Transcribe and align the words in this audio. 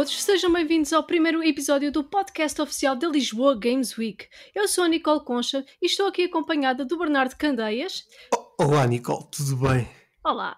todos, 0.00 0.22
sejam 0.22 0.50
bem-vindos 0.50 0.94
ao 0.94 1.02
primeiro 1.02 1.44
episódio 1.44 1.92
do 1.92 2.02
podcast 2.02 2.58
oficial 2.62 2.96
da 2.96 3.06
Lisboa 3.06 3.54
Games 3.54 3.98
Week. 3.98 4.26
Eu 4.54 4.66
sou 4.66 4.84
a 4.84 4.88
Nicole 4.88 5.22
Concha 5.22 5.62
e 5.82 5.84
estou 5.84 6.06
aqui 6.06 6.22
acompanhada 6.24 6.86
do 6.86 6.96
Bernardo 6.96 7.36
Candeias. 7.36 8.06
Olá, 8.58 8.86
Nicole, 8.86 9.26
tudo 9.30 9.56
bem? 9.56 9.86
Olá. 10.24 10.56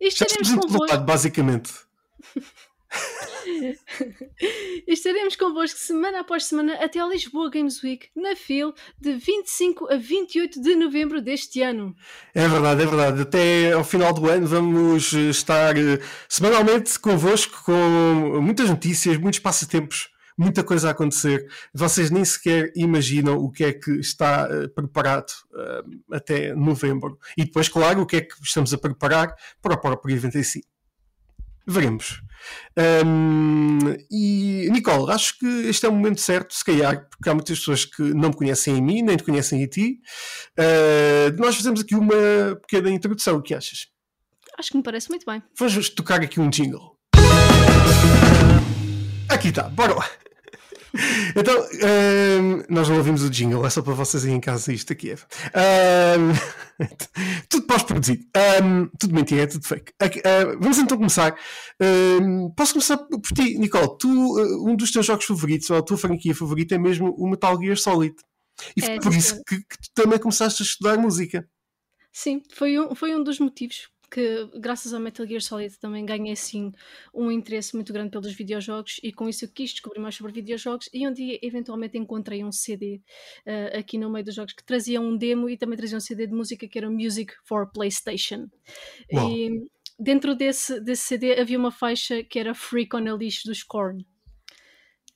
E 0.00 0.08
estaremos 0.08 0.54
convosco... 0.54 0.98
basicamente. 1.00 1.70
Estaremos 4.86 5.36
convosco 5.36 5.78
semana 5.78 6.20
após 6.20 6.44
semana 6.44 6.74
até 6.74 7.00
a 7.00 7.06
Lisboa 7.06 7.50
Games 7.50 7.82
Week, 7.82 8.08
na 8.14 8.34
FIL, 8.36 8.74
de 9.00 9.14
25 9.14 9.92
a 9.92 9.96
28 9.96 10.60
de 10.60 10.76
novembro 10.76 11.20
deste 11.20 11.62
ano. 11.62 11.94
É 12.34 12.46
verdade, 12.46 12.82
é 12.82 12.86
verdade. 12.86 13.22
Até 13.22 13.72
ao 13.72 13.84
final 13.84 14.12
do 14.12 14.28
ano 14.28 14.46
vamos 14.46 15.12
estar 15.12 15.76
eh, 15.76 16.00
semanalmente 16.28 16.98
convosco 16.98 17.62
com 17.64 18.40
muitas 18.40 18.68
notícias, 18.68 19.16
muitos 19.16 19.40
passatempos 19.40 20.10
muita 20.36 20.62
coisa 20.62 20.88
a 20.88 20.90
acontecer. 20.90 21.48
Vocês 21.72 22.10
nem 22.10 22.24
sequer 22.24 22.70
imaginam 22.76 23.38
o 23.38 23.50
que 23.50 23.64
é 23.64 23.72
que 23.72 23.92
está 23.92 24.46
uh, 24.46 24.68
preparado 24.68 25.32
até 26.12 26.54
novembro. 26.54 27.18
E 27.36 27.44
depois, 27.44 27.68
claro, 27.68 28.02
o 28.02 28.06
que 28.06 28.16
é 28.16 28.20
que 28.20 28.34
estamos 28.42 28.72
a 28.74 28.78
preparar 28.78 29.34
para 29.62 29.74
o 29.74 29.80
próprio 29.80 30.14
evento 30.14 30.36
em 30.36 30.42
si. 30.42 30.62
Veremos. 31.66 32.22
Um, 33.04 33.78
e 34.10 34.68
Nicole, 34.70 35.10
acho 35.12 35.38
que 35.38 35.46
este 35.68 35.86
é 35.86 35.88
o 35.88 35.92
momento 35.92 36.20
certo, 36.20 36.54
se 36.54 36.64
calhar, 36.64 37.08
porque 37.08 37.28
há 37.28 37.34
muitas 37.34 37.58
pessoas 37.58 37.84
que 37.84 38.02
não 38.02 38.28
me 38.30 38.36
conhecem 38.36 38.76
em 38.76 38.82
mim, 38.82 39.02
nem 39.02 39.16
te 39.16 39.24
conhecem 39.24 39.62
em 39.62 39.66
ti. 39.66 40.00
Uh, 40.58 41.40
nós 41.40 41.56
fazemos 41.56 41.80
aqui 41.80 41.94
uma 41.94 42.56
pequena 42.62 42.90
introdução. 42.90 43.36
O 43.36 43.42
que 43.42 43.54
achas? 43.54 43.86
Acho 44.58 44.70
que 44.70 44.76
me 44.76 44.82
parece 44.82 45.10
muito 45.10 45.26
bem. 45.26 45.42
Vamos 45.58 45.90
tocar 45.90 46.20
aqui 46.20 46.40
um 46.40 46.48
jingle. 46.48 46.96
Aqui 49.28 49.48
está, 49.48 49.64
bora 49.68 49.94
lá. 49.94 50.08
Então, 51.36 51.54
um, 52.40 52.62
nós 52.68 52.88
não 52.88 52.96
ouvimos 52.96 53.22
o 53.22 53.30
jingle, 53.30 53.66
é 53.66 53.70
só 53.70 53.82
para 53.82 53.92
vocês 53.92 54.24
aí 54.24 54.32
em 54.32 54.40
casa 54.40 54.72
isto 54.72 54.92
aqui 54.92 55.10
é. 55.10 55.14
Um, 56.18 56.32
tudo 57.48 57.66
pós-produzido. 57.66 58.24
Um, 58.62 58.88
tudo 58.98 59.14
mentira, 59.14 59.42
é 59.42 59.46
tudo 59.46 59.66
fake. 59.66 59.92
Uh, 59.92 60.58
vamos 60.58 60.78
então 60.78 60.96
começar. 60.96 61.36
posso 62.56 62.72
começar 62.72 62.96
por 62.96 63.20
ti, 63.20 63.58
Nicole. 63.58 63.98
Tu, 63.98 64.08
uh, 64.08 64.68
um 64.70 64.76
dos 64.76 64.90
teus 64.90 65.04
jogos 65.04 65.26
favoritos, 65.26 65.68
ou 65.70 65.76
a 65.76 65.82
tua 65.82 65.98
franquia 65.98 66.34
favorita 66.34 66.74
é 66.74 66.78
mesmo 66.78 67.14
o 67.18 67.28
Metal 67.28 67.58
Gear 67.60 67.76
Solid. 67.76 68.14
E 68.76 68.80
foi 68.80 68.94
é, 68.94 69.00
por 69.00 69.14
isso 69.14 69.42
que, 69.46 69.56
que 69.56 69.76
tu 69.82 69.90
também 69.94 70.18
começaste 70.18 70.62
a 70.62 70.66
estudar 70.66 70.96
música. 70.96 71.46
Sim, 72.12 72.42
foi 72.54 72.78
um, 72.78 72.94
foi 72.94 73.14
um 73.14 73.22
dos 73.22 73.38
motivos 73.38 73.90
que 74.10 74.48
graças 74.58 74.94
ao 74.94 75.00
Metal 75.00 75.26
Gear 75.26 75.40
Solid 75.40 75.78
também 75.78 76.04
ganhei 76.04 76.32
assim 76.32 76.72
um 77.12 77.30
interesse 77.30 77.74
muito 77.74 77.92
grande 77.92 78.10
pelos 78.10 78.32
videojogos 78.32 79.00
e 79.02 79.12
com 79.12 79.28
isso 79.28 79.44
eu 79.44 79.48
quis 79.48 79.70
descobrir 79.70 80.00
mais 80.00 80.14
sobre 80.14 80.32
videojogos 80.32 80.88
e 80.92 81.06
um 81.06 81.12
dia 81.12 81.38
eventualmente 81.42 81.98
encontrei 81.98 82.44
um 82.44 82.52
CD 82.52 82.96
uh, 82.96 83.00
eh, 83.46 83.78
aqui 83.78 83.98
no 83.98 84.10
meio 84.10 84.24
dos 84.24 84.34
jogos 84.34 84.52
que 84.52 84.64
trazia 84.64 85.00
um 85.00 85.16
demo 85.16 85.48
e 85.48 85.56
também 85.56 85.76
trazia 85.76 85.96
um 85.96 86.00
CD 86.00 86.26
de 86.26 86.34
música 86.34 86.68
que 86.68 86.78
era 86.78 86.90
Music 86.90 87.32
for 87.44 87.70
PlayStation. 87.70 88.48
Wow. 89.12 89.30
E 89.30 89.50
dentro 89.98 90.34
desse, 90.34 90.80
desse 90.80 91.02
CD 91.02 91.38
havia 91.38 91.58
uma 91.58 91.72
faixa 91.72 92.22
que 92.22 92.38
era 92.38 92.54
Freak 92.54 92.94
on 92.94 93.08
a 93.08 93.14
Leash 93.14 93.42
dos 93.44 93.62
Korn. 93.62 94.06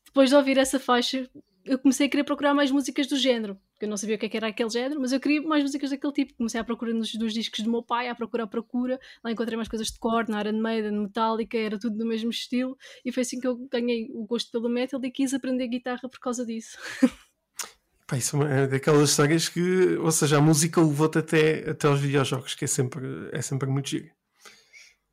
Depois 0.04 0.30
de 0.30 0.36
ouvir 0.36 0.58
essa 0.58 0.80
faixa, 0.80 1.30
eu 1.64 1.78
comecei 1.78 2.06
a 2.06 2.10
querer 2.10 2.24
procurar 2.24 2.54
mais 2.54 2.70
músicas 2.70 3.06
do 3.06 3.16
género 3.16 3.58
porque 3.80 3.86
eu 3.86 3.90
não 3.90 3.96
sabia 3.96 4.16
o 4.16 4.18
que, 4.18 4.26
é 4.26 4.28
que 4.28 4.36
era 4.36 4.48
aquele 4.48 4.68
género, 4.68 5.00
mas 5.00 5.10
eu 5.10 5.18
queria 5.18 5.40
mais 5.40 5.62
músicas 5.62 5.88
daquele 5.88 6.12
tipo. 6.12 6.34
Comecei 6.34 6.60
a 6.60 6.64
procurar 6.64 6.92
nos 6.92 7.14
dos 7.14 7.32
discos 7.32 7.64
do 7.64 7.70
meu 7.70 7.82
pai, 7.82 8.08
a 8.08 8.14
procurar, 8.14 8.44
a 8.44 8.46
procura. 8.46 9.00
Lá 9.24 9.32
encontrei 9.32 9.56
mais 9.56 9.68
coisas 9.68 9.86
de 9.86 9.98
Korn, 9.98 10.38
Iron 10.38 10.60
Maiden, 10.60 11.00
Metallica, 11.00 11.56
era 11.56 11.78
tudo 11.78 11.96
do 11.96 12.04
mesmo 12.04 12.28
estilo. 12.28 12.76
E 13.02 13.10
foi 13.10 13.22
assim 13.22 13.40
que 13.40 13.46
eu 13.46 13.56
ganhei 13.70 14.10
o 14.12 14.26
gosto 14.26 14.52
pelo 14.52 14.68
metal 14.68 15.00
e 15.02 15.10
quis 15.10 15.32
aprender 15.32 15.66
guitarra 15.66 16.06
por 16.10 16.20
causa 16.20 16.44
disso. 16.44 16.76
Pá, 18.06 18.18
isso 18.18 18.42
é 18.42 18.66
daquelas 18.66 19.08
histórias 19.08 19.48
que, 19.48 19.96
ou 19.96 20.12
seja, 20.12 20.36
a 20.36 20.42
música 20.42 20.78
levou-te 20.82 21.18
até, 21.18 21.70
até 21.70 21.88
aos 21.88 22.00
videojogos, 22.00 22.54
que 22.54 22.66
é 22.66 22.68
sempre, 22.68 23.30
é 23.32 23.40
sempre 23.40 23.70
muito 23.70 23.88
giro. 23.88 24.10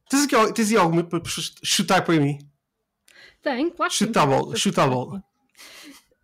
Tens, 0.09 0.25
aqui, 0.25 0.53
tens 0.53 0.71
aí 0.71 0.77
alguma 0.77 1.05
para 1.05 1.21
chutar 1.63 2.03
para 2.03 2.19
mim? 2.19 2.37
Tem, 3.41 3.69
claro. 3.69 3.93
Chuta 3.93 4.23
a 4.23 4.25
bola, 4.25 4.55
chuta 4.57 4.83
a 4.83 4.87
bola 4.87 5.26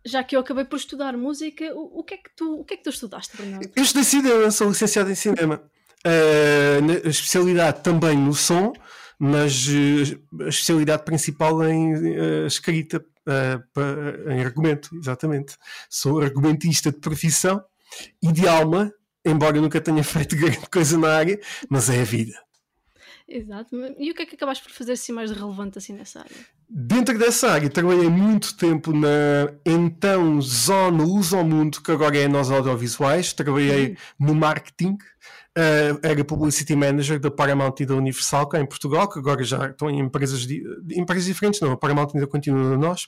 já 0.04 0.22
que 0.22 0.36
eu 0.36 0.40
acabei 0.40 0.64
por 0.64 0.76
estudar 0.76 1.16
música, 1.16 1.72
o, 1.74 2.00
o, 2.00 2.04
que, 2.04 2.14
é 2.14 2.16
que 2.18 2.30
tu, 2.36 2.60
o 2.60 2.64
que 2.64 2.74
é 2.74 2.76
que 2.76 2.84
tu 2.84 2.90
estudaste, 2.90 3.36
Bernardo? 3.36 3.70
Eu 3.74 3.82
estudei 3.82 4.04
cinema, 4.04 4.50
sou 4.50 4.68
licenciado 4.68 5.10
em 5.10 5.14
cinema. 5.14 5.62
Uh, 6.06 7.06
a 7.06 7.08
especialidade 7.08 7.82
também 7.82 8.16
no 8.16 8.34
som, 8.34 8.72
mas 9.18 9.66
uh, 9.68 10.42
a 10.44 10.48
especialidade 10.48 11.04
principal 11.04 11.64
em 11.64 11.94
uh, 11.94 12.46
escrita, 12.46 13.04
em 14.30 14.44
argumento, 14.44 14.94
exatamente. 14.96 15.56
Sou 15.88 16.20
argumentista 16.20 16.92
de 16.92 16.98
profissão 16.98 17.64
e 18.22 18.30
de 18.30 18.46
alma, 18.46 18.92
embora 19.24 19.58
nunca 19.58 19.80
tenha 19.80 20.04
feito 20.04 20.36
grande 20.36 20.68
coisa 20.70 20.98
na 20.98 21.08
área, 21.08 21.40
mas 21.70 21.88
é 21.88 22.02
a 22.02 22.04
vida. 22.04 22.38
Exato. 23.26 23.74
E 23.98 24.10
o 24.10 24.14
que 24.14 24.22
é 24.22 24.26
que 24.26 24.34
acabaste 24.34 24.62
por 24.62 24.72
fazer 24.72 24.92
assim 24.92 25.12
mais 25.12 25.30
relevante 25.30 25.78
assim 25.78 25.94
nessa 25.94 26.20
área? 26.20 26.36
Dentro 26.76 27.16
dessa 27.16 27.52
área, 27.52 27.70
trabalhei 27.70 28.08
muito 28.08 28.56
tempo 28.56 28.92
na 28.92 29.48
então 29.64 30.40
Zona 30.40 31.04
Uso 31.04 31.36
ao 31.36 31.44
Mundo, 31.44 31.80
que 31.80 31.92
agora 31.92 32.18
é 32.18 32.26
nós 32.26 32.50
audiovisuais. 32.50 33.32
Trabalhei 33.32 33.90
uhum. 34.18 34.26
no 34.26 34.34
marketing, 34.34 34.94
uh, 35.56 36.00
era 36.02 36.24
Publicity 36.24 36.74
Manager 36.74 37.20
da 37.20 37.30
Paramount 37.30 37.76
e 37.78 37.86
da 37.86 37.94
Universal, 37.94 38.48
cá 38.48 38.58
em 38.58 38.66
Portugal, 38.66 39.08
que 39.08 39.20
agora 39.20 39.44
já 39.44 39.68
estão 39.68 39.88
em 39.88 40.00
empresas, 40.00 40.40
de, 40.40 40.64
empresas 40.90 41.26
diferentes, 41.26 41.60
não, 41.60 41.70
a 41.70 41.76
Paramount 41.76 42.08
ainda 42.12 42.26
continua 42.26 42.70
na 42.70 42.76
nós. 42.76 43.04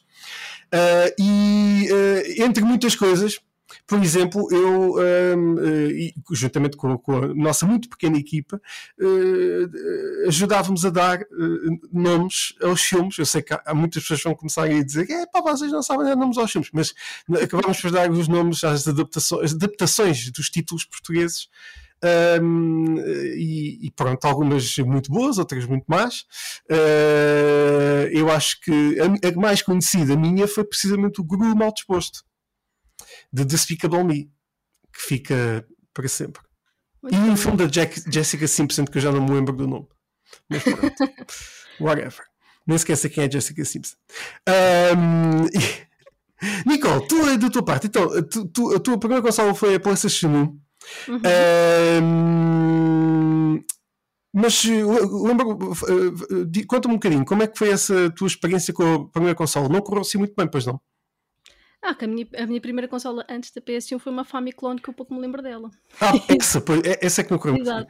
Uh, 0.72 1.10
e 1.19 1.88
uh, 1.91 2.44
entre 2.44 2.62
muitas 2.62 2.94
coisas, 2.94 3.41
por 3.87 4.03
exemplo, 4.03 4.49
eu, 4.53 4.97
um, 5.37 5.54
uh, 5.54 6.34
juntamente 6.34 6.77
com, 6.77 6.93
a 6.93 7.34
nossa 7.34 7.66
muito 7.66 7.88
pequena 7.88 8.16
equipa, 8.16 8.60
uh, 9.00 10.28
ajudávamos 10.28 10.84
a 10.84 10.91
dar 10.91 11.21
uh, 11.22 11.88
nomes 11.93 12.54
aos 12.62 12.82
filmes. 12.82 13.19
Eu 13.19 13.27
sei 13.27 13.43
que 13.43 13.54
há, 13.54 13.75
muitas 13.75 14.03
pessoas 14.03 14.21
que 14.21 14.28
vão 14.28 14.37
começar 14.37 14.65
a 14.65 14.82
dizer 14.82 15.10
é 15.10 15.27
pá, 15.27 15.41
vocês 15.41 15.71
não 15.72 15.82
sabem 15.82 16.06
dar 16.06 16.16
nomes 16.16 16.38
aos 16.38 16.50
filmes, 16.50 16.71
mas 16.72 16.94
acabámos 17.43 17.81
por 17.81 17.91
dar 17.91 18.10
os 18.10 18.28
nomes 18.28 18.62
às 18.65 18.87
adaptações, 18.87 19.53
adaptações 19.53 20.31
dos 20.31 20.48
títulos 20.50 20.84
portugueses. 20.84 21.48
Um, 22.43 22.98
e, 22.98 23.87
e, 23.87 23.91
pronto, 23.91 24.22
algumas 24.27 24.77
muito 24.78 25.10
boas, 25.10 25.38
outras 25.38 25.65
muito 25.65 25.84
más. 25.88 26.27
Uh, 26.71 28.06
eu 28.12 28.31
acho 28.31 28.60
que 28.60 28.98
a, 29.00 29.28
a, 29.28 29.41
mais 29.41 29.62
conhecida 29.62 30.15
minha 30.15 30.47
foi 30.47 30.62
precisamente 30.65 31.21
o 31.21 31.25
Guru 31.25 31.56
Mal 31.56 31.72
Disposto 31.72 32.22
de 33.33 33.45
Despicable 33.45 34.05
Me, 34.05 34.31
que 34.93 35.03
fica 35.03 35.67
para 35.93 36.09
sempre. 36.09 36.43
Muito 37.03 37.17
e 37.17 37.19
um 37.31 37.37
filme 37.37 37.57
da 37.57 37.67
Jack, 37.67 38.03
Jessica 38.11 38.49
Simpson, 38.49 38.85
que 38.85 38.99
eu 38.99 39.03
já 39.03 39.13
não 39.13 39.25
me 39.25 39.33
lembro 39.33 39.55
do 39.55 39.67
nome. 39.67 39.87
Mas 40.49 40.63
pronto, 40.63 40.95
whatever. 41.81 42.25
Nem 42.67 42.77
esqueça 42.77 43.09
quem 43.09 43.25
é 43.25 43.31
Jessica 43.31 43.65
Simpson. 43.65 43.97
Um, 44.49 45.47
e... 45.47 45.87
Nicole, 46.67 47.07
tu 47.07 47.17
é 47.28 47.39
da 47.39 47.49
tua 47.49 47.65
parte, 47.65 47.87
então, 47.87 48.11
tu, 48.25 48.47
tu, 48.49 48.75
a 48.75 48.81
tua 48.81 48.99
primeira 48.99 49.23
consola 49.23 49.55
foi 49.55 49.77
a 49.77 49.81
PlayStation 49.81 50.29
1. 50.29 50.33
Uhum. 50.33 50.61
Um, 52.03 53.65
mas 54.34 54.65
lembra, 54.65 55.47
conta-me 56.69 56.95
um 56.95 56.99
bocadinho, 56.99 57.25
como 57.25 57.43
é 57.43 57.47
que 57.47 57.57
foi 57.57 57.71
essa 57.71 58.11
tua 58.11 58.27
experiência 58.27 58.75
com 58.75 58.95
a 58.95 59.09
primeira 59.09 59.34
consola? 59.34 59.69
Não 59.69 59.81
correu 59.81 60.03
assim 60.03 60.19
muito 60.19 60.34
bem, 60.37 60.47
pois 60.47 60.67
não? 60.67 60.79
Ah, 61.86 61.94
que 61.94 62.04
a 62.04 62.09
minha, 62.09 62.27
a 62.36 62.47
minha 62.47 62.60
primeira 62.60 62.88
consola 62.88 63.24
antes 63.30 63.53
da 63.53 63.60
PS1 63.60 64.00
foi 64.00 64.12
uma 64.12 64.24
Famiclone 64.24 64.80
que 64.80 64.91
eu 64.91 64.94
pouco 64.94 65.15
me 65.15 65.21
lembro 65.21 65.41
dela. 65.41 65.71
Ah, 66.00 66.15
essa, 66.36 66.59
é, 66.84 67.06
essa 67.06 67.21
é 67.21 67.24
que 67.24 67.30
não 67.30 67.38
correu 67.38 67.54
muito 67.54 67.72
bem. 67.72 67.86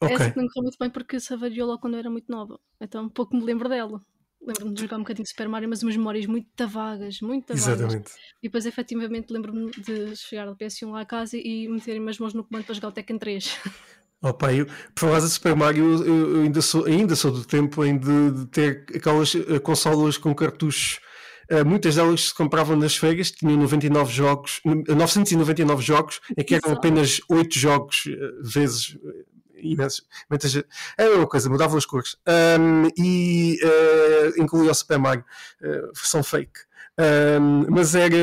Okay. 0.00 0.14
Essa 0.14 0.30
que 0.30 0.36
não 0.36 0.46
correu 0.46 0.62
muito 0.62 0.78
bem 0.78 0.90
porque 0.90 1.18
se 1.18 1.34
avariou 1.34 1.66
logo 1.66 1.80
quando 1.80 1.94
eu 1.94 1.98
era 1.98 2.08
muito 2.08 2.30
nova. 2.30 2.60
Então 2.80 3.08
pouco 3.08 3.36
me 3.36 3.42
lembro 3.42 3.68
dela. 3.68 4.00
Lembro-me 4.40 4.74
de 4.74 4.80
jogar 4.80 4.96
um 4.98 5.00
bocadinho 5.00 5.24
de 5.24 5.30
Super 5.30 5.48
Mario, 5.48 5.68
mas 5.68 5.82
umas 5.82 5.96
memórias 5.96 6.24
muito 6.26 6.68
vagas, 6.68 7.20
muito 7.20 7.48
vagas. 7.48 7.66
Exatamente. 7.66 8.12
E 8.40 8.46
depois, 8.46 8.64
efetivamente, 8.64 9.32
lembro-me 9.32 9.72
de 9.72 10.14
chegar 10.14 10.46
da 10.46 10.54
PS1 10.54 10.92
lá 10.92 11.00
a 11.00 11.04
casa 11.04 11.36
e 11.36 11.66
meterem 11.66 12.08
as 12.08 12.18
mãos 12.20 12.32
no 12.32 12.44
comando 12.44 12.64
para 12.64 12.74
jogar 12.76 12.88
o 12.88 12.92
Tekken 12.92 13.18
3. 13.18 13.58
Oh, 14.22 14.32
pá, 14.32 14.52
eu, 14.52 14.66
por 14.66 15.00
falar 15.00 15.18
de 15.18 15.28
Super 15.28 15.56
Mario, 15.56 16.04
eu, 16.04 16.36
eu, 16.36 16.42
ainda, 16.42 16.62
sou, 16.62 16.86
ainda 16.86 17.16
sou 17.16 17.32
do 17.32 17.44
tempo 17.44 17.84
em 17.84 17.98
de, 17.98 18.30
de 18.30 18.46
ter 18.46 18.86
aquelas 18.94 19.34
eh, 19.34 19.58
consolas 19.58 20.16
com 20.16 20.34
cartuchos 20.34 21.00
muitas 21.64 21.94
delas 21.94 22.26
se 22.26 22.34
compravam 22.34 22.76
nas 22.76 22.96
feiras, 22.96 23.30
tinham 23.30 23.56
99 23.56 24.12
jogos, 24.12 24.60
999 24.64 25.82
jogos, 25.82 26.20
em 26.36 26.42
que 26.42 26.54
eram 26.54 26.72
apenas 26.72 27.20
8 27.28 27.58
jogos 27.58 28.06
uh, 28.06 28.42
vezes 28.42 28.94
uh, 28.94 29.24
imensos. 29.56 30.06
Era 30.96 31.16
uma 31.16 31.26
coisa, 31.26 31.48
mudavam 31.48 31.78
as 31.78 31.86
cores. 31.86 32.16
Um, 32.26 32.88
e 32.96 33.58
uh, 33.62 34.42
incluía 34.42 34.70
o 34.70 34.74
Super 34.74 34.98
Mario, 34.98 35.24
uh, 35.62 35.92
versão 35.94 36.22
fake. 36.22 36.60
Um, 36.98 37.66
mas 37.70 37.94
era 37.94 38.16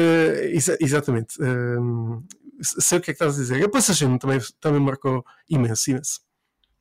exa 0.52 0.76
exatamente. 0.80 1.42
Um, 1.42 2.24
sei 2.62 2.98
o 2.98 3.02
que 3.02 3.12
é 3.12 3.14
que 3.14 3.24
estás 3.24 3.36
a 3.36 3.42
dizer. 3.42 3.64
A 3.64 3.70
PlayStation 3.70 4.18
também, 4.18 4.40
também 4.60 4.80
marcou 4.80 5.24
imenso, 5.50 5.92
imenso. 5.92 6.22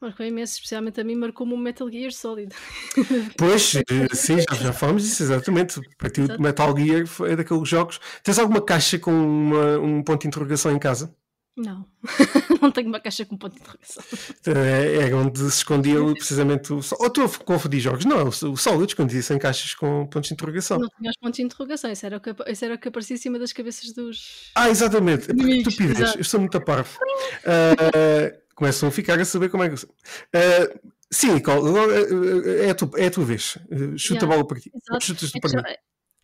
Marcou 0.03 0.27
imenso, 0.27 0.55
especialmente 0.55 1.01
a 1.01 1.05
mim, 1.05 1.15
marcou-me 1.15 1.55
o 1.55 1.57
Metal 1.57 1.89
Gear 1.89 2.11
Solid. 2.11 2.53
Pois, 3.39 3.77
eh, 3.77 4.15
sim, 4.15 4.39
já, 4.39 4.57
já 4.57 4.73
falamos 4.73 5.05
disso, 5.05 5.23
exatamente. 5.23 5.81
Para 5.97 6.11
ti, 6.11 6.23
o 6.23 6.43
Metal 6.43 6.77
Gear 6.77 7.05
é 7.31 7.37
daqueles 7.37 7.69
jogos. 7.69 8.01
Tens 8.23 8.39
alguma 8.39 8.61
caixa 8.61 8.99
com 8.99 9.13
uma, 9.13 9.79
um 9.79 10.03
ponto 10.03 10.23
de 10.23 10.27
interrogação 10.27 10.73
em 10.73 10.79
casa? 10.79 11.15
Não, 11.57 11.87
não 12.63 12.71
tenho 12.73 12.89
uma 12.89 12.99
caixa 12.99 13.27
com 13.27 13.37
ponto 13.37 13.55
de 13.55 13.61
interrogação. 13.61 14.03
É, 14.47 15.11
é 15.11 15.15
onde 15.15 15.39
se 15.39 15.59
escondia 15.59 15.99
precisamente 16.15 16.73
o. 16.73 16.81
Ou 16.99 17.07
estou 17.07 17.27
a 17.27 17.29
confundir 17.45 17.79
jogos? 17.79 18.07
Não, 18.07 18.27
o 18.27 18.57
Solid 18.57 18.91
escondia-se 18.91 19.35
em 19.35 19.39
caixas 19.39 19.75
com 19.75 20.07
pontos 20.07 20.29
de 20.29 20.35
interrogação. 20.35 20.79
Não 20.79 20.89
tinha 20.99 21.11
os 21.11 21.17
pontos 21.19 21.37
de 21.37 21.43
interrogação, 21.43 21.93
isso 21.93 22.07
era 22.07 22.17
o 22.17 22.21
que, 22.21 22.35
isso 22.49 22.65
era 22.65 22.75
o 22.75 22.79
que 22.79 22.89
aparecia 22.89 23.15
em 23.15 23.19
cima 23.19 23.39
das 23.39 23.53
cabeças 23.53 23.93
dos. 23.93 24.51
Ah, 24.55 24.71
exatamente. 24.71 25.31
Estupidez, 25.31 26.17
eu 26.17 26.25
sou 26.25 26.41
muito 26.41 26.59
parvo. 26.61 26.99
Uh, 27.45 28.41
começam 28.55 28.89
a 28.89 28.93
ficar 28.93 29.19
a 29.19 29.25
saber 29.25 29.49
como 29.49 29.63
é 29.63 29.69
que. 29.69 29.75
Uh, 29.75 30.93
sim, 31.11 31.33
Nicole, 31.35 31.69
é 32.65 32.71
a, 32.71 32.75
tua, 32.75 32.91
é 32.97 33.07
a 33.07 33.11
tua 33.11 33.25
vez. 33.25 33.59
Chuta 33.97 34.21
yeah, 34.21 34.25
a 34.25 34.27
bola 34.27 34.47
para 34.47 34.61
ti. 34.61 34.73
Chutas 35.01 35.33
é 35.35 35.49
já, 35.49 35.63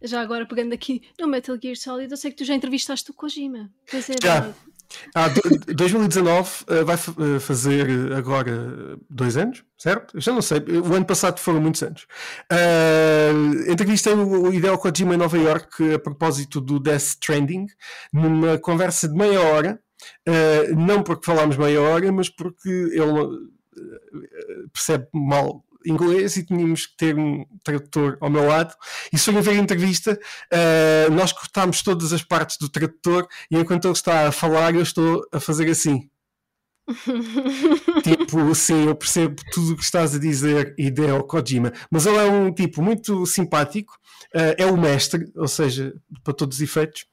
já 0.02 0.20
agora 0.20 0.46
pegando 0.46 0.72
aqui 0.72 1.02
no 1.18 1.28
Metal 1.28 1.56
Gear 1.60 1.76
Solid, 1.76 2.10
eu 2.10 2.16
sei 2.16 2.30
que 2.30 2.36
tu 2.36 2.44
já 2.44 2.54
entrevistaste 2.54 3.10
o 3.10 3.14
Kojima. 3.14 3.70
Pois 3.90 4.08
é, 4.10 4.14
já. 4.22 4.40
Verdade. 4.40 4.54
Ah, 5.14 5.28
2019 5.74 6.64
uh, 6.64 6.84
vai 6.84 6.96
uh, 6.96 7.40
fazer 7.40 8.12
agora 8.14 8.98
dois 9.08 9.36
anos, 9.36 9.62
certo? 9.76 10.16
Eu 10.16 10.20
já 10.20 10.32
não 10.32 10.42
sei, 10.42 10.58
o 10.58 10.94
ano 10.94 11.04
passado 11.04 11.38
foram 11.38 11.60
muitos 11.60 11.82
anos. 11.82 12.06
Uh, 12.50 13.70
entrevistei 13.70 14.14
o, 14.14 14.48
o 14.48 14.52
Hideo 14.52 14.78
Kojima 14.78 15.14
em 15.14 15.18
Nova 15.18 15.36
York 15.36 15.94
a 15.94 15.98
propósito 15.98 16.60
do 16.60 16.80
Death 16.80 17.02
Stranding, 17.02 17.66
numa 18.12 18.58
conversa 18.58 19.08
de 19.08 19.14
meia 19.14 19.40
hora, 19.40 19.80
uh, 20.28 20.76
não 20.76 21.02
porque 21.02 21.26
falámos 21.26 21.56
meia 21.56 21.80
hora, 21.80 22.10
mas 22.12 22.28
porque 22.28 22.68
ele 22.68 23.48
percebe 24.72 25.06
mal 25.12 25.64
inglês 25.86 26.36
e 26.36 26.44
tínhamos 26.44 26.86
que 26.86 26.96
ter 26.96 27.16
um 27.16 27.44
tradutor 27.62 28.18
ao 28.20 28.30
meu 28.30 28.46
lado. 28.46 28.74
E 29.12 29.18
se 29.18 29.24
forem 29.26 29.40
ver 29.40 29.52
a 29.52 29.54
entrevista, 29.54 30.18
uh, 30.52 31.12
nós 31.12 31.32
cortámos 31.32 31.82
todas 31.82 32.12
as 32.12 32.22
partes 32.22 32.56
do 32.58 32.68
tradutor 32.68 33.26
e 33.50 33.56
enquanto 33.56 33.86
ele 33.86 33.94
está 33.94 34.28
a 34.28 34.32
falar, 34.32 34.74
eu 34.74 34.82
estou 34.82 35.26
a 35.32 35.40
fazer 35.40 35.70
assim. 35.70 36.08
tipo, 38.02 38.54
sim, 38.54 38.86
eu 38.86 38.94
percebo 38.94 39.42
tudo 39.52 39.72
o 39.72 39.76
que 39.76 39.84
estás 39.84 40.14
a 40.14 40.18
dizer, 40.18 40.74
Hideo 40.78 41.22
Kojima, 41.24 41.70
mas 41.90 42.06
ele 42.06 42.16
é 42.16 42.24
um 42.24 42.50
tipo 42.50 42.80
muito 42.80 43.26
simpático, 43.26 43.92
uh, 44.34 44.54
é 44.56 44.64
o 44.64 44.76
mestre, 44.76 45.30
ou 45.36 45.46
seja, 45.46 45.92
para 46.24 46.32
todos 46.32 46.56
os 46.56 46.62
efeitos, 46.62 47.04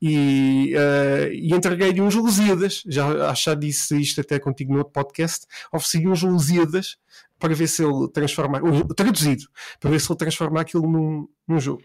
e, 0.00 0.74
uh, 0.76 1.32
e 1.32 1.52
entreguei-lhe 1.52 2.00
uns 2.00 2.14
Lusíadas, 2.14 2.82
já 2.86 3.30
achar 3.30 3.56
disse 3.56 4.00
isto 4.00 4.20
até 4.20 4.38
contigo 4.38 4.72
no 4.72 4.78
outro 4.78 4.92
podcast, 4.92 5.46
ofereci-lhe 5.72 6.08
uns 6.08 6.22
Lusíadas 6.22 6.96
para 7.38 7.54
ver 7.54 7.66
se 7.66 7.84
ele 7.84 8.08
transforma, 8.08 8.60
traduzido, 8.94 9.44
para 9.80 9.90
ver 9.90 10.00
se 10.00 10.10
ele 10.10 10.18
transforma 10.18 10.60
aquilo 10.60 10.88
num, 10.88 11.28
num 11.46 11.58
jogo. 11.58 11.82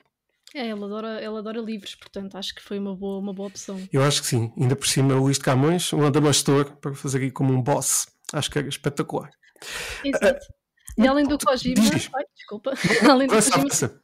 É, 0.53 0.69
ele 0.69 0.83
adora, 0.83 1.17
ele 1.17 1.37
adora 1.37 1.59
livros, 1.59 1.95
portanto 1.95 2.37
acho 2.37 2.55
que 2.55 2.61
foi 2.61 2.79
uma 2.79 2.95
boa, 2.95 3.19
uma 3.19 3.33
boa 3.33 3.49
opção. 3.49 3.81
Eu 3.91 4.03
acho 4.03 4.21
que 4.21 4.27
sim, 4.27 4.51
ainda 4.57 4.75
por 4.75 4.87
cima 4.87 5.15
o 5.15 5.23
Luís 5.23 5.37
de 5.37 5.43
Camões, 5.43 5.91
um 5.93 6.05
Adamastor, 6.05 6.75
para 6.77 6.93
fazer 6.95 7.19
aí 7.21 7.31
como 7.31 7.53
um 7.53 7.61
boss, 7.61 8.07
acho 8.33 8.49
que 8.49 8.59
era 8.59 8.67
espetacular. 8.67 9.29
Exato. 10.03 10.45
Uh, 10.97 11.03
e 11.03 11.07
além 11.07 11.27
do 11.27 11.37
Kojima, 11.37 11.83
ai, 12.15 12.23
desculpa, 12.35 12.73
além 13.09 13.27
do 13.27 13.35
Kojima, 13.35 14.01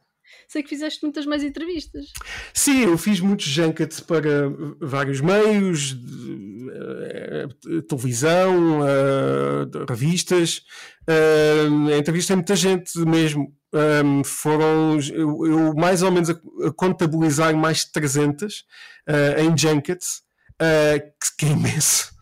sei 0.48 0.62
que 0.62 0.68
fizeste 0.68 1.02
muitas 1.02 1.26
mais 1.26 1.42
entrevistas. 1.42 2.06
Sim, 2.52 2.84
eu 2.84 2.98
fiz 2.98 3.20
muitos 3.20 3.46
junkets 3.46 4.00
para 4.00 4.48
vários 4.80 5.20
meios, 5.20 5.92
uh, 5.92 7.82
televisão, 7.82 8.80
uh, 8.80 9.84
revistas. 9.88 10.62
Uh, 11.08 11.90
entrevistei 11.98 12.36
muita 12.36 12.56
gente 12.56 12.98
mesmo. 13.00 13.52
Um, 13.74 14.22
foram 14.22 15.00
eu, 15.12 15.46
eu, 15.46 15.74
mais 15.74 16.00
ou 16.02 16.12
menos 16.12 16.30
a, 16.30 16.34
a 16.64 16.72
contabilizar 16.72 17.56
mais 17.56 17.78
de 17.78 17.90
300 17.90 18.64
uh, 19.08 19.40
em 19.40 19.58
junkets, 19.58 20.22
uh, 20.62 21.00
que, 21.20 21.36
que, 21.38 21.46
é 21.46 21.48
imenso, 21.48 22.12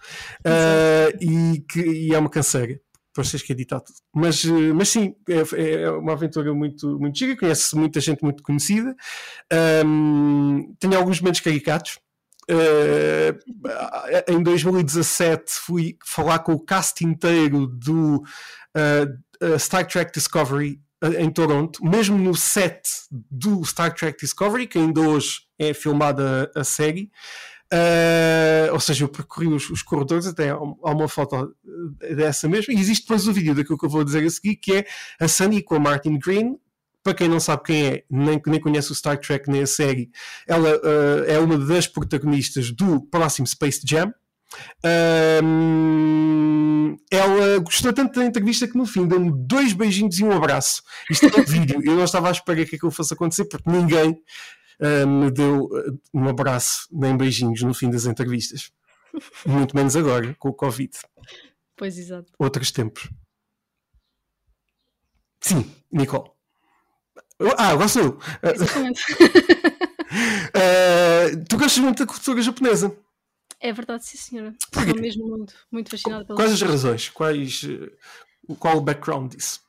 uh, 0.47 1.17
e 1.21 1.61
que 1.69 1.81
e 1.81 2.15
é 2.15 2.19
uma 2.19 2.31
canseira 2.31 2.81
tens 3.15 3.43
que 3.43 3.53
editar 3.53 3.81
tudo. 3.81 3.97
Mas, 4.15 4.45
eh, 4.45 4.73
mas 4.73 4.89
sim, 4.89 5.15
é, 5.29 5.83
é 5.83 5.91
uma 5.91 6.13
aventura 6.13 6.53
muito, 6.55 6.99
muito 6.99 7.19
giga, 7.19 7.37
conhece 7.37 7.77
muita 7.77 8.01
gente 8.01 8.23
muito 8.23 8.43
conhecida. 8.43 8.95
Um, 9.85 10.75
tenho 10.79 10.97
alguns 10.97 11.21
momentos 11.21 11.41
caricatos. 11.41 11.99
Uh, 12.51 13.39
em 14.27 14.43
2017 14.43 15.53
fui 15.65 15.97
falar 16.05 16.41
com 16.41 16.53
o 16.53 16.65
cast 16.65 17.05
inteiro 17.05 17.69
do 17.69 18.17
uh, 18.77 19.59
Star 19.59 19.87
Trek 19.87 20.13
Discovery 20.13 20.81
em 21.19 21.31
Toronto, 21.31 21.85
mesmo 21.85 22.17
no 22.17 22.35
set 22.35 22.83
do 23.11 23.65
Star 23.65 23.93
Trek 23.95 24.19
Discovery, 24.21 24.67
que 24.67 24.79
ainda 24.79 25.01
hoje 25.01 25.41
é 25.59 25.75
filmada 25.75 26.51
a 26.55 26.65
série. 26.65 27.11
Uh, 27.73 28.71
ou 28.75 28.81
seja, 28.81 29.05
eu 29.05 29.09
percorri 29.09 29.49
os, 29.49 29.71
os, 29.71 29.81
corredores, 29.81 30.27
até 30.27 30.51
há 30.51 30.59
uma 30.59 31.09
foto 31.09 31.57
dessa 32.15 32.47
mesmo, 32.47 32.71
e 32.75 32.79
existe 32.79 33.05
depois 33.05 33.27
o 33.27 33.33
vídeo 33.33 33.55
daquilo 33.55 33.79
que 33.79 33.87
eu 33.87 33.89
vou 33.89 34.05
dizer 34.05 34.23
a 34.23 34.29
seguir, 34.29 34.57
que 34.57 34.75
é 34.75 34.85
a 35.19 35.27
Sunny 35.27 35.63
com 35.63 35.77
a 35.77 35.81
Martin 35.81 36.19
Green. 36.19 36.59
Para 37.03 37.15
quem 37.15 37.29
não 37.29 37.41
sabe 37.41 37.63
quem 37.65 37.87
é, 37.87 38.05
nem, 38.11 38.41
nem 38.47 38.61
conhece 38.61 38.93
o 38.93 38.95
Star 38.95 39.19
Trek 39.19 39.51
nem 39.51 39.63
a 39.63 39.67
série, 39.67 40.11
ela 40.47 40.77
uh, 40.77 41.25
é 41.27 41.39
uma 41.39 41.59
das 41.59 41.89
protagonistas 41.89 42.71
do 42.71 43.01
próximo 43.01 43.47
Space 43.47 43.81
Jam. 43.85 44.13
Uh, 44.85 45.43
ela 47.11 47.59
gostou 47.59 47.93
tanto 47.93 48.21
da 48.21 48.27
entrevista 48.27 48.69
que 48.69 48.77
no 48.77 48.87
fim 48.87 49.09
deu-me 49.09 49.33
dois 49.35 49.73
beijinhos 49.73 50.19
e 50.19 50.25
um 50.25 50.31
abraço. 50.31 50.83
Isto 51.11 51.27
é 51.27 51.41
um 51.41 51.45
vídeo. 51.45 51.81
Eu 51.83 51.97
não 51.97 52.05
estava 52.05 52.29
à 52.29 52.31
espera 52.31 52.65
que 52.67 52.77
aquilo 52.77 52.93
fosse 52.93 53.15
acontecer 53.15 53.47
porque 53.47 53.69
ninguém 53.69 54.17
uh, 54.83 55.07
me 55.07 55.31
deu 55.31 55.65
uh, 55.67 56.01
um 56.13 56.29
abraço 56.29 56.89
nem 56.91 57.17
beijinhos 57.17 57.63
no 57.63 57.73
fim 57.73 57.89
das 57.91 58.05
entrevistas. 58.07 58.73
Muito 59.47 59.77
menos 59.77 59.95
agora, 59.95 60.35
com 60.39 60.49
o 60.49 60.55
Covid. 60.55 60.91
Pois, 61.77 61.99
exato. 61.99 62.33
Outros 62.39 62.71
tempos. 62.71 63.09
Sim, 65.41 65.71
Nicole. 65.91 66.31
Ah, 67.59 67.71
agora 67.71 67.89
sou 67.89 68.03
eu. 68.03 68.19
Exatamente. 68.43 69.03
uh, 70.53 71.45
tu 71.49 71.59
gostas 71.59 71.79
muito 71.79 72.05
da 72.05 72.13
cultura 72.13 72.41
japonesa? 72.41 72.97
É 73.61 73.73
verdade, 73.73 74.07
sim, 74.07 74.17
senhora. 74.19 74.55
Estou 74.59 75.01
mesmo 75.01 75.27
muito, 75.29 75.55
muito 75.71 75.91
fascinada 75.91 76.25
pela 76.25 76.37
Quais 76.37 76.53
as 76.53 76.63
razões? 76.63 77.09
Quais, 77.09 77.63
qual 78.59 78.79
o 78.79 78.81
background 78.81 79.35
disso? 79.35 79.61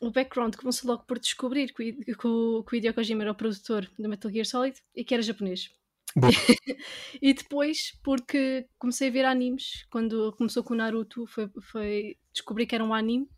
O 0.00 0.10
background 0.10 0.56
começou 0.56 0.90
logo 0.90 1.04
por 1.04 1.18
descobrir 1.18 1.72
que, 1.72 1.92
que, 1.92 2.14
que, 2.14 2.26
o, 2.26 2.64
que 2.64 2.74
o 2.74 2.76
Hideo 2.76 2.94
Kojima 2.94 3.22
era 3.22 3.32
o 3.32 3.34
produtor 3.34 3.88
do 3.98 4.08
Metal 4.08 4.30
Gear 4.30 4.46
Solid 4.46 4.76
e 4.94 5.04
que 5.04 5.14
era 5.14 5.22
japonês. 5.22 5.70
e 7.22 7.32
depois, 7.32 7.92
porque 8.02 8.66
comecei 8.78 9.08
a 9.08 9.12
ver 9.12 9.24
animes, 9.24 9.86
quando 9.90 10.32
começou 10.36 10.64
com 10.64 10.74
o 10.74 10.76
Naruto, 10.76 11.26
foi, 11.26 11.48
foi 11.60 12.16
descobri 12.32 12.66
que 12.66 12.74
era 12.74 12.84
um 12.84 12.94
anime. 12.94 13.28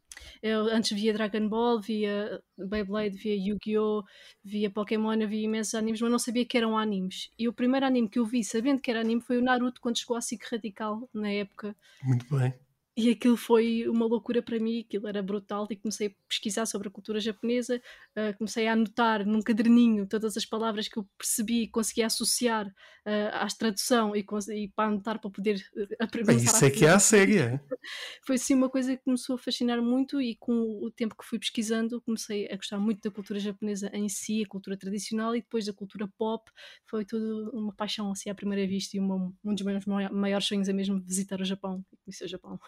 Eu 0.42 0.66
antes 0.66 0.92
via 0.92 1.12
Dragon 1.12 1.48
Ball, 1.48 1.80
via 1.80 2.40
Beyblade, 2.56 3.16
via 3.16 3.34
Yu-Gi-Oh!, 3.34 4.04
via 4.44 4.70
Pokémon, 4.70 5.18
via 5.26 5.44
imensos 5.44 5.74
animes, 5.74 6.00
mas 6.00 6.10
não 6.10 6.18
sabia 6.18 6.44
que 6.44 6.56
eram 6.56 6.78
animes. 6.78 7.30
E 7.38 7.48
o 7.48 7.52
primeiro 7.52 7.86
anime 7.86 8.08
que 8.08 8.18
eu 8.18 8.26
vi, 8.26 8.44
sabendo 8.44 8.80
que 8.80 8.90
era 8.90 9.00
anime, 9.00 9.20
foi 9.20 9.38
o 9.38 9.42
Naruto, 9.42 9.80
quando 9.80 9.98
chegou 9.98 10.16
a 10.16 10.20
SIC 10.20 10.44
Radical, 10.44 11.08
na 11.12 11.30
época. 11.30 11.74
Muito 12.04 12.26
bem. 12.36 12.54
E 12.94 13.08
aquilo 13.08 13.38
foi 13.38 13.88
uma 13.88 14.04
loucura 14.04 14.42
para 14.42 14.58
mim, 14.58 14.80
aquilo 14.80 15.08
era 15.08 15.22
brutal 15.22 15.66
e 15.70 15.76
comecei 15.76 16.08
a 16.08 16.10
pesquisar 16.28 16.66
sobre 16.66 16.88
a 16.88 16.90
cultura 16.90 17.18
japonesa, 17.20 17.80
uh, 18.14 18.36
comecei 18.36 18.68
a 18.68 18.74
anotar 18.74 19.26
num 19.26 19.40
caderninho 19.40 20.06
todas 20.06 20.36
as 20.36 20.44
palavras 20.44 20.88
que 20.88 20.98
eu 20.98 21.08
percebi 21.16 21.62
e 21.62 21.68
conseguia 21.68 22.04
associar 22.04 22.66
uh, 22.66 23.32
à 23.32 23.46
tradução 23.46 24.14
e, 24.14 24.22
e, 24.54 24.68
para 24.68 24.88
anotar 24.90 25.18
para 25.18 25.30
poder 25.30 25.56
uh, 25.74 25.86
aprender. 26.00 26.34
Isso 26.34 26.62
é 26.62 26.70
que 26.70 26.84
é 26.84 26.90
a 26.90 26.98
série, 26.98 27.38
é? 27.38 27.60
Foi 28.26 28.36
sim 28.36 28.54
uma 28.54 28.68
coisa 28.68 28.94
que 28.94 29.02
começou 29.02 29.36
a 29.36 29.38
fascinar 29.38 29.80
muito 29.80 30.20
e 30.20 30.36
com 30.36 30.52
o 30.52 30.90
tempo 30.90 31.16
que 31.16 31.24
fui 31.24 31.38
pesquisando 31.38 31.98
comecei 32.02 32.46
a 32.52 32.56
gostar 32.56 32.78
muito 32.78 33.00
da 33.00 33.10
cultura 33.10 33.40
japonesa 33.40 33.90
em 33.94 34.06
si, 34.10 34.42
a 34.42 34.48
cultura 34.48 34.76
tradicional 34.76 35.34
e 35.34 35.40
depois 35.40 35.64
da 35.64 35.72
cultura 35.72 36.06
pop, 36.18 36.50
foi 36.84 37.06
tudo 37.06 37.50
uma 37.54 37.74
paixão 37.74 38.12
assim 38.12 38.28
à 38.28 38.34
primeira 38.34 38.66
vista 38.66 38.98
e 38.98 39.00
uma, 39.00 39.32
um 39.42 39.54
dos 39.54 39.64
meus 39.64 39.86
maiores 39.86 40.46
sonhos 40.46 40.68
é 40.68 40.74
mesmo 40.74 41.00
visitar 41.00 41.40
o 41.40 41.44
Japão 41.44 41.82
e 41.90 41.96
conhecer 41.96 42.24
o 42.24 42.28
Japão. 42.28 42.60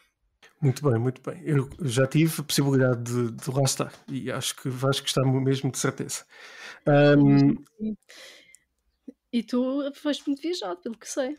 Muito 0.61 0.89
bem, 0.89 0.99
muito 0.99 1.21
bem. 1.21 1.43
Eu 1.45 1.69
já 1.83 2.07
tive 2.07 2.41
a 2.41 2.45
possibilidade 2.45 3.03
de, 3.03 3.33
de 3.33 3.51
lá 3.51 3.63
estar 3.63 3.93
e 4.09 4.31
acho 4.31 4.57
que 4.57 4.69
vais 4.69 4.99
gostar 5.01 5.25
mesmo 5.25 5.71
de 5.71 5.79
certeza. 5.79 6.25
Um... 6.87 7.55
E 9.33 9.43
tu 9.43 9.93
foste 9.95 10.27
muito 10.27 10.41
viajado, 10.41 10.81
pelo 10.81 10.97
que 10.97 11.09
sei. 11.09 11.37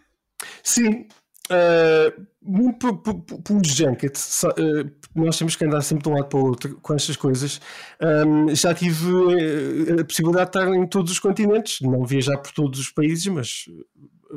Sim, 0.61 1.07
uh, 1.49 2.27
muito 2.41 2.97
pelos 3.43 3.67
junkets. 3.69 4.43
Uh, 4.43 4.91
nós 5.15 5.37
temos 5.37 5.55
que 5.55 5.65
andar 5.65 5.81
sempre 5.81 6.03
de 6.03 6.09
um 6.09 6.13
lado 6.13 6.27
para 6.27 6.39
o 6.39 6.45
outro 6.45 6.79
com 6.81 6.93
estas 6.93 7.15
coisas. 7.15 7.61
Um, 8.01 8.53
já 8.53 8.73
tive 8.73 9.11
uh, 9.11 10.01
a 10.01 10.05
possibilidade 10.05 10.51
de 10.51 10.57
estar 10.57 10.75
em 10.75 10.87
todos 10.87 11.11
os 11.11 11.19
continentes, 11.19 11.79
não 11.81 12.03
viajar 12.05 12.37
por 12.37 12.51
todos 12.51 12.79
os 12.79 12.91
países, 12.91 13.25
mas 13.27 13.65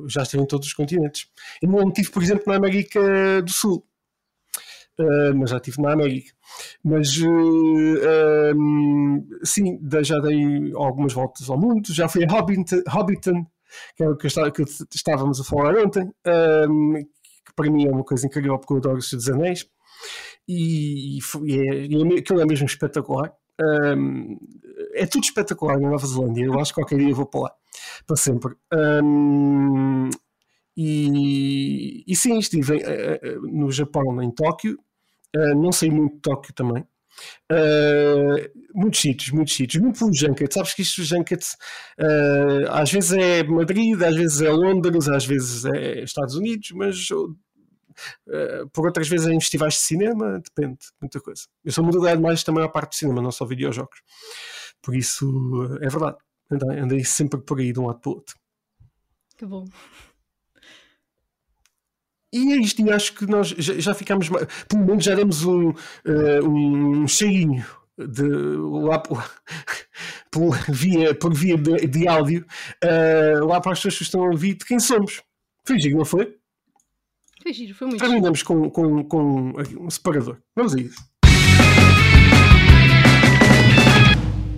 já 0.07 0.23
estive 0.23 0.43
em 0.43 0.47
todos 0.47 0.69
os 0.69 0.75
continentes. 0.75 1.29
Eu 1.61 1.71
não 1.71 1.91
tive, 1.91 2.11
por 2.11 2.23
exemplo, 2.23 2.45
na 2.47 2.57
América 2.57 3.43
do 3.43 3.51
Sul. 3.51 3.85
Uh, 4.99 5.35
mas 5.35 5.51
já 5.51 5.57
estive 5.57 5.83
na 5.83 5.93
América. 5.93 6.33
Mas 6.85 7.17
uh, 7.19 8.57
um, 8.57 9.29
sim, 9.43 9.79
já 10.03 10.19
dei 10.21 10.73
algumas 10.75 11.13
voltas 11.13 11.49
ao 11.49 11.59
mundo, 11.59 11.93
já 11.93 12.09
fui 12.09 12.25
a 12.25 12.33
Hobbiton, 12.33 12.83
Hobbiton 12.89 13.47
que 13.97 14.03
é 14.03 14.09
o 14.09 14.17
que, 14.17 14.27
estava, 14.27 14.51
que 14.51 14.63
estávamos 14.95 15.41
a 15.41 15.45
falar 15.45 15.77
ontem, 15.77 16.11
um, 16.69 16.95
que 16.95 17.55
para 17.55 17.71
mim 17.71 17.87
é 17.87 17.91
uma 17.91 18.05
coisa 18.05 18.27
incrível 18.27 18.59
porque 18.59 18.73
eu 18.73 18.79
adoro 18.79 18.99
os 18.99 19.11
dos 19.11 19.29
Anéis. 19.29 19.69
E, 20.47 21.19
e, 21.19 21.21
é, 21.51 21.87
e 21.87 22.15
é, 22.15 22.19
aquilo 22.19 22.41
é 22.41 22.47
mesmo 22.47 22.67
espetacular. 22.67 23.33
Um, 23.61 24.39
é 24.95 25.05
tudo 25.07 25.25
espetacular 25.25 25.79
na 25.79 25.91
Nova 25.91 26.07
Zelândia. 26.07 26.45
Eu 26.45 26.59
acho 26.59 26.73
que 26.73 26.81
qualquer 26.81 26.99
dia 26.99 27.15
vou 27.15 27.27
para 27.27 27.41
lá 27.41 27.55
para 28.07 28.17
sempre. 28.17 28.55
E, 30.77 32.05
e 32.07 32.17
sim, 32.17 32.39
estive 32.39 32.81
no 33.53 33.71
Japão, 33.71 34.23
em 34.23 34.31
Tóquio. 34.31 34.79
Uh, 35.39 35.55
não 35.55 35.71
sei 35.71 35.91
muito 35.91 36.17
de 36.17 36.21
Tóquio 36.21 36.53
também. 36.55 36.85
Uh, 37.51 38.49
muitos 38.75 39.01
sítios, 39.01 39.31
muitos 39.31 39.55
sítios, 39.55 39.83
muito 39.83 39.99
pelo 39.99 40.15
Junket. 40.15 40.53
Sabes 40.53 40.75
que 40.75 40.83
isto, 40.83 41.03
Junket, 41.03 41.45
uh, 41.99 42.71
às 42.71 42.91
vezes 42.91 43.13
é 43.13 43.43
Madrid, 43.43 44.01
às 44.03 44.17
vezes 44.17 44.41
é 44.41 44.51
Londres, 44.51 45.09
às 45.09 45.25
vezes 45.25 45.65
é 45.65 46.03
Estados 46.03 46.35
Unidos, 46.35 46.71
mas 46.73 47.11
uh, 47.11 47.37
por 48.73 48.87
outras 48.87 49.09
vezes 49.09 49.27
é 49.27 49.33
em 49.33 49.41
festivais 49.41 49.75
de 49.75 49.81
cinema, 49.81 50.41
depende, 50.41 50.79
muita 51.01 51.21
coisa. 51.21 51.43
Eu 51.65 51.73
sou 51.73 51.83
muito 51.83 51.99
ligado 51.99 52.21
mais 52.21 52.43
também 52.43 52.65
à 52.65 52.69
parte 52.69 52.93
de 52.93 52.99
cinema, 52.99 53.23
não 53.23 53.33
só 53.33 53.45
videojogos. 53.45 53.99
Por 54.83 54.95
isso, 54.95 55.27
é 55.81 55.89
verdade. 55.89 56.19
Andei, 56.51 56.79
andei 56.79 57.05
sempre 57.05 57.41
por 57.41 57.59
aí 57.59 57.73
de 57.73 57.81
um 57.81 57.87
lado 57.87 58.01
para 58.01 58.11
o 58.11 58.15
outro. 58.15 58.37
Que 59.37 59.45
bom. 59.45 59.65
E 62.33 62.53
é 62.53 62.57
isto, 62.57 62.83
e 62.83 62.91
acho 62.91 63.15
que 63.15 63.27
nós 63.27 63.49
já, 63.49 63.79
já 63.79 63.95
ficámos, 63.95 64.29
pelo 64.69 64.85
menos 64.85 65.03
já 65.03 65.15
demos 65.15 65.45
um, 65.45 65.71
uh, 65.71 66.47
um 66.47 67.09
cheirinho 67.09 67.65
de, 67.97 68.23
lá 68.23 68.99
por, 70.31 70.57
via, 70.69 71.15
por 71.15 71.35
via 71.35 71.57
de, 71.57 71.87
de 71.87 72.07
áudio 72.07 72.45
uh, 72.85 73.47
lá 73.47 73.61
para 73.61 73.73
as 73.73 73.79
pessoas 73.79 73.97
que 73.97 74.03
estão 74.03 74.23
a 74.23 74.29
ouvir 74.29 74.55
de 74.55 74.67
quem 74.67 74.79
somos. 74.79 75.23
Foi 75.67 75.79
giro, 75.79 75.97
não 75.97 76.05
foi? 76.05 76.37
Foi 77.43 77.53
giro, 77.53 77.75
foi 77.75 77.89
muito 77.89 78.01
Terminamos 78.01 78.43
com, 78.43 78.71
com, 78.71 79.05
com 79.05 79.53
um 79.81 79.91
separador. 79.91 80.39
Vamos 80.55 80.75
a 80.75 80.81
isso. 80.81 81.03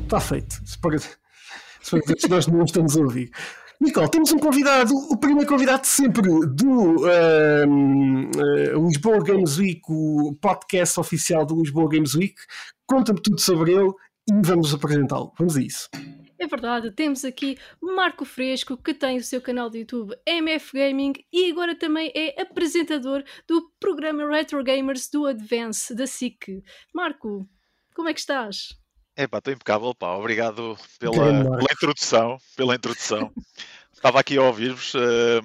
Está 0.04 0.18
feito. 0.18 0.60
Separador. 0.66 1.08
Se 1.82 2.28
nós 2.28 2.46
não 2.46 2.64
estamos 2.64 2.96
a 2.96 3.00
ouvir. 3.00 3.30
Nicole, 3.80 4.10
temos 4.10 4.30
um 4.30 4.38
convidado, 4.38 4.94
o 4.94 5.16
primeiro 5.16 5.48
convidado 5.48 5.86
sempre 5.86 6.28
do 6.48 6.96
uh, 6.96 8.86
Lisboa 8.86 9.24
Games 9.24 9.56
Week, 9.56 9.80
o 9.88 10.36
podcast 10.38 11.00
oficial 11.00 11.46
do 11.46 11.56
Lisboa 11.56 11.88
Games 11.88 12.14
Week. 12.14 12.34
Conta-me 12.86 13.22
tudo 13.22 13.40
sobre 13.40 13.72
ele 13.72 13.90
e 14.28 14.34
vamos 14.44 14.74
apresentá-lo. 14.74 15.32
Vamos 15.38 15.56
a 15.56 15.62
isso. 15.62 15.88
É 16.38 16.46
verdade, 16.46 16.90
temos 16.90 17.24
aqui 17.24 17.56
Marco 17.80 18.26
Fresco, 18.26 18.76
que 18.76 18.92
tem 18.92 19.16
o 19.16 19.24
seu 19.24 19.40
canal 19.40 19.70
de 19.70 19.78
YouTube 19.78 20.14
MF 20.26 20.72
Gaming 20.74 21.14
e 21.32 21.50
agora 21.50 21.74
também 21.74 22.12
é 22.14 22.42
apresentador 22.42 23.24
do 23.48 23.70
programa 23.80 24.28
Retro 24.28 24.62
Gamers 24.62 25.08
do 25.08 25.24
Advance, 25.24 25.94
da 25.94 26.06
SIC. 26.06 26.62
Marco, 26.94 27.48
como 27.94 28.10
é 28.10 28.12
que 28.12 28.20
estás? 28.20 28.78
É 29.20 29.26
pá, 29.26 29.36
estou 29.36 29.52
impecável, 29.52 29.94
pá. 29.94 30.14
Obrigado 30.14 30.78
pela, 30.98 31.14
pela 31.14 31.72
introdução. 31.72 32.38
Pela 32.56 32.74
introdução. 32.74 33.30
Estava 33.92 34.18
aqui 34.18 34.38
a 34.38 34.42
ouvir-vos. 34.42 34.94
Uh, 34.94 35.42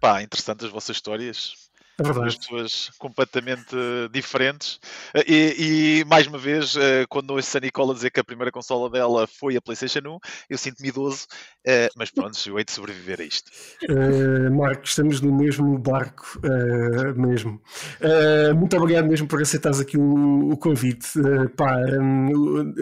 pá, 0.00 0.22
interessantes 0.22 0.66
as 0.66 0.72
vossas 0.72 0.96
histórias. 0.96 1.65
É 1.98 2.12
Duas 2.12 2.36
pessoas 2.36 2.90
completamente 2.98 3.74
diferentes. 4.12 4.78
Eh, 5.14 5.24
e, 5.26 6.00
e, 6.00 6.04
mais 6.04 6.26
uma 6.26 6.36
vez, 6.36 6.76
eh, 6.76 7.06
quando 7.08 7.30
ouço 7.30 7.56
a 7.56 7.60
Nicola 7.60 7.94
dizer 7.94 8.10
que 8.10 8.20
a 8.20 8.24
primeira 8.24 8.52
consola 8.52 8.90
dela 8.90 9.26
foi 9.26 9.56
a 9.56 9.62
PlayStation 9.62 10.00
1, 10.00 10.18
eu 10.50 10.58
sinto-me 10.58 10.90
idoso, 10.90 11.26
eh, 11.66 11.88
mas 11.96 12.10
pronto, 12.10 12.38
eu 12.46 12.58
hei 12.58 12.64
de 12.66 12.72
sobreviver 12.72 13.20
a 13.20 13.24
isto. 13.24 13.50
Uh, 13.88 14.54
Marco, 14.54 14.84
estamos 14.84 15.22
no 15.22 15.34
mesmo 15.34 15.78
barco 15.78 16.38
uh, 16.44 17.18
mesmo. 17.18 17.62
Uh, 18.00 18.54
muito 18.54 18.76
obrigado 18.76 19.06
mesmo 19.06 19.26
por 19.26 19.40
aceitares 19.40 19.80
aqui 19.80 19.96
o, 19.96 20.50
o 20.50 20.56
convite. 20.58 21.08
Pá, 21.56 21.78
um, 21.98 22.74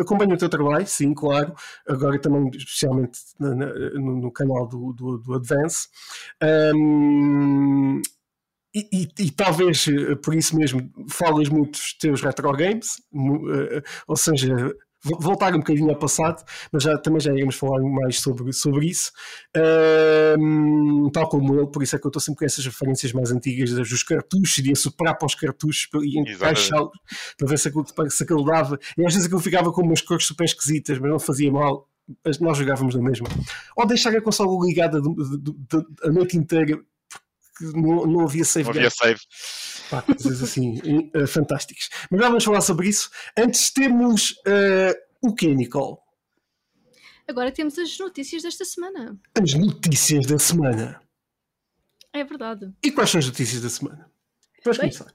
acompanho 0.00 0.32
o 0.34 0.38
teu 0.38 0.48
trabalho, 0.48 0.86
sim, 0.86 1.12
claro. 1.12 1.54
Agora 1.86 2.18
também, 2.18 2.50
especialmente 2.56 3.18
no, 3.38 3.54
no, 3.54 4.16
no 4.22 4.32
canal 4.32 4.66
do, 4.66 4.94
do, 4.94 5.18
do 5.18 5.34
Advance. 5.34 5.88
Um, 6.74 8.00
e, 8.74 8.88
e, 8.92 9.08
e, 9.26 9.30
talvez 9.30 9.86
eh, 9.88 10.16
por 10.16 10.34
isso 10.34 10.56
mesmo 10.56 10.90
fales 11.08 11.48
muito 11.48 11.72
dos 11.72 11.94
teus 11.98 12.20
retro 12.20 12.50
games, 12.52 12.88
eh, 13.14 13.82
ou 14.06 14.16
seja, 14.16 14.74
voltar 15.20 15.54
um 15.54 15.58
bocadinho 15.58 15.90
ao 15.90 15.98
passado, 15.98 16.42
mas 16.72 16.82
já, 16.82 16.96
também 16.98 17.20
já 17.20 17.32
iremos 17.32 17.56
falar 17.56 17.80
mais 17.82 18.20
sobre, 18.20 18.52
sobre 18.52 18.86
isso. 18.86 19.12
Um, 20.38 21.10
tal 21.12 21.28
como 21.28 21.54
eu, 21.54 21.68
por 21.68 21.82
isso 21.82 21.94
é 21.94 21.98
que 21.98 22.06
eu 22.06 22.08
estou 22.08 22.20
sempre 22.20 22.38
com 22.40 22.44
essas 22.46 22.64
referências 22.64 23.12
mais 23.12 23.30
antigas 23.30 23.70
dos 23.70 24.02
cartuchos, 24.02 24.62
de 24.62 24.74
soprar 24.74 25.16
para 25.16 25.26
os 25.26 25.34
cartuchos 25.34 25.88
e 26.02 26.18
encaixá-los 26.18 26.90
para 27.36 27.48
ver 27.48 27.58
se 27.58 27.68
aquilo, 27.68 27.84
se 28.08 28.22
aquilo 28.22 28.44
dava. 28.44 28.78
E 28.96 29.06
às 29.06 29.12
vezes 29.12 29.26
aquilo 29.26 29.40
ficava 29.40 29.70
com 29.72 29.82
umas 29.82 30.00
cores 30.00 30.26
super 30.26 30.44
esquisitas, 30.44 30.98
mas 30.98 31.10
não 31.10 31.18
fazia 31.18 31.52
mal. 31.52 31.88
Mas 32.24 32.38
nós 32.38 32.58
jogávamos 32.58 32.94
na 32.94 33.02
mesma. 33.02 33.26
Ou 33.76 33.86
deixar 33.86 34.14
a 34.14 34.20
consola 34.20 34.66
ligada 34.66 35.00
a 36.02 36.10
noite 36.10 36.36
inteira 36.36 36.78
que 37.56 37.64
não, 37.72 38.06
não 38.06 38.20
havia 38.20 38.44
save. 38.44 38.64
Não 38.64 38.70
havia 38.70 38.90
save. 38.90 39.20
Pá, 39.90 40.02
coisas 40.02 40.42
assim 40.42 40.78
uh, 41.14 41.26
fantásticas. 41.26 41.88
Mas 42.10 42.20
já 42.20 42.28
vamos 42.28 42.44
falar 42.44 42.60
sobre 42.60 42.88
isso. 42.88 43.10
Antes 43.36 43.70
temos 43.70 44.32
uh, 44.46 44.94
o 45.22 45.34
que, 45.34 45.54
Nicole? 45.54 45.98
Agora 47.26 47.50
temos 47.50 47.78
as 47.78 47.98
notícias 47.98 48.42
desta 48.42 48.64
semana. 48.64 49.18
As 49.40 49.54
notícias 49.54 50.26
da 50.26 50.38
semana. 50.38 51.00
É 52.12 52.22
verdade. 52.22 52.72
E 52.82 52.92
quais 52.92 53.10
são 53.10 53.18
as 53.18 53.26
notícias 53.26 53.62
da 53.62 53.70
semana? 53.70 54.10
Vamos 54.62 54.78
começar. 54.78 55.14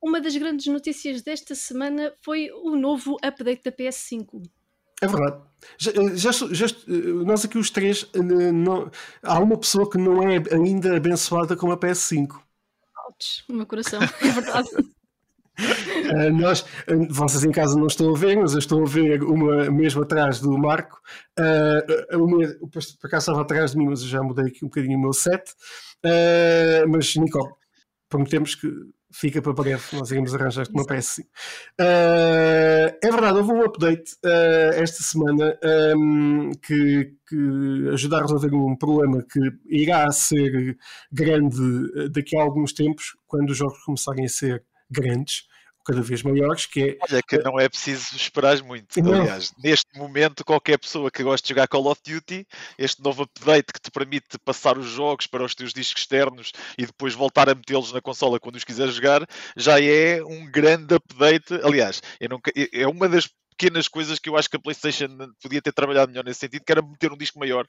Uma 0.00 0.20
das 0.20 0.36
grandes 0.36 0.66
notícias 0.66 1.22
desta 1.22 1.54
semana 1.54 2.12
foi 2.22 2.50
o 2.50 2.74
novo 2.74 3.16
update 3.22 3.62
da 3.62 3.70
PS5. 3.70 4.42
É 5.02 5.06
verdade. 5.06 5.36
Já, 5.78 5.92
já, 6.32 6.46
já, 6.50 6.66
nós 7.24 7.44
aqui 7.44 7.58
os 7.58 7.70
três, 7.70 8.08
não, 8.14 8.90
há 9.22 9.38
uma 9.38 9.58
pessoa 9.58 9.88
que 9.88 9.98
não 9.98 10.22
é 10.22 10.42
ainda 10.52 10.96
abençoada 10.96 11.56
com 11.56 11.70
a 11.70 11.76
PS5. 11.76 12.40
Ouch, 13.06 13.44
o 13.48 13.52
meu 13.52 13.66
coração, 13.66 14.00
é 14.22 14.30
verdade. 14.30 14.68
Uh, 15.58 16.32
nós, 16.32 16.64
vocês 17.10 17.44
em 17.44 17.50
casa 17.50 17.78
não 17.78 17.86
estão 17.86 18.14
a 18.14 18.18
ver, 18.18 18.36
mas 18.36 18.52
eu 18.52 18.58
estou 18.58 18.82
a 18.82 18.86
ver 18.86 19.22
uma 19.22 19.70
mesmo 19.70 20.02
atrás 20.02 20.40
do 20.40 20.56
Marco. 20.56 21.00
Uh, 21.38 22.16
uma, 22.16 22.38
por 22.70 23.06
acaso 23.06 23.24
estava 23.24 23.42
atrás 23.42 23.72
de 23.72 23.78
mim, 23.78 23.86
mas 23.86 24.02
eu 24.02 24.08
já 24.08 24.22
mudei 24.22 24.46
aqui 24.46 24.64
um 24.64 24.68
bocadinho 24.68 24.98
o 24.98 25.02
meu 25.02 25.12
set. 25.12 25.50
Uh, 26.04 26.88
mas, 26.88 27.14
Nicole, 27.16 27.52
prometemos 28.08 28.54
que 28.54 28.68
fica 29.12 29.42
para 29.42 29.52
breve, 29.52 29.82
nós 29.92 30.10
iremos 30.10 30.34
arranjar 30.34 30.66
uma 30.72 30.84
peça. 30.84 31.22
Uh, 31.80 32.96
é 33.02 33.10
verdade, 33.10 33.38
houve 33.38 33.52
um 33.52 33.62
update 33.62 34.12
uh, 34.24 34.74
esta 34.74 35.02
semana 35.02 35.58
um, 35.96 36.50
que, 36.52 37.12
que 37.28 37.88
ajuda 37.92 38.18
a 38.18 38.22
resolver 38.22 38.54
um 38.54 38.76
problema 38.76 39.22
que 39.22 39.40
irá 39.66 40.10
ser 40.10 40.76
grande 41.12 42.10
daqui 42.10 42.36
a 42.36 42.42
alguns 42.42 42.72
tempos, 42.72 43.16
quando 43.26 43.50
os 43.50 43.56
jogos 43.56 43.82
começarem 43.84 44.24
a 44.24 44.28
ser 44.28 44.64
grandes 44.90 45.51
cada 45.84 46.02
vez 46.02 46.22
maiores, 46.22 46.66
que 46.66 46.82
é... 46.82 46.98
Olha, 47.10 47.22
que 47.22 47.38
não 47.38 47.58
é 47.58 47.68
preciso 47.68 48.16
esperar 48.16 48.62
muito. 48.62 49.00
Não. 49.02 49.20
Aliás, 49.20 49.52
neste 49.62 49.98
momento, 49.98 50.44
qualquer 50.44 50.78
pessoa 50.78 51.10
que 51.10 51.22
goste 51.22 51.46
de 51.46 51.50
jogar 51.50 51.68
Call 51.68 51.86
of 51.86 52.00
Duty, 52.06 52.46
este 52.78 53.02
novo 53.02 53.24
update 53.24 53.72
que 53.72 53.80
te 53.80 53.90
permite 53.90 54.38
passar 54.44 54.78
os 54.78 54.86
jogos 54.86 55.26
para 55.26 55.44
os 55.44 55.54
teus 55.54 55.72
discos 55.72 56.02
externos 56.02 56.52
e 56.78 56.86
depois 56.86 57.14
voltar 57.14 57.48
a 57.48 57.54
metê-los 57.54 57.92
na 57.92 58.00
consola 58.00 58.40
quando 58.40 58.56
os 58.56 58.64
quiseres 58.64 58.94
jogar, 58.94 59.26
já 59.56 59.80
é 59.80 60.22
um 60.22 60.50
grande 60.50 60.94
update. 60.94 61.54
Aliás, 61.62 62.02
nunca, 62.28 62.52
é 62.54 62.86
uma 62.86 63.08
das 63.08 63.28
pequenas 63.62 63.86
coisas 63.86 64.18
que 64.18 64.28
eu 64.28 64.36
acho 64.36 64.50
que 64.50 64.56
a 64.56 64.60
PlayStation 64.60 65.08
podia 65.40 65.62
ter 65.62 65.72
trabalhado 65.72 66.10
melhor 66.10 66.24
nesse 66.24 66.40
sentido, 66.40 66.64
que 66.64 66.72
era 66.72 66.82
meter 66.82 67.12
um 67.12 67.16
disco 67.16 67.38
maior. 67.38 67.64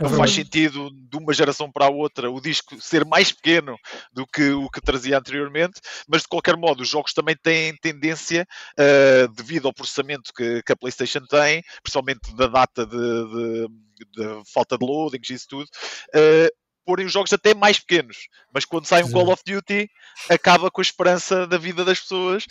Não 0.00 0.08
faz 0.08 0.32
sentido 0.32 0.90
de 0.90 1.16
uma 1.18 1.34
geração 1.34 1.70
para 1.70 1.84
a 1.84 1.90
outra 1.90 2.30
o 2.30 2.40
disco 2.40 2.80
ser 2.80 3.04
mais 3.04 3.30
pequeno 3.30 3.76
do 4.10 4.26
que 4.26 4.50
o 4.50 4.70
que 4.70 4.80
trazia 4.80 5.18
anteriormente, 5.18 5.80
mas 6.08 6.22
de 6.22 6.28
qualquer 6.28 6.56
modo 6.56 6.82
os 6.82 6.88
jogos 6.88 7.12
também 7.12 7.36
têm 7.36 7.76
tendência, 7.76 8.48
uh, 8.80 9.28
devido 9.34 9.68
ao 9.68 9.74
processamento 9.74 10.32
que, 10.34 10.62
que, 10.62 10.72
a 10.72 10.76
PlayStation 10.76 11.20
tem, 11.26 11.62
principalmente 11.82 12.34
da 12.34 12.46
data 12.46 12.86
de, 12.86 12.96
de, 12.96 13.68
de 14.12 14.42
falta 14.52 14.78
de 14.78 14.86
loadings 14.86 15.28
e 15.28 15.34
isso 15.34 15.46
tudo, 15.48 15.66
uh, 15.66 16.61
porem 16.84 17.06
os 17.06 17.12
jogos 17.12 17.32
até 17.32 17.54
mais 17.54 17.78
pequenos. 17.78 18.28
Mas 18.52 18.64
quando 18.64 18.86
sai 18.86 19.02
um 19.02 19.10
Call 19.10 19.32
of 19.32 19.42
Duty, 19.46 19.88
acaba 20.28 20.70
com 20.70 20.80
a 20.80 20.82
esperança 20.82 21.46
da 21.46 21.58
vida 21.58 21.84
das 21.84 22.00
pessoas. 22.00 22.46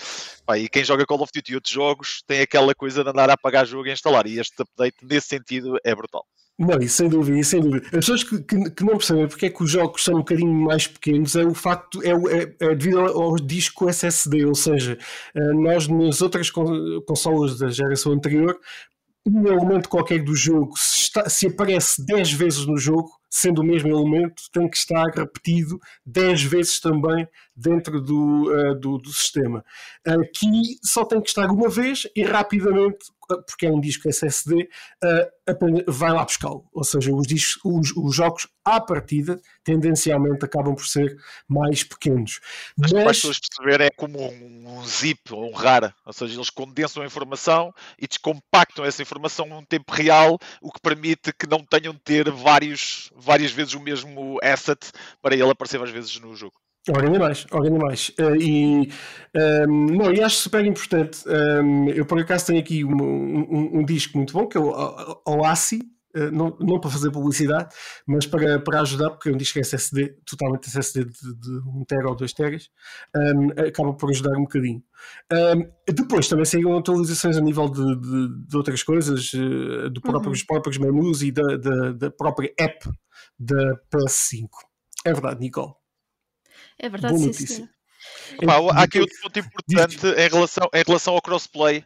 Pá, 0.45 0.57
e 0.57 0.67
quem 0.69 0.83
joga 0.83 1.05
Call 1.05 1.21
of 1.21 1.31
Duty 1.33 1.51
e 1.51 1.55
outros 1.55 1.73
jogos 1.73 2.23
tem 2.27 2.41
aquela 2.41 2.73
coisa 2.73 3.03
de 3.03 3.09
andar 3.09 3.29
a 3.29 3.33
apagar 3.33 3.65
jogo 3.65 3.87
e 3.87 3.91
instalar. 3.91 4.27
E 4.27 4.39
este 4.39 4.61
update, 4.61 4.97
nesse 5.03 5.27
sentido, 5.27 5.77
é 5.83 5.95
brutal. 5.95 6.25
Não, 6.59 6.79
isso 6.79 6.97
sem 6.97 7.09
dúvida, 7.09 7.43
sem 7.43 7.59
dúvida. 7.59 7.85
As 7.87 7.91
pessoas 7.91 8.23
que, 8.23 8.39
que, 8.43 8.69
que, 8.69 8.83
não 8.83 8.97
percebem 8.97 9.27
porque 9.27 9.47
é 9.47 9.49
que 9.49 9.63
os 9.63 9.71
jogos 9.71 10.03
são 10.03 10.15
um 10.15 10.19
bocadinho 10.19 10.53
mais 10.53 10.85
pequenos 10.85 11.35
é 11.35 11.43
o 11.43 11.55
facto, 11.55 12.03
é, 12.03 12.11
é, 12.11 12.55
é 12.59 12.75
devido 12.75 12.99
ao 12.99 13.35
disco 13.37 13.89
SSD, 13.89 14.45
ou 14.45 14.53
seja, 14.53 14.95
eh, 15.33 15.53
nós 15.53 15.87
nas 15.87 16.21
outras 16.21 16.51
consolas 16.51 17.57
da 17.57 17.69
geração 17.69 18.11
anterior, 18.11 18.59
um 19.25 19.47
elemento 19.47 19.89
qualquer 19.89 20.23
do 20.23 20.35
jogo, 20.35 20.77
se, 20.77 20.97
está, 20.97 21.27
se 21.29 21.47
aparece 21.47 22.05
10 22.05 22.31
vezes 22.33 22.65
no 22.67 22.77
jogo, 22.77 23.09
sendo 23.31 23.61
o 23.61 23.65
mesmo 23.65 23.89
elemento, 23.89 24.43
tem 24.51 24.69
que 24.69 24.75
estar 24.75 25.05
repetido 25.05 25.79
10 26.05 26.43
vezes 26.43 26.79
também 26.81 27.25
dentro 27.61 28.01
do, 28.01 28.51
uh, 28.51 28.75
do, 28.75 28.97
do, 28.97 29.13
sistema. 29.13 29.63
Aqui 30.05 30.77
só 30.83 31.05
tem 31.05 31.21
que 31.21 31.29
estar 31.29 31.49
uma 31.49 31.69
vez 31.69 32.07
e 32.15 32.23
rapidamente, 32.23 33.05
porque 33.27 33.65
é 33.65 33.71
um 33.71 33.79
disco 33.79 34.09
SSD, 34.09 34.67
uh, 35.03 35.91
vai 35.91 36.11
lá 36.11 36.23
buscá-lo. 36.23 36.65
Ou 36.73 36.83
seja, 36.83 37.13
os, 37.13 37.27
discos, 37.27 37.61
os, 37.63 37.95
os, 37.95 38.15
jogos 38.15 38.47
à 38.65 38.79
partida 38.79 39.39
tendencialmente 39.63 40.43
acabam 40.43 40.75
por 40.75 40.85
ser 40.85 41.17
mais 41.47 41.83
pequenos. 41.83 42.39
Mas, 42.77 42.91
Mas... 42.91 43.01
para 43.01 43.11
as 43.11 43.17
pessoas 43.17 43.39
perceberem 43.39 43.87
é 43.87 43.89
como 43.91 44.19
um, 44.19 44.79
um, 44.79 44.85
zip 44.85 45.33
ou 45.33 45.49
um 45.49 45.53
RAR, 45.53 45.93
ou 46.05 46.13
seja, 46.13 46.35
eles 46.35 46.49
condensam 46.49 47.03
a 47.03 47.05
informação 47.05 47.73
e 47.99 48.07
descompactam 48.07 48.85
essa 48.85 49.01
informação 49.01 49.45
num 49.45 49.65
tempo 49.65 49.93
real, 49.93 50.37
o 50.61 50.71
que 50.71 50.81
permite 50.81 51.33
que 51.33 51.47
não 51.47 51.63
tenham 51.63 51.93
de 51.93 51.99
ter 51.99 52.29
vários, 52.31 53.11
várias 53.15 53.51
vezes 53.51 53.73
o 53.73 53.79
mesmo 53.79 54.37
asset 54.41 54.79
para 55.21 55.35
ele 55.35 55.49
aparecer 55.49 55.77
várias 55.77 55.93
vezes 55.95 56.19
no 56.19 56.35
jogo. 56.35 56.60
Ora, 56.89 57.05
ainda 57.05 57.19
mais, 57.19 57.45
ora, 57.51 57.67
ainda 57.67 57.77
mais. 57.77 58.09
Uh, 58.19 58.35
e, 58.41 58.89
um, 59.35 59.39
ehm, 59.39 59.97
não, 59.97 60.11
e 60.11 60.21
acho 60.21 60.37
super 60.37 60.65
importante. 60.65 61.23
Um, 61.27 61.89
ehm, 61.89 61.89
eu, 61.89 62.05
por 62.05 62.19
acaso, 62.19 62.47
tenho 62.47 62.59
aqui 62.59 62.83
um, 62.83 62.91
um, 62.91 63.79
um, 63.79 63.85
disco 63.85 64.17
muito 64.17 64.33
bom 64.33 64.47
que 64.47 64.57
é 64.57 64.59
o 64.59 65.21
Oasi. 65.25 65.81
Uh, 66.13 66.29
não, 66.29 66.57
não 66.59 66.77
para 66.77 66.91
fazer 66.91 67.09
publicidade, 67.09 67.73
mas 68.05 68.25
para, 68.25 68.59
para 68.59 68.81
ajudar, 68.81 69.11
porque 69.11 69.29
é 69.29 69.31
um 69.31 69.37
disco 69.37 69.59
SSD, 69.59 70.09
totalmente 70.29 70.67
SSD 70.67 71.05
de, 71.05 71.11
de 71.39 71.49
1 71.65 71.85
tera 71.87 72.09
ou 72.09 72.15
2 72.17 72.33
teras, 72.33 72.69
um, 73.15 73.51
acaba 73.51 73.93
por 73.93 74.09
ajudar 74.09 74.37
um 74.37 74.41
bocadinho. 74.41 74.83
Um, 75.31 75.71
depois 75.89 76.27
também 76.27 76.43
saíram 76.43 76.77
atualizações 76.77 77.37
a 77.37 77.41
nível 77.41 77.69
de, 77.69 77.95
de, 78.01 78.45
de 78.45 78.57
outras 78.57 78.83
coisas, 78.83 79.31
uh, 79.33 79.89
do 79.89 80.01
próprio, 80.01 80.31
dos 80.31 80.43
próprios 80.43 80.77
menus 80.77 81.21
e 81.21 81.31
da, 81.31 81.55
da, 81.55 81.91
da 81.93 82.11
própria 82.11 82.51
app 82.59 82.89
da 83.39 83.77
PS5. 83.89 84.49
É 85.05 85.13
verdade, 85.13 85.39
Nicole. 85.39 85.80
É 86.81 86.89
verdade, 86.89 87.13
Boa 87.13 87.33
sim, 87.33 87.45
sim. 87.45 87.69
Opa, 88.41 88.73
há 88.73 88.83
aqui 88.83 88.99
outro 88.99 89.15
ponto 89.21 89.39
importante 89.39 90.07
em 90.07 90.29
relação, 90.29 90.69
em 90.73 90.83
relação 90.85 91.13
ao 91.13 91.21
crossplay, 91.21 91.83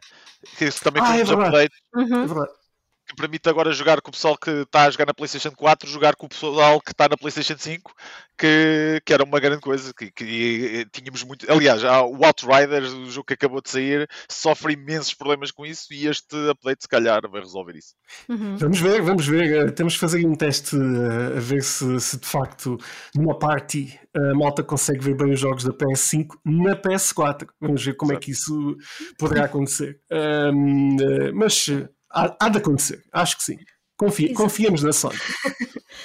que 0.56 0.64
isso 0.64 0.82
também 0.82 1.02
ah, 1.04 1.16
é 1.16 1.24
verdade. 1.24 1.70
Uhum. 1.94 2.22
é 2.22 2.26
verdade 2.26 2.65
que 3.06 3.14
permite 3.14 3.48
agora 3.48 3.72
jogar 3.72 4.00
com 4.00 4.10
o 4.10 4.12
pessoal 4.12 4.36
que 4.36 4.50
está 4.50 4.84
a 4.84 4.90
jogar 4.90 5.06
na 5.06 5.14
PlayStation 5.14 5.52
4, 5.52 5.88
jogar 5.88 6.16
com 6.16 6.26
o 6.26 6.28
pessoal 6.28 6.80
que 6.80 6.90
está 6.90 7.08
na 7.08 7.16
PlayStation 7.16 7.56
5, 7.56 7.94
que, 8.36 9.00
que 9.04 9.12
era 9.12 9.22
uma 9.22 9.38
grande 9.38 9.60
coisa. 9.60 9.92
Que, 9.94 10.10
que 10.10 10.86
tínhamos 10.92 11.22
muito. 11.22 11.50
Aliás, 11.50 11.82
o 11.84 12.24
Outriders, 12.24 12.92
o 12.92 13.10
jogo 13.10 13.26
que 13.26 13.34
acabou 13.34 13.62
de 13.62 13.70
sair, 13.70 14.08
sofre 14.28 14.74
imensos 14.74 15.14
problemas 15.14 15.50
com 15.50 15.64
isso 15.64 15.86
e 15.92 16.06
este 16.06 16.36
update, 16.50 16.82
se 16.82 16.88
calhar, 16.88 17.22
vai 17.30 17.40
resolver 17.40 17.76
isso. 17.76 17.94
Uhum. 18.28 18.56
Vamos 18.56 18.80
ver, 18.80 19.02
vamos 19.02 19.26
ver. 19.26 19.68
Eh, 19.68 19.70
temos 19.70 19.94
que 19.94 20.00
fazer 20.00 20.26
um 20.26 20.34
teste 20.34 20.76
eh, 20.76 21.36
a 21.36 21.40
ver 21.40 21.62
se, 21.62 22.00
se 22.00 22.18
de 22.18 22.26
facto 22.26 22.76
numa 23.14 23.38
party 23.38 23.98
a 24.14 24.34
malta 24.34 24.62
consegue 24.62 25.00
ver 25.00 25.14
bem 25.14 25.32
os 25.32 25.40
jogos 25.40 25.62
da 25.62 25.72
PS5 25.72 26.38
na 26.44 26.74
PS4. 26.74 27.46
Vamos 27.60 27.84
ver 27.84 27.94
como 27.94 28.12
é 28.12 28.16
que 28.16 28.30
isso 28.30 28.76
poderá 29.18 29.44
acontecer. 29.44 30.00
Um, 30.10 30.96
eh, 30.98 31.32
mas 31.32 31.68
Há, 32.10 32.36
há 32.40 32.48
de 32.48 32.58
acontecer, 32.58 33.02
acho 33.12 33.36
que 33.36 33.42
sim. 33.42 33.58
Confia, 33.96 34.34
confiamos 34.34 34.82
na 34.82 34.92
Sony. 34.92 35.16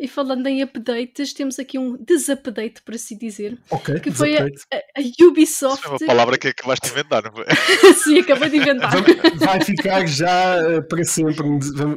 E 0.00 0.08
falando 0.08 0.46
em 0.46 0.62
updates, 0.62 1.34
temos 1.34 1.58
aqui 1.58 1.78
um 1.78 1.94
desupdate, 2.02 2.80
por 2.80 2.94
assim 2.94 3.18
dizer. 3.18 3.58
Ok, 3.70 4.00
que 4.00 4.10
foi 4.10 4.34
a, 4.38 4.44
a, 4.44 5.26
Ubisoft. 5.26 5.84
Isso 5.84 5.88
é 5.88 5.90
uma 5.90 6.06
palavra 6.06 6.38
que 6.38 6.48
acabaste 6.48 6.86
de 6.86 6.92
inventar, 6.92 7.22
não 7.22 7.32
foi? 7.32 7.44
Sim, 8.02 8.20
acabei 8.20 8.48
de 8.48 8.56
inventar. 8.56 8.90
Vai 9.36 9.60
ficar 9.60 10.06
já 10.06 10.56
uh, 10.78 10.82
para 10.88 11.04
sempre. 11.04 11.36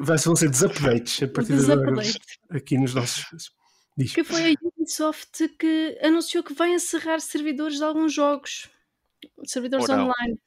Vai, 0.01 0.17
vão 0.17 0.35
ser 0.35 0.49
desupdates 0.49 1.23
a 1.23 1.27
partir 1.29 1.55
de 1.55 1.71
agora 1.71 2.01
aqui 2.49 2.77
nos 2.77 2.93
nossos. 2.93 3.25
Diz. 3.97 4.11
Que 4.11 4.25
foi 4.25 4.51
a 4.51 4.55
Ubisoft 4.61 5.47
que 5.57 5.97
anunciou 6.03 6.43
que 6.43 6.53
vai 6.53 6.73
encerrar 6.73 7.21
servidores 7.21 7.77
de 7.77 7.85
alguns 7.85 8.11
jogos, 8.11 8.67
servidores 9.45 9.87
online 9.87 10.37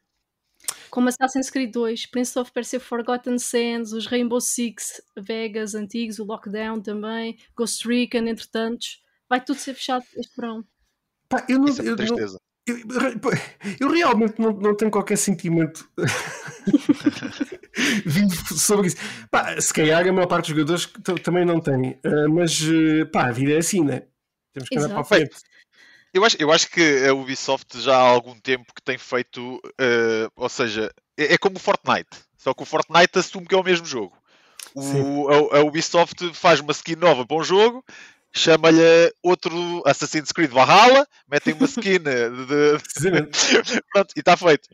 como 0.96 1.10
Assassin's 1.10 1.50
Creed 1.50 1.72
2, 1.72 2.06
Prince 2.06 2.38
of 2.38 2.50
Persia 2.52 2.80
Forgotten 2.80 3.38
Sands, 3.38 3.92
os 3.92 4.06
Rainbow 4.06 4.40
Six 4.40 5.02
Vegas 5.14 5.74
antigos, 5.74 6.18
o 6.18 6.24
Lockdown 6.24 6.80
também, 6.80 7.36
Ghost 7.54 7.86
Recon, 7.86 8.26
entre 8.26 8.48
tantos. 8.48 9.02
Vai 9.28 9.44
tudo 9.44 9.58
ser 9.58 9.74
fechado 9.74 10.06
este 10.16 10.34
verão. 10.34 10.64
Pá, 11.28 11.44
eu 11.50 11.58
não, 11.58 11.68
é 11.68 11.80
eu, 11.80 11.96
não 11.96 12.38
eu, 12.66 12.78
eu, 13.78 13.90
realmente 13.90 14.40
não, 14.40 14.52
não 14.52 14.74
tenho 14.74 14.90
qualquer 14.90 15.18
sentimento 15.18 15.86
vindo 18.06 18.34
sobre 18.56 18.86
isso. 18.86 18.96
Pá, 19.30 19.60
se 19.60 19.74
calhar 19.74 20.08
a 20.08 20.10
maior 20.10 20.26
parte 20.26 20.46
dos 20.46 20.56
jogadores 20.56 20.90
também 21.22 21.44
não 21.44 21.60
tem, 21.60 22.00
uh, 22.06 22.30
mas 22.30 22.58
eh, 22.62 23.04
pá, 23.04 23.26
a 23.26 23.32
vida 23.32 23.52
é 23.52 23.58
assim, 23.58 23.84
né? 23.84 24.04
Temos 24.54 24.70
que 24.70 24.78
andar 24.78 24.88
para 24.88 25.00
a 25.00 25.04
frente. 25.04 25.36
Eu 26.16 26.24
acho, 26.24 26.36
eu 26.40 26.50
acho 26.50 26.70
que 26.70 27.06
a 27.06 27.12
Ubisoft 27.12 27.78
já 27.78 27.94
há 27.94 28.00
algum 28.00 28.34
tempo 28.40 28.72
que 28.74 28.80
tem 28.80 28.96
feito, 28.96 29.56
uh, 29.56 30.32
ou 30.34 30.48
seja, 30.48 30.90
é, 31.14 31.34
é, 31.34 31.38
como 31.38 31.56
o 31.56 31.60
Fortnite, 31.60 32.08
só 32.38 32.54
que 32.54 32.62
o 32.62 32.64
Fortnite 32.64 33.18
assume 33.18 33.46
que 33.46 33.54
é 33.54 33.58
o 33.58 33.62
mesmo 33.62 33.84
jogo. 33.84 34.16
O, 34.74 35.28
a, 35.28 35.58
a, 35.58 35.60
Ubisoft 35.62 36.32
faz 36.32 36.60
uma 36.60 36.72
skin 36.72 36.96
nova 36.96 37.26
para 37.26 37.36
um 37.36 37.44
jogo, 37.44 37.84
chama-lhe 38.32 39.12
outro 39.22 39.82
Assassin's 39.84 40.32
Creed 40.32 40.50
Valhalla, 40.50 41.06
metem 41.30 41.52
uma 41.52 41.66
skin 41.66 41.98
de. 41.98 42.30
Pronto, 43.92 44.14
e 44.16 44.20
está 44.20 44.38
feito. 44.38 44.70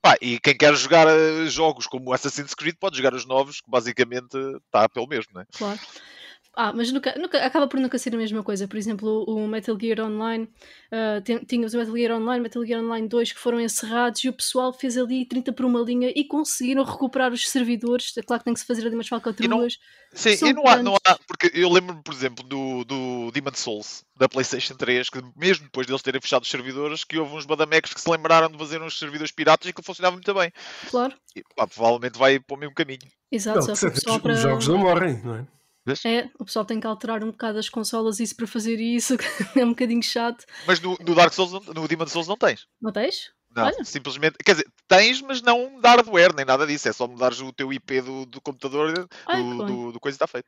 Pá, 0.00 0.14
e 0.20 0.38
quem 0.38 0.56
quer 0.56 0.72
jogar 0.76 1.08
eh, 1.08 1.46
jogos 1.46 1.88
como 1.88 2.12
Assassin's 2.12 2.54
Creed 2.54 2.76
pode 2.78 2.96
jogar 2.96 3.12
os 3.12 3.26
novos, 3.26 3.60
que 3.60 3.68
basicamente 3.68 4.36
está 4.66 4.88
pelo 4.88 5.08
mesmo, 5.08 5.32
não 5.34 5.40
é? 5.40 5.46
Claro. 5.50 5.80
Ah, 6.58 6.72
mas 6.72 6.90
nunca, 6.90 7.14
nunca, 7.18 7.44
acaba 7.44 7.68
por 7.68 7.78
nunca 7.78 7.98
ser 7.98 8.14
a 8.14 8.16
mesma 8.16 8.42
coisa. 8.42 8.66
Por 8.66 8.78
exemplo, 8.78 9.24
o 9.28 9.46
Metal 9.46 9.76
Gear 9.78 10.00
Online, 10.00 10.44
uh, 10.90 11.44
tínhamos 11.46 11.74
o 11.74 11.76
Metal 11.76 11.94
Gear 11.94 12.18
Online, 12.18 12.42
Metal 12.42 12.64
Gear 12.64 12.82
Online 12.82 13.06
2 13.06 13.32
que 13.32 13.38
foram 13.38 13.60
encerrados 13.60 14.24
e 14.24 14.30
o 14.30 14.32
pessoal 14.32 14.72
fez 14.72 14.96
ali 14.96 15.26
30 15.26 15.52
por 15.52 15.66
uma 15.66 15.80
linha 15.80 16.10
e 16.16 16.24
conseguiram 16.24 16.82
recuperar 16.82 17.30
os 17.30 17.46
servidores. 17.46 18.16
É 18.16 18.22
claro 18.22 18.40
que 18.40 18.46
tem 18.46 18.54
que 18.54 18.60
se 18.60 18.66
fazer 18.66 18.86
ali 18.86 18.94
umas 18.94 19.06
falcatruas. 19.06 19.76
Sim, 20.14 20.30
e 20.46 20.52
não 20.54 20.66
há, 20.66 20.82
não 20.82 20.96
há, 21.04 21.18
porque 21.26 21.50
eu 21.52 21.70
lembro-me, 21.70 22.02
por 22.02 22.14
exemplo, 22.14 22.42
do, 22.42 22.84
do 22.86 23.30
Demon 23.32 23.52
Souls 23.52 24.02
da 24.16 24.26
PlayStation 24.26 24.76
3, 24.76 25.10
que 25.10 25.20
mesmo 25.36 25.64
depois 25.64 25.86
deles 25.86 26.00
terem 26.00 26.22
fechado 26.22 26.44
os 26.44 26.48
servidores, 26.48 27.04
que 27.04 27.18
houve 27.18 27.34
uns 27.34 27.44
badamecos 27.44 27.92
que 27.92 28.00
se 28.00 28.10
lembraram 28.10 28.48
de 28.48 28.56
fazer 28.56 28.80
uns 28.80 28.98
servidores 28.98 29.30
piratas 29.30 29.68
e 29.68 29.74
que 29.74 29.82
funcionava 29.82 30.16
muito 30.16 30.32
bem. 30.32 30.50
Claro. 30.88 31.14
E, 31.34 31.42
pá, 31.54 31.66
provavelmente 31.66 32.18
vai 32.18 32.40
para 32.40 32.56
o 32.56 32.58
mesmo 32.58 32.74
caminho. 32.74 33.06
Exato, 33.30 33.58
não, 33.58 33.76
só, 33.76 33.90
só 33.94 34.18
para... 34.18 34.32
Os 34.32 34.40
jogos 34.40 34.68
não 34.68 34.78
morrem, 34.78 35.20
não 35.22 35.34
é? 35.34 35.55
É, 36.04 36.28
o 36.38 36.44
pessoal 36.44 36.64
tem 36.64 36.80
que 36.80 36.86
alterar 36.86 37.22
um 37.22 37.30
bocado 37.30 37.58
as 37.58 37.68
consolas 37.68 38.18
isso 38.18 38.34
para 38.34 38.46
fazer 38.46 38.80
isso, 38.80 39.16
é 39.54 39.64
um 39.64 39.70
bocadinho 39.70 40.02
chato. 40.02 40.44
Mas 40.66 40.80
no, 40.80 40.98
no 41.00 41.14
Dark 41.14 41.32
Souls, 41.32 41.52
no 41.52 41.86
Demon 41.86 42.06
Souls 42.06 42.26
não 42.26 42.36
tens. 42.36 42.66
Não 42.80 42.92
tens? 42.92 43.30
Não, 43.56 43.64
Olha. 43.64 43.84
simplesmente, 43.84 44.36
quer 44.44 44.52
dizer, 44.52 44.66
tens, 44.86 45.22
mas 45.22 45.40
não 45.40 45.80
de 45.80 45.88
hardware, 45.88 46.34
nem 46.36 46.44
nada 46.44 46.66
disso, 46.66 46.90
é 46.90 46.92
só 46.92 47.08
mudares 47.08 47.40
o 47.40 47.50
teu 47.54 47.72
IP 47.72 48.02
do, 48.02 48.26
do 48.26 48.38
computador, 48.38 49.08
Ai, 49.26 49.42
do, 49.42 49.64
do, 49.64 49.92
do, 49.92 50.00
coisa 50.00 50.14
está 50.14 50.26
feito. 50.26 50.46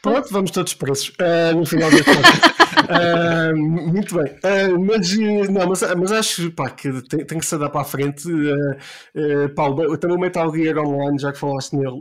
Pronto, 0.00 0.28
vamos 0.30 0.52
todos 0.52 0.72
presos 0.74 1.08
uh, 1.08 1.56
no 1.56 1.66
final 1.66 1.90
contas. 1.90 3.52
uh, 3.52 3.56
muito 3.58 4.14
bem, 4.14 4.32
uh, 4.32 4.78
mas, 4.78 5.12
não, 5.50 5.66
mas, 5.66 5.80
mas 5.96 6.12
acho 6.12 6.52
pá, 6.52 6.70
que 6.70 7.02
tem, 7.08 7.26
tem, 7.26 7.38
que 7.40 7.46
se 7.46 7.58
dar 7.58 7.68
para 7.68 7.80
a 7.80 7.84
frente. 7.84 8.28
Uh, 8.30 9.48
Paulo, 9.56 9.98
também 9.98 10.16
o 10.16 10.20
Metal 10.20 10.54
Gear 10.54 10.78
Online, 10.78 11.18
já 11.18 11.32
que 11.32 11.38
falaste 11.40 11.74
nele 11.74 12.00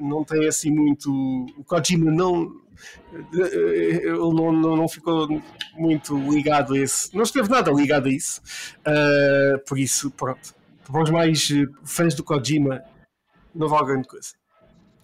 não 0.00 0.24
tem 0.24 0.46
assim 0.46 0.70
muito. 0.70 1.10
O 1.56 1.64
Kojima 1.64 2.10
não. 2.10 2.64
Ele 3.32 4.10
não, 4.10 4.52
não, 4.52 4.76
não, 4.76 4.88
ficou 4.88 5.28
muito 5.74 6.16
ligado 6.30 6.74
a 6.74 6.78
isso. 6.78 7.10
Não 7.14 7.22
esteve 7.22 7.48
nada 7.48 7.70
ligado 7.70 8.06
a 8.06 8.10
isso. 8.10 8.40
Uh, 8.80 9.58
por 9.66 9.78
isso, 9.78 10.10
pronto. 10.10 10.54
Para 10.84 11.02
os 11.02 11.10
mais 11.10 11.48
fãs 11.84 12.14
do 12.14 12.22
Kojima, 12.22 12.82
não 13.54 13.68
vale 13.68 13.86
grande 13.86 14.08
coisa. 14.08 14.34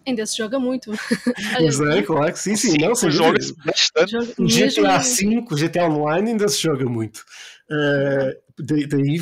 Ainda 0.07 0.27
se 0.27 0.37
joga 0.37 0.59
muito. 0.59 0.91
Pois 1.57 1.81
é, 1.81 2.03
claro 2.03 2.33
que 2.33 2.39
sim, 2.39 2.57
sim. 2.57 2.73
sim 2.73 2.79
não, 2.79 2.95
joga 3.11 3.39
bastante. 3.65 4.17
O 4.39 4.47
GTA 4.47 4.99
V, 4.99 5.45
o 5.51 5.57
GTA 5.57 5.85
Online 5.89 6.31
ainda 6.31 6.49
se 6.49 6.61
joga 6.61 6.85
muito. 6.87 7.25
Uh, 7.71 8.43
daí 8.59 9.21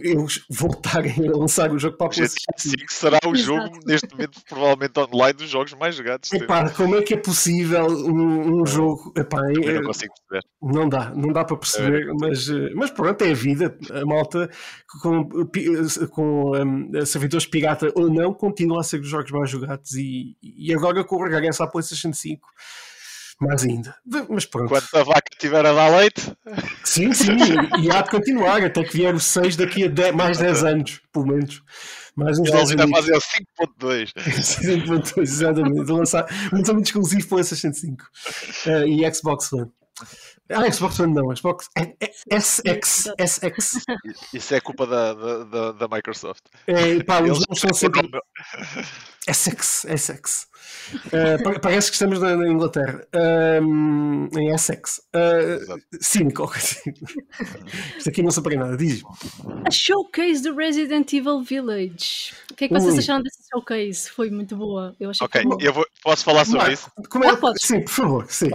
eles 0.00 0.44
voltarem 0.48 1.28
a 1.28 1.36
lançar 1.36 1.72
o 1.72 1.78
jogo 1.78 1.96
para 1.96 2.06
a 2.06 2.10
PlayStation 2.10 2.52
5 2.56 2.84
será 2.88 3.18
o 3.26 3.34
jogo, 3.34 3.80
neste 3.84 4.08
momento, 4.12 4.40
provavelmente 4.48 4.98
online 5.00 5.32
dos 5.32 5.50
jogos 5.50 5.74
mais 5.74 5.96
jogados. 5.96 6.32
Epá, 6.32 6.70
como 6.70 6.96
é 6.96 7.02
que 7.02 7.14
é 7.14 7.16
possível 7.16 7.86
um, 7.86 8.60
um 8.60 8.66
jogo? 8.66 9.12
Epá, 9.16 9.40
Eu 9.52 9.74
não 9.74 9.82
consigo 9.82 10.12
perceber. 10.28 10.48
Não 10.62 10.88
dá, 10.88 11.10
não 11.10 11.32
dá 11.32 11.44
para 11.44 11.56
perceber, 11.56 12.08
é. 12.08 12.12
mas, 12.20 12.48
eh, 12.48 12.70
mas 12.74 12.90
pronto, 12.90 13.22
é 13.22 13.30
a 13.30 13.34
vida. 13.34 13.76
A 13.90 14.04
malta 14.04 14.48
com, 15.02 15.28
com 16.10 16.56
um, 16.56 17.06
servidores 17.06 17.46
pirata 17.46 17.90
ou 17.94 18.08
não 18.08 18.32
continua 18.32 18.80
a 18.80 18.84
ser 18.84 19.00
os 19.00 19.08
jogos 19.08 19.30
mais 19.30 19.50
jogados 19.50 19.94
e, 19.94 20.36
e 20.42 20.72
agora 20.74 21.02
com 21.04 21.16
o 21.16 21.24
regresso 21.24 21.62
à 21.62 21.66
PlayStation 21.66 22.12
5 22.12 22.48
mais 23.40 23.62
ainda. 23.62 23.94
Mas 24.28 24.44
pronto. 24.44 24.68
Quando 24.68 24.86
a 24.94 25.02
vaca 25.04 25.30
estiver 25.32 25.64
a 25.64 25.72
dar 25.72 25.96
leite. 25.96 26.32
Sim, 26.84 27.12
sim, 27.12 27.36
e 27.80 27.90
há 27.90 28.02
de 28.02 28.10
continuar 28.10 28.62
até 28.62 28.82
que 28.82 28.96
vier 28.96 29.14
o 29.14 29.20
6 29.20 29.56
daqui 29.56 29.84
a 29.84 29.88
10, 29.88 30.14
mais 30.14 30.38
10 30.38 30.64
anos, 30.64 31.00
pelo 31.12 31.26
menos. 31.26 31.62
Mais 32.16 32.38
uns 32.38 32.50
10 32.50 32.72
anos. 32.72 32.90
fazer 32.90 33.14
o 33.14 33.20
5.2. 33.20 34.12
5.2, 34.16 35.18
exatamente. 35.22 35.92
Lançar 35.92 36.26
um 36.52 36.58
lançamento 36.58 36.86
exclusivo 36.86 37.28
para 37.28 37.38
o 37.38 37.44
65 37.44 38.04
uh, 38.66 38.86
e 38.86 39.14
Xbox 39.14 39.52
One. 39.52 39.70
Ah, 40.50 40.70
Xbox 40.70 40.98
One 40.98 41.14
não, 41.14 41.34
Xbox 41.34 41.68
SX. 42.30 43.12
SX. 43.18 43.84
Isso 44.32 44.54
é 44.54 44.60
culpa 44.60 44.86
da, 44.86 45.14
da, 45.44 45.72
da 45.72 45.88
Microsoft. 45.88 46.42
É, 46.66 47.02
pá, 47.02 47.20
os 47.20 47.40
nomes 47.40 47.60
são 47.60 47.74
sempre. 47.74 48.08
Essex, 49.28 49.84
Essex. 49.84 50.46
Uh, 51.06 51.60
parece 51.60 51.90
que 51.90 51.94
estamos 51.94 52.18
na, 52.18 52.34
na 52.34 52.48
Inglaterra, 52.48 53.06
uh, 53.14 54.38
em 54.38 54.54
Essex. 54.54 55.02
Uh, 55.14 55.80
cínico, 56.00 56.50
Isto 57.98 58.08
aqui 58.08 58.22
não 58.22 58.30
se 58.30 58.40
nada, 58.40 58.76
diz. 58.76 59.02
A 59.66 59.70
showcase 59.70 60.42
do 60.42 60.54
Resident 60.54 61.12
Evil 61.12 61.42
Village. 61.42 62.32
O 62.50 62.54
que 62.54 62.64
é 62.64 62.68
que 62.68 62.74
vocês 62.74 62.94
Ui. 62.94 63.00
acharam 63.00 63.22
dessa 63.22 63.42
showcase? 63.52 64.10
Foi 64.10 64.30
muito 64.30 64.56
boa. 64.56 64.96
Eu 64.98 65.10
achei 65.10 65.26
ok, 65.26 65.42
eu 65.60 65.72
vou, 65.74 65.86
posso 66.02 66.24
falar 66.24 66.46
sobre 66.46 66.72
isso? 66.72 66.90
Como 67.10 67.24
é? 67.24 67.28
Ah, 67.28 67.52
sim, 67.58 67.82
por 67.82 67.92
favor, 67.92 68.26
sim. 68.30 68.50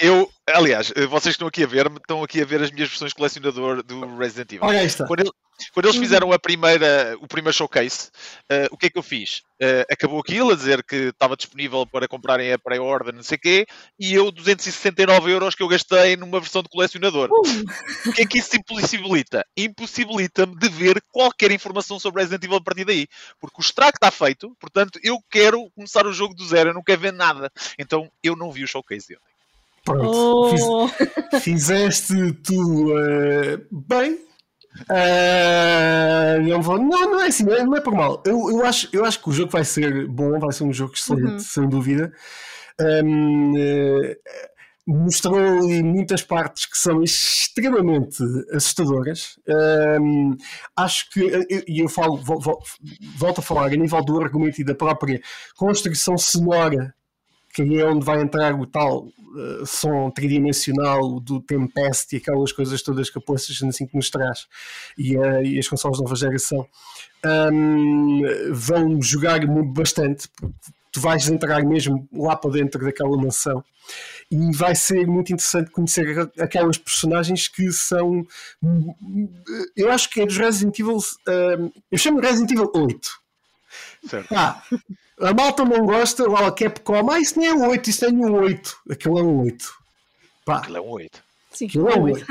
Eu, 0.00 0.30
aliás, 0.46 0.90
vocês 1.10 1.34
estão 1.34 1.46
aqui 1.46 1.62
a 1.62 1.66
ver, 1.66 1.86
estão 1.88 2.24
aqui 2.24 2.40
a 2.40 2.44
ver 2.46 2.62
as 2.62 2.70
minhas 2.70 2.88
versões 2.88 3.12
colecionador 3.12 3.82
do 3.82 4.16
Resident 4.16 4.52
Evil. 4.52 4.66
Olha 4.66 4.82
está. 4.82 5.06
Quando, 5.06 5.20
ele, 5.20 5.30
quando 5.74 5.86
eles 5.86 5.98
fizeram 5.98 6.32
a 6.32 6.38
primeira, 6.38 7.18
o 7.20 7.28
primeiro 7.28 7.54
showcase, 7.54 8.08
uh, 8.50 8.68
o 8.70 8.78
que 8.78 8.86
é 8.86 8.90
que 8.90 8.96
eu 8.96 9.02
fiz? 9.02 9.42
Uh, 9.60 9.84
acabou 9.90 10.18
aquilo 10.18 10.52
a 10.52 10.56
dizer 10.56 10.82
que 10.82 10.96
estava 11.08 11.36
disponível 11.36 11.86
para 11.86 12.08
comprarem 12.08 12.50
a 12.50 12.58
pré-order, 12.58 13.14
não 13.14 13.22
sei 13.22 13.36
o 13.36 13.40
quê, 13.42 13.66
e 13.98 14.14
eu 14.14 14.30
269 14.30 15.30
euros 15.30 15.54
que 15.54 15.62
eu 15.62 15.68
gastei 15.68 16.16
numa 16.16 16.40
versão 16.40 16.62
de 16.62 16.70
colecionador. 16.70 17.28
Uh. 17.30 18.08
O 18.08 18.12
que 18.14 18.22
é 18.22 18.26
que 18.26 18.38
isso 18.38 18.56
impossibilita? 18.56 19.44
Impossibilita-me 19.54 20.56
de 20.56 20.68
ver 20.70 21.02
qualquer 21.12 21.50
informação 21.50 21.98
sobre 21.98 22.22
Resident 22.22 22.42
Evil 22.44 22.56
a 22.56 22.62
partir 22.62 22.86
daí. 22.86 23.06
Porque 23.38 23.60
o 23.60 23.60
estrago 23.60 23.96
está 23.96 24.10
feito, 24.10 24.56
portanto, 24.58 24.98
eu 25.02 25.18
quero 25.30 25.70
começar 25.72 26.06
o 26.06 26.12
jogo 26.12 26.34
do 26.34 26.46
zero, 26.46 26.70
eu 26.70 26.74
não 26.74 26.82
quero 26.82 27.02
ver 27.02 27.12
nada. 27.12 27.52
Então, 27.78 28.10
eu 28.22 28.34
não 28.34 28.50
vi 28.50 28.64
o 28.64 28.68
showcase 28.68 29.06
de 29.06 29.16
ontem. 29.16 29.29
Pronto, 29.84 30.10
oh. 30.10 30.88
fiz, 30.88 31.42
fizeste 31.42 32.32
tu 32.44 32.92
uh, 32.92 33.58
bem. 33.70 34.18
Uh, 34.88 36.40
não, 36.48 36.62
vou, 36.62 36.78
não, 36.78 37.10
não 37.10 37.20
é 37.20 37.26
assim, 37.26 37.44
não 37.44 37.54
é, 37.54 37.64
não 37.64 37.76
é 37.76 37.80
por 37.80 37.94
mal. 37.94 38.22
Eu, 38.24 38.50
eu, 38.50 38.64
acho, 38.64 38.88
eu 38.92 39.04
acho 39.04 39.20
que 39.20 39.28
o 39.28 39.32
jogo 39.32 39.50
vai 39.50 39.64
ser 39.64 40.06
bom, 40.06 40.38
vai 40.38 40.52
ser 40.52 40.64
um 40.64 40.72
jogo 40.72 40.92
excelente, 40.94 41.32
uhum. 41.32 41.38
sem 41.38 41.68
dúvida. 41.68 42.12
Um, 42.80 43.52
uh, 43.52 44.16
mostrou 44.86 45.68
muitas 45.82 46.22
partes 46.22 46.66
que 46.66 46.78
são 46.78 47.02
extremamente 47.02 48.22
assustadoras. 48.52 49.38
Um, 50.00 50.36
acho 50.76 51.10
que, 51.10 51.20
e 51.66 51.80
eu, 51.80 51.84
eu 51.84 51.88
falo, 51.88 52.16
volto 52.16 53.38
a 53.38 53.42
falar, 53.42 53.66
a 53.66 53.76
nível 53.76 54.04
do 54.04 54.20
argumento 54.20 54.60
e 54.60 54.64
da 54.64 54.74
própria 54.74 55.20
construção 55.56 56.16
sonora 56.16 56.94
que 57.52 57.62
é 57.78 57.84
onde 57.84 58.04
vai 58.04 58.20
entrar 58.20 58.54
o 58.54 58.66
tal 58.66 59.06
uh, 59.06 59.66
som 59.66 60.10
tridimensional 60.10 61.20
do 61.20 61.40
Tempest 61.40 62.14
e 62.14 62.18
aquelas 62.18 62.52
coisas 62.52 62.82
todas 62.82 63.10
que 63.10 63.18
a 63.18 63.20
PlayStation 63.20 63.70
5 63.70 63.96
nos 63.96 64.10
traz 64.10 64.46
e, 64.96 65.16
uh, 65.16 65.42
e 65.42 65.58
as 65.58 65.68
consoles 65.68 65.98
de 65.98 66.04
nova 66.04 66.16
geração. 66.16 66.66
Um, 67.52 68.22
vão 68.52 69.02
jogar 69.02 69.40
bastante 69.46 70.28
tu 70.92 71.00
vais 71.00 71.28
entrar 71.28 71.62
mesmo 71.64 72.08
lá 72.12 72.34
para 72.34 72.50
dentro 72.50 72.84
daquela 72.84 73.16
mansão. 73.16 73.62
E 74.30 74.52
vai 74.56 74.74
ser 74.74 75.06
muito 75.06 75.32
interessante 75.32 75.70
conhecer 75.70 76.30
aquelas 76.38 76.78
personagens 76.78 77.48
que 77.48 77.72
são 77.72 78.24
eu 79.76 79.90
acho 79.90 80.08
que 80.08 80.20
é 80.20 80.26
dos 80.26 80.36
Resident 80.36 80.78
Evil 80.78 80.96
uh, 80.98 81.72
eu 81.90 81.98
chamo 81.98 82.20
Resident 82.20 82.52
Evil 82.52 82.70
8 82.72 83.20
Certo. 84.08 84.34
Ah, 84.34 84.62
a 85.20 85.34
malta 85.34 85.64
não 85.64 85.84
gosta, 85.86 86.28
lá 86.28 86.46
a 86.46 86.52
Capcom, 86.52 87.10
ah, 87.10 87.20
isso 87.20 87.38
nem 87.38 87.48
é 87.48 87.54
um 87.54 87.68
8, 87.68 87.90
isso 87.90 88.04
é 88.04 88.08
um 88.08 88.34
8. 88.34 88.76
Aquilo 88.90 89.18
é 89.18 89.22
um 89.22 89.40
8. 89.42 89.74
Pá. 90.44 90.58
Aquilo 90.58 90.76
é 90.76 90.80
um 90.80 90.90
8. 90.90 91.29
Sim, 91.52 91.66
Aquilo 91.66 91.88
é 91.88 91.98
8. 91.98 92.26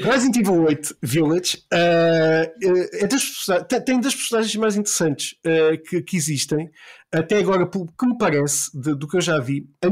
Resident 0.00 0.36
Evil 0.36 0.62
8 0.62 0.96
Village 1.02 1.58
uh, 1.72 2.66
é 2.92 3.06
das, 3.06 3.46
tem 3.84 4.00
das 4.00 4.14
personagens 4.14 4.54
mais 4.56 4.76
interessantes 4.76 5.34
uh, 5.44 5.82
que, 5.82 6.00
que, 6.02 6.16
existem, 6.16 6.70
até 7.12 7.38
agora, 7.38 7.66
pelo 7.66 7.86
que 7.86 8.06
me 8.06 8.16
parece, 8.16 8.70
de, 8.72 8.94
do 8.94 9.08
que 9.08 9.16
eu 9.16 9.20
já 9.20 9.40
vi. 9.40 9.68
A, 9.82 9.88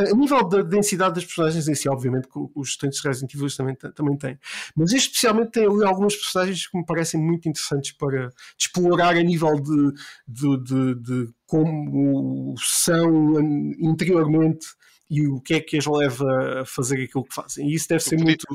a, 0.00 0.04
a, 0.10 0.14
nível 0.14 0.48
da 0.48 0.62
densidade 0.62 1.16
das 1.16 1.24
personagens 1.24 1.66
em 1.66 1.74
si, 1.74 1.88
obviamente, 1.88 2.28
que 2.28 2.38
os 2.54 2.76
tantos 2.76 3.00
Resident 3.00 3.34
Evil 3.34 3.48
também, 3.56 3.74
também 3.74 4.16
têm, 4.16 4.38
mas 4.76 4.92
especialmente 4.92 5.50
tem 5.50 5.66
ali 5.66 5.84
algumas 5.84 6.14
personagens 6.14 6.68
que 6.68 6.78
me 6.78 6.86
parecem 6.86 7.20
muito 7.20 7.48
interessantes 7.48 7.90
para 7.92 8.30
explorar 8.56 9.16
a 9.16 9.22
nível 9.22 9.54
de, 9.60 9.92
de, 10.28 10.62
de, 10.62 10.94
de 10.94 11.32
como 11.46 12.54
são 12.58 13.40
interiormente 13.80 14.66
e 15.10 15.26
o 15.26 15.40
que 15.40 15.54
é 15.54 15.60
que 15.60 15.76
as 15.76 15.86
leva 15.86 16.60
a 16.60 16.64
fazer 16.64 17.02
aquilo 17.02 17.24
que 17.24 17.34
fazem. 17.34 17.68
E 17.68 17.74
isso 17.74 17.88
deve 17.88 18.02
ser 18.02 18.18
muito 18.18 18.46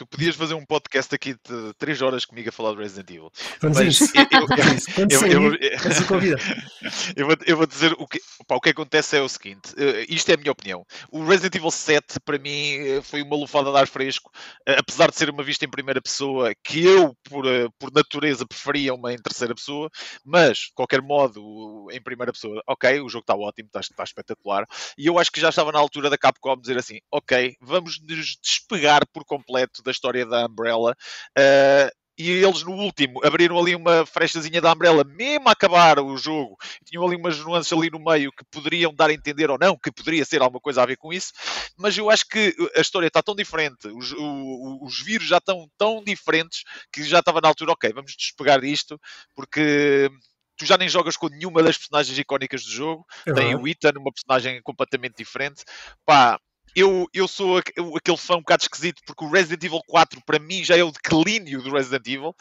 Tu 0.00 0.06
podias 0.06 0.34
fazer 0.34 0.54
um 0.54 0.64
podcast 0.64 1.14
aqui 1.14 1.34
de 1.34 1.74
3 1.76 2.00
horas 2.00 2.24
comigo 2.24 2.48
a 2.48 2.52
falar 2.52 2.72
do 2.72 2.78
Resident 2.78 3.10
Evil. 3.10 3.30
Vamos 3.60 3.76
Mas 3.76 4.00
eu, 4.00 5.26
eu, 5.26 5.52
eu, 5.60 6.38
eu, 7.16 7.26
vou, 7.26 7.36
eu 7.46 7.56
vou 7.58 7.66
dizer 7.66 7.92
o 7.98 8.06
que, 8.08 8.18
o 8.48 8.60
que 8.62 8.70
acontece 8.70 9.18
é 9.18 9.20
o 9.20 9.28
seguinte: 9.28 9.74
uh, 9.74 10.06
isto 10.08 10.30
é 10.30 10.36
a 10.36 10.36
minha 10.38 10.52
opinião. 10.52 10.86
O 11.10 11.22
Resident 11.22 11.54
Evil 11.54 11.70
7 11.70 12.18
para 12.24 12.38
mim 12.38 12.76
eh, 12.78 13.02
foi 13.02 13.20
uma 13.20 13.36
lufada 13.36 13.70
de 13.70 13.76
ar 13.76 13.86
fresco, 13.86 14.30
uh, 14.66 14.76
apesar 14.78 15.10
de 15.10 15.18
ser 15.18 15.28
uma 15.28 15.42
vista 15.42 15.66
em 15.66 15.70
primeira 15.70 16.00
pessoa, 16.00 16.54
que 16.64 16.82
eu, 16.82 17.14
por, 17.24 17.44
uh, 17.44 17.70
por 17.78 17.92
natureza, 17.92 18.46
preferia 18.46 18.94
uma 18.94 19.12
em 19.12 19.18
terceira 19.18 19.54
pessoa, 19.54 19.90
mas, 20.24 20.56
de 20.60 20.72
qualquer 20.74 21.02
modo, 21.02 21.88
em 21.92 22.00
primeira 22.00 22.32
pessoa, 22.32 22.62
ok, 22.66 23.02
o 23.02 23.08
jogo 23.10 23.24
está 23.24 23.34
ótimo, 23.34 23.66
está, 23.66 23.80
está 23.80 24.02
espetacular, 24.02 24.64
e 24.96 25.04
eu 25.04 25.18
acho 25.18 25.30
que 25.30 25.42
já 25.42 25.50
estava 25.50 25.70
na 25.70 25.78
altura 25.78 26.08
da 26.08 26.16
Capcom 26.16 26.56
dizer 26.56 26.78
assim: 26.78 27.00
ok, 27.12 27.54
vamos 27.60 28.00
nos 28.00 28.38
despegar 28.42 29.06
por 29.12 29.26
completo 29.26 29.82
da 29.82 29.89
história 29.90 30.26
da 30.26 30.46
Umbrella. 30.46 30.96
Uh, 31.36 32.00
e 32.20 32.30
eles 32.32 32.62
no 32.62 32.72
último 32.72 33.24
abriram 33.24 33.58
ali 33.58 33.74
uma 33.74 34.04
frestazinha 34.04 34.60
da 34.60 34.72
Umbrella, 34.74 35.02
mesmo 35.04 35.48
a 35.48 35.52
acabar 35.52 35.98
o 35.98 36.18
jogo, 36.18 36.54
tinham 36.84 37.06
ali 37.06 37.16
umas 37.16 37.38
nuances 37.38 37.72
ali 37.72 37.88
no 37.88 37.98
meio 37.98 38.30
que 38.30 38.44
poderiam 38.50 38.94
dar 38.94 39.08
a 39.08 39.14
entender 39.14 39.50
ou 39.50 39.58
não, 39.58 39.74
que 39.74 39.90
poderia 39.90 40.22
ser 40.26 40.42
alguma 40.42 40.60
coisa 40.60 40.82
a 40.82 40.86
ver 40.86 40.96
com 40.96 41.14
isso, 41.14 41.32
mas 41.78 41.96
eu 41.96 42.10
acho 42.10 42.26
que 42.28 42.54
a 42.76 42.80
história 42.82 43.06
está 43.06 43.22
tão 43.22 43.34
diferente, 43.34 43.88
os, 43.88 44.12
o, 44.12 44.84
os 44.84 45.00
vírus 45.00 45.28
já 45.28 45.38
estão 45.38 45.66
tão 45.78 46.04
diferentes 46.04 46.62
que 46.92 47.02
já 47.04 47.20
estava 47.20 47.40
na 47.40 47.48
altura, 47.48 47.72
ok, 47.72 47.90
vamos 47.94 48.14
despegar 48.14 48.60
disto, 48.60 49.00
porque 49.34 50.10
tu 50.58 50.66
já 50.66 50.76
nem 50.76 50.90
jogas 50.90 51.16
com 51.16 51.28
nenhuma 51.28 51.62
das 51.62 51.78
personagens 51.78 52.18
icónicas 52.18 52.62
do 52.64 52.70
jogo, 52.70 53.06
uhum. 53.26 53.34
tem 53.34 53.54
o 53.54 53.66
Ethan, 53.66 53.92
uma 53.96 54.12
personagem 54.12 54.60
completamente 54.62 55.16
diferente, 55.16 55.64
pá, 56.04 56.38
eu, 56.74 57.06
eu 57.12 57.28
sou 57.28 57.58
aquele 57.58 58.16
fã 58.16 58.36
um 58.36 58.40
bocado 58.40 58.62
esquisito, 58.62 59.02
porque 59.06 59.24
o 59.24 59.30
Resident 59.30 59.62
Evil 59.64 59.80
4 59.86 60.22
para 60.24 60.38
mim 60.38 60.64
já 60.64 60.76
é 60.76 60.84
o 60.84 60.92
declínio 60.92 61.62
do 61.62 61.72
Resident 61.72 62.06
Evil. 62.06 62.34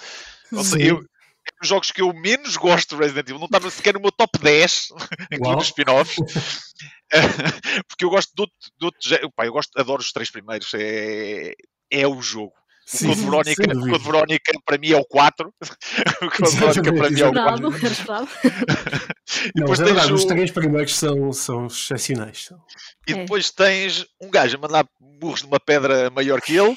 Ou 0.51 0.63
seja, 0.63 0.85
eu, 0.85 0.97
é 0.99 1.59
dos 1.59 1.69
jogos 1.69 1.91
que 1.91 2.01
eu 2.01 2.13
menos 2.13 2.57
gosto 2.57 2.95
do 2.95 3.01
Resident 3.01 3.27
Evil, 3.27 3.39
não 3.39 3.45
estava 3.45 3.69
sequer 3.69 3.93
no 3.93 3.99
meu 3.99 4.11
top 4.11 4.37
10 4.39 4.89
em 5.31 5.39
todos 5.39 5.63
os 5.63 5.69
spin-offs. 5.69 6.17
porque 7.87 8.05
eu 8.05 8.09
gosto 8.09 8.33
de 8.35 8.41
outro, 8.41 8.55
de 8.77 8.85
outro 8.85 9.31
pá, 9.35 9.45
eu 9.45 9.53
gosto, 9.53 9.79
adoro 9.79 10.01
os 10.01 10.11
três 10.11 10.29
primeiros, 10.29 10.71
é, 10.73 11.53
é 11.89 12.07
o 12.07 12.21
jogo. 12.21 12.53
Sim, 12.91 13.05
o 13.05 13.09
Code 13.09 13.21
Verónica, 13.21 13.63
o 13.63 13.91
Code 13.91 14.03
Verónica 14.03 14.51
para 14.65 14.77
mim 14.79 14.91
é 14.91 14.97
o 14.97 15.05
4. 15.05 15.53
o 16.23 16.31
Code 16.31 16.55
Verónica 16.55 16.93
para 16.93 17.09
mim 17.11 17.21
é 17.21 17.27
o 17.27 17.33
4. 17.33 17.69
e 19.45 19.51
depois 19.53 19.79
não, 19.79 19.85
é 19.85 19.89
verdade, 19.91 20.11
o... 20.11 20.15
os 20.15 20.25
três 20.25 20.49
primeiros 20.49 20.95
são, 20.95 21.31
são 21.31 21.67
excepcionais. 21.67 22.49
E 23.07 23.13
é. 23.13 23.15
depois 23.17 23.51
tens 23.51 24.07
um 24.19 24.31
gajo 24.31 24.57
a 24.57 24.59
mandar 24.59 24.87
burros 24.99 25.43
numa 25.43 25.59
pedra 25.59 26.09
maior 26.09 26.41
que 26.41 26.57
ele. 26.57 26.75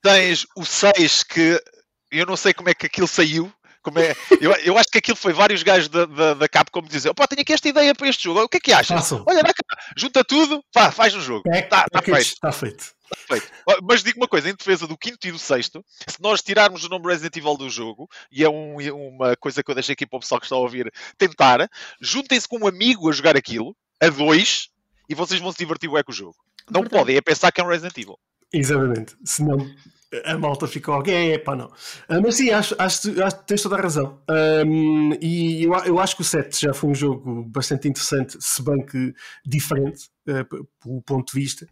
Tens 0.00 0.46
o 0.56 0.64
6 0.64 1.24
que 1.24 1.60
eu 2.12 2.24
não 2.24 2.36
sei 2.36 2.54
como 2.54 2.68
é 2.68 2.74
que 2.74 2.86
aquilo 2.86 3.08
saiu. 3.08 3.52
Como 3.82 3.98
é, 3.98 4.14
eu, 4.40 4.52
eu 4.58 4.78
acho 4.78 4.88
que 4.88 4.98
aquilo 4.98 5.16
foi 5.16 5.32
vários 5.32 5.64
gajos 5.64 5.88
da, 5.88 6.06
da, 6.06 6.34
da 6.34 6.48
Capcom 6.48 6.80
dizer: 6.82 7.08
opá, 7.08 7.26
tenho 7.26 7.42
aqui 7.42 7.52
esta 7.52 7.68
ideia 7.68 7.92
para 7.92 8.08
este 8.08 8.22
jogo, 8.22 8.40
o 8.42 8.48
que 8.48 8.58
é 8.58 8.60
que 8.60 8.72
achas? 8.72 9.10
Olha, 9.10 9.42
junta 9.96 10.22
tudo, 10.22 10.62
pá, 10.72 10.92
faz 10.92 11.12
o 11.16 11.20
jogo. 11.20 11.42
Está 11.46 11.58
é, 11.58 11.62
tá, 11.62 11.86
tá 11.90 12.00
feito. 12.00 12.20
Está 12.20 12.52
feito. 12.52 13.01
Mas 13.82 14.02
digo 14.02 14.18
uma 14.18 14.28
coisa, 14.28 14.48
em 14.48 14.54
defesa 14.54 14.86
do 14.86 14.96
quinto 14.96 15.26
e 15.26 15.32
do 15.32 15.38
sexto, 15.38 15.84
se 16.06 16.20
nós 16.20 16.42
tirarmos 16.42 16.84
o 16.84 16.88
nome 16.88 17.06
Resident 17.06 17.36
Evil 17.36 17.56
do 17.56 17.70
jogo, 17.70 18.08
e 18.30 18.44
é 18.44 18.48
um, 18.48 18.76
uma 18.92 19.36
coisa 19.36 19.62
que 19.62 19.70
eu 19.70 19.74
deixo 19.74 19.92
aqui 19.92 20.06
para 20.06 20.16
o 20.16 20.20
pessoal 20.20 20.40
que 20.40 20.46
está 20.46 20.56
a 20.56 20.58
ouvir 20.58 20.92
tentar, 21.16 21.68
juntem-se 22.00 22.48
com 22.48 22.58
um 22.58 22.66
amigo 22.66 23.08
a 23.08 23.12
jogar 23.12 23.36
aquilo, 23.36 23.76
a 24.00 24.08
dois, 24.08 24.68
e 25.08 25.14
vocês 25.14 25.40
vão 25.40 25.52
se 25.52 25.58
divertir 25.58 25.88
bué 25.88 26.02
com 26.02 26.12
o 26.12 26.14
jogo. 26.14 26.36
Não 26.70 26.82
Verdade. 26.82 27.00
podem 27.00 27.16
é 27.16 27.20
pensar 27.20 27.50
que 27.50 27.60
é 27.60 27.64
um 27.64 27.68
Resident 27.68 27.96
Evil. 27.96 28.18
Exatamente. 28.52 29.16
Senão 29.24 29.58
a 30.24 30.36
malta 30.36 30.66
fica 30.66 30.92
alguém, 30.92 31.32
é 31.32 31.38
pá, 31.38 31.56
não. 31.56 31.66
Uh, 31.66 32.20
mas 32.22 32.36
sim, 32.36 32.50
acho, 32.50 32.74
acho, 32.78 33.22
acho 33.22 33.44
tens 33.44 33.62
toda 33.62 33.76
a 33.76 33.80
razão. 33.80 34.20
Um, 34.66 35.12
e 35.20 35.64
eu, 35.64 35.72
eu 35.84 35.98
acho 35.98 36.16
que 36.16 36.22
o 36.22 36.24
7 36.24 36.60
já 36.60 36.74
foi 36.74 36.90
um 36.90 36.94
jogo 36.94 37.44
bastante 37.44 37.88
interessante, 37.88 38.36
se 38.40 38.62
bem 38.62 38.84
que 38.84 39.14
diferente, 39.44 40.10
uh, 40.28 40.66
pelo 40.82 41.02
ponto 41.02 41.32
de 41.32 41.40
vista. 41.40 41.66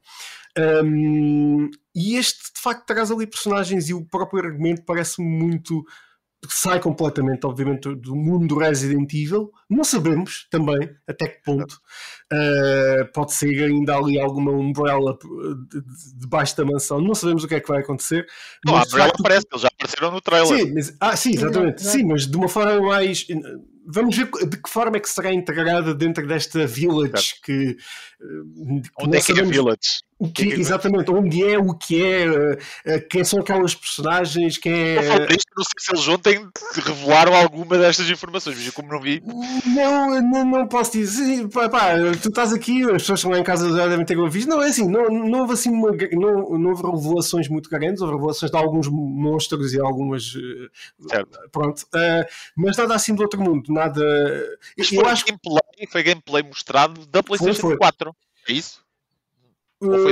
Um, 0.85 1.71
e 1.95 2.17
este, 2.17 2.53
de 2.55 2.61
facto, 2.61 2.87
traz 2.87 3.11
ali 3.11 3.27
personagens 3.27 3.89
e 3.89 3.95
o 3.95 4.05
próprio 4.05 4.45
argumento 4.45 4.83
parece 4.85 5.23
muito 5.23 5.85
sai 6.49 6.81
completamente, 6.81 7.47
obviamente, 7.47 7.95
do 7.95 8.17
mundo 8.17 8.47
do 8.47 8.59
Resident 8.59 9.13
Evil. 9.13 9.51
Não 9.69 9.85
sabemos 9.85 10.47
também 10.51 10.91
até 11.07 11.29
que 11.29 11.43
ponto. 11.43 11.81
Uh, 12.33 13.13
pode 13.13 13.35
ser 13.35 13.65
ainda 13.65 13.97
ali 13.97 14.19
alguma 14.19 14.51
umbrella 14.53 15.19
debaixo 16.17 16.57
de, 16.57 16.63
de 16.63 16.67
da 16.67 16.73
mansão. 16.73 17.01
Não 17.01 17.15
sabemos 17.15 17.45
o 17.45 17.49
que 17.49 17.57
é 17.57 17.61
que 17.61 17.69
vai 17.69 17.81
acontecer. 17.81 18.27
Não, 18.65 18.77
a 18.77 18.83
umbrella 18.83 19.09
facto... 19.09 19.21
aparece, 19.21 19.47
eles 19.53 19.63
já 19.63 19.69
apareceram 19.69 20.11
no 20.13 20.21
trailer. 20.21 20.59
Sim, 20.59 20.75
mas, 20.75 20.97
ah, 21.01 21.17
sim, 21.17 21.35
exatamente. 21.35 21.83
Sim, 21.83 22.05
mas 22.05 22.27
de 22.27 22.37
uma 22.37 22.49
forma 22.49 22.81
mais 22.81 23.27
vamos 23.87 24.17
ver 24.17 24.31
de 24.47 24.57
que 24.57 24.71
forma 24.71 24.97
é 24.97 25.01
que 25.01 25.09
será 25.09 25.33
integrada 25.33 25.95
dentro 25.95 26.27
desta 26.27 26.67
village 26.67 27.35
que, 27.43 27.77
eh, 28.21 28.81
que 28.83 29.05
onde 29.05 29.17
é 29.17 29.21
que 29.21 29.33
é 29.33 29.41
a 29.41 29.45
village 29.45 30.01
o 30.21 30.31
que, 30.31 30.45
que, 30.45 30.61
exatamente, 30.61 31.11
onde 31.11 31.43
é, 31.43 31.59
o 31.59 31.73
que 31.73 32.05
é, 32.05 32.29
uh, 32.29 33.09
quem 33.09 33.25
são 33.25 33.41
aquelas 33.41 33.75
personagens, 33.75 34.59
quem 34.59 34.71
é. 34.71 34.97
não 34.97 35.65
sei 35.65 35.79
se 35.79 35.93
eles 35.95 36.09
ontem 36.09 36.47
revelaram 36.75 37.35
alguma 37.35 37.79
destas 37.79 38.11
informações, 38.11 38.59
mas 38.59 38.67
eu 38.67 38.73
como 38.75 38.93
não 38.93 39.01
vi. 39.01 39.23
Não, 39.65 40.21
não, 40.21 40.45
não 40.45 40.69
posso 40.69 40.93
dizer. 40.93 41.49
Pá, 41.49 41.71
pá, 41.71 41.95
tu 42.21 42.29
estás 42.29 42.53
aqui, 42.53 42.83
as 42.83 43.01
pessoas 43.01 43.21
estão 43.21 43.31
lá 43.31 43.39
em 43.39 43.43
casa 43.43 43.75
já 43.75 43.89
devem 43.89 44.05
ter 44.05 44.19
ouvido. 44.19 44.51
Não, 44.51 44.63
é 44.63 44.69
assim, 44.69 44.87
não, 44.87 45.09
não 45.09 45.41
houve 45.41 45.55
assim 45.55 45.71
uma, 45.71 45.91
não, 45.91 46.59
não 46.59 46.71
houve 46.71 46.83
revelações 46.83 47.49
muito 47.49 47.71
grandes, 47.71 48.03
houve 48.03 48.15
revelações 48.15 48.53
de 48.53 48.59
alguns 48.59 48.89
monstros 48.89 49.73
e 49.73 49.81
algumas. 49.81 50.35
Certo. 51.09 51.39
Pronto. 51.51 51.81
Uh, 51.95 52.29
mas 52.55 52.77
nada 52.77 52.95
assim 52.95 53.15
do 53.15 53.23
outro 53.23 53.41
mundo, 53.41 53.73
nada. 53.73 54.03
Mas 54.77 54.93
eu 54.93 55.07
acho 55.07 55.25
gameplay, 55.25 55.87
foi 55.91 56.03
gameplay 56.03 56.43
mostrado 56.43 57.07
da 57.07 57.23
PlayStation 57.23 57.61
foi, 57.63 57.71
foi. 57.71 57.79
4. 57.79 58.15
É 58.47 58.53
isso? 58.53 58.90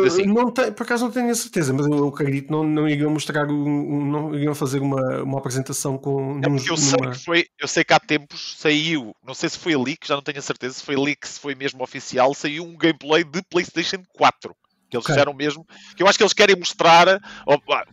Assim? 0.06 0.24
Não 0.24 0.50
tem, 0.50 0.72
por 0.72 0.82
acaso 0.84 1.04
não 1.04 1.12
tenho 1.12 1.30
a 1.30 1.34
certeza, 1.34 1.74
mas 1.74 1.86
eu 1.86 2.08
acredito 2.08 2.46
que 2.46 2.52
não, 2.52 2.64
não 2.64 2.88
iriam 2.88 3.10
mostrar, 3.10 3.50
um, 3.50 4.10
não 4.10 4.34
iriam 4.34 4.54
fazer 4.54 4.80
uma, 4.80 5.22
uma 5.22 5.38
apresentação 5.38 5.98
com. 5.98 6.40
É 6.42 6.48
porque 6.48 6.70
eu, 6.70 6.76
sei 6.76 6.98
que 6.98 7.18
foi, 7.18 7.46
eu 7.58 7.68
sei 7.68 7.84
que 7.84 7.92
há 7.92 8.00
tempos 8.00 8.56
saiu, 8.58 9.14
não 9.22 9.34
sei 9.34 9.50
se 9.50 9.58
foi 9.58 9.76
leak, 9.76 10.08
já 10.08 10.14
não 10.14 10.22
tenho 10.22 10.38
a 10.38 10.42
certeza 10.42 10.74
se 10.74 10.82
foi 10.82 10.96
leak, 10.96 11.28
se 11.28 11.38
foi 11.38 11.54
mesmo 11.54 11.82
oficial, 11.82 12.32
saiu 12.32 12.64
um 12.64 12.76
gameplay 12.78 13.24
de 13.24 13.42
PlayStation 13.42 14.02
4 14.14 14.56
que 14.88 14.96
eles 14.96 15.04
okay. 15.04 15.14
fizeram 15.14 15.34
mesmo, 15.34 15.66
que 15.96 16.02
eu 16.02 16.08
acho 16.08 16.16
que 16.16 16.24
eles 16.24 16.32
querem 16.32 16.56
mostrar, 16.56 17.20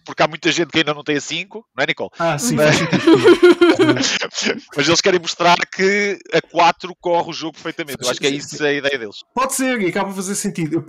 porque 0.06 0.24
há 0.24 0.28
muita 0.28 0.52
gente 0.52 0.70
que 0.70 0.80
ainda 0.80 0.94
não 0.94 1.04
tem 1.04 1.18
a 1.18 1.22
5, 1.22 1.66
não 1.76 1.84
é, 1.84 1.88
Nicole? 1.88 2.10
Ah, 2.18 2.38
sim. 2.38 2.56
Mas, 2.56 2.78
mas 4.76 4.88
eles 4.88 5.02
querem 5.02 5.20
mostrar 5.20 5.58
que 5.74 6.18
a 6.34 6.42
4 6.42 6.96
corre 7.00 7.30
o 7.30 7.34
jogo 7.34 7.54
perfeitamente. 7.54 7.98
Eu 8.02 8.10
acho 8.10 8.20
que 8.20 8.28
é 8.28 8.30
isso 8.30 8.64
a 8.64 8.72
ideia 8.72 8.98
deles. 8.98 9.18
Pode 9.34 9.54
ser, 9.54 9.82
e 9.82 9.88
acaba 9.88 10.10
de 10.10 10.16
fazer 10.16 10.36
sentido. 10.36 10.84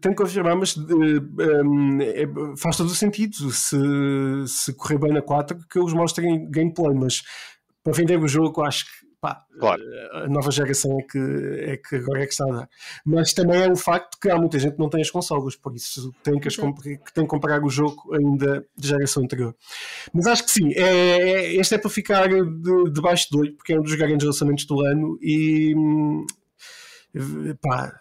tenho 0.00 0.14
que 0.14 0.22
confirmar, 0.22 0.56
mas 0.56 0.74
é, 2.00 2.56
faz 2.56 2.76
todo 2.76 2.88
o 2.88 2.94
sentido 2.94 3.50
se, 3.50 3.76
se 4.46 4.74
correr 4.74 4.98
bem 4.98 5.12
na 5.12 5.22
4 5.22 5.58
que 5.70 5.78
eles 5.78 5.92
mostrem 5.92 6.50
gameplay, 6.50 6.94
mas 6.94 7.22
para 7.82 7.92
vender 7.92 8.18
o 8.18 8.28
jogo, 8.28 8.62
acho 8.62 8.84
que 8.84 9.11
Pá, 9.22 9.46
claro. 9.56 9.80
a 10.14 10.26
nova 10.26 10.50
geração 10.50 10.98
é 10.98 11.02
que, 11.04 11.18
é 11.60 11.76
que 11.76 11.94
agora 11.94 12.24
é 12.24 12.26
que 12.26 12.32
está 12.32 12.44
a 12.44 12.52
dar. 12.52 12.68
Mas 13.06 13.32
também 13.32 13.62
é 13.62 13.70
o 13.70 13.76
facto 13.76 14.18
que 14.20 14.28
há 14.28 14.36
muita 14.36 14.58
gente 14.58 14.72
que 14.72 14.80
não 14.80 14.90
tem 14.90 15.00
as 15.00 15.12
consolas, 15.12 15.54
por 15.54 15.72
isso 15.76 16.12
tem 16.24 16.40
que, 16.40 16.48
as 16.48 16.56
que 16.56 17.14
tem 17.14 17.22
que 17.22 17.26
comprar 17.28 17.62
o 17.62 17.70
jogo 17.70 18.12
ainda 18.12 18.66
de 18.76 18.88
geração 18.88 19.22
anterior. 19.22 19.54
Mas 20.12 20.26
acho 20.26 20.44
que 20.44 20.50
sim, 20.50 20.72
é, 20.72 20.80
é, 20.82 21.54
este 21.54 21.76
é 21.76 21.78
para 21.78 21.88
ficar 21.88 22.28
de, 22.28 22.90
debaixo 22.92 23.28
do 23.30 23.38
olho, 23.38 23.56
porque 23.56 23.74
é 23.74 23.78
um 23.78 23.82
dos 23.84 23.94
grandes 23.94 24.26
lançamentos 24.26 24.64
do 24.64 24.80
ano 24.84 25.16
e 25.22 25.72
hum, 25.76 26.26
pá, 27.62 27.92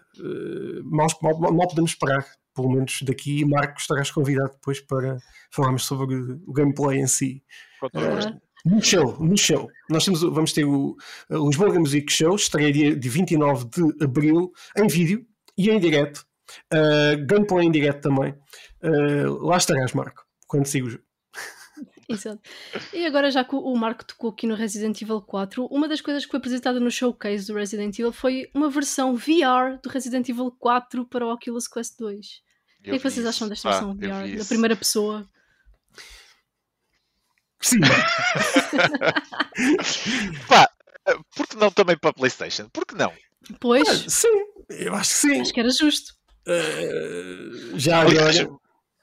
mal, 0.84 1.08
mal, 1.22 1.54
mal 1.54 1.68
podemos 1.68 1.92
esperar 1.92 2.26
pelo 2.56 2.72
menos 2.72 3.00
daqui. 3.04 3.46
Marcos, 3.46 3.84
estarás 3.84 4.10
convidado 4.10 4.54
depois 4.54 4.80
para 4.80 5.20
falarmos 5.52 5.86
sobre 5.86 6.16
o 6.48 6.52
gameplay 6.52 7.00
em 7.00 7.06
si. 7.06 7.44
Uh, 7.84 8.42
no 8.66 8.82
show, 8.82 9.18
no 9.20 9.38
show. 9.38 9.70
Nós 9.90 10.06
temos, 10.06 10.22
vamos 10.22 10.54
ter 10.54 10.66
o, 10.66 10.96
Lisboa 11.30 11.80
Music 11.80 12.12
Show, 12.12 12.36
estreia 12.36 12.72
dia 12.72 12.96
de 12.96 13.10
29 13.10 13.66
de 13.66 14.04
abril, 14.04 14.52
em 14.78 14.88
vídeo 14.88 15.26
e 15.58 15.70
em 15.70 15.80
direto. 15.80 16.26
Uh, 16.74 17.26
gameplay 17.26 17.66
em 17.66 17.72
direto 17.72 18.02
também. 18.02 18.34
Uh, 18.84 19.46
lá 19.46 19.58
estarás, 19.58 19.94
Marco, 19.94 20.24
quando 20.48 20.66
sigo 20.66 20.88
o 20.88 20.90
jogo. 20.90 21.04
Exato. 22.10 22.42
E 22.94 23.06
agora, 23.06 23.32
já 23.32 23.44
que 23.44 23.56
o 23.56 23.76
Marco 23.76 24.06
tocou 24.06 24.32
aqui 24.32 24.46
no 24.46 24.56
Resident 24.56 25.02
Evil 25.02 25.22
4, 25.22 25.66
uma 25.68 25.88
das 25.88 26.02
coisas 26.02 26.26
que 26.26 26.32
foi 26.32 26.40
apresentada 26.40 26.80
no 26.80 26.92
showcase 26.92 27.48
do 27.48 27.54
Resident 27.54 27.98
Evil 27.98 28.12
foi 28.12 28.50
uma 28.54 28.70
versão 28.70 29.16
VR 29.16 29.80
do 29.82 29.90
Resident 29.90 30.28
Evil 30.28 30.52
4 30.52 31.06
para 31.06 31.26
o 31.26 31.34
Oculus 31.34 31.68
Quest 31.68 31.98
2. 31.98 32.28
o 32.80 32.84
que 32.84 32.90
é 32.92 32.98
que 32.98 33.10
vocês 33.10 33.26
acham 33.26 33.48
desta 33.48 33.70
ah, 33.70 33.72
versão 33.72 33.96
VR, 33.96 34.38
da 34.38 34.46
primeira 34.46 34.76
pessoa? 34.76 35.28
Sim. 37.62 37.80
Pá, 40.48 40.70
por 41.36 41.48
que 41.48 41.58
não 41.58 41.72
também 41.72 41.98
para 41.98 42.12
a 42.12 42.14
PlayStation? 42.14 42.70
Por 42.70 42.86
que 42.86 42.96
não? 42.96 43.12
Pois. 43.60 43.88
Ah, 43.88 43.96
sim, 44.08 44.46
eu 44.70 44.96
acho 44.96 45.12
que 45.12 45.18
sim. 45.18 45.42
Acho 45.42 45.54
que 45.54 45.60
era 45.60 45.70
justo. 45.70 46.14
Uh, 46.48 47.78
já 47.78 48.02
agora. 48.02 48.50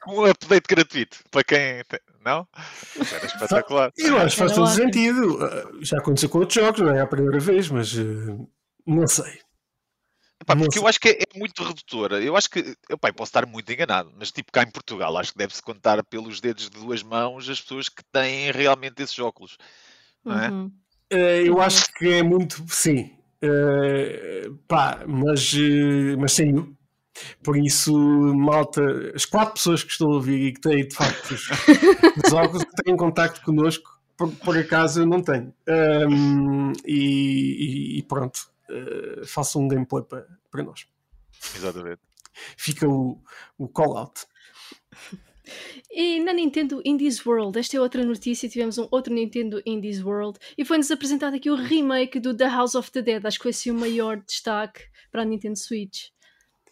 Um 0.06 0.24
update 0.24 0.66
gratuito 0.68 1.18
para 1.30 1.44
quem. 1.44 1.84
Tem... 1.84 2.00
Não? 2.24 2.46
Era 3.12 3.26
espetacular. 3.26 3.92
Eu 3.96 4.18
acho 4.18 4.36
que 4.36 4.40
faz 4.40 4.52
todo 4.52 4.68
sentido. 4.68 5.36
Uh, 5.36 5.84
já 5.84 5.98
aconteceu 5.98 6.28
com 6.28 6.38
outros 6.38 6.62
jogos, 6.62 6.80
não 6.80 6.94
é 6.94 7.00
a 7.00 7.06
primeira 7.06 7.38
vez, 7.38 7.68
mas 7.68 7.94
uh, 7.94 8.48
não 8.86 9.06
sei. 9.06 9.40
Epá, 10.40 10.54
porque 10.54 10.78
eu 10.78 10.86
acho 10.86 11.00
que 11.00 11.08
é, 11.08 11.12
é, 11.22 11.38
muito 11.38 11.62
redutora. 11.62 12.22
Eu 12.22 12.36
acho 12.36 12.48
que, 12.48 12.76
epá, 12.88 13.12
posso 13.12 13.30
estar 13.30 13.44
muito 13.44 13.70
enganado, 13.72 14.12
mas 14.16 14.30
tipo 14.30 14.52
cá 14.52 14.62
em 14.62 14.70
Portugal, 14.70 15.16
acho 15.16 15.32
que 15.32 15.38
deve-se 15.38 15.60
contar 15.60 16.02
pelos 16.04 16.40
dedos 16.40 16.70
de 16.70 16.78
duas 16.78 17.02
mãos 17.02 17.48
as 17.48 17.60
pessoas 17.60 17.88
que 17.88 18.02
têm 18.12 18.52
realmente 18.52 19.02
esses 19.02 19.18
óculos. 19.18 19.56
Não 20.24 20.38
é? 20.38 20.50
Uhum. 20.50 20.66
Uh, 21.12 21.46
eu 21.46 21.60
acho 21.60 21.92
que 21.94 22.08
é 22.08 22.22
muito, 22.22 22.64
sim. 22.68 23.10
Uh, 23.42 24.54
pá, 24.68 25.04
mas, 25.06 25.52
uh, 25.54 26.18
mas 26.18 26.32
saiu. 26.32 26.74
Por 27.42 27.56
isso, 27.56 27.92
malta, 28.36 28.80
as 29.12 29.24
quatro 29.24 29.54
pessoas 29.54 29.82
que 29.82 29.90
estou 29.90 30.12
a 30.12 30.14
ouvir 30.14 30.40
e 30.46 30.52
que 30.52 30.60
têm 30.60 30.86
de 30.86 30.94
facto 30.94 31.32
os, 31.32 31.50
os 32.24 32.32
óculos 32.32 32.64
têm 32.84 32.96
contacto 32.96 33.42
connosco, 33.42 33.90
por, 34.16 34.30
por 34.36 34.56
acaso 34.56 35.00
eu 35.00 35.06
não 35.06 35.20
tenho. 35.20 35.52
Um, 35.68 36.72
e, 36.86 37.96
e, 37.96 37.98
e 37.98 38.02
pronto 38.04 38.38
uh, 38.70 39.26
faça 39.26 39.58
um 39.58 39.68
gameplay 39.68 40.04
para, 40.04 40.26
para 40.50 40.62
nós. 40.62 40.86
Exatamente. 41.54 42.00
Fica 42.56 42.88
o, 42.88 43.22
o 43.56 43.68
call-out. 43.68 44.26
E 45.90 46.20
na 46.20 46.32
Nintendo 46.32 46.82
Indies 46.84 47.24
World, 47.24 47.58
esta 47.58 47.76
é 47.76 47.80
outra 47.80 48.04
notícia, 48.04 48.48
tivemos 48.48 48.76
um 48.78 48.86
outro 48.90 49.12
Nintendo 49.12 49.62
Indies 49.64 50.02
World 50.02 50.38
e 50.56 50.64
foi-nos 50.64 50.90
apresentado 50.90 51.34
aqui 51.34 51.50
o 51.50 51.56
remake 51.56 52.20
do 52.20 52.36
The 52.36 52.46
House 52.46 52.74
of 52.74 52.90
the 52.90 53.02
Dead, 53.02 53.24
acho 53.24 53.38
que 53.38 53.44
foi 53.44 53.50
assim 53.50 53.70
o 53.70 53.74
maior 53.74 54.18
destaque 54.18 54.82
para 55.10 55.22
a 55.22 55.24
Nintendo 55.24 55.58
Switch. 55.58 56.08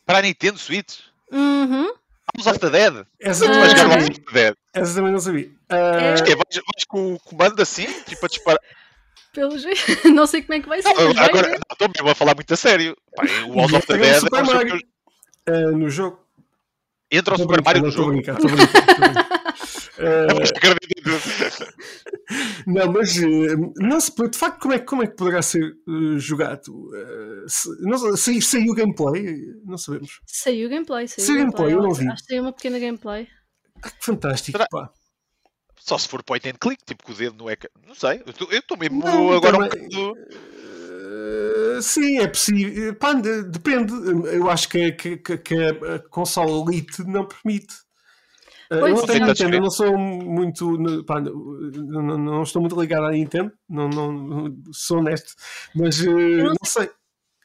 Para 0.05 0.19
a 0.19 0.23
Nintendo 0.23 0.59
Switch? 0.59 1.01
Uhum. 1.33 1.93
House 2.37 2.47
of 2.47 2.59
the 2.59 2.71
Dead? 2.71 3.07
Essa, 3.19 3.47
ah. 3.47 3.55
House 3.55 4.07
of 4.07 4.21
the 4.21 4.33
Dead. 4.33 4.55
Essa 4.75 4.95
também 4.95 5.13
não 5.13 5.21
sabia. 5.21 5.49
Uh... 5.49 5.75
É, 5.75 6.15
vais, 6.15 6.37
vais 6.37 6.85
com 6.87 7.15
o 7.15 7.21
comando 7.21 7.61
assim, 7.63 7.87
tipo 8.05 8.27
a 8.27 8.29
disparar. 8.29 8.61
Pelo 9.37 9.59
jeito, 9.59 10.09
não 10.15 10.27
sei 10.27 10.41
como 10.41 10.55
é 10.55 10.61
que 10.61 10.69
vai 10.69 10.81
ser. 10.81 10.95
Não, 10.95 11.11
agora, 11.23 11.59
estou 11.71 11.89
mesmo 11.95 12.09
a 12.09 12.15
falar 12.15 12.35
muito 12.35 12.55
a 12.55 12.57
sério. 12.57 12.97
o 13.47 13.51
World 13.51 13.77
of 13.77 13.87
the 13.87 13.99
Dead 13.99 14.19
Super 14.19 14.45
Mario, 14.47 14.81
uh, 15.47 15.77
no 15.77 15.91
jogo. 15.91 16.19
Entra 17.11 17.35
o 17.35 17.39
Super 17.39 17.63
Mario 17.63 17.83
no 17.83 17.91
jogo. 17.91 18.13
Brincar, 18.13 18.37
estou 18.37 18.51
brincar, 18.51 19.29
não, 22.67 22.93
mas 22.93 23.17
não 23.77 24.01
se 24.01 24.11
de 24.11 24.39
facto 24.39 24.61
como 24.61 24.75
é, 24.75 24.79
como 24.79 25.03
é 25.03 25.07
que 25.07 25.17
poderá 25.17 25.43
ser 25.43 25.77
uh, 25.87 26.19
jogado? 26.19 26.69
Uh, 26.69 27.45
se, 27.47 27.69
não, 27.83 28.17
saiu, 28.17 28.41
saiu 28.41 28.75
gameplay? 28.75 29.37
Não 29.67 29.77
sabemos. 29.77 30.21
Saiu 30.27 30.71
gameplay, 30.71 31.09
saiu, 31.09 31.27
saiu 31.27 31.39
gameplay, 31.41 31.69
gameplay, 31.69 31.75
eu 31.75 31.83
não 31.83 31.95
vi. 31.95 32.09
Acho 32.09 32.23
que 32.23 32.29
saiu 32.29 32.43
uma 32.43 32.53
pequena 32.55 32.79
gameplay. 32.79 33.29
Ah, 33.83 33.91
fantástico, 34.01 34.57
Será? 34.57 34.67
pá. 34.71 34.91
Só 35.87 35.97
se 35.97 36.09
for 36.09 36.21
point 36.23 36.49
and 36.49 36.55
click, 36.61 36.83
tipo 36.85 37.05
com 37.05 37.13
o 37.13 37.15
dedo 37.15 37.37
no 37.37 37.49
ecrã. 37.49 37.71
Não 37.87 37.95
sei. 37.95 38.21
Eu 38.51 38.59
estou 38.59 38.77
mesmo 38.77 38.99
não, 38.99 39.33
agora 39.33 39.69
também, 39.69 39.85
um 39.85 39.89
bocado. 39.89 40.13
Uh, 41.07 41.81
sim, 41.81 42.19
é 42.19 42.27
possível. 42.27 42.93
Pá, 42.97 43.13
depende. 43.13 43.93
Eu 44.35 44.51
acho 44.51 44.69
que, 44.69 44.91
que, 44.93 45.17
que 45.17 45.55
a 45.55 46.01
consola 46.11 46.51
Elite 46.51 47.05
não 47.05 47.25
permite. 47.25 47.73
Uh, 48.69 48.75
eu 48.75 48.89
não 48.97 49.07
tenho 49.07 49.27
Nintendo, 49.27 49.55
eu 49.55 49.61
não 49.61 49.71
sou 49.71 49.97
muito. 49.97 51.05
Pá, 51.05 51.21
não, 51.21 52.19
não, 52.19 52.43
estou 52.43 52.61
muito 52.61 52.81
ligado 52.81 53.05
à 53.05 53.13
Nintendo, 53.13 53.53
não, 53.69 53.89
não, 53.89 54.57
sou 54.73 54.99
honesto, 54.99 55.35
mas 55.73 56.01
uh, 56.01 56.11
não, 56.11 56.47
não 56.49 56.57
sei. 56.65 56.91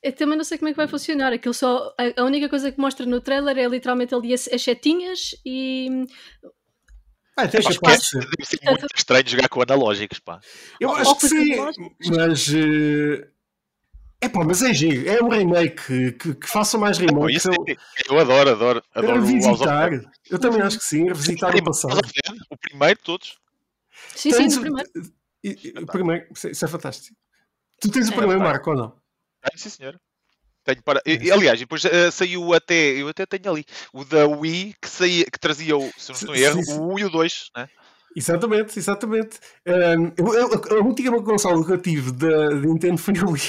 Eu 0.02 0.14
também 0.14 0.36
não 0.36 0.44
sei 0.44 0.58
como 0.58 0.70
é 0.70 0.72
que 0.72 0.78
vai 0.78 0.88
funcionar. 0.88 1.32
Aquilo 1.32 1.54
só, 1.54 1.94
a, 2.18 2.24
única 2.24 2.50
coisa 2.50 2.72
que 2.72 2.80
mostra 2.80 3.06
no 3.06 3.22
trailer 3.22 3.56
é 3.60 3.68
literalmente 3.68 4.16
ali 4.16 4.34
as, 4.34 4.48
as 4.48 4.64
setinhas 4.64 5.36
e. 5.46 6.08
Ah, 7.38 7.46
deixa 7.46 7.70
acho 7.70 7.80
que 7.80 7.90
é, 7.90 7.98
deve 7.98 8.46
ser 8.46 8.60
muito 8.64 8.88
estranho 8.96 9.28
jogar 9.28 9.50
com 9.50 9.62
analógicos, 9.62 10.20
pá. 10.20 10.40
Eu 10.80 10.94
acho 10.94 11.16
que 11.16 11.28
sim, 11.30 11.56
mas. 12.10 12.48
Uh... 12.48 13.32
É 14.24 14.30
pá, 14.30 14.44
mas 14.44 14.62
é 14.62 14.72
giro, 14.72 15.10
é 15.10 15.24
um 15.24 15.30
remake 15.30 16.12
que, 16.12 16.36
que 16.36 16.48
faça 16.48 16.78
mais 16.78 17.00
remakes. 17.00 17.44
eu, 17.46 17.54
eu 18.08 18.20
adoro, 18.20 18.52
adoro, 18.52 18.84
adoro 18.94 19.24
revisitar. 19.24 19.90
Eu 20.30 20.38
também 20.38 20.62
acho 20.62 20.78
que 20.78 20.84
sim, 20.84 21.06
revisitar 21.06 21.56
o 21.56 21.64
passado. 21.64 22.00
O 22.50 22.58
primeiro, 22.58 23.00
todos. 23.04 23.40
Sim, 24.16 24.32
sim, 24.32 24.58
o 24.58 24.62
primeiro. 24.62 24.90
O 25.82 25.86
primeiro, 25.88 26.28
isso 26.32 26.66
é 26.66 26.68
fantástico. 26.68 27.18
Tu 27.80 27.90
tens 27.90 28.10
o 28.10 28.14
é, 28.14 28.16
primeiro, 28.16 28.40
Marco, 28.42 28.70
ou 28.70 28.76
não? 28.76 28.90
Tenho, 29.42 29.58
sim, 29.58 29.70
senhor. 29.70 30.00
Tenho 30.64 30.84
para... 30.84 31.02
E, 31.06 31.32
aliás, 31.32 31.60
depois 31.60 31.84
uh, 31.86 32.12
saiu 32.12 32.54
até, 32.54 33.02
eu 33.02 33.08
até 33.08 33.26
tenho 33.26 33.52
ali, 33.52 33.66
o 33.94 34.06
da 34.06 34.28
Wii 34.28 34.76
que, 34.82 34.88
saía, 34.88 35.26
que 35.26 35.40
trazia, 35.40 35.76
o, 35.76 35.92
se 35.98 36.10
não 36.10 36.16
estou 36.16 36.36
em 36.36 36.40
erro, 36.40 36.62
o 36.80 36.94
1 36.94 37.00
e 37.00 37.04
o 37.06 37.10
2, 37.10 37.50
né? 37.58 37.70
Exatamente, 38.16 38.78
exatamente. 38.78 39.40
Um, 39.66 40.12
eu, 40.18 40.34
eu, 40.34 40.80
a 40.80 40.84
última 40.84 41.24
consola 41.24 41.66
que 41.66 41.72
eu 41.72 41.82
tive 41.82 42.12
da 42.12 42.50
Nintendo 42.52 42.98
foi 42.98 43.18
a 43.18 43.26
Wii. 43.26 43.42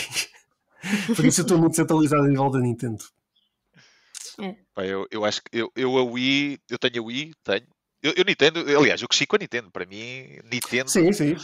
Por 1.14 1.25
isso 1.25 1.40
eu 1.40 1.44
estou 1.44 1.59
muito 1.59 1.77
centralizado 1.77 2.27
em 2.27 2.31
nível 2.31 2.51
da 2.51 2.61
Nintendo. 2.61 3.05
É. 4.40 4.55
Pá, 4.75 4.85
eu, 4.85 5.07
eu 5.11 5.25
acho 5.25 5.42
que 5.42 5.59
eu, 5.59 5.70
eu 5.77 5.98
a 5.98 6.03
Wii, 6.05 6.59
eu 6.70 6.79
tenho 6.79 7.03
a 7.03 7.07
Wii, 7.07 7.33
tenho. 7.44 7.66
Eu, 8.03 8.14
eu 8.16 8.25
Nintendo, 8.25 8.61
aliás, 8.79 9.03
eu 9.03 9.09
cresci 9.09 9.27
com 9.27 9.37
a 9.37 9.38
Nintendo. 9.38 9.70
Para 9.70 9.87
mim, 9.87 10.38
Nintendo. 10.44 10.90
Sim, 10.90 11.12
sim. 11.12 11.37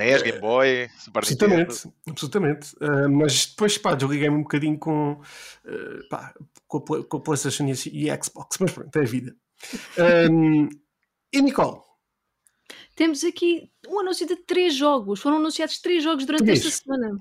NES, 0.00 0.22
Game 0.22 0.40
Boy, 0.40 0.88
Super 0.98 1.18
absolutamente, 1.18 1.70
Nintendo. 1.70 1.94
Absolutamente. 2.08 2.76
Uh, 2.76 3.10
mas 3.10 3.46
depois, 3.46 3.78
pá, 3.78 3.94
desliguei-me 3.94 4.36
um 4.36 4.42
bocadinho 4.42 4.78
com, 4.78 5.12
uh, 5.12 6.08
pá, 6.08 6.34
com, 6.66 6.78
a, 6.78 7.04
com 7.04 7.16
a 7.16 7.20
PlayStation 7.20 7.66
e 7.92 8.10
a 8.10 8.22
Xbox. 8.22 8.58
Mas 8.58 8.72
pronto, 8.72 8.96
é 8.96 9.00
a 9.00 9.04
vida. 9.04 9.36
Um, 10.30 10.68
e 11.32 11.42
Nicole? 11.42 11.80
Temos 12.96 13.24
aqui 13.24 13.70
um 13.88 14.00
anúncio 14.00 14.26
de 14.26 14.36
três 14.36 14.74
jogos. 14.74 15.20
Foram 15.20 15.36
anunciados 15.36 15.78
três 15.78 16.02
jogos 16.02 16.24
durante 16.24 16.50
esta 16.50 16.70
semana. 16.70 17.18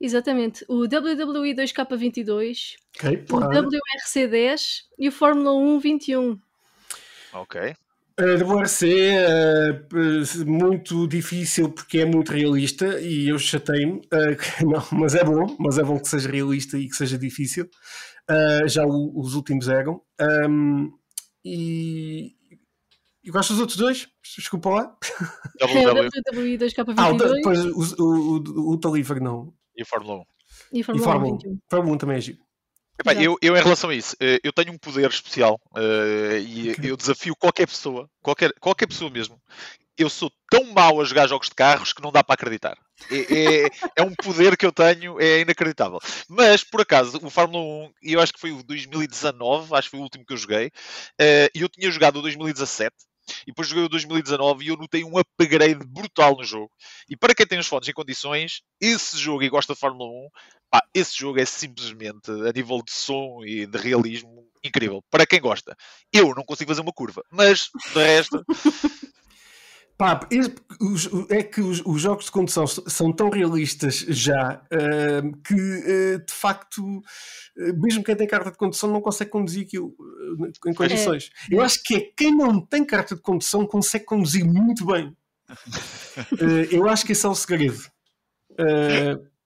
Exatamente. 0.00 0.64
O 0.68 0.82
WWE 0.82 1.54
2K22, 1.54 2.74
okay, 2.96 3.24
o 3.30 3.40
WRC10 3.40 4.82
e 4.98 5.08
o 5.08 5.12
Fórmula 5.12 5.54
1 5.54 5.78
21. 5.78 6.38
Ok. 7.32 7.74
A 8.18 8.42
WRC 8.42 8.88
é 8.88 9.84
muito 10.46 11.06
difícil 11.06 11.70
porque 11.70 11.98
é 11.98 12.06
muito 12.06 12.32
realista 12.32 12.98
e 12.98 13.28
eu 13.28 13.38
chatei-me, 13.38 13.98
uh, 13.98 14.36
não, 14.66 14.98
mas 14.98 15.14
é 15.14 15.22
bom, 15.22 15.54
mas 15.58 15.76
é 15.76 15.82
bom 15.82 15.98
que 15.98 16.08
seja 16.08 16.30
realista 16.30 16.78
e 16.78 16.88
que 16.88 16.96
seja 16.96 17.18
difícil. 17.18 17.68
Uh, 18.30 18.66
já 18.66 18.86
o, 18.86 19.20
os 19.20 19.34
últimos 19.34 19.68
eram. 19.68 20.00
Um, 20.48 20.90
e, 21.44 22.32
e 23.22 23.30
gosto 23.30 23.50
dos 23.50 23.60
outros 23.60 23.76
dois? 23.76 24.08
Desculpa 24.36 24.70
lá. 24.70 24.96
WWE 25.60 26.56
2K22. 26.56 26.94
Ah, 26.96 27.12
depois 27.12 27.64
o, 27.64 28.02
o, 28.02 28.38
o, 28.38 28.72
o 28.72 28.80
Taliver 28.80 29.22
não. 29.22 29.52
E 29.76 29.84
Fórmula 29.84 30.20
1. 30.20 30.24
E 30.72 30.80
a 30.80 30.84
Fórmula, 30.84 31.02
e 31.02 31.04
Fórmula 31.04 31.32
1. 31.34 31.50
1. 31.52 31.58
Fórmula 31.68 31.94
1 31.94 31.98
também 31.98 32.16
é 32.16 32.20
giro. 32.20 32.45
Epá, 32.98 33.14
eu, 33.14 33.36
eu, 33.42 33.56
em 33.56 33.62
relação 33.62 33.90
a 33.90 33.94
isso, 33.94 34.16
eh, 34.20 34.40
eu 34.42 34.52
tenho 34.52 34.72
um 34.72 34.78
poder 34.78 35.08
especial 35.10 35.60
uh, 35.76 36.38
e 36.38 36.70
okay. 36.70 36.90
eu 36.90 36.96
desafio 36.96 37.36
qualquer 37.36 37.66
pessoa, 37.66 38.08
qualquer, 38.22 38.52
qualquer 38.58 38.86
pessoa 38.86 39.10
mesmo. 39.10 39.40
Eu 39.98 40.08
sou 40.08 40.30
tão 40.50 40.64
mau 40.72 41.00
a 41.00 41.04
jogar 41.04 41.26
jogos 41.26 41.48
de 41.48 41.54
carros 41.54 41.92
que 41.92 42.02
não 42.02 42.12
dá 42.12 42.22
para 42.22 42.34
acreditar. 42.34 42.76
É, 43.10 43.64
é, 43.64 43.68
é 43.96 44.02
um 44.02 44.14
poder 44.14 44.56
que 44.56 44.64
eu 44.64 44.72
tenho, 44.72 45.20
é 45.20 45.40
inacreditável. 45.40 45.98
Mas, 46.28 46.64
por 46.64 46.80
acaso, 46.80 47.18
o 47.22 47.30
Fórmula 47.30 47.62
1, 47.62 47.92
eu 48.02 48.20
acho 48.20 48.32
que 48.32 48.40
foi 48.40 48.52
o 48.52 48.62
2019, 48.62 49.74
acho 49.74 49.88
que 49.88 49.90
foi 49.90 50.00
o 50.00 50.02
último 50.02 50.24
que 50.24 50.32
eu 50.32 50.38
joguei, 50.38 50.66
uh, 50.66 51.48
e 51.54 51.60
eu 51.60 51.68
tinha 51.68 51.90
jogado 51.90 52.18
o 52.18 52.22
2017, 52.22 52.94
e 53.42 53.46
depois 53.46 53.68
joguei 53.68 53.84
o 53.84 53.88
2019 53.88 54.64
e 54.64 54.68
eu 54.68 54.76
notei 54.76 55.04
um 55.04 55.18
upgrade 55.18 55.84
brutal 55.86 56.36
no 56.36 56.44
jogo. 56.44 56.70
E 57.08 57.16
para 57.16 57.34
quem 57.34 57.46
tem 57.46 57.58
os 57.58 57.66
fones 57.66 57.88
em 57.88 57.92
condições, 57.92 58.62
esse 58.80 59.18
jogo 59.18 59.42
e 59.42 59.48
gosta 59.48 59.74
de 59.74 59.80
Fórmula 59.80 60.08
1, 60.08 60.28
pá, 60.76 60.86
esse 60.94 61.18
jogo 61.18 61.40
é 61.40 61.44
simplesmente, 61.44 62.30
a 62.30 62.52
nível 62.52 62.82
de 62.82 62.92
som 62.92 63.42
e 63.44 63.66
de 63.66 63.78
realismo, 63.78 64.46
incrível. 64.62 65.02
Para 65.10 65.26
quem 65.26 65.40
gosta. 65.40 65.76
Eu 66.12 66.34
não 66.34 66.44
consigo 66.44 66.70
fazer 66.70 66.82
uma 66.82 66.92
curva, 66.92 67.22
mas 67.30 67.70
de 67.92 67.98
resto. 68.02 68.44
Pá, 69.98 70.28
é 71.30 71.42
que 71.42 71.62
os, 71.62 71.80
os, 71.86 72.02
jogos 72.02 72.26
de 72.26 72.30
condução 72.30 72.66
são 72.66 73.10
tão 73.10 73.30
realistas 73.30 74.00
já 74.00 74.62
uh, 74.70 75.42
que 75.42 75.54
uh, 75.54 76.18
de 76.22 76.32
facto, 76.34 76.82
uh, 76.86 77.80
mesmo 77.80 78.04
quem 78.04 78.14
tem 78.14 78.26
carta 78.26 78.50
de 78.50 78.58
condução 78.58 78.92
não 78.92 79.00
consegue 79.00 79.30
conduzir 79.30 79.64
aquilo 79.64 79.96
em 80.66 80.74
condições. 80.74 81.30
É. 81.50 81.54
Eu 81.54 81.62
acho 81.62 81.82
que 81.82 81.96
é 81.96 82.00
quem 82.14 82.30
não 82.36 82.60
tem 82.60 82.84
carta 82.84 83.16
de 83.16 83.22
condução 83.22 83.66
consegue 83.66 84.04
conduzir 84.04 84.44
muito 84.44 84.84
bem. 84.84 85.16
eu 86.70 86.86
acho 86.90 87.06
que 87.06 87.12
esse 87.12 87.24
é 87.24 87.28
o 87.30 87.34
segredo. 87.34 87.80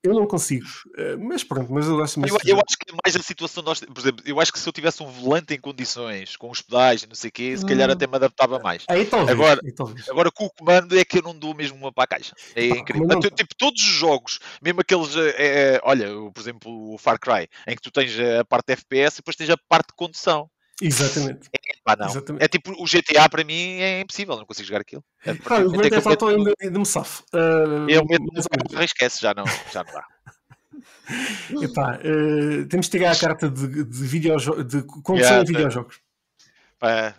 Eu 0.03 0.15
não 0.15 0.27
consigo, 0.27 0.67
eh, 0.97 1.17
mas 1.17 1.45
pronto, 1.45 1.71
mas 1.71 1.87
eu 1.87 2.03
acho 2.03 2.19
eu, 2.21 2.39
eu, 2.47 2.57
acho 2.67 2.79
que 2.79 2.91
é 2.91 2.97
mais 3.05 3.15
a 3.15 3.23
situação 3.23 3.63
nós, 3.63 3.81
por 3.81 3.99
exemplo, 3.99 4.25
eu 4.27 4.41
acho 4.41 4.51
que 4.51 4.59
se 4.59 4.67
eu 4.67 4.73
tivesse 4.73 5.03
um 5.03 5.07
volante 5.07 5.53
em 5.53 5.61
condições, 5.61 6.37
com 6.37 6.51
os 6.51 6.63
pedais, 6.63 7.07
não 7.07 7.15
sei 7.15 7.29
o 7.29 7.33
quê, 7.33 7.55
se 7.55 7.67
calhar 7.67 7.87
hum. 7.87 7.93
até 7.93 8.07
me 8.07 8.17
adaptava 8.17 8.59
mais. 8.59 8.85
Aí, 8.89 9.05
talvez, 9.05 9.31
agora, 9.31 9.61
aí, 9.63 9.73
talvez. 9.73 10.09
agora 10.09 10.31
com 10.31 10.47
o 10.47 10.51
comando 10.51 10.99
é 10.99 11.05
que 11.05 11.19
eu 11.19 11.23
não 11.23 11.39
dou 11.39 11.55
mesmo 11.55 11.77
uma 11.77 11.93
para 11.93 12.05
a 12.05 12.07
caixa. 12.07 12.35
É 12.57 12.67
incrível. 12.67 13.07
Não... 13.07 13.21
Tipo, 13.21 13.55
todos 13.59 13.83
os 13.83 13.89
jogos, 13.89 14.39
mesmo 14.63 14.81
aqueles, 14.81 15.15
é, 15.17 15.79
olha, 15.83 16.09
por 16.33 16.41
exemplo, 16.41 16.95
o 16.95 16.97
Far 16.97 17.19
Cry, 17.21 17.47
em 17.67 17.77
que 17.77 17.83
tu 17.83 17.91
tens 17.91 18.19
a 18.19 18.45
parte 18.45 18.69
de 18.69 18.73
FPS 18.73 19.17
e 19.17 19.21
depois 19.21 19.37
tens 19.37 19.51
a 19.51 19.57
parte 19.69 19.89
de 19.89 19.95
condução. 19.97 20.49
Exatamente. 20.81 21.49
É, 21.53 21.59
pá, 21.85 21.97
não. 21.97 22.07
Exatamente. 22.07 22.43
é 22.43 22.49
tipo 22.49 22.71
o 22.73 22.85
GTA 22.85 23.29
para 23.29 23.45
mim 23.45 23.81
é 23.81 24.01
impossível, 24.01 24.37
não 24.37 24.47
consigo 24.47 24.67
jogar 24.67 24.81
aquilo. 24.81 25.05
É, 25.25 25.35
Pá, 25.35 25.59
o 25.61 25.71
GTA 25.71 26.01
falta 26.01 26.27
ainda 26.27 26.55
de 26.61 26.71
me 26.71 26.87
safo. 26.87 27.23
Uh, 27.35 27.89
eu 27.89 28.05
meto 28.07 28.25
no 28.73 28.83
esquece, 28.83 29.21
já 29.21 29.35
não, 29.35 29.45
já 29.73 29.85
não 29.85 29.93
dá. 29.93 30.05
Epá, 31.63 31.99
uh, 31.99 32.67
temos 32.67 32.87
de 32.87 32.93
tirar 32.93 33.13
a 33.13 33.19
carta 33.19 33.51
de, 33.51 33.85
de, 33.85 34.07
videojo 34.07 34.65
de 34.65 34.83
condução 34.83 35.15
yeah, 35.17 35.43
em 35.43 35.47
videojogos. 35.47 36.01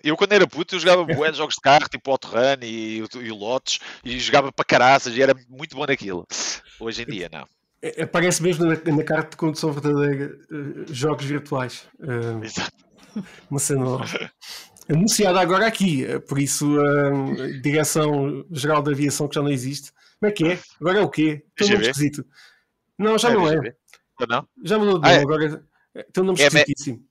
eu 0.04 0.17
quando 0.17 0.34
era 0.34 0.47
puto 0.47 0.76
eu 0.76 0.80
jogava 0.80 1.04
bué 1.04 1.32
jogos 1.34 1.56
de 1.56 1.62
carro, 1.62 1.88
tipo 1.89 2.10
Outrun 2.10 2.58
e, 2.63 2.97
e 2.97 3.32
o 3.32 3.36
Lotus, 3.36 3.80
e 4.04 4.17
jogava 4.19 4.52
para 4.52 4.65
caraças 4.65 5.15
e 5.15 5.21
era 5.21 5.36
muito 5.50 5.76
bom 5.76 5.86
naquilo. 5.86 6.26
Hoje 6.80 7.04
em 7.04 7.06
dia 7.06 7.30
não. 7.32 7.45
Aparece 8.02 8.43
mesmo 8.43 8.65
na, 8.65 8.76
na 8.76 9.04
carta 9.04 9.32
de 9.32 9.38
condução 9.38 9.71
verdadeira 9.71 10.38
uh, 10.52 10.93
jogos 10.93 11.26
virtuais. 11.26 11.88
Uh, 12.00 12.43
Exato. 12.43 12.90
Uma 13.50 13.60
cena 13.60 13.86
anunciada 14.89 15.39
agora 15.39 15.67
aqui, 15.67 16.06
por 16.28 16.39
isso 16.39 16.80
a 16.80 17.62
Direção-Geral 17.62 18.82
da 18.82 18.91
Aviação 18.91 19.28
que 19.28 19.36
já 19.36 19.41
não 19.41 19.50
existe. 19.50 19.91
Como 20.19 20.30
é 20.30 20.32
que 20.32 20.47
é? 20.47 20.60
Agora 20.80 21.00
é 21.00 21.02
o 21.02 21.10
quê? 21.10 21.43
Estou 21.50 21.76
muito 21.76 21.89
esquisito. 21.89 22.26
Não, 22.97 23.17
já 23.17 23.32
é, 23.32 23.34
não 23.34 23.47
é. 23.47 23.76
Não? 24.28 24.47
Já 24.63 24.78
mudou 24.78 25.00
de 25.00 25.02
nome, 25.02 25.15
ah, 25.15 25.19
é. 25.19 25.21
agora 25.21 25.63
tem 26.13 26.24
um 26.24 26.28
nome 26.28 26.41
é, 26.41 26.47
esquisitíssimo. 26.47 27.04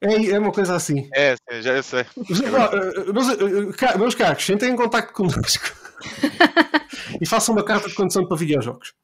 É, 0.00 0.30
é 0.30 0.38
uma 0.38 0.52
coisa 0.52 0.76
assim. 0.76 1.08
É, 1.12 1.34
já 1.60 1.82
sei. 1.82 2.04
Meus, 3.12 3.28
eh, 3.30 3.98
meus 3.98 4.14
caros, 4.14 4.48
entrem 4.48 4.72
em 4.72 4.76
contato 4.76 5.12
connosco 5.12 5.64
e 7.20 7.26
façam 7.26 7.54
uma 7.54 7.64
carta 7.64 7.88
de 7.88 7.94
condição 7.94 8.26
para 8.26 8.36
videojogos. 8.36 8.94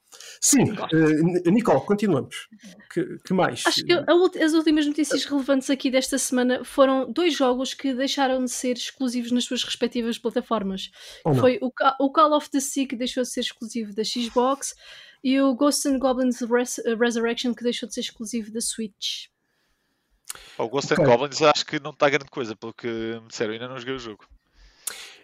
Sim, 0.44 0.72
uh, 0.72 1.50
Nicole, 1.52 1.80
continuamos. 1.86 2.48
Que, 2.92 3.16
que 3.24 3.32
mais? 3.32 3.62
Acho 3.64 3.84
que 3.84 3.92
a, 3.92 4.04
as 4.44 4.52
últimas 4.54 4.84
notícias 4.84 5.24
relevantes 5.24 5.70
aqui 5.70 5.88
desta 5.88 6.18
semana 6.18 6.64
foram 6.64 7.10
dois 7.10 7.36
jogos 7.36 7.74
que 7.74 7.94
deixaram 7.94 8.44
de 8.44 8.50
ser 8.50 8.76
exclusivos 8.76 9.30
nas 9.30 9.44
suas 9.44 9.62
respectivas 9.62 10.18
plataformas. 10.18 10.90
Foi 11.38 11.60
o, 11.62 11.70
o 12.00 12.10
Call 12.10 12.36
of 12.36 12.50
the 12.50 12.58
Sea 12.58 12.88
que 12.88 12.96
deixou 12.96 13.22
de 13.22 13.28
ser 13.28 13.40
exclusivo 13.40 13.94
da 13.94 14.02
Xbox 14.02 14.74
e 15.22 15.40
o 15.40 15.54
Ghosts 15.54 15.86
and 15.86 16.00
Goblins 16.00 16.40
Res 16.40 16.80
Resurrection 16.98 17.54
que 17.54 17.62
deixou 17.62 17.88
de 17.88 17.94
ser 17.94 18.00
exclusivo 18.00 18.50
da 18.50 18.60
Switch. 18.60 19.28
O 20.58 20.68
Ghosts 20.68 20.90
okay. 20.90 21.04
and 21.04 21.08
Goblins 21.08 21.40
acho 21.40 21.64
que 21.64 21.78
não 21.78 21.92
está 21.92 22.10
grande 22.10 22.30
coisa, 22.30 22.56
pelo 22.56 22.74
que 22.74 22.88
me 22.88 23.28
disseram, 23.28 23.52
ainda 23.52 23.68
não 23.68 23.78
joguei 23.78 23.94
o 23.94 23.98
jogo. 24.00 24.26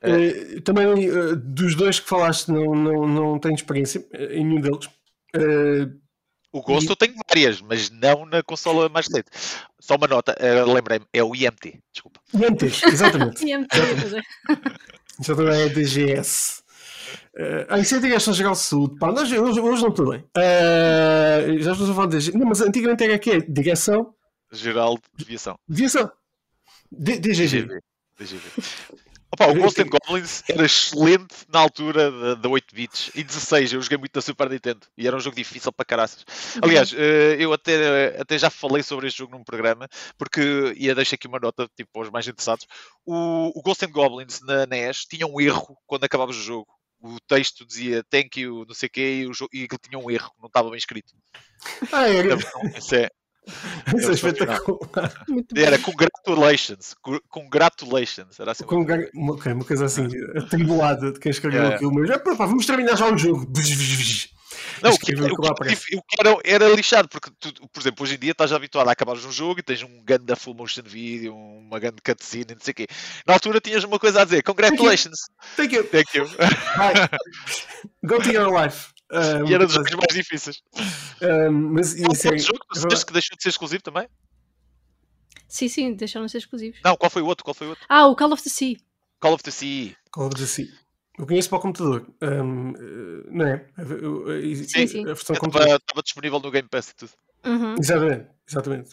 Uh, 0.00 0.60
também 0.60 0.86
uh, 1.10 1.34
dos 1.34 1.74
dois 1.74 1.98
que 1.98 2.08
falaste 2.08 2.52
não, 2.52 2.72
não, 2.72 3.08
não 3.08 3.38
tenho 3.40 3.56
experiência 3.56 4.06
em 4.30 4.44
nenhum 4.44 4.60
deles. 4.60 4.88
Uh, 5.36 6.00
o 6.52 6.62
Ghost 6.62 6.88
e... 6.88 6.90
eu 6.90 6.96
tenho 6.96 7.14
várias, 7.28 7.60
mas 7.60 7.90
não 7.90 8.24
na 8.24 8.42
consola 8.42 8.88
mais 8.88 9.06
recente. 9.06 9.30
Só 9.80 9.96
uma 9.96 10.06
nota, 10.06 10.34
uh, 10.40 10.72
lembrei-me, 10.72 11.06
é 11.12 11.22
o 11.22 11.34
IMT, 11.34 11.80
desculpa. 11.92 12.20
IMT, 12.34 12.64
exatamente. 12.88 13.44
IMT, 13.44 13.76
exatamente. 13.76 14.26
é. 14.48 15.24
Já 15.24 15.34
é 15.54 15.68
DGS. 15.68 16.62
Uh, 17.34 17.66
ah, 17.68 17.78
isso 17.78 17.94
é 17.94 17.98
a 17.98 18.00
Direção-Geral 18.00 18.52
de 18.52 18.58
Saúde. 18.58 18.98
Pá, 18.98 19.12
nós, 19.12 19.30
hoje, 19.30 19.60
hoje 19.60 19.82
não 19.82 19.90
estou 19.90 20.10
bem. 20.10 20.20
Uh, 20.20 21.60
já 21.60 21.72
estou 21.72 21.90
a 21.90 21.94
falar 21.94 22.06
de. 22.08 22.36
Não, 22.36 22.46
mas 22.46 22.60
antigamente 22.60 23.04
era 23.04 23.14
aqui, 23.14 23.40
Direção. 23.48 24.14
Geral 24.50 24.98
de 25.16 25.24
Viação. 25.24 25.58
Viação. 25.68 26.10
DGV. 26.90 27.80
DGV. 28.18 28.42
Opa, 29.30 29.46
o 29.46 29.54
Ghost 29.54 29.80
and 29.80 29.88
Goblins 29.88 30.42
era 30.48 30.64
excelente 30.64 31.34
na 31.48 31.60
altura 31.60 32.10
da, 32.10 32.34
da 32.34 32.48
8 32.48 32.74
bits 32.74 33.10
e 33.14 33.22
16. 33.22 33.74
Eu 33.74 33.82
joguei 33.82 33.98
muito 33.98 34.16
na 34.16 34.22
Super 34.22 34.48
Nintendo 34.48 34.86
e 34.96 35.06
era 35.06 35.14
um 35.14 35.20
jogo 35.20 35.36
difícil 35.36 35.70
para 35.70 35.84
caraças. 35.84 36.24
Uhum. 36.54 36.60
Aliás, 36.62 36.94
eh, 36.94 37.36
eu 37.38 37.52
até, 37.52 38.18
até 38.18 38.38
já 38.38 38.48
falei 38.48 38.82
sobre 38.82 39.06
este 39.06 39.18
jogo 39.18 39.36
num 39.36 39.44
programa, 39.44 39.86
porque, 40.16 40.74
e 40.76 40.92
deixo 40.94 41.14
aqui 41.14 41.26
uma 41.26 41.38
nota 41.38 41.68
tipo, 41.76 41.90
para 41.92 42.02
os 42.02 42.10
mais 42.10 42.26
interessados. 42.26 42.66
O, 43.04 43.52
o 43.54 43.62
Ghost 43.62 43.84
and 43.84 43.90
Goblins 43.90 44.40
na 44.40 44.64
NES 44.64 45.04
tinha 45.04 45.26
um 45.26 45.38
erro 45.40 45.76
quando 45.86 46.04
acabava 46.04 46.30
o 46.30 46.34
jogo. 46.34 46.66
O 47.00 47.18
texto 47.28 47.66
dizia 47.66 48.02
thank 48.10 48.40
you, 48.40 48.64
não 48.66 48.74
sei 48.74 48.86
o 48.88 48.90
quê, 48.90 49.20
e, 49.20 49.26
o 49.26 49.34
jogo, 49.34 49.50
e 49.52 49.58
ele 49.60 49.68
tinha 49.80 49.98
um 49.98 50.10
erro, 50.10 50.32
não 50.40 50.46
estava 50.46 50.70
bem 50.70 50.78
escrito. 50.78 51.12
Ah, 51.92 52.08
é, 52.08 52.20
então, 52.20 52.38
é, 52.92 53.10
isso 53.96 54.10
é 54.10 54.14
espetacular. 54.14 55.12
Era 55.56 55.78
congratulations. 55.78 56.94
Congratulations. 57.28 58.38
Era 58.38 58.52
assim. 58.52 58.64
Congra... 58.64 59.08
Okay, 59.30 59.52
uma 59.52 59.64
coisa 59.64 59.86
assim, 59.86 60.06
atribulada 60.36 61.12
de 61.12 61.18
quem 61.18 61.30
escreveu 61.30 61.64
é. 61.64 61.74
aquilo, 61.74 61.92
mas 61.94 62.10
é, 62.10 62.18
pá, 62.18 62.34
vamos 62.34 62.66
terminar 62.66 62.96
já 62.96 63.10
o 63.10 63.16
jogo. 63.16 63.50
Não, 64.82 64.92
o 64.92 64.98
que, 64.98 65.12
o, 65.12 65.16
que, 65.16 65.96
o 65.96 66.02
que 66.02 66.20
era, 66.20 66.38
era, 66.44 66.68
lixado, 66.68 67.08
porque 67.08 67.30
tu, 67.40 67.68
por 67.68 67.80
exemplo, 67.80 68.04
hoje 68.04 68.14
em 68.14 68.18
dia 68.18 68.30
estás 68.30 68.52
habituado 68.52 68.88
a 68.88 68.92
acabares 68.92 69.24
um 69.24 69.32
jogo 69.32 69.58
e 69.58 69.62
tens 69.62 69.82
um 69.82 70.04
da 70.20 70.36
full 70.36 70.54
motion 70.54 70.82
video, 70.84 71.34
uma 71.34 71.78
grande 71.78 72.00
cutscene, 72.04 72.54
não 72.54 72.60
sei 72.60 72.72
o 72.72 72.74
quê. 72.74 72.86
Na 73.26 73.34
altura 73.34 73.60
tinhas 73.60 73.84
uma 73.84 73.98
coisa 73.98 74.22
a 74.22 74.24
dizer: 74.24 74.42
Congratulations! 74.42 75.18
Thank 75.56 75.74
you! 75.74 75.84
Thank 75.84 76.16
you! 76.16 76.26
Thank 76.26 76.98
you. 77.12 78.08
Go 78.08 78.18
to 78.22 78.30
your 78.30 78.52
life. 78.52 78.92
Um, 79.10 79.48
e 79.48 79.54
era 79.54 79.64
dos 79.64 79.74
jogos 79.74 79.90
mais 79.92 80.14
difíceis. 80.14 80.62
Um, 81.22 81.50
mas 81.72 81.94
isso 81.94 82.28
é, 82.28 82.30
outro 82.30 82.38
jogo 82.38 82.58
tu 82.68 83.06
que 83.06 83.12
deixou 83.12 83.36
de 83.36 83.42
ser 83.42 83.48
exclusivo 83.48 83.82
também? 83.82 84.08
Sim, 85.48 85.68
sim, 85.68 85.94
deixaram 85.94 86.26
de 86.26 86.32
ser 86.32 86.38
exclusivos. 86.38 86.78
Não, 86.84 86.96
qual 86.96 87.10
foi 87.10 87.22
o 87.22 87.26
outro? 87.26 87.44
Qual 87.44 87.54
foi 87.54 87.68
o 87.68 87.70
outro? 87.70 87.84
Ah, 87.88 88.06
o 88.06 88.14
Call 88.14 88.32
of 88.32 88.42
the 88.42 88.50
Sea. 88.50 88.76
Call 89.18 89.32
of 89.32 89.42
the 89.42 89.50
Sea. 89.50 89.96
Call 90.10 90.26
of 90.26 90.36
the 90.36 90.46
Sea. 90.46 90.68
Eu 91.18 91.26
conheço 91.26 91.48
para 91.48 91.58
o 91.58 91.60
computador, 91.60 92.06
um, 92.22 92.72
não 93.28 93.46
é? 93.46 93.66
Sim, 94.68 94.86
sim. 94.86 95.02
A 95.02 95.14
versão 95.14 95.34
estava 95.34 96.02
disponível 96.02 96.38
no 96.38 96.50
Game 96.50 96.68
Pass 96.68 96.90
e 96.90 96.94
tudo. 96.94 97.12
Uhum. 97.44 97.74
Exatamente, 97.78 98.26
exatamente. 98.48 98.90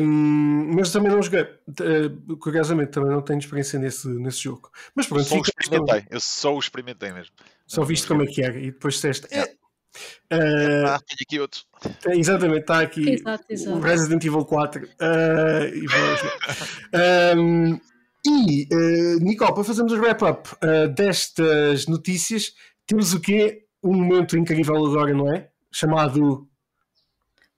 Um, 0.00 0.74
mas 0.74 0.90
também 0.90 1.12
não 1.12 1.22
joguei. 1.22 1.42
Uh, 1.42 2.36
curiosamente, 2.36 2.90
também 2.90 3.10
não 3.10 3.22
tenho 3.22 3.38
experiência 3.38 3.78
nesse, 3.78 4.08
nesse 4.08 4.38
jogo. 4.38 4.70
Mas 4.94 5.06
pronto, 5.06 5.24
só 5.24 5.36
o 5.36 5.42
experimentei. 5.42 6.06
Eu 6.10 6.20
só 6.20 6.54
o 6.54 6.58
experimentei 6.58 7.12
mesmo. 7.12 7.34
Só 7.70 7.84
viste 7.84 8.08
como 8.08 8.24
é 8.24 8.26
que 8.26 8.42
era 8.42 8.58
e 8.58 8.72
depois 8.72 8.94
disseste. 8.94 9.28
É. 9.30 9.44
Uh, 9.44 10.86
ah, 10.88 11.00
tenho 11.06 11.18
aqui 11.22 11.38
outro. 11.38 11.60
Exatamente, 12.08 12.62
está 12.62 12.80
aqui 12.80 13.10
exato, 13.10 13.44
exato. 13.48 13.76
o 13.76 13.80
Resident 13.80 14.24
Evil 14.24 14.44
4. 14.44 14.84
Uh, 14.84 14.88
e 15.72 17.36
um, 17.38 17.74
e 18.26 18.68
uh, 18.72 19.20
Nicole, 19.20 19.54
para 19.54 19.62
fazermos 19.62 19.92
o 19.92 20.00
wrap-up 20.00 20.50
uh, 20.54 20.88
destas 20.88 21.86
notícias, 21.86 22.54
temos 22.88 23.14
o 23.14 23.20
quê? 23.20 23.64
Um 23.84 23.94
momento 23.94 24.36
incrível 24.36 24.84
agora, 24.84 25.14
não 25.14 25.32
é? 25.32 25.48
Chamado 25.70 26.48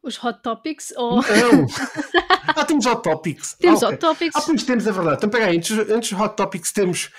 os 0.02 0.22
Hot 0.22 0.42
Topics 0.42 0.92
ou. 0.94 1.16
Não! 1.16 1.22
ah, 2.54 2.64
temos 2.66 2.84
Hot 2.84 3.02
Topics. 3.02 3.54
Temos 3.54 3.82
ah, 3.82 3.86
okay. 3.86 3.96
Hot 3.96 4.00
Topics. 4.00 4.36
Ah, 4.36 4.42
pois 4.44 4.62
temos, 4.62 4.86
é 4.86 4.92
verdade. 4.92 5.16
Então, 5.16 5.30
peraí, 5.30 5.56
antes, 5.56 5.70
antes 5.70 6.10
dos 6.10 6.20
Hot 6.20 6.36
Topics, 6.36 6.70
temos 6.70 7.10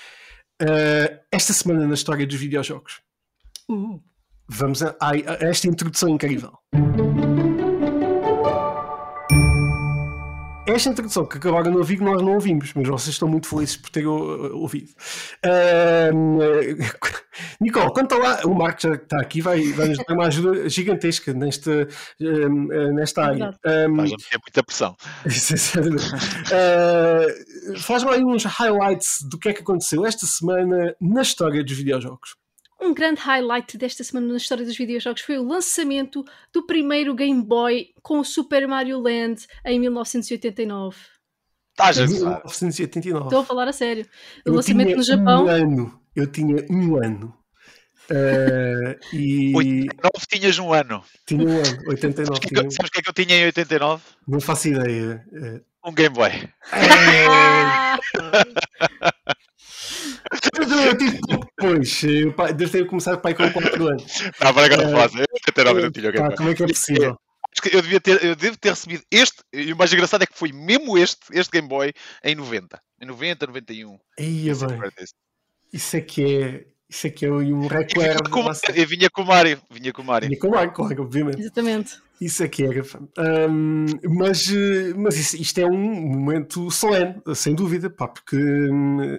uh, 0.64 1.20
esta 1.30 1.52
semana 1.52 1.86
na 1.86 1.94
história 1.94 2.26
dos 2.26 2.36
videojogos. 2.36 3.00
Vamos 4.48 4.82
a, 4.82 4.96
a, 5.00 5.10
a 5.10 5.48
esta 5.48 5.68
introdução 5.68 6.08
incrível. 6.08 6.52
esta 10.74 10.90
introdução 10.90 11.24
que 11.24 11.36
acabaram 11.36 11.70
de 11.70 11.78
ouvir, 11.78 12.00
nós 12.00 12.20
não 12.20 12.34
ouvimos, 12.34 12.72
mas 12.74 12.88
vocês 12.88 13.14
estão 13.14 13.28
muito 13.28 13.46
felizes 13.48 13.76
por 13.76 13.90
terem 13.90 14.08
ouvido. 14.08 14.90
Uh, 15.44 16.76
Nicole, 17.60 17.92
conta 17.92 18.16
lá, 18.16 18.40
o 18.44 18.54
Marco 18.54 18.82
já 18.82 18.94
está 18.94 19.20
aqui, 19.20 19.40
vai, 19.40 19.62
vai 19.72 19.88
nos 19.88 19.98
dar 19.98 20.14
uma 20.14 20.26
ajuda 20.26 20.68
gigantesca 20.68 21.32
nesta, 21.32 21.88
uh, 22.20 22.92
nesta 22.92 23.24
área. 23.24 23.50
Um, 23.64 23.88
Mas 23.94 24.10
é 24.10 24.38
muita 24.38 24.62
pressão. 24.62 24.96
uh, 26.54 27.78
Faz-me 27.78 28.10
aí 28.10 28.24
uns 28.24 28.44
highlights 28.44 29.18
do 29.28 29.38
que 29.38 29.48
é 29.48 29.52
que 29.52 29.60
aconteceu 29.62 30.04
esta 30.06 30.26
semana 30.26 30.94
na 31.00 31.22
história 31.22 31.62
dos 31.64 31.76
videojogos. 31.76 32.36
Um 32.80 32.92
grande 32.92 33.20
highlight 33.20 33.78
desta 33.78 34.04
semana 34.04 34.26
na 34.26 34.36
história 34.36 34.64
dos 34.64 34.76
videojogos 34.76 35.22
foi 35.22 35.38
o 35.38 35.46
lançamento 35.46 36.24
do 36.52 36.66
primeiro 36.66 37.14
Game 37.14 37.42
Boy 37.42 37.90
com 38.02 38.18
o 38.18 38.24
Super 38.24 38.68
Mario 38.68 39.00
Land 39.00 39.46
em 39.64 39.80
1989. 39.80 40.96
Estás 41.70 41.98
a 41.98 42.06
1989. 42.06 43.24
Estou 43.24 43.40
a 43.40 43.44
falar 43.44 43.68
a 43.68 43.72
sério. 43.72 44.06
O 44.44 44.50
eu 44.50 44.54
lançamento 44.54 44.96
no 44.96 45.02
Japão. 45.02 45.44
Um 45.44 45.48
ano. 45.48 46.03
Eu 46.14 46.26
tinha 46.26 46.64
um 46.70 46.96
ano. 47.02 47.34
Uh, 48.10 48.94
e... 49.14 49.54
89 49.56 50.26
tinhas 50.28 50.58
um 50.58 50.72
ano. 50.72 51.02
Tinha 51.26 51.44
um 51.44 51.56
ano, 51.56 51.78
89. 51.88 52.26
Sabes 52.26 52.38
o 52.38 52.40
que, 52.40 52.70
sabes 52.70 52.90
que 52.90 52.98
é 52.98 53.02
que 53.02 53.08
eu 53.08 53.14
tinha 53.14 53.36
em 53.36 53.44
89? 53.46 54.02
Não 54.28 54.40
faço 54.40 54.68
ideia. 54.68 55.24
Um 55.84 55.92
Game 55.92 56.14
Boy. 56.14 56.30
É... 56.72 57.24
eu 60.88 60.98
tive 60.98 61.18
depois. 61.28 62.02
Devo 62.56 62.72
ter 62.72 62.86
começado 62.86 63.20
pai 63.20 63.34
com 63.34 63.50
4 63.50 63.88
anos. 63.88 64.22
Ah, 64.40 64.52
para 64.52 64.66
agora 64.66 64.88
não 64.88 64.92
faz. 64.92 65.14
Eu 65.14 65.24
não 65.82 65.90
tinha 65.90 66.12
Pá, 66.12 66.36
Como 66.36 66.50
é 66.50 66.54
que 66.54 66.62
é 66.62 66.66
possível? 66.66 67.16
Eu, 67.72 67.82
devia 67.82 68.00
ter, 68.00 68.24
eu 68.24 68.34
devo 68.34 68.56
ter 68.56 68.70
recebido 68.70 69.04
este, 69.12 69.36
e 69.52 69.72
o 69.72 69.76
mais 69.76 69.92
engraçado 69.92 70.22
é 70.22 70.26
que 70.26 70.36
foi 70.36 70.50
mesmo 70.52 70.98
este, 70.98 71.20
este 71.32 71.52
Game 71.52 71.68
Boy, 71.68 71.92
em 72.24 72.34
90. 72.34 72.80
Em 73.00 73.06
90, 73.06 73.46
91. 73.46 73.98
Ia 74.18 74.54
bem. 74.56 74.78
Isso 75.74 75.96
é 75.96 76.00
que 76.00 76.24
é. 76.24 76.66
Isso 76.88 77.08
aqui 77.08 77.26
é 77.26 77.32
um 77.32 77.66
recorde. 77.66 78.20
Eu 78.76 78.86
vinha 78.86 79.10
com 79.10 79.22
o 79.22 79.26
Mário. 79.26 79.60
Vinha 79.68 79.92
com 79.92 80.02
o 80.02 80.04
Mário. 80.04 80.28
Vinha 80.28 80.40
com 80.40 80.46
o 80.46 80.50
Mário, 80.52 80.72
claro, 80.72 81.02
obviamente. 81.02 81.40
Exatamente. 81.40 81.98
Isso 82.20 82.44
aqui 82.44 82.64
era. 82.64 82.80
Um, 83.50 83.86
mas 84.08 84.48
mas 84.96 85.16
isso, 85.16 85.36
isto 85.36 85.58
é 85.58 85.66
um 85.66 85.76
momento 85.76 86.70
solene, 86.70 87.20
sem 87.34 87.56
dúvida, 87.56 87.90
pá, 87.90 88.06
porque 88.06 88.36
um, 88.36 89.18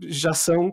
já 0.00 0.32
são 0.32 0.68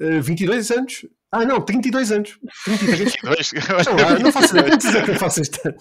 uh, 0.00 0.22
22 0.22 0.70
anos. 0.70 1.04
Ah, 1.30 1.44
não, 1.44 1.60
32 1.60 2.12
anos. 2.12 2.38
33. 2.64 3.12
32? 3.50 3.52
não, 3.86 4.18
não 4.20 4.32
faço 4.32 4.56
ideia. 4.56 4.70
Quantos 4.70 4.94
é 4.94 5.02
que 5.02 5.10
eu 5.10 5.16
faço 5.16 5.42
este 5.42 5.68
ano? 5.68 5.76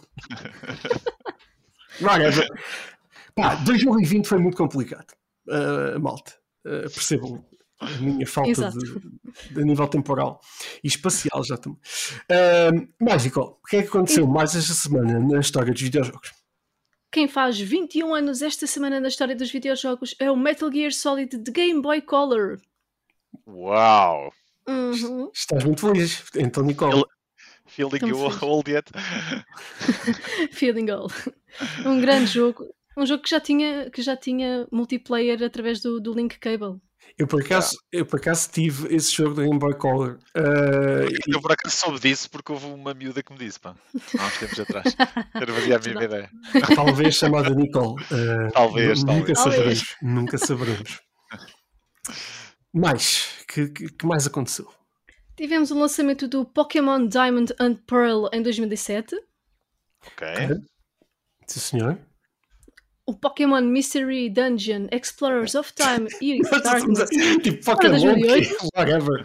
Whatever. 2.01 2.47
Pá, 3.33 3.55
2020 3.55 4.27
foi 4.27 4.39
muito 4.39 4.57
complicado. 4.57 5.13
Uh, 5.47 5.97
malta. 6.01 6.33
Uh, 6.65 6.89
percebam 6.91 7.45
a 7.79 7.89
minha 7.99 8.25
falta 8.25 8.71
de, 8.71 9.53
de, 9.53 9.63
nível 9.63 9.87
temporal 9.87 10.39
e 10.83 10.87
espacial 10.87 11.43
já 11.43 11.57
também. 11.57 11.79
Uh, 12.31 12.87
Mágico, 13.03 13.59
o 13.61 13.67
que 13.67 13.77
é 13.77 13.81
que 13.81 13.89
aconteceu 13.89 14.25
mais 14.25 14.55
esta 14.55 14.73
semana 14.73 15.19
na 15.19 15.39
história 15.39 15.73
dos 15.73 15.81
videojogos? 15.81 16.31
Quem 17.11 17.27
faz 17.27 17.59
21 17.59 18.13
anos 18.13 18.41
esta 18.41 18.67
semana 18.67 18.99
na 18.99 19.07
história 19.07 19.35
dos 19.35 19.51
videojogos 19.51 20.15
é 20.19 20.29
o 20.29 20.35
Metal 20.35 20.71
Gear 20.71 20.91
Solid 20.91 21.37
de 21.37 21.51
Game 21.51 21.81
Boy 21.81 22.01
Color. 22.01 22.59
Uau! 23.47 24.33
Uhum. 24.67 25.29
Estás 25.33 25.63
muito 25.63 25.81
feliz, 25.81 26.23
então, 26.35 26.63
Nicole. 26.63 27.03
Feeling 27.67 28.11
old 28.41 28.69
yet? 28.69 28.89
Feeling 30.51 30.91
old. 30.91 31.13
Um 31.85 31.99
grande 31.99 32.27
jogo. 32.27 32.65
Um 32.97 33.05
jogo 33.05 33.23
que 33.23 33.29
já 33.29 33.39
tinha, 33.39 33.89
que 33.89 34.01
já 34.01 34.15
tinha 34.15 34.67
multiplayer 34.71 35.43
através 35.43 35.81
do, 35.81 35.99
do 35.99 36.13
Link 36.13 36.39
Cable. 36.39 36.79
Eu 37.17 37.27
por, 37.27 37.41
acaso, 37.41 37.77
eu 37.93 38.05
por 38.05 38.19
acaso 38.19 38.49
tive 38.51 38.93
esse 38.93 39.13
jogo 39.13 39.35
da 39.35 39.43
Game 39.43 39.57
Boy 39.57 39.73
Color. 39.75 40.19
Uh, 40.35 41.07
eu 41.27 41.41
por 41.41 41.53
acaso 41.53 41.75
soube 41.75 41.99
disso 41.99 42.29
porque 42.29 42.51
houve 42.51 42.65
uma 42.65 42.93
miúda 42.93 43.23
que 43.23 43.31
me 43.31 43.39
disse, 43.39 43.57
pá, 43.57 43.73
há 44.19 44.25
uns 44.25 44.37
tempos 44.37 44.59
atrás. 44.59 44.85
Eu 45.33 45.47
não 45.47 45.53
fazia 45.53 45.77
a 45.77 45.79
mínima 45.79 46.03
ideia. 46.03 46.29
Talvez 46.75 47.15
chamada 47.15 47.49
Nicole. 47.51 48.03
Uh, 48.03 48.51
talvez, 48.51 49.03
nunca 49.03 49.33
talvez. 49.33 49.39
saberemos. 49.39 49.95
Nunca 50.01 50.37
saberemos. 50.37 51.01
Mais, 52.73 53.45
que, 53.47 53.69
que, 53.69 53.87
que, 53.93 54.05
mais 54.05 54.27
aconteceu? 54.27 54.69
Tivemos 55.37 55.71
o 55.71 55.79
lançamento 55.79 56.27
do 56.27 56.45
Pokémon 56.45 57.07
Diamond 57.07 57.53
and 57.59 57.75
Pearl 57.87 58.27
em 58.33 58.41
2007. 58.41 59.15
Ok. 60.05 60.27
Sim, 61.47 61.59
senhor 61.59 61.99
o 63.07 63.13
Pokémon 63.13 63.61
Mystery 63.61 64.29
Dungeon 64.29 64.87
Explorers 64.91 65.55
of 65.55 65.73
Time 65.73 66.07
e 66.21 66.41
Darkness. 66.63 67.09
tipo, 67.41 67.63
Pokémon, 67.63 67.97
whatever. 68.75 69.21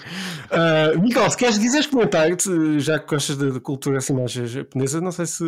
Uh, 0.50 1.00
Miguel, 1.00 1.30
se 1.30 1.36
queres 1.36 1.58
dizer 1.58 1.88
comentário, 1.88 2.36
já 2.78 2.98
que 2.98 3.06
gostas 3.06 3.38
de, 3.38 3.52
de, 3.52 3.60
cultura 3.60 3.98
assim 3.98 4.12
mais 4.12 4.32
japonesa, 4.32 5.00
não 5.00 5.12
sei 5.12 5.26
se 5.26 5.44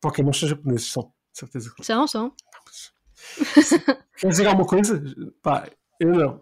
Pokémon 0.00 0.32
são 0.32 0.48
japoneses, 0.48 0.92
são, 0.92 1.12
certeza. 1.32 1.72
São, 1.80 2.06
são. 2.06 2.32
Queres 4.18 4.36
dizer 4.36 4.46
alguma 4.46 4.66
coisa? 4.66 5.02
Pá, 5.42 5.68
eu 6.00 6.10
não. 6.10 6.40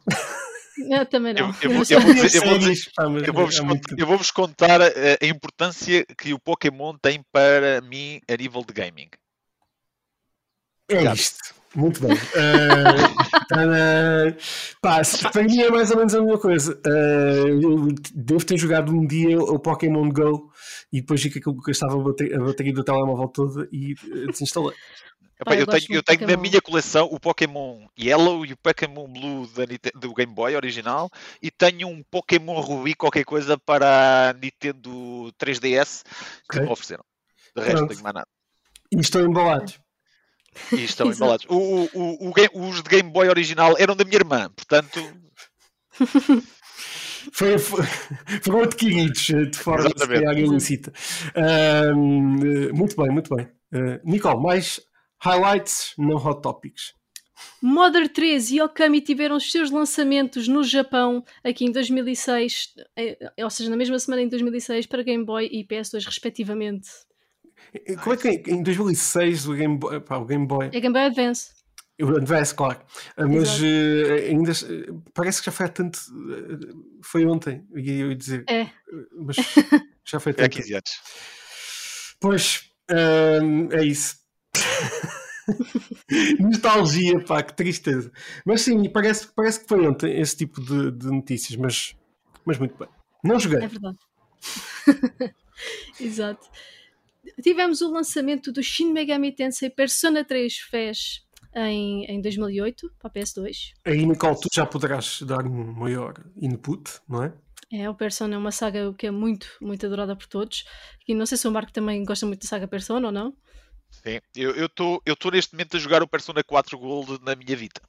Eu 0.89 1.07
também 1.07 1.35
não. 1.35 1.49
Eu, 1.63 1.71
eu, 1.71 1.71
vou-vos 1.73 1.91
é 1.91 1.97
eu 3.99 4.07
vou-vos 4.07 4.31
contar 4.31 4.81
a, 4.81 4.87
a 5.21 5.27
importância 5.27 6.05
que 6.17 6.33
o 6.33 6.39
Pokémon 6.39 6.97
tem 7.01 7.23
para 7.33 7.81
mim 7.83 8.21
a 8.29 8.37
nível 8.37 8.65
de 8.65 8.73
gaming. 8.73 9.09
É 10.91 11.13
isto. 11.13 11.55
Muito 11.75 12.01
bem. 12.01 12.17
Na- 13.51 14.35
pá, 14.81 15.03
se- 15.05 15.23
para 15.31 15.43
mim 15.45 15.61
é 15.61 15.71
mais 15.71 15.91
ou 15.91 15.97
menos 15.99 16.15
a 16.15 16.21
mesma 16.21 16.39
coisa. 16.39 16.81
Ah, 16.85 16.91
eu 17.63 17.95
devo 18.15 18.45
ter 18.45 18.59
jogado 18.59 18.93
um 18.93 19.07
dia 19.07 19.39
o 19.39 19.59
Pokémon 19.59 20.09
Go 20.11 20.51
e 20.93 21.01
depois 21.01 21.23
vi 21.23 21.31
que 21.31 21.39
aquilo 21.39 21.57
que 21.61 21.67
gastava 21.71 21.95
a 21.95 22.03
bateria, 22.03 22.37
a 22.37 22.41
bateria 22.45 22.73
do 22.73 22.85
telemóvel 22.85 23.29
toda 23.29 23.69
e 23.73 23.93
eh, 23.93 24.27
desinstalei. 24.31 24.75
Epá, 25.41 25.53
Pá, 25.53 25.55
eu 25.55 25.61
eu, 25.61 25.67
tenho, 25.67 25.87
eu 25.91 26.03
tenho 26.03 26.27
na 26.27 26.37
minha 26.37 26.61
coleção 26.61 27.09
o 27.11 27.19
Pokémon 27.19 27.87
Yellow 27.99 28.45
e 28.45 28.53
o 28.53 28.57
Pokémon 28.59 29.07
Blue 29.11 29.47
da 29.55 29.65
do 29.99 30.13
Game 30.13 30.35
Boy 30.35 30.55
original 30.55 31.09
e 31.43 31.51
tenho 31.51 31.89
um 31.89 32.03
Pokémon 32.11 32.61
Ruby 32.61 32.95
qualquer 32.95 33.25
coisa 33.25 33.57
para 33.57 34.31
a 34.31 34.33
Nintendo 34.35 35.33
3DS 35.39 36.03
que 36.51 36.59
Ok. 36.59 36.67
me 36.67 36.73
ofereceram. 36.73 37.05
De 37.57 37.63
resto, 37.63 37.71
não 37.73 37.79
Pronto. 37.87 37.91
tenho 37.91 38.03
mais 38.03 38.15
nada. 38.15 38.29
E 38.93 39.01
estão 39.01 39.25
embalados. 39.25 39.79
E 40.73 40.85
estão 40.85 41.09
embalados. 41.13 41.47
O, 41.49 41.89
o, 41.95 42.31
o, 42.31 42.69
os 42.69 42.83
de 42.83 42.89
Game 42.89 43.11
Boy 43.11 43.29
original 43.29 43.77
eram 43.79 43.97
da 43.97 44.05
minha 44.05 44.17
irmã, 44.17 44.51
portanto, 44.51 45.01
Foi, 47.33 47.59
foi, 47.59 47.85
foram 48.43 48.63
adquiridos 48.63 49.29
eh, 49.31 49.45
de 49.45 49.59
forma 49.59 49.91
Exatamente. 49.95 50.41
ilícita. 50.41 50.93
Eh, 51.35 51.93
muito 51.93 52.97
bem, 52.97 53.11
muito 53.11 53.35
bem. 53.35 53.47
Uh, 53.73 54.01
Nicole, 54.05 54.43
mais 54.43 54.81
highlights, 55.23 55.93
não 55.99 56.17
hot 56.17 56.41
topics. 56.41 56.95
Mother 57.63 58.09
3 58.09 58.51
e 58.51 58.61
Okami 58.61 59.01
tiveram 59.01 59.37
os 59.37 59.51
seus 59.51 59.71
lançamentos 59.71 60.49
no 60.49 60.65
Japão 60.65 61.25
aqui 61.45 61.65
em 61.65 61.73
2006, 61.73 62.75
eh, 62.97 63.17
ou 63.39 63.51
seja, 63.51 63.71
na 63.71 63.77
mesma 63.77 63.99
semana 63.99 64.23
em 64.23 64.29
2006 64.29 64.87
para 64.87 65.03
Game 65.03 65.25
Boy 65.25 65.49
e 65.53 65.65
PS2 65.65 66.05
respectivamente. 66.05 66.89
Como 68.03 68.15
é 68.15 68.17
que 68.17 68.29
em- 68.29 68.55
em 68.59 68.63
2006 68.63 69.47
o 69.47 69.55
Game 69.55 69.79
Boy, 69.79 70.01
pá, 70.01 70.17
o 70.17 70.25
Game 70.25 70.47
Boy 70.47 70.67
É 70.73 70.81
Game 70.81 70.93
Boy 70.93 71.03
Advance. 71.03 71.51
O 72.03 72.17
Advance, 72.17 72.55
claro. 72.55 72.81
Ah, 73.17 73.27
Mas 73.27 73.61
eh, 73.63 74.29
ainda 74.31 74.53
eh, 74.53 74.93
parece 75.13 75.41
que 75.41 75.47
já 75.47 75.53
foi 75.53 75.67
há 75.67 75.69
tanto. 75.69 75.99
eh, 76.01 76.75
foi 77.03 77.27
ontem, 77.27 77.63
ia 77.77 77.93
eu 78.05 78.15
dizer. 78.15 78.45
É. 78.49 78.69
Mas 79.17 79.37
já 80.05 80.19
foi 80.19 80.33
há 80.33 80.35
é 80.35 80.39
tanto. 80.49 80.57
15 80.57 80.75
anos. 80.75 80.91
Pois, 82.21 82.71
hum, 83.43 83.69
é 83.73 83.85
isso. 83.85 84.17
Nostalgia, 86.41 87.21
pá, 87.25 87.43
que 87.43 87.55
tristeza. 87.55 88.11
Mas 88.45 88.63
sim, 88.63 88.89
parece, 88.89 89.29
parece 89.35 89.61
que 89.61 89.69
foi 89.69 89.87
ontem 89.87 90.19
esse 90.21 90.37
tipo 90.37 90.61
de, 90.61 90.91
de 90.93 91.07
notícias, 91.07 91.57
mas, 91.59 91.95
mas 92.45 92.59
muito 92.59 92.77
bem. 92.79 92.89
Não 93.25 93.39
joguei. 93.39 93.59
É 93.63 93.69
verdade. 93.69 93.99
Exato. 96.01 96.49
Tivemos 97.43 97.81
o 97.81 97.91
lançamento 97.91 98.53
do 98.53 98.63
Shin 98.63 98.93
Megami 98.93 99.33
Tensei 99.33 99.71
Persona 99.71 100.25
3 100.25 100.57
FES 100.71 101.23
em, 101.55 102.05
em 102.05 102.21
2008 102.21 102.93
para 102.99 103.09
a 103.09 103.13
PS2. 103.13 103.73
Aí, 103.85 104.07
Nicole, 104.07 104.37
tu 104.41 104.49
já 104.53 104.65
poderás 104.67 105.23
dar 105.23 105.45
um 105.47 105.73
maior 105.73 106.15
input, 106.41 107.01
não 107.09 107.25
é? 107.25 107.33
É, 107.73 107.89
o 107.89 107.95
Persona 107.95 108.35
é 108.35 108.39
uma 108.39 108.51
saga 108.51 108.93
que 108.95 109.07
é 109.07 109.11
muito, 109.11 109.47
muito 109.61 109.87
adorada 109.87 110.17
por 110.17 110.27
todos. 110.27 110.65
E 111.07 111.15
não 111.15 111.25
sei 111.27 111.39
se 111.39 111.47
o 111.47 111.53
Marco 111.53 111.73
também 111.73 112.05
gosta 112.05 112.27
muito 112.27 112.43
da 112.43 112.49
saga 112.49 112.67
Persona 112.67 113.07
ou 113.07 113.13
não. 113.13 113.35
Sim. 113.91 114.21
Eu 114.37 114.67
estou 114.67 115.03
eu 115.05 115.17
tô 115.17 115.31
neste 115.31 115.53
momento 115.53 115.77
a 115.77 115.81
jogar 115.81 116.03
o 116.03 116.09
Persona 116.09 116.43
4 116.43 116.79
Gold 116.79 117.19
na 117.23 117.35
minha 117.37 117.57
vida. 117.57 117.81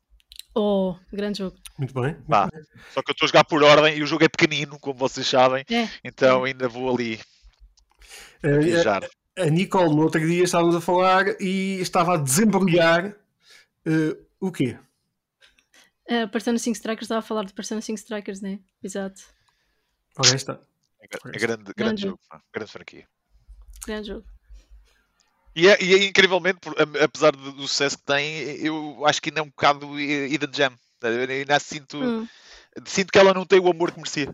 Oh, 0.53 0.95
grande 1.11 1.39
jogo. 1.39 1.55
Muito 1.77 1.93
bem. 1.99 2.15
Pá, 2.27 2.49
Só 2.93 3.01
que 3.01 3.11
eu 3.11 3.13
estou 3.13 3.25
a 3.25 3.27
jogar 3.27 3.43
por 3.45 3.63
ordem 3.63 3.97
e 3.97 4.03
o 4.03 4.07
jogo 4.07 4.23
é 4.25 4.27
pequenino, 4.29 4.77
como 4.79 4.99
vocês 4.99 5.25
sabem, 5.25 5.63
É, 5.69 5.87
então 6.03 6.43
ainda 6.43 6.67
vou 6.67 6.93
ali 6.93 7.19
Eh, 8.43 8.59
viajar. 8.59 9.07
A 9.37 9.45
Nicole, 9.45 9.95
no 9.95 10.03
outro 10.03 10.19
dia, 10.19 10.43
estávamos 10.43 10.75
a 10.75 10.81
falar 10.81 11.41
e 11.41 11.79
estava 11.79 12.15
a 12.15 12.17
desembrulhar 12.17 13.15
eh, 13.85 14.17
o 14.39 14.51
quê? 14.51 14.77
a 16.09 16.27
Persona 16.27 16.57
5 16.57 16.75
Strikers 16.75 17.05
estava 17.05 17.19
a 17.19 17.23
falar 17.23 17.45
de 17.45 17.53
Persona 17.53 17.79
5 17.81 17.97
Strikers, 17.97 18.41
né? 18.41 18.59
Exato. 18.83 19.21
Ora, 20.17 20.29
aí 20.29 20.35
está. 20.35 20.59
É 20.99 21.05
é 21.05 21.07
grande, 21.07 21.37
grande, 21.39 21.73
Grande 21.75 22.01
jogo, 22.01 22.19
pá, 22.29 22.41
grande 22.53 22.71
franquia. 22.71 23.07
Grande 23.85 24.07
jogo. 24.07 24.25
E 25.55 25.67
é, 25.67 25.83
e 25.83 25.93
é 25.93 26.05
incrivelmente, 26.05 26.59
apesar 27.01 27.31
do, 27.31 27.67
sucesso 27.67 27.97
que 27.97 28.05
tem, 28.05 28.41
eu 28.65 29.05
acho 29.05 29.21
que 29.21 29.29
ainda 29.29 29.41
é 29.41 29.43
um 29.43 29.49
bocado 29.49 29.99
Hidden 29.99 30.53
Gem. 30.53 30.71
Tá 30.99 31.07
a 31.07 31.11
ver? 31.11 31.29
Ainda 31.29 31.59
sinto, 31.59 31.97
Hum. 31.97 32.27
sinto 32.85 33.11
que 33.11 33.19
ela 33.19 33.33
não 33.33 33.45
tem 33.45 33.59
o 33.59 33.69
amor 33.69 33.91
que 33.91 33.97
merecia. 33.97 34.33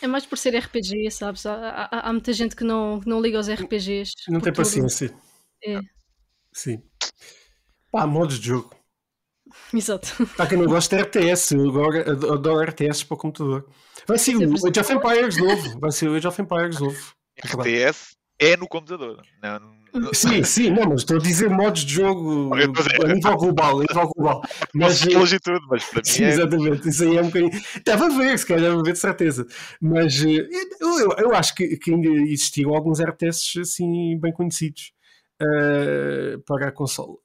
É 0.00 0.06
mais 0.06 0.24
por 0.26 0.36
ser 0.38 0.54
RPG, 0.56 1.10
sabes? 1.10 1.44
Há, 1.46 1.54
há- 1.90 2.08
há 2.08 2.12
muita 2.12 2.32
gente 2.32 2.54
que 2.54 2.64
não, 2.64 3.00
que 3.00 3.08
não 3.08 3.20
liga 3.20 3.36
aos 3.38 3.48
RPGs. 3.48 4.12
Não 4.28 4.40
tem 4.40 4.52
paciência. 4.52 5.14
É, 5.64 5.80
Sim. 6.52 6.82
Pá, 7.90 8.06
modos 8.06 8.38
de 8.38 8.48
jogo. 8.48 8.74
exato. 9.74 10.26
Para 10.36 10.46
quem 10.46 10.58
não 10.58 10.66
gosta 10.66 10.96
de 10.96 11.02
RTS, 11.02 11.54
eu 11.54 11.68
agora 11.68 12.12
adoro 12.12 12.34
adoro 12.34 12.70
RTS 12.70 13.04
para 13.04 13.14
o 13.14 13.18
computador. 13.18 13.68
Vai 14.06 14.18
ser 14.18 14.36
o 14.36 14.38
Sempre 14.56 14.70
Age 14.70 14.80
of 14.80 14.92
Empires 14.92 15.36
novo. 15.36 15.80
Vai 15.80 15.90
ser 15.92 16.08
o 16.08 16.14
Age 16.14 16.26
of 16.28 16.40
Empires 16.42 16.80
novo. 16.80 17.12
É. 17.36 17.46
RTS 17.46 18.16
é 18.38 18.56
no 18.56 18.68
computador. 18.68 19.22
Não, 19.42 19.58
não- 19.60 19.77
Sim, 20.12 20.42
sim, 20.44 20.70
não, 20.70 20.90
mas 20.90 21.00
estou 21.00 21.16
a 21.16 21.20
dizer 21.20 21.48
modos 21.48 21.84
de 21.84 21.94
jogo 21.94 22.54
a 22.54 22.58
a 22.58 23.14
nível 23.14 23.36
global, 23.36 23.78
a 23.78 23.82
nível 23.82 24.08
global. 24.14 24.42
Mas, 24.74 25.04
Mas, 25.04 25.32
e 25.32 25.40
tudo, 25.40 25.60
mas 25.68 25.84
para 25.84 26.04
Sim, 26.04 26.22
mim 26.22 26.26
é, 26.26 26.32
exatamente, 26.32 26.88
isso 26.88 27.04
aí 27.04 27.16
é 27.16 27.22
um 27.22 27.26
bocadinho. 27.26 27.62
Deve 27.84 28.04
haver, 28.04 28.38
se 28.38 28.46
calhar 28.46 28.62
deve 28.62 28.80
haver 28.80 28.92
de 28.92 28.98
certeza. 28.98 29.46
Mas 29.80 30.22
eh, 30.24 30.46
eu, 30.80 31.12
eu, 31.18 31.34
acho 31.34 31.54
que, 31.54 31.76
que 31.76 31.92
ainda 31.92 32.08
existiam 32.08 32.74
alguns 32.74 33.00
RTS 33.00 33.60
assim 33.60 34.18
bem 34.20 34.32
conhecidos 34.32 34.92
eh, 35.40 36.36
para 36.46 36.68
a 36.68 36.72
consola. 36.72 37.16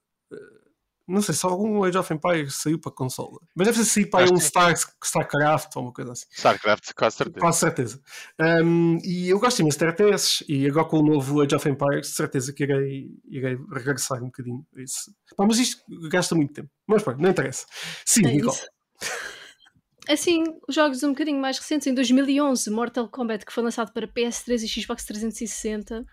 Não 1.07 1.21
sei 1.21 1.35
se 1.35 1.45
algum 1.45 1.83
Age 1.83 1.97
of 1.97 2.13
Empires 2.13 2.55
saiu 2.55 2.79
para 2.79 2.91
a 2.91 2.95
consola, 2.95 3.37
mas 3.55 3.67
deve 3.67 3.77
ser 3.79 3.85
sair 3.85 4.05
para 4.09 4.23
Acho 4.23 4.33
um. 4.33 4.39
Star, 4.39 4.73
Starcraft 5.03 5.75
ou 5.75 5.83
uma 5.83 5.91
coisa 5.93 6.13
assim. 6.13 6.25
StarCraft, 6.31 6.93
quase 6.95 7.15
certeza. 7.17 7.39
Quase 7.39 7.59
certeza. 7.59 8.01
Um, 8.39 8.97
e 9.03 9.29
eu 9.29 9.39
gosto 9.39 9.59
imenso 9.59 9.77
de 9.79 9.85
RTS 9.85 10.45
e 10.47 10.65
agora 10.67 10.85
com 10.87 10.99
o 10.99 11.03
novo 11.05 11.41
Age 11.41 11.55
of 11.55 11.67
Empires, 11.69 12.07
de 12.07 12.15
certeza 12.15 12.53
que 12.53 12.63
irei, 12.63 13.09
irei 13.29 13.57
regressar 13.71 14.21
um 14.23 14.27
bocadinho 14.27 14.65
a 14.77 14.81
isso. 14.81 15.13
Pá, 15.35 15.45
mas 15.45 15.59
isto 15.59 15.81
gasta 16.09 16.35
muito 16.35 16.53
tempo. 16.53 16.69
Mas 16.87 17.03
pronto, 17.03 17.21
não 17.21 17.29
interessa. 17.29 17.65
Sim, 18.05 18.25
É 18.25 18.31
Nicole. 18.31 18.51
isso. 18.53 18.67
Assim, 20.07 20.43
os 20.67 20.75
jogos 20.75 21.01
um 21.03 21.09
bocadinho 21.09 21.39
mais 21.39 21.57
recentes, 21.57 21.87
em 21.87 21.93
2011, 21.93 22.69
Mortal 22.69 23.07
Kombat, 23.07 23.45
que 23.45 23.53
foi 23.53 23.63
lançado 23.63 23.93
para 23.93 24.07
PS3 24.07 24.63
e 24.63 24.67
Xbox 24.81 25.05
360. 25.05 26.05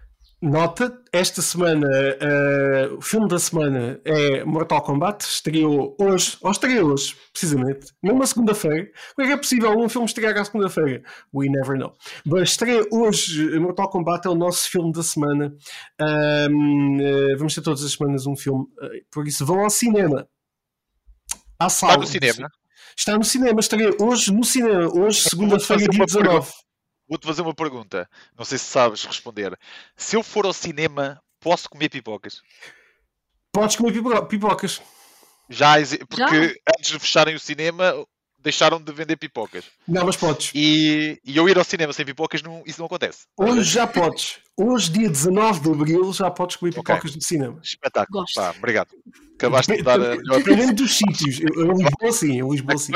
Nota, 0.43 0.99
esta 1.13 1.43
semana, 1.43 1.87
eh, 1.93 2.89
o 2.97 3.03
filme 3.03 3.29
da 3.29 3.39
semana 3.39 4.01
é 4.07 4.43
Mortal 4.43 4.81
Kombat, 4.81 5.23
estreou 5.23 5.95
hoje, 6.01 6.39
ou 6.41 6.51
estreou 6.51 6.93
hoje, 6.93 7.15
precisamente, 7.31 7.93
numa 8.03 8.27
segunda-feira. 8.27 8.91
Como 9.15 9.27
é 9.27 9.29
que 9.29 9.35
é 9.35 9.37
possível 9.37 9.71
um 9.79 9.87
filme 9.87 10.07
estrear 10.07 10.35
à 10.39 10.43
segunda-feira? 10.43 11.03
We 11.35 11.51
never 11.51 11.77
know. 11.77 11.95
Mas 12.25 12.53
estreia 12.53 12.87
hoje, 12.91 13.59
Mortal 13.59 13.91
Kombat 13.91 14.27
é 14.27 14.31
o 14.31 14.35
nosso 14.35 14.71
filme 14.71 14.91
da 14.93 15.03
semana. 15.03 15.55
Ahm, 16.01 16.99
eh, 17.03 17.37
vamos 17.37 17.55
ter 17.55 17.61
todas 17.61 17.85
as 17.85 17.93
semanas 17.93 18.27
um 18.27 18.35
filme, 18.35 18.65
eh, 18.81 19.03
por 19.11 19.29
isso 19.29 19.45
vão 19.45 19.61
ao 19.61 19.69
cinema. 19.69 20.27
À 21.59 21.69
sala. 21.69 21.93
Está 21.93 22.01
no 22.01 22.07
cinema. 22.07 22.51
Está 22.97 23.19
no 23.19 23.25
cinema, 23.25 23.61
estreia 23.61 23.91
hoje 24.01 24.33
no 24.33 24.43
cinema, 24.43 24.91
hoje, 24.91 25.21
segunda-feira, 25.21 25.87
dia 25.87 25.99
uma 25.99 26.07
19. 26.07 26.51
Vou-te 27.11 27.27
fazer 27.27 27.43
uma 27.43 27.53
pergunta. 27.53 28.09
Não 28.39 28.45
sei 28.45 28.57
se 28.57 28.67
sabes 28.67 29.05
responder. 29.05 29.59
Se 29.97 30.15
eu 30.15 30.23
for 30.23 30.47
ao 30.47 30.53
cinema, 30.53 31.21
posso 31.41 31.69
comer 31.69 31.89
pipocas? 31.89 32.41
Podes 33.53 33.75
comer 33.75 33.93
pipo- 33.93 34.27
pipocas. 34.27 34.81
Já, 35.49 35.75
porque 36.09 36.49
Já? 36.49 36.55
antes 36.79 36.93
de 36.93 36.99
fecharem 37.01 37.35
o 37.35 37.41
cinema, 37.41 38.07
deixaram 38.43 38.81
de 38.81 38.93
vender 38.93 39.17
pipocas. 39.17 39.65
Não, 39.87 40.05
mas 40.07 40.17
podes. 40.17 40.51
E, 40.55 41.21
e 41.25 41.37
eu 41.37 41.49
ir 41.49 41.57
ao 41.59 41.65
cinema 41.65 41.93
sem 41.93 42.05
pipocas, 42.05 42.43
não- 42.43 42.63
isso 42.67 42.79
não 42.79 42.87
acontece. 42.87 43.21
Hoje 43.37 43.63
já 43.63 43.87
podes. 43.87 44.39
Hoje, 44.57 44.91
dia 44.91 45.09
19 45.09 45.61
de 45.61 45.71
Abril, 45.71 46.13
já 46.13 46.31
podes 46.31 46.57
comer 46.57 46.73
pipocas 46.75 47.15
no 47.15 47.23
cinema. 47.23 47.59
Espetáculo. 47.63 48.21
Gosto. 48.21 48.35
Pá, 48.35 48.55
obrigado. 48.57 48.89
Acabaste 49.37 49.75
de 49.75 49.83
dar 49.83 49.95
a 50.01 50.17
melhor. 50.17 50.39
Dependendo 50.39 50.75
dos 50.75 50.93
sítios. 50.99 51.41
Eu, 51.41 51.65
eu 51.65 51.73
Lisboa 51.73 52.13
sim, 52.13 52.39
eu 52.41 52.51
Lisboa 52.53 52.77
sim. 52.77 52.93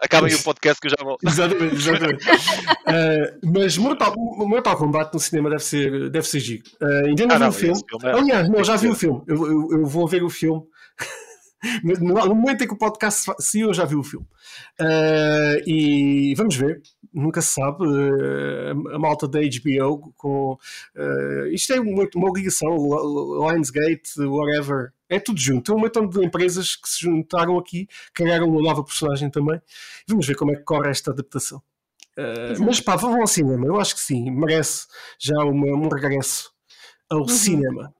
Acabem 0.00 0.34
o 0.34 0.42
podcast 0.42 0.80
que 0.80 0.88
eu 0.88 0.90
já 0.90 1.04
volto. 1.04 1.26
Exatamente, 1.26 1.74
exatamente. 1.74 2.24
Uh, 2.88 3.52
mas 3.52 3.76
Mortal, 3.76 4.14
Mortal 4.16 4.74
Kombat 4.78 5.12
no 5.12 5.20
cinema 5.20 5.50
deve 5.50 5.62
ser, 5.62 6.08
deve 6.08 6.26
ser 6.26 6.40
giro. 6.40 6.62
Uh, 6.80 7.06
ainda 7.08 7.26
não 7.26 7.34
Ah, 7.34 7.38
vi 7.38 7.42
não, 7.44 7.48
o 7.50 7.52
filme. 7.52 7.80
filme 7.86 8.06
é- 8.08 8.12
Aliás, 8.18 8.48
não, 8.48 8.64
já 8.64 8.76
vi 8.76 8.88
o 8.88 8.94
filme. 8.94 9.22
Eu, 9.26 9.46
eu, 9.46 9.68
eu 9.80 9.86
vou 9.86 10.08
ver 10.08 10.22
o 10.22 10.30
filme. 10.30 10.62
no, 11.82 12.14
no 12.26 12.34
momento 12.34 12.62
em 12.62 12.66
que 12.66 12.74
o 12.74 12.78
podcast 12.78 13.32
saiu, 13.40 13.68
eu 13.68 13.74
já 13.74 13.84
vi 13.84 13.96
o 13.96 14.02
filme. 14.02 14.26
Uh, 14.80 15.62
e 15.66 16.34
vamos 16.36 16.56
ver, 16.56 16.80
nunca 17.12 17.42
se 17.42 17.54
sabe. 17.54 17.84
Uh, 17.84 18.94
a 18.94 18.98
malta 18.98 19.26
da 19.26 19.40
HBO 19.40 20.12
com. 20.16 20.58
Uh, 20.96 21.46
isto 21.52 21.72
é 21.72 21.80
uma, 21.80 22.08
uma 22.14 22.32
ligação, 22.32 22.68
Lionsgate, 22.68 24.20
whatever. 24.20 24.92
É 25.08 25.18
tudo 25.18 25.40
junto. 25.40 25.72
É 25.72 25.74
um 25.74 25.78
montão 25.78 26.06
de 26.06 26.24
empresas 26.24 26.76
que 26.76 26.88
se 26.88 27.00
juntaram 27.00 27.58
aqui, 27.58 27.88
criaram 28.14 28.48
uma 28.48 28.62
nova 28.62 28.84
personagem 28.84 29.30
também. 29.30 29.60
Vamos 30.06 30.26
ver 30.26 30.36
como 30.36 30.52
é 30.52 30.56
que 30.56 30.64
corre 30.64 30.90
esta 30.90 31.10
adaptação. 31.10 31.62
mas 32.60 32.80
pá, 32.80 32.94
vão 32.94 33.20
ao 33.20 33.26
cinema, 33.26 33.66
eu 33.66 33.80
acho 33.80 33.94
que 33.94 34.00
sim, 34.00 34.30
merece 34.30 34.86
já 35.18 35.38
uma, 35.44 35.66
um 35.66 35.88
regresso 35.88 36.52
ao 37.10 37.20
uhum. 37.20 37.28
cinema. 37.28 37.94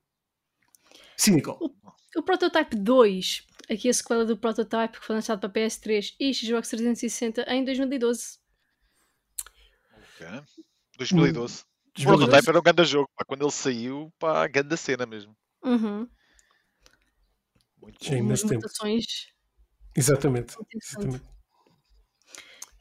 Sim, 1.17 1.33
Nicole. 1.37 1.59
O, 1.61 2.21
o 2.21 2.23
Prototype 2.23 2.77
2 2.77 3.48
aqui 3.71 3.89
a 3.89 3.93
sequela 3.93 4.25
do 4.25 4.37
Prototype 4.37 4.99
que 4.99 5.05
foi 5.05 5.17
lançado 5.17 5.41
para 5.41 5.51
PS3 5.51 6.15
e 6.19 6.33
Xbox 6.33 6.69
360 6.69 7.43
em 7.53 7.65
2012. 7.65 8.39
Ok. 9.93 10.27
2012. 10.97 11.65
O 11.99 12.03
Prototype 12.03 12.49
era 12.49 12.59
um 12.59 12.63
grande 12.63 12.85
jogo, 12.85 13.09
pá. 13.17 13.25
quando 13.27 13.43
ele 13.43 13.51
saiu, 13.51 14.13
pá, 14.19 14.47
grande 14.47 14.77
cena 14.77 15.07
mesmo. 15.07 15.37
Uhum. 15.65 16.09
Muito 17.81 18.05
Sim, 18.05 18.23
mas 18.23 18.43
mutações. 18.45 19.05
Exatamente. 19.97 20.57
Exatamente. 20.75 21.39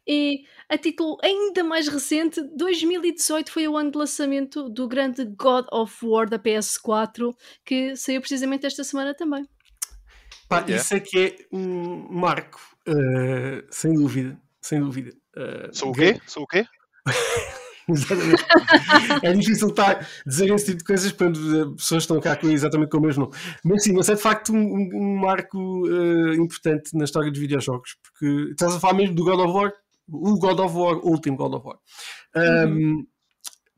E 0.07 0.45
a 0.69 0.77
título 0.77 1.17
ainda 1.21 1.63
mais 1.65 1.87
recente, 1.89 2.41
2018 2.55 3.51
foi 3.51 3.67
o 3.67 3.75
ano 3.75 3.91
de 3.91 3.97
lançamento 3.97 4.69
do 4.69 4.87
grande 4.87 5.25
God 5.25 5.65
of 5.71 6.05
War 6.05 6.29
da 6.29 6.39
PS4, 6.39 7.35
que 7.65 7.93
saiu 7.97 8.21
precisamente 8.21 8.65
esta 8.65 8.85
semana 8.85 9.13
também. 9.13 9.45
Pá, 10.47 10.59
yeah. 10.59 10.77
Isso 10.77 10.93
é 10.95 10.99
que 10.99 11.19
é 11.19 11.35
um 11.51 12.07
marco, 12.09 12.59
uh, 12.87 13.65
sem 13.69 13.93
dúvida. 13.93 14.39
Sem 14.61 14.79
dúvida. 14.79 15.11
Uh, 15.35 15.73
Sou 15.73 15.89
o 15.89 15.93
quê? 15.93 16.19
Sou 16.25 16.43
o 16.43 16.47
quê? 16.47 16.65
exatamente. 17.89 18.43
é 19.23 19.33
difícil 19.33 19.69
estar, 19.69 20.07
dizer 20.25 20.53
esse 20.53 20.65
tipo 20.65 20.77
de 20.79 20.83
coisas 20.83 21.11
quando 21.11 21.37
as 21.37 21.75
pessoas 21.75 22.03
estão 22.03 22.19
cá 22.19 22.35
com 22.35 22.49
exatamente 22.49 22.89
com 22.89 22.97
o 22.97 23.01
mesmo 23.01 23.25
nome. 23.25 23.35
Mas 23.63 23.83
sim, 23.83 23.93
mas 23.93 24.09
é 24.09 24.15
de 24.15 24.21
facto 24.21 24.53
um, 24.53 24.89
um 24.93 25.15
marco 25.17 25.57
uh, 25.87 26.33
importante 26.33 26.95
na 26.95 27.05
história 27.05 27.31
dos 27.31 27.39
videojogos, 27.39 27.95
porque 28.03 28.51
estás 28.51 28.75
a 28.75 28.79
falar 28.79 28.93
mesmo 28.93 29.15
do 29.15 29.23
God 29.23 29.39
of 29.39 29.53
War, 29.53 29.73
o 30.09 30.37
God 30.37 30.59
of 30.59 30.75
War, 30.75 30.97
o 30.97 31.09
último 31.09 31.37
God 31.37 31.53
of 31.55 31.67
War. 31.67 31.77
Um, 32.35 32.69
uhum. 32.69 33.07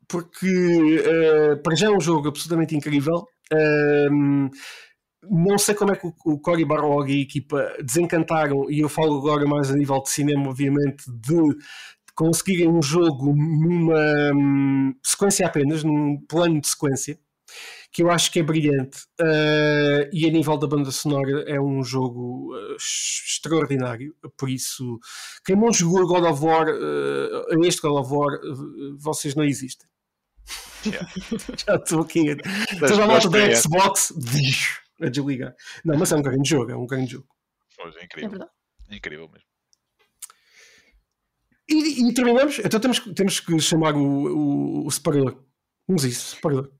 Porque 0.07 0.47
uh, 0.47 1.61
para 1.61 1.75
já 1.75 1.87
é 1.87 1.91
um 1.91 1.99
jogo 1.99 2.29
absolutamente 2.29 2.75
incrível. 2.75 3.27
Um, 4.11 4.49
não 5.23 5.57
sei 5.57 5.75
como 5.75 5.91
é 5.91 5.95
que 5.95 6.07
o, 6.07 6.39
Cory 6.39 6.65
Barlog 6.65 7.11
e 7.11 7.19
a 7.19 7.21
equipa 7.21 7.73
desencantaram, 7.83 8.69
e 8.69 8.79
eu 8.79 8.89
falo 8.89 9.17
agora 9.17 9.45
mais 9.45 9.69
a 9.69 9.75
nível 9.75 10.01
de 10.01 10.09
cinema, 10.09 10.49
obviamente, 10.49 11.03
de 11.07 11.57
conseguirem 12.15 12.67
um 12.67 12.81
jogo 12.81 13.33
numa 13.33 14.33
um, 14.35 14.93
sequência 15.03 15.45
apenas, 15.45 15.83
num 15.83 16.17
plano 16.27 16.59
de 16.59 16.67
sequência, 16.67 17.17
que 17.91 18.03
eu 18.03 18.11
acho 18.11 18.31
que 18.31 18.39
é 18.39 18.43
brilhante. 18.43 18.99
Uh, 19.19 20.09
e 20.11 20.27
a 20.27 20.31
nível 20.31 20.57
da 20.57 20.67
banda 20.67 20.91
sonora 20.91 21.43
é 21.47 21.59
um 21.59 21.83
jogo 21.83 22.53
uh, 22.53 22.75
extraordinário. 22.75 24.13
Por 24.37 24.49
isso, 24.49 24.99
quem 25.45 25.55
não 25.55 25.71
jogou 25.71 26.07
God 26.07 26.25
of 26.25 26.43
War, 26.43 26.67
uh, 26.67 27.65
este 27.65 27.81
God 27.81 28.03
of 28.03 28.13
War, 28.13 28.39
vocês 28.97 29.33
não 29.33 29.43
existem. 29.43 29.87
Yeah. 30.85 31.09
Já 31.65 31.75
estou 31.75 32.01
aqui. 32.01 32.35
Estou 32.71 33.03
a 33.03 33.19
da 33.19 33.55
Xbox. 33.55 34.13
Bicho 34.15 34.81
a 35.01 35.09
desligar. 35.09 35.55
Não, 35.83 35.97
mas 35.97 36.11
é 36.11 36.15
um 36.15 36.21
grande 36.21 36.49
jogo, 36.49 36.71
é 36.71 36.75
um 36.75 36.85
grande 36.85 37.13
jogo. 37.13 37.27
Pois, 37.77 37.95
é 37.95 38.03
incrível. 38.03 38.43
É, 38.43 38.93
é 38.93 38.97
incrível 38.97 39.29
mesmo. 39.29 39.47
E, 41.69 42.09
e, 42.09 42.13
terminamos, 42.13 42.59
então 42.59 42.79
temos, 42.79 42.99
temos 43.15 43.39
que 43.39 43.59
chamar 43.59 43.95
o, 43.95 44.01
o, 44.01 44.87
o 44.87 44.91
separador. 44.91 45.43
Vamos 45.87 46.03
isso, 46.03 46.35
separador. 46.35 46.71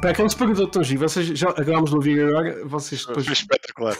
Para 0.00 0.14
que 0.14 0.20
é 0.20 0.24
um 0.24 0.28
separador 0.28 0.70
tão 0.70 0.84
giro. 0.84 1.00
Vocês 1.00 1.26
já 1.26 1.50
acabámos 1.50 1.90
de 1.90 1.96
ouvir 1.96 2.20
agora, 2.20 2.64
vocês 2.66 3.04
depois. 3.04 3.26
Foi 3.26 3.32
espetacular. 3.32 3.96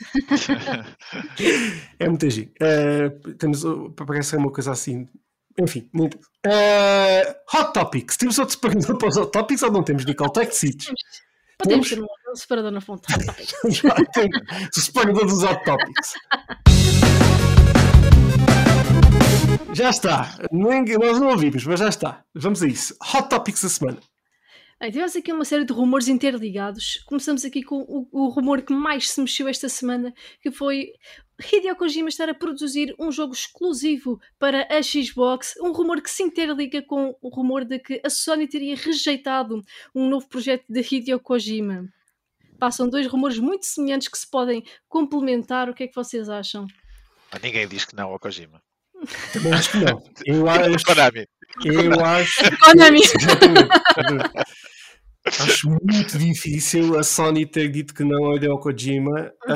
é 1.98 2.08
muito 2.08 2.30
giro. 2.30 2.52
Uh, 2.62 3.34
temos, 3.34 3.62
parece 3.96 4.36
uma 4.36 4.52
coisa 4.52 4.70
assim 4.70 5.08
enfim, 5.62 5.88
uh, 5.94 6.06
Hot 7.54 7.72
Topics. 7.72 8.16
Temos 8.16 8.38
outro 8.38 8.54
separador 8.54 8.96
para 8.98 9.08
os 9.08 9.16
Hot 9.16 9.30
Topics 9.30 9.62
ou 9.62 9.70
não 9.70 9.82
temos, 9.82 10.04
Nicole? 10.04 10.32
Tech 10.32 10.54
Seats. 10.54 10.92
Podemos 11.58 11.88
ter 11.88 12.00
um 12.00 12.06
separador 12.34 12.70
na 12.70 12.80
fonte. 12.80 13.06
Já 13.68 13.94
temos 13.94 14.40
o 14.76 14.80
separador 14.80 15.26
dos 15.26 15.42
Hot 15.42 15.62
Topics. 15.64 16.14
já 19.72 19.90
está. 19.90 20.38
Nós 20.50 21.20
não 21.20 21.28
ouvimos, 21.28 21.64
mas 21.64 21.80
já 21.80 21.88
está. 21.88 22.24
Vamos 22.34 22.62
a 22.62 22.66
isso. 22.66 22.96
Hot 23.14 23.28
Topics 23.28 23.62
da 23.62 23.68
semana. 23.68 23.98
Bem, 24.80 24.90
tivemos 24.90 25.14
aqui 25.14 25.30
uma 25.30 25.44
série 25.44 25.64
de 25.64 25.72
rumores 25.72 26.08
interligados. 26.08 27.02
Começamos 27.06 27.44
aqui 27.44 27.62
com 27.62 27.76
o, 27.82 28.08
o, 28.10 28.28
rumor 28.28 28.62
que 28.62 28.72
mais 28.72 29.10
se 29.10 29.20
mexeu 29.20 29.46
esta 29.46 29.68
semana, 29.68 30.12
que 30.40 30.50
foi 30.50 30.92
Hideo 31.40 31.76
Kojima 31.76 32.08
estar 32.08 32.28
a 32.28 32.34
produzir 32.34 32.94
um 32.98 33.10
jogo 33.10 33.32
exclusivo 33.32 34.20
para 34.38 34.66
a 34.70 34.82
Xbox. 34.82 35.54
Um 35.60 35.72
rumor 35.72 36.00
que 36.02 36.10
se 36.10 36.22
interliga 36.22 36.82
com 36.82 37.16
o 37.20 37.28
rumor 37.28 37.64
de 37.64 37.78
que 37.78 38.00
a 38.04 38.10
Sony 38.10 38.46
teria 38.46 38.76
rejeitado 38.76 39.62
um 39.94 40.08
novo 40.08 40.28
projeto 40.28 40.64
de 40.68 40.80
Hideo 40.80 41.20
Kojima. 41.20 41.88
Passam 42.58 42.88
dois 42.88 43.06
rumores 43.06 43.38
muito 43.38 43.64
semelhantes 43.64 44.08
que 44.08 44.18
se 44.18 44.28
podem 44.28 44.62
complementar. 44.88 45.68
O 45.70 45.74
que 45.74 45.84
é 45.84 45.88
que 45.88 45.94
vocês 45.94 46.28
acham? 46.28 46.66
Ninguém 47.42 47.66
diz 47.66 47.84
que 47.84 47.96
não 47.96 48.10
ao 48.10 48.18
Kojima. 48.18 48.60
Também 49.32 49.52
acho 49.52 49.70
que 49.70 49.78
não. 49.78 50.02
Eu 50.26 50.48
acho. 50.50 50.84
Konami. 50.84 51.26
Eu 51.64 52.04
acho. 52.04 52.40
Konami. 52.58 53.00
Acho 55.24 55.68
muito 55.68 56.18
difícil 56.18 56.98
a 56.98 57.02
Sony 57.02 57.46
ter 57.46 57.70
dito 57.70 57.94
que 57.94 58.02
não 58.04 58.24
ao 58.24 58.36
Hideo 58.36 58.58
Kojima. 58.58 59.32
Uhum. 59.46 59.54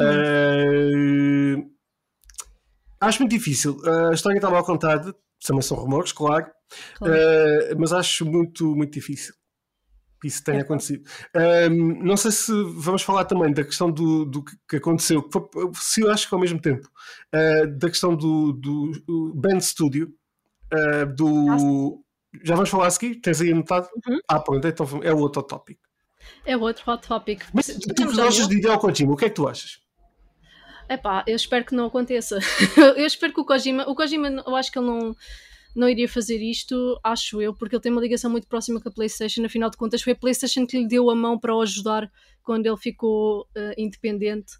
Uh, 3.04 3.08
acho 3.08 3.20
muito 3.20 3.32
difícil. 3.32 3.76
Uh, 3.84 4.10
a 4.10 4.14
história 4.14 4.38
está 4.38 4.50
mal 4.50 4.64
contada. 4.64 5.14
Também 5.44 5.62
são 5.62 5.76
rumores, 5.76 6.12
claro. 6.12 6.46
claro. 6.96 7.14
Uh, 7.14 7.78
mas 7.78 7.92
acho 7.92 8.24
muito, 8.24 8.74
muito 8.74 8.92
difícil 8.92 9.34
que 10.20 10.28
isso 10.28 10.42
tenha 10.42 10.60
é. 10.60 10.62
acontecido. 10.62 11.04
não 12.02 12.16
sei 12.16 12.30
se 12.30 12.50
vamos 12.76 13.02
falar 13.02 13.26
também 13.26 13.52
da 13.52 13.62
questão 13.62 13.90
do, 13.90 14.24
do 14.24 14.42
que 14.42 14.76
aconteceu, 14.76 15.28
se 15.74 16.00
eu 16.00 16.10
acho 16.10 16.26
que 16.26 16.34
ao 16.34 16.40
mesmo 16.40 16.58
tempo, 16.58 16.88
da 17.76 17.90
questão 17.90 18.16
do, 18.16 18.54
do, 18.54 18.92
do 19.06 19.34
Band 19.34 19.60
Studio, 19.60 20.10
do, 21.14 22.02
já 22.42 22.54
vamos 22.54 22.70
falar 22.70 22.86
a 22.86 22.90
seguir? 22.90 23.16
Tens 23.16 23.42
aí 23.42 23.52
anotado? 23.52 23.86
Uhum. 24.08 24.18
Ah, 24.26 24.40
pronto, 24.40 24.66
então 24.66 24.86
é 25.02 25.12
o 25.12 25.18
outro 25.18 25.42
tópico. 25.42 25.82
É 26.44 26.56
o 26.56 26.60
outro 26.60 26.90
hot 26.90 27.06
topic. 27.06 27.42
Mas 27.52 27.66
tu 27.66 27.94
que 27.94 28.04
gostas 28.04 28.48
de 28.48 28.56
Hideo 28.56 28.78
Kojima, 28.78 29.12
o 29.12 29.16
que 29.16 29.26
é 29.26 29.28
que 29.28 29.34
tu 29.34 29.48
achas? 29.48 29.80
Epá, 30.88 31.24
eu 31.26 31.36
espero 31.36 31.64
que 31.64 31.74
não 31.74 31.86
aconteça. 31.86 32.38
eu 32.96 33.06
espero 33.06 33.32
que 33.32 33.40
o 33.40 33.44
Kojima, 33.44 33.88
o 33.88 33.94
Kojima, 33.94 34.28
eu 34.46 34.56
acho 34.56 34.70
que 34.70 34.78
ele 34.78 34.86
não, 34.86 35.16
não 35.74 35.88
iria 35.88 36.08
fazer 36.08 36.38
isto, 36.38 36.98
acho 37.02 37.40
eu, 37.40 37.54
porque 37.54 37.74
ele 37.74 37.82
tem 37.82 37.92
uma 37.92 38.00
ligação 38.00 38.30
muito 38.30 38.46
próxima 38.46 38.80
com 38.80 38.88
a 38.88 38.92
PlayStation. 38.92 39.44
Afinal 39.44 39.70
de 39.70 39.76
contas, 39.76 40.02
foi 40.02 40.12
a 40.12 40.16
PlayStation 40.16 40.66
que 40.66 40.78
lhe 40.78 40.86
deu 40.86 41.10
a 41.10 41.14
mão 41.14 41.38
para 41.38 41.54
o 41.54 41.60
ajudar 41.60 42.10
quando 42.42 42.66
ele 42.66 42.76
ficou 42.76 43.42
uh, 43.56 43.74
independente. 43.76 44.54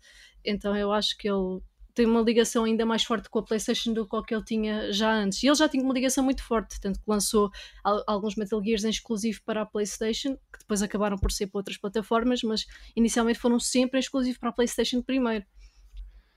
Então 0.45 0.77
eu 0.77 0.93
acho 0.93 1.17
que 1.17 1.29
ele 1.29 1.61
tem 1.95 2.07
uma 2.07 2.21
ligação 2.21 2.65
ainda 2.65 2.85
mais 2.85 3.05
forte 3.05 3.31
com 3.31 3.39
a 3.39 3.43
PlayStation 3.43 3.93
do 3.93 4.07
que 4.07 4.23
que 4.23 4.35
ele 4.35 4.45
tinha 4.45 4.93
já 4.93 5.15
antes. 5.15 5.43
E 5.43 5.47
ele 5.47 5.55
já 5.55 5.69
tinha 5.69 5.83
uma 5.83 5.95
ligação 5.95 6.25
muito 6.25 6.43
forte, 6.43 6.81
tanto 6.81 6.99
que 6.99 7.05
lançou 7.07 7.51
alguns 8.07 8.35
Metal 8.35 8.61
Gears 8.63 8.85
em 8.85 8.91
exclusivo 8.91 9.41
para 9.45 9.63
a 9.63 9.67
PlayStation, 9.67 10.35
que 10.35 10.59
depois 10.59 10.83
acabaram 10.83 11.17
por 11.17 11.31
ser 11.31 11.47
para 11.47 11.61
outras 11.61 11.77
plataformas, 11.79 12.43
mas 12.43 12.67
inicialmente 12.97 13.39
foram 13.39 13.61
sempre 13.61 13.99
em 13.99 14.01
exclusivo 14.01 14.41
para 14.41 14.49
a 14.49 14.53
PlayStation 14.53 15.01
primeiro. 15.01 15.45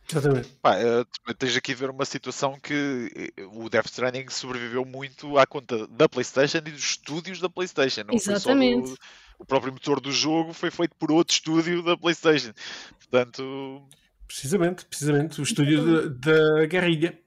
Exatamente. 0.09 0.47
Pá, 0.61 0.77
eh, 0.77 1.05
tens 1.37 1.55
aqui 1.57 1.73
a 1.73 1.75
ver 1.75 1.89
uma 1.89 2.05
situação 2.05 2.57
que 2.59 3.33
eh, 3.37 3.43
o 3.51 3.69
Death 3.69 3.87
Stranding 3.87 4.29
sobreviveu 4.29 4.85
muito 4.85 5.37
à 5.37 5.45
conta 5.45 5.85
da 5.87 6.07
PlayStation 6.07 6.59
e 6.59 6.71
dos 6.71 6.83
estúdios 6.83 7.39
da 7.39 7.49
PlayStation. 7.49 8.03
Não 8.03 8.13
Exatamente. 8.13 8.91
Do, 8.91 8.97
o 9.39 9.45
próprio 9.45 9.73
motor 9.73 9.99
do 9.99 10.11
jogo 10.11 10.53
foi 10.53 10.71
feito 10.71 10.95
por 10.95 11.11
outro 11.11 11.33
estúdio 11.33 11.83
da 11.83 11.97
PlayStation. 11.97 12.53
Portanto, 12.99 13.87
Precisamente, 14.27 14.85
precisamente. 14.85 15.39
O 15.39 15.43
estúdio 15.43 16.09
da 16.09 16.65
Guerrilha. 16.65 17.17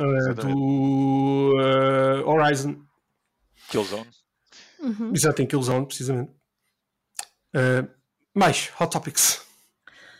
Uh, 0.00 0.34
do 0.34 1.52
uh, 1.56 2.28
Horizon. 2.28 2.82
Killzone. 3.68 4.06
Uhum. 4.80 5.12
Exato, 5.14 5.42
em 5.42 5.46
Killzone, 5.46 5.86
precisamente. 5.86 6.30
Uh, 7.54 7.88
mais, 8.34 8.72
Hot 8.80 8.90
Topics. 8.90 9.45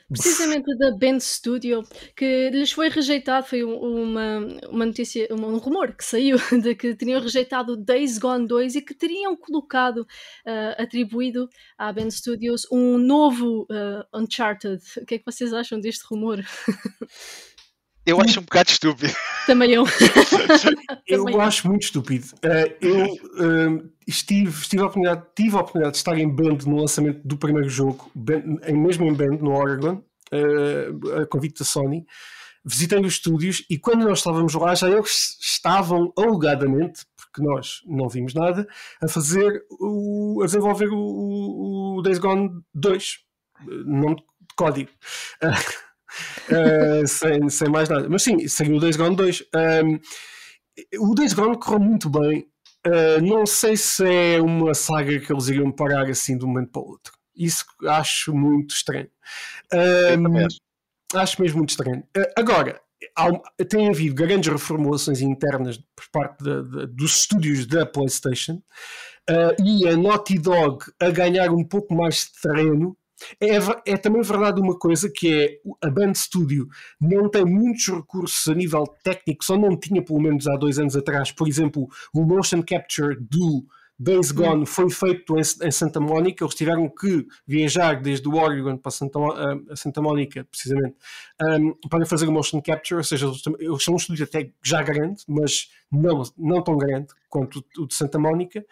Precisamente 0.08 0.76
da 0.76 0.90
Band 0.92 1.20
Studio, 1.20 1.82
que 2.14 2.50
lhes 2.50 2.72
foi 2.72 2.88
rejeitado, 2.88 3.46
foi 3.46 3.64
uma, 3.64 4.38
uma 4.68 4.86
notícia, 4.86 5.28
um 5.30 5.58
rumor 5.58 5.94
que 5.94 6.04
saiu 6.04 6.36
de 6.62 6.74
que 6.74 6.94
teriam 6.94 7.20
rejeitado 7.20 7.76
Days 7.76 8.18
Gone 8.18 8.46
2 8.46 8.76
e 8.76 8.82
que 8.82 8.94
teriam 8.94 9.36
colocado, 9.36 9.98
uh, 9.98 10.82
atribuído 10.82 11.48
à 11.76 11.92
Band 11.92 12.10
Studios 12.10 12.66
um 12.70 12.98
novo 12.98 13.62
uh, 13.62 14.18
Uncharted. 14.18 14.80
O 14.98 15.06
que 15.06 15.16
é 15.16 15.18
que 15.18 15.24
vocês 15.26 15.52
acham 15.52 15.80
deste 15.80 16.04
rumor? 16.08 16.44
Eu 18.06 18.20
acho 18.20 18.38
um 18.38 18.44
bocado 18.44 18.70
estúpido. 18.70 19.12
Também 19.46 19.72
eu. 19.72 19.84
eu 21.08 21.24
Também 21.24 21.40
acho 21.40 21.66
muito 21.66 21.82
estúpido. 21.82 22.26
Uh, 22.36 22.76
eu 22.80 23.04
uh, 23.04 23.92
estive, 24.06 24.48
estive 24.50 24.82
a 24.82 24.86
oportunidade, 24.86 25.26
tive 25.34 25.56
a 25.56 25.60
oportunidade 25.60 25.94
de 25.94 25.98
estar 25.98 26.16
em 26.16 26.32
Bend 26.32 26.68
no 26.68 26.76
lançamento 26.76 27.26
do 27.26 27.36
primeiro 27.36 27.68
jogo, 27.68 28.08
mesmo 28.72 29.06
em 29.06 29.12
Bend, 29.12 29.42
no 29.42 29.52
Oregon, 29.52 30.04
uh, 30.32 31.20
a 31.20 31.26
convite 31.26 31.58
da 31.58 31.64
Sony. 31.64 32.06
Visitei 32.64 33.00
os 33.00 33.14
estúdios 33.14 33.64
e 33.68 33.76
quando 33.76 34.04
nós 34.04 34.18
estávamos 34.18 34.54
lá, 34.54 34.74
já 34.74 34.88
eles 34.88 35.36
estavam 35.40 36.12
alegadamente, 36.16 37.04
porque 37.16 37.42
nós 37.42 37.80
não 37.86 38.08
vimos 38.08 38.34
nada, 38.34 38.68
a 39.00 39.08
fazer 39.08 39.64
o, 39.80 40.40
a 40.42 40.46
desenvolver 40.46 40.88
o, 40.90 41.98
o 41.98 42.02
Days 42.02 42.18
Gone 42.18 42.60
2, 42.74 43.18
nome 43.84 44.16
de 44.16 44.24
código. 44.56 44.90
uh, 46.50 47.06
sem, 47.06 47.48
sem 47.48 47.68
mais 47.68 47.88
nada. 47.88 48.08
Mas 48.08 48.22
sim, 48.22 48.46
saiu 48.48 48.76
o 48.76 48.80
Days 48.80 48.96
Gone 48.96 49.16
2. 49.16 49.44
Um, 49.84 51.10
o 51.10 51.14
Days 51.14 51.32
Gone 51.32 51.58
correu 51.58 51.80
muito 51.80 52.08
bem. 52.08 52.46
Uh, 52.86 53.20
não 53.20 53.44
sei 53.46 53.76
se 53.76 54.04
é 54.06 54.40
uma 54.40 54.72
saga 54.72 55.18
que 55.18 55.32
eles 55.32 55.48
iriam 55.48 55.72
parar 55.72 56.08
assim 56.08 56.38
de 56.38 56.44
um 56.44 56.48
momento 56.48 56.70
para 56.70 56.82
o 56.82 56.88
outro. 56.88 57.12
Isso 57.34 57.64
acho 57.86 58.34
muito 58.34 58.74
estranho. 58.74 59.08
Um, 59.74 61.18
acho 61.18 61.42
mesmo 61.42 61.58
muito 61.58 61.70
estranho. 61.70 62.04
Uh, 62.16 62.32
agora, 62.36 62.80
há, 63.16 63.30
tem 63.64 63.88
havido 63.88 64.14
grandes 64.14 64.50
reformulações 64.50 65.20
internas 65.20 65.78
por 65.94 66.08
parte 66.12 66.42
de, 66.42 66.62
de, 66.62 66.86
dos 66.86 67.20
estúdios 67.20 67.66
da 67.66 67.84
PlayStation 67.84 68.62
uh, 69.30 69.62
e 69.62 69.88
a 69.88 69.96
Naughty 69.96 70.38
Dog 70.38 70.84
a 71.00 71.10
ganhar 71.10 71.50
um 71.50 71.64
pouco 71.64 71.94
mais 71.94 72.26
de 72.26 72.40
terreno 72.40 72.96
é, 73.40 73.92
é, 73.92 73.96
também 73.96 74.22
verdade 74.22 74.60
uma 74.60 74.78
coisa 74.78 75.10
que 75.10 75.32
é 75.32 75.58
a 75.82 75.90
Band 75.90 76.14
Studio 76.14 76.68
não 77.00 77.28
tem 77.30 77.44
muitos 77.44 77.88
recursos 77.88 78.46
a 78.48 78.54
nível 78.54 78.84
técnico, 79.02 79.44
só 79.44 79.56
não 79.56 79.76
tinha 79.76 80.02
pelo 80.02 80.20
menos 80.20 80.46
há 80.46 80.56
dois 80.56 80.78
anos 80.78 80.96
atrás. 80.96 81.32
Por 81.32 81.48
exemplo, 81.48 81.88
o 82.14 82.22
motion 82.22 82.62
capture 82.62 83.16
do 83.18 83.64
Days 83.98 84.30
hum. 84.30 84.34
Gone 84.34 84.66
foi 84.66 84.90
feito 84.90 85.36
em, 85.36 85.40
em 85.40 85.70
Santa 85.70 85.98
Mónica, 85.98 86.44
eles 86.44 86.54
tiveram 86.54 86.88
que 86.88 87.26
viajar 87.46 88.00
desde 88.00 88.28
o 88.28 88.34
Oregon 88.34 88.76
para 88.76 88.90
Santa, 88.90 89.18
a 89.70 89.76
Santa 89.76 90.02
Mónica, 90.02 90.44
precisamente, 90.44 90.96
um, 91.42 91.72
para 91.88 92.04
fazer 92.04 92.28
o 92.28 92.32
motion 92.32 92.60
capture, 92.60 92.98
ou 92.98 93.04
seja, 93.04 93.26
eles 93.58 93.82
são 93.82 93.94
um 93.94 93.96
estúdio 93.96 94.24
até 94.24 94.50
já 94.62 94.82
grande, 94.82 95.22
mas 95.26 95.70
não, 95.90 96.22
não 96.36 96.62
tão 96.62 96.76
grande 96.76 97.08
quanto 97.30 97.64
o, 97.78 97.84
o 97.84 97.86
de 97.86 97.94
Santa 97.94 98.18
Mónica. 98.18 98.64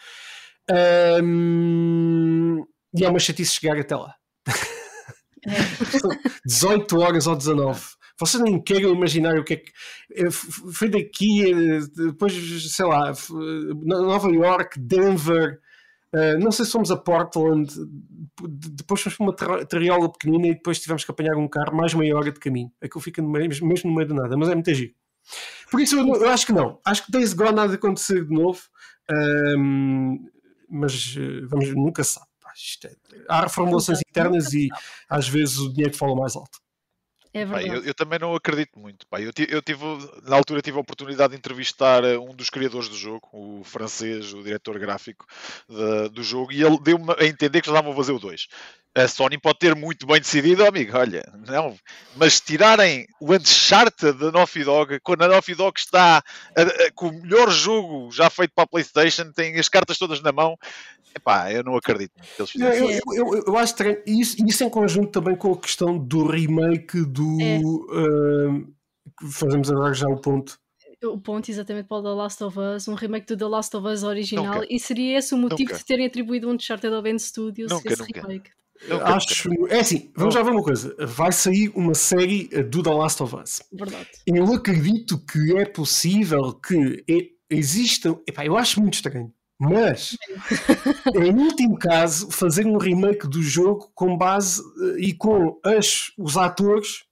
Um, 1.22 2.64
e 2.94 3.04
é 3.04 3.08
uma 3.08 3.18
chatice 3.18 3.54
chegar 3.54 3.78
até 3.78 3.96
lá. 3.96 4.14
18 6.44 6.98
horas 6.98 7.26
ou 7.26 7.36
19. 7.36 7.80
Vocês 8.18 8.42
nem 8.42 8.62
querem 8.62 8.92
imaginar 8.92 9.38
o 9.38 9.44
que 9.44 9.54
é 9.54 9.56
que. 9.56 9.72
Eh, 10.14 10.30
foi 10.30 10.88
daqui, 10.88 11.52
eh, 11.52 11.80
depois, 11.96 12.32
sei 12.72 12.86
lá, 12.86 13.12
Nova 13.84 14.30
York, 14.30 14.78
Denver. 14.78 15.60
Uh, 16.14 16.38
não 16.38 16.52
sei 16.52 16.64
se 16.64 16.70
fomos 16.70 16.92
a 16.92 16.96
Portland, 16.96 17.74
depois 18.40 19.00
fomos 19.00 19.34
para 19.34 19.56
uma 19.56 19.66
triola 19.66 20.12
pequenina 20.12 20.46
e 20.46 20.54
depois 20.54 20.78
tivemos 20.78 21.04
que 21.04 21.10
apanhar 21.10 21.36
um 21.36 21.48
carro 21.48 21.76
mais 21.76 21.92
meia 21.92 22.16
hora 22.16 22.30
de 22.30 22.38
caminho. 22.38 22.70
Aquilo 22.80 23.00
fica 23.00 23.20
no 23.20 23.28
meio, 23.28 23.48
mesmo 23.48 23.90
no 23.90 23.96
meio 23.96 24.06
do 24.06 24.14
nada, 24.14 24.36
mas 24.36 24.48
é 24.48 24.54
muito 24.54 24.72
giro. 24.72 24.94
Por 25.72 25.80
isso 25.80 25.98
eu, 25.98 26.06
eu, 26.06 26.28
acho 26.28 26.46
que 26.46 26.52
não. 26.52 26.78
Acho 26.86 27.04
que 27.04 27.10
Days 27.10 27.32
Gone 27.32 27.56
nada 27.56 27.70
de 27.70 27.74
acontecer 27.74 28.24
de 28.24 28.32
novo, 28.32 28.60
um, 29.58 30.24
mas 30.70 31.16
vamos, 31.48 31.74
nunca 31.74 32.04
sabe. 32.04 32.28
É, 32.84 32.92
há 33.28 33.42
reformulações 33.42 34.00
internas 34.08 34.52
e 34.52 34.68
às 35.08 35.28
vezes 35.28 35.58
o 35.58 35.72
dinheiro 35.72 35.96
fala 35.96 36.14
mais 36.14 36.36
alto. 36.36 36.58
É 37.32 37.44
Pai, 37.44 37.68
eu, 37.68 37.82
eu, 37.82 37.94
também 37.94 38.16
não 38.16 38.32
acredito 38.32 38.78
muito. 38.78 39.04
Pai. 39.08 39.24
Eu, 39.24 39.32
eu 39.48 39.60
tive, 39.60 39.82
na 40.22 40.36
altura 40.36 40.62
tive 40.62 40.76
a 40.76 40.80
oportunidade 40.80 41.32
de 41.32 41.36
entrevistar 41.36 42.04
eh, 42.04 42.16
um 42.16 42.32
dos 42.32 42.48
criadores 42.48 42.88
do 42.88 42.94
jogo, 42.94 43.28
o 43.32 43.64
francês, 43.64 44.32
o 44.32 44.40
diretor 44.40 44.78
gráfico 44.78 45.26
de, 45.68 46.10
do 46.10 46.22
jogo, 46.22 46.52
e 46.52 46.62
ele 46.62 46.78
deu-me 46.78 47.12
a 47.18 47.24
entender 47.26 47.60
que 47.60 47.66
já 47.66 47.72
estavam 47.72 47.92
a 47.92 47.96
fazer 47.96 48.12
o 48.12 48.20
2 48.20 48.46
a 48.94 49.08
Sony 49.08 49.38
pode 49.38 49.58
ter 49.58 49.74
muito 49.74 50.06
bem 50.06 50.20
decidido, 50.20 50.64
amigo, 50.64 50.96
olha, 50.96 51.24
não, 51.48 51.76
mas 52.16 52.40
tirarem 52.40 53.06
o 53.20 53.34
Uncharted 53.34 54.12
da 54.18 54.30
Naughty 54.30 54.62
Dog, 54.62 55.00
quando 55.00 55.22
a 55.22 55.28
Naughty 55.28 55.54
Dog 55.54 55.78
está 55.78 56.22
a, 56.56 56.62
a, 56.62 56.92
com 56.94 57.08
o 57.08 57.12
melhor 57.12 57.50
jogo 57.50 58.10
já 58.12 58.30
feito 58.30 58.52
para 58.54 58.64
a 58.64 58.68
Playstation, 58.68 59.32
tem 59.32 59.58
as 59.58 59.68
cartas 59.68 59.98
todas 59.98 60.22
na 60.22 60.30
mão, 60.30 60.56
epá, 61.14 61.52
eu 61.52 61.64
não 61.64 61.76
acredito 61.76 62.12
que 62.14 62.40
eles 62.40 62.50
fizeram 62.50 62.74
eu, 62.74 62.90
eu, 62.90 63.34
eu, 63.34 63.44
eu, 63.48 63.58
acho 63.58 63.74
que 63.74 64.02
isso, 64.06 64.36
isso 64.46 64.62
em 64.62 64.70
conjunto 64.70 65.10
também 65.10 65.36
com 65.36 65.52
a 65.52 65.58
questão 65.58 65.98
do 65.98 66.26
remake 66.26 67.04
do... 67.04 67.38
É. 67.40 67.58
Uh, 67.58 68.74
fazemos 69.30 69.70
agora 69.70 69.92
já 69.92 70.08
o 70.08 70.16
ponto 70.16 70.58
o 71.02 71.20
ponto 71.20 71.50
exatamente 71.50 71.86
para 71.86 71.98
o 71.98 72.02
The 72.02 72.08
Last 72.08 72.44
of 72.44 72.58
Us, 72.58 72.88
um 72.88 72.94
remake 72.94 73.26
do 73.26 73.36
The 73.36 73.44
Last 73.44 73.76
of 73.76 73.86
Us 73.86 74.02
original, 74.02 74.54
nunca. 74.54 74.66
e 74.70 74.80
seria 74.80 75.18
esse 75.18 75.34
o 75.34 75.36
motivo 75.36 75.70
nunca. 75.70 75.76
de 75.76 75.84
terem 75.84 76.06
atribuído 76.06 76.48
um 76.48 76.52
Uncharted 76.52 76.94
ao 76.94 77.02
Ben 77.02 77.18
Studios 77.18 77.70
nunca, 77.70 77.92
esse 77.92 78.00
nunca. 78.00 78.22
remake. 78.22 78.50
Acho. 79.02 79.48
É 79.68 79.80
assim, 79.80 80.10
vamos 80.14 80.34
já 80.34 80.42
ver 80.42 80.50
uma 80.50 80.62
coisa. 80.62 80.94
Vai 81.06 81.32
sair 81.32 81.70
uma 81.74 81.94
série 81.94 82.48
eh, 82.52 82.62
do 82.62 82.82
The 82.82 82.90
Last 82.90 83.22
of 83.22 83.36
Us. 83.36 83.62
Verdade. 83.72 84.08
Eu 84.26 84.52
acredito 84.52 85.18
que 85.18 85.56
é 85.56 85.64
possível 85.64 86.54
que 86.54 87.04
existam. 87.48 88.18
Epá, 88.26 88.44
eu 88.44 88.56
acho 88.56 88.80
muito 88.80 88.94
estranho. 88.94 89.32
Mas, 89.58 90.16
em 91.14 91.32
último 91.32 91.78
caso, 91.78 92.30
fazer 92.30 92.66
um 92.66 92.76
remake 92.76 93.28
do 93.28 93.40
jogo 93.40 93.90
com 93.94 94.16
base 94.16 94.60
eh, 94.60 95.06
e 95.06 95.14
com 95.14 95.60
as, 95.64 96.10
os 96.18 96.36
atores 96.36 97.04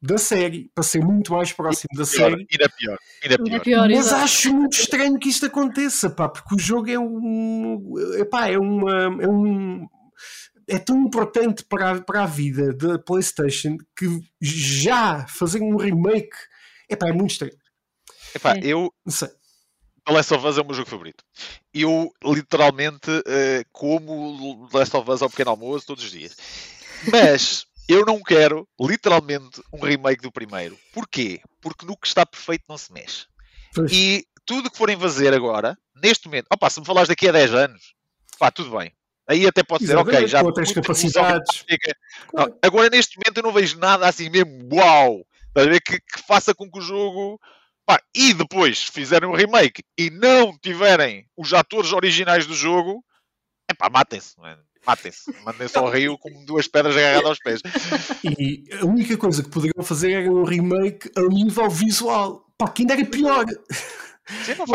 da 0.00 0.16
série, 0.16 0.70
para 0.72 0.84
ser 0.84 1.04
muito 1.04 1.32
mais 1.32 1.52
próximo 1.52 1.88
da 1.92 2.04
pior, 2.04 2.06
série. 2.06 2.46
Ainda 2.52 2.68
pior. 2.78 2.98
Ainda 3.22 3.44
pior. 3.44 3.60
pior 3.60 3.88
Mas 3.88 3.98
exatamente. 3.98 4.24
acho 4.24 4.54
muito 4.54 4.72
estranho 4.74 5.18
que 5.18 5.28
isto 5.28 5.46
aconteça, 5.46 6.08
pá, 6.08 6.28
porque 6.28 6.54
o 6.54 6.58
jogo 6.58 6.88
é 6.88 6.98
um. 6.98 7.82
Epá, 8.16 8.48
é, 8.48 8.58
uma, 8.58 9.22
é 9.22 9.28
um 9.28 9.86
é 10.68 10.78
tão 10.78 11.00
importante 11.02 11.64
para 11.64 11.92
a, 11.92 12.00
para 12.00 12.22
a 12.22 12.26
vida 12.26 12.72
da 12.74 12.98
PlayStation 12.98 13.76
que 13.96 14.20
já 14.40 15.26
fazer 15.26 15.60
um 15.60 15.76
remake 15.76 16.36
epá, 16.88 17.08
é 17.08 17.12
muito 17.12 17.32
estranho. 17.32 17.56
Epá, 18.34 18.54
é. 18.56 18.60
eu 18.62 18.92
não 19.04 19.12
sei. 19.12 19.28
The 20.04 20.12
Last 20.12 20.34
of 20.34 20.46
Us 20.46 20.58
é 20.58 20.60
o 20.60 20.64
meu 20.64 20.74
jogo 20.74 20.88
favorito. 20.88 21.24
Eu 21.72 22.10
literalmente 22.24 23.10
uh, 23.10 23.64
como 23.72 24.68
The 24.70 24.78
Last 24.78 24.96
of 24.96 25.10
Us 25.10 25.22
ao 25.22 25.30
pequeno 25.30 25.50
almoço 25.50 25.86
todos 25.86 26.04
os 26.04 26.10
dias. 26.10 26.36
Mas 27.10 27.66
eu 27.88 28.04
não 28.06 28.22
quero 28.22 28.66
literalmente 28.80 29.62
um 29.72 29.80
remake 29.80 30.22
do 30.22 30.32
primeiro. 30.32 30.78
Porquê? 30.92 31.40
Porque 31.60 31.84
no 31.84 31.96
que 31.96 32.06
está 32.06 32.24
perfeito 32.24 32.64
não 32.68 32.78
se 32.78 32.92
mexe. 32.92 33.26
Pois. 33.74 33.92
E 33.92 34.26
tudo 34.46 34.70
que 34.70 34.78
forem 34.78 34.98
fazer 34.98 35.34
agora, 35.34 35.76
neste 36.02 36.26
momento, 36.26 36.46
opa, 36.50 36.70
se 36.70 36.80
me 36.80 36.86
falares 36.86 37.08
daqui 37.08 37.28
a 37.28 37.32
10 37.32 37.54
anos, 37.54 37.94
pá, 38.38 38.50
tudo 38.50 38.78
bem. 38.78 38.90
Aí 39.28 39.46
até 39.46 39.62
pode 39.62 39.86
ser, 39.86 39.96
ok, 39.96 40.26
já 40.26 40.40
com 40.40 40.46
outras 40.46 40.72
capacidades. 40.72 41.64
Não, 42.32 42.58
agora, 42.62 42.88
neste 42.88 43.18
momento, 43.18 43.36
eu 43.36 43.42
não 43.42 43.52
vejo 43.52 43.78
nada 43.78 44.08
assim 44.08 44.30
mesmo, 44.30 44.66
uau, 44.72 45.22
que, 45.84 46.00
que 46.00 46.26
faça 46.26 46.54
com 46.54 46.70
que 46.70 46.78
o 46.78 46.82
jogo. 46.82 47.38
Pá, 47.84 48.00
e 48.14 48.34
depois 48.34 48.82
fizerem 48.82 49.26
um 49.26 49.34
remake 49.34 49.82
e 49.96 50.10
não 50.10 50.56
tiverem 50.58 51.26
os 51.34 51.54
atores 51.54 51.90
originais 51.90 52.46
do 52.46 52.54
jogo, 52.54 53.02
é 53.66 53.72
pá, 53.72 53.88
matem-se, 53.88 54.34
matem-se, 54.86 55.34
mandem-se 55.42 55.78
ao 55.78 55.88
rio 55.88 56.18
com 56.18 56.44
duas 56.44 56.68
pedras 56.68 56.94
agarradas 56.94 57.30
aos 57.30 57.38
pés. 57.38 57.62
E 58.38 58.64
a 58.78 58.84
única 58.84 59.16
coisa 59.16 59.42
que 59.42 59.48
poderiam 59.48 59.82
fazer 59.82 60.12
era 60.12 60.30
um 60.30 60.44
remake 60.44 61.10
a 61.16 61.22
nível 61.22 61.70
visual, 61.70 62.44
pá, 62.58 62.68
que 62.68 62.82
ainda 62.82 62.92
era 62.92 63.06
pior. 63.06 63.46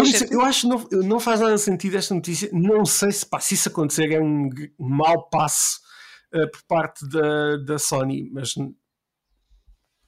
Isso, 0.04 0.26
eu 0.32 0.41
acho 0.41 0.62
que 0.62 0.68
não, 0.68 1.01
não 1.04 1.20
faz 1.20 1.39
nada 1.39 1.58
sentido 1.58 1.97
esta 1.97 2.14
notícia. 2.14 2.49
Não 2.51 2.86
sei 2.86 3.12
se, 3.12 3.26
pá, 3.26 3.39
se 3.39 3.54
isso 3.54 3.70
acontecer 3.70 4.12
é 4.12 4.20
um, 4.20 4.49
um 4.80 4.89
mau 4.89 5.30
passo 5.30 5.80
uh, 6.34 6.49
por 6.51 6.64
parte 6.68 7.08
da, 7.08 7.58
da 7.58 7.78
Sony, 7.80 8.30
mas 8.32 8.56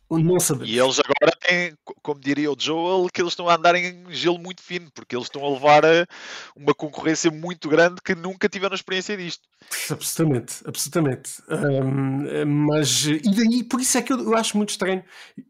não 0.09 0.39
sabemos. 0.39 0.69
E 0.69 0.79
eles 0.79 0.99
agora 0.99 1.34
têm, 1.45 1.77
como 2.01 2.19
diria 2.19 2.51
o 2.51 2.55
Joel, 2.57 3.07
que 3.13 3.21
eles 3.21 3.31
estão 3.31 3.49
a 3.49 3.55
andar 3.55 3.75
em 3.75 4.05
gelo 4.09 4.39
muito 4.39 4.61
fino, 4.61 4.89
porque 4.93 5.15
eles 5.15 5.27
estão 5.27 5.45
a 5.45 5.49
levar 5.49 5.85
a 5.85 6.07
uma 6.55 6.73
concorrência 6.73 7.31
muito 7.31 7.69
grande 7.69 8.01
que 8.03 8.15
nunca 8.15 8.49
tiveram 8.49 8.75
experiência 8.75 9.15
disto. 9.15 9.43
Absolutamente, 9.89 10.55
absolutamente. 10.65 11.31
Um, 11.49 12.45
mas, 12.67 13.05
e 13.05 13.19
daí, 13.19 13.63
por 13.63 13.79
isso 13.79 13.97
é 13.97 14.01
que 14.01 14.13
eu, 14.13 14.19
eu 14.19 14.35
acho 14.35 14.57
muito 14.57 14.69
estranho 14.69 15.03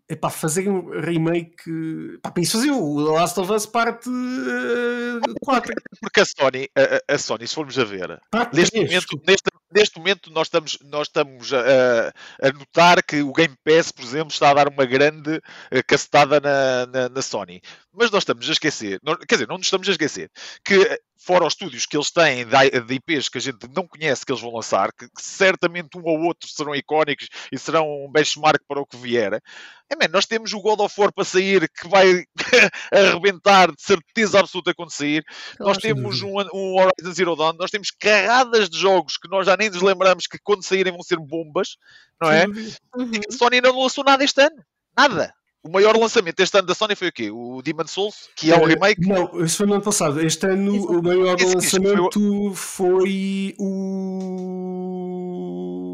epá, 0.10 0.30
fazer 0.30 0.70
um 0.70 0.90
remake. 1.02 1.70
Epá, 2.16 2.32
para 2.32 2.44
isso 2.44 2.54
fazer 2.54 2.72
o 2.72 3.06
The 3.06 3.12
Last 3.12 3.40
of 3.40 3.52
Us 3.52 3.66
parte 3.66 4.10
uh, 4.10 5.36
4. 5.42 5.74
Porque 6.00 6.22
a 6.22 6.26
Sony, 6.26 6.70
a, 6.76 7.14
a, 7.14 7.18
Sony, 7.18 7.48
se 7.48 7.56
formos 7.56 7.78
a 7.78 7.84
ver, 7.84 8.20
neste 8.54 8.78
momento, 8.78 9.22
neste, 9.28 9.50
neste 9.76 9.98
momento 9.98 10.32
nós 10.32 10.48
estamos, 10.48 10.78
nós 10.86 11.08
estamos 11.08 11.54
a, 11.54 12.14
a, 12.42 12.52
notar 12.54 13.04
que 13.04 13.22
o 13.22 13.34
Game 13.34 13.56
Pass, 13.64 13.92
por 13.92 14.04
exemplo, 14.04 14.32
está 14.32 14.50
a 14.50 14.54
dar 14.54 14.70
uma 14.70 14.86
grande 14.86 15.36
uh, 15.36 15.42
cacetada 15.86 16.40
na, 16.40 16.86
na, 16.86 17.10
na, 17.10 17.22
Sony. 17.22 17.62
Mas 17.98 18.12
nós 18.12 18.22
estamos 18.22 18.48
a 18.50 18.52
esquecer, 18.52 19.00
quer 19.28 19.36
dizer, 19.36 19.48
não 19.48 19.58
nos 19.58 19.68
estamos 19.68 19.88
a 19.88 19.92
esquecer, 19.92 20.30
que 20.64 21.00
fora 21.18 21.46
os 21.46 21.54
estúdios 21.54 21.86
que 21.86 21.98
eles 21.98 22.12
têm 22.12 22.46
de, 22.46 22.94
IPs 22.96 23.30
que 23.30 23.38
a 23.40 23.42
gente 23.42 23.68
não 23.74 23.88
conhece 23.88 24.26
que 24.26 24.32
eles 24.32 24.42
vão 24.42 24.54
lançar, 24.54 24.92
que, 24.92 25.08
que 25.08 25.22
certamente 25.22 25.98
um 25.98 26.04
ou 26.04 26.22
outro 26.22 26.48
serão 26.48 26.76
icónicos 26.76 27.28
e 27.52 27.58
serão 27.58 28.06
um 28.06 28.12
benchmark 28.12 28.62
para 28.68 28.80
o 28.80 28.86
que 28.86 28.96
vier. 28.96 29.42
É, 29.90 29.96
man, 29.96 30.08
nós 30.12 30.26
temos 30.26 30.54
o 30.54 30.62
God 30.62 30.82
of 30.82 31.00
War 31.00 31.12
para 31.12 31.24
sair 31.24 31.70
que 31.70 31.88
vai 31.88 32.24
arrebentar 32.92 33.72
de 33.72 33.82
certeza 33.82 34.40
absoluta 34.40 34.74
quando 34.76 34.92
sair. 34.92 35.24
Claro, 35.58 35.74
nós 35.74 35.78
temos 35.78 36.22
um, 36.22 36.40
um, 36.54 36.80
Horizon 36.80 37.14
Zero 37.14 37.36
Dawn, 37.36 37.54
nós 37.54 37.72
temos 37.72 37.90
carradas 37.92 38.70
de 38.70 38.78
jogos 38.78 39.18
que 39.18 39.28
nós 39.28 39.46
já 39.46 39.58
nem 39.58 39.70
nos 39.70 39.82
lembramos 39.82 40.28
que 40.28 40.38
quando 40.44 40.64
saírem 40.64 40.94
vão 40.94 41.02
ser 41.02 41.18
bombas, 41.18 41.78
não 42.22 42.32
é? 42.32 42.46
Uhum. 42.46 43.12
E 43.14 43.22
a 43.28 43.32
Sony 43.36 43.62
não 43.62 43.80
lançou 43.80 44.04
nada 44.04 44.24
este 44.24 44.42
ano. 44.42 44.64
Nada. 44.96 45.34
O 45.66 45.70
maior 45.72 45.98
lançamento 45.98 46.40
este 46.40 46.60
ano 46.60 46.68
da 46.68 46.76
Sony 46.76 46.96
foi 46.96 47.08
o 47.08 47.12
quê? 47.12 47.32
O 47.32 47.60
Demon 47.64 47.88
Souls, 47.88 48.30
que 48.36 48.52
é 48.52 48.56
um 48.56 48.66
eh, 48.66 48.74
remake? 48.76 49.02
Não, 49.02 49.44
isso 49.44 49.58
foi 49.58 49.66
no 49.66 49.74
ano 49.74 49.82
passado. 49.82 50.22
Este 50.22 50.46
ano 50.46 50.76
Exato. 50.76 50.94
o 50.94 51.02
maior 51.02 51.36
Esse 51.40 51.56
lançamento 51.56 52.54
foi 52.54 53.56
o. 53.58 54.76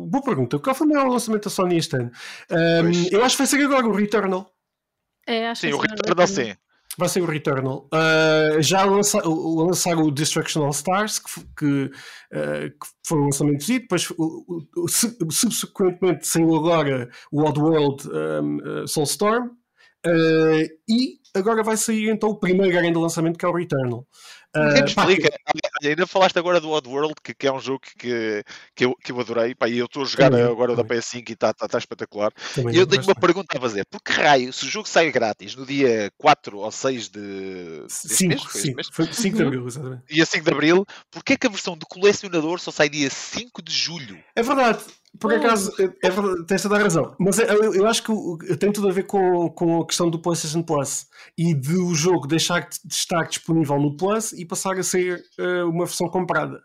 Boa 0.09 0.22
pergunta. 0.22 0.59
Qual 0.59 0.76
foi 0.76 0.86
o 0.86 0.89
maior 0.89 1.07
lançamento 1.07 1.45
da 1.45 1.49
Sony 1.49 1.78
este 1.78 1.95
ano? 1.95 2.11
Um, 2.51 2.91
eu 3.11 3.24
acho 3.24 3.38
que 3.38 3.43
vai 3.43 3.47
ser 3.47 3.63
agora 3.63 3.88
o 3.88 3.95
Returnal. 3.95 4.51
É, 5.26 5.47
acho 5.47 5.61
sim, 5.61 5.69
que 5.69 5.74
o 5.76 5.78
Returnal 5.78 6.28
sim. 6.28 6.53
Vai 6.97 7.07
ser 7.07 7.22
o 7.22 7.26
Returnal. 7.26 7.88
Uh, 7.93 8.61
já 8.61 8.84
lança, 8.84 9.22
lançaram 9.26 10.01
o 10.01 10.11
Destruction 10.11 10.65
All 10.65 10.72
Stars, 10.72 11.17
que, 11.19 11.32
que, 11.57 11.86
uh, 11.86 12.69
que 12.69 12.88
foi 13.07 13.19
um 13.19 13.24
lançamento 13.24 13.65
e 13.69 13.80
depois 13.80 14.09
o, 14.17 14.65
o, 14.76 14.89
subsequentemente 14.89 16.28
saiu 16.28 16.53
agora 16.57 17.09
o 17.32 17.43
Oddworld 17.43 18.05
um, 18.09 18.57
uh, 18.57 18.86
Soulstorm. 18.86 19.61
Uh, 20.06 20.68
e 20.89 21.20
agora 21.36 21.64
vai 21.64 21.78
sair 21.78 22.10
então 22.10 22.30
o 22.30 22.39
primeiro 22.39 22.72
grande 22.72 22.97
lançamento 22.97 23.38
que 23.38 23.45
é 23.45 23.47
o 23.47 23.54
Returnal. 23.54 24.06
Uh, 24.54 24.84
explica, 24.84 25.30
que... 25.30 25.88
ainda 25.88 26.06
falaste 26.06 26.38
agora 26.38 26.60
do 26.60 26.72
Oddworld, 26.72 27.14
que, 27.24 27.34
que 27.34 27.47
é 27.47 27.54
um 27.54 27.60
jogo 27.60 27.80
que, 27.97 28.43
que, 28.76 28.84
eu, 28.84 28.93
que 29.02 29.14
eu 29.14 29.20
adorei, 29.22 29.56
pá, 29.56 29.70
e 29.70 29.78
eu 29.78 29.86
estou 29.86 30.04
a 30.04 30.06
jogar 30.06 30.30
também, 30.30 30.45
agora 30.45 30.76
também. 30.76 30.88
da 30.88 30.95
PS5 30.95 31.30
e 31.30 31.34
está 31.34 31.54
tá, 31.54 31.70
tá 31.70 31.78
espetacular. 31.78 32.34
Também, 32.54 32.76
eu 32.76 32.86
tenho 32.86 33.02
uma 33.04 33.16
pergunta 33.16 33.58
a 33.58 33.62
fazer: 33.62 33.86
por 33.86 34.02
que 34.02 34.12
raio, 34.12 34.52
se 34.52 34.66
o 34.66 34.70
jogo 34.70 34.89
sai 34.89 35.10
grátis 35.10 35.56
no 35.56 35.66
dia 35.66 36.12
4 36.18 36.58
ou 36.58 36.70
6 36.70 37.10
de. 37.10 37.86
5, 37.88 38.52
sim, 38.52 38.74
foi 38.91 39.06
5 39.14 39.38
de 39.38 39.43
Abril, 39.43 39.66
exatamente. 39.66 40.04
Dia 40.10 40.26
5 40.26 40.43
de 40.43 40.52
Abril, 40.52 40.86
porquê 41.10 41.34
é 41.34 41.38
que 41.38 41.47
a 41.47 41.52
versão 41.52 41.78
de 41.78 41.86
colecionador 41.86 42.60
só 42.60 42.72
sai 42.72 42.89
dia 42.89 43.10
5 43.10 43.62
de 43.62 43.72
Julho? 43.72 44.20
É 44.36 44.43
verdade, 44.43 44.84
por 45.20 45.34
acaso, 45.34 45.72
é, 45.80 46.07
é 46.07 46.09
verdade, 46.09 46.45
tens 46.45 46.62
toda 46.62 46.78
a 46.78 46.80
razão. 46.80 47.16
Mas 47.20 47.38
é, 47.38 47.51
eu, 47.51 47.76
eu 47.76 47.88
acho 47.88 48.03
que 48.03 48.57
tem 48.57 48.72
tudo 48.72 48.88
a 48.88 48.91
ver 48.91 49.03
com, 49.03 49.49
com 49.49 49.82
a 49.82 49.86
questão 49.86 50.09
do 50.09 50.20
PlayStation 50.20 50.64
Plus 50.64 51.07
e 51.38 51.53
de 51.53 51.76
o 51.76 51.93
jogo 51.93 52.28
deixar 52.28 52.62
de 52.62 52.93
estar 52.93 53.24
disponível 53.28 53.80
no 53.80 53.95
Plus 53.95 54.32
e 54.34 54.45
passar 54.45 54.78
a 54.78 54.84
ser 54.84 55.22
uh, 55.38 55.70
uma 55.70 55.86
versão 55.86 56.07
comprada. 56.07 56.62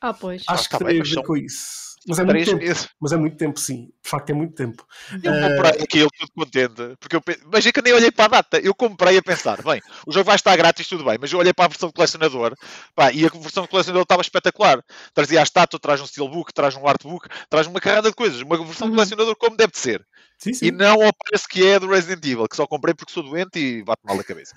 Ah, 0.00 0.12
pois. 0.12 0.42
Acho 0.48 0.62
ah, 0.62 0.64
que 0.64 0.70
tá 0.70 0.84
tem 0.84 1.00
a 1.00 1.04
ver 1.04 1.22
com 1.22 1.36
isso. 1.36 1.92
Mas 2.06 2.18
é, 2.18 2.24
muito 2.24 2.58
tempo, 2.58 2.88
mas 3.00 3.12
é 3.12 3.16
muito 3.16 3.36
tempo, 3.36 3.60
sim. 3.60 3.88
De 4.02 4.10
facto, 4.10 4.30
é 4.30 4.32
muito 4.32 4.54
tempo. 4.54 4.84
Eu 5.22 5.32
comprei 5.32 5.80
uh... 5.80 5.84
aquilo 5.84 6.08
tudo 6.18 6.32
contente. 6.34 6.96
Porque 6.98 7.16
eu, 7.16 7.22
mas 7.52 7.64
é 7.64 7.72
que 7.72 7.82
nem 7.82 7.92
olhei 7.92 8.10
para 8.10 8.24
a 8.24 8.28
data. 8.28 8.58
Eu 8.58 8.74
comprei 8.74 9.16
a 9.16 9.22
pensar, 9.22 9.62
bem, 9.62 9.80
o 10.06 10.12
jogo 10.12 10.24
vai 10.24 10.34
estar 10.34 10.56
grátis, 10.56 10.88
tudo 10.88 11.04
bem. 11.04 11.18
Mas 11.20 11.32
eu 11.32 11.38
olhei 11.38 11.52
para 11.52 11.66
a 11.66 11.68
versão 11.68 11.88
de 11.88 11.94
colecionador 11.94 12.54
pá, 12.94 13.12
e 13.12 13.24
a 13.24 13.28
versão 13.28 13.62
de 13.62 13.68
colecionador 13.68 14.02
estava 14.02 14.22
espetacular. 14.22 14.82
Trazia 15.14 15.40
a 15.40 15.42
estátua, 15.42 15.78
traz 15.78 16.00
um 16.00 16.06
steelbook, 16.06 16.52
traz 16.52 16.74
um 16.74 16.86
artbook, 16.86 17.28
traz 17.48 17.66
uma 17.66 17.80
carrada 17.80 18.10
de 18.10 18.16
coisas. 18.16 18.40
Uma 18.40 18.56
versão 18.56 18.88
de 18.88 18.90
uhum. 18.90 18.96
colecionador 18.96 19.36
como 19.36 19.56
deve 19.56 19.72
de 19.72 19.78
ser. 19.78 20.04
Sim, 20.42 20.52
sim. 20.54 20.66
E 20.66 20.70
não 20.72 21.00
ao 21.00 21.12
preço 21.12 21.46
que 21.48 21.64
é 21.64 21.78
do 21.78 21.86
Resident 21.86 22.24
Evil, 22.24 22.48
que 22.48 22.56
só 22.56 22.66
comprei 22.66 22.92
porque 22.92 23.12
sou 23.12 23.22
doente 23.22 23.60
e 23.60 23.84
bate 23.84 24.02
mal 24.04 24.18
a 24.18 24.24
cabeça. 24.24 24.52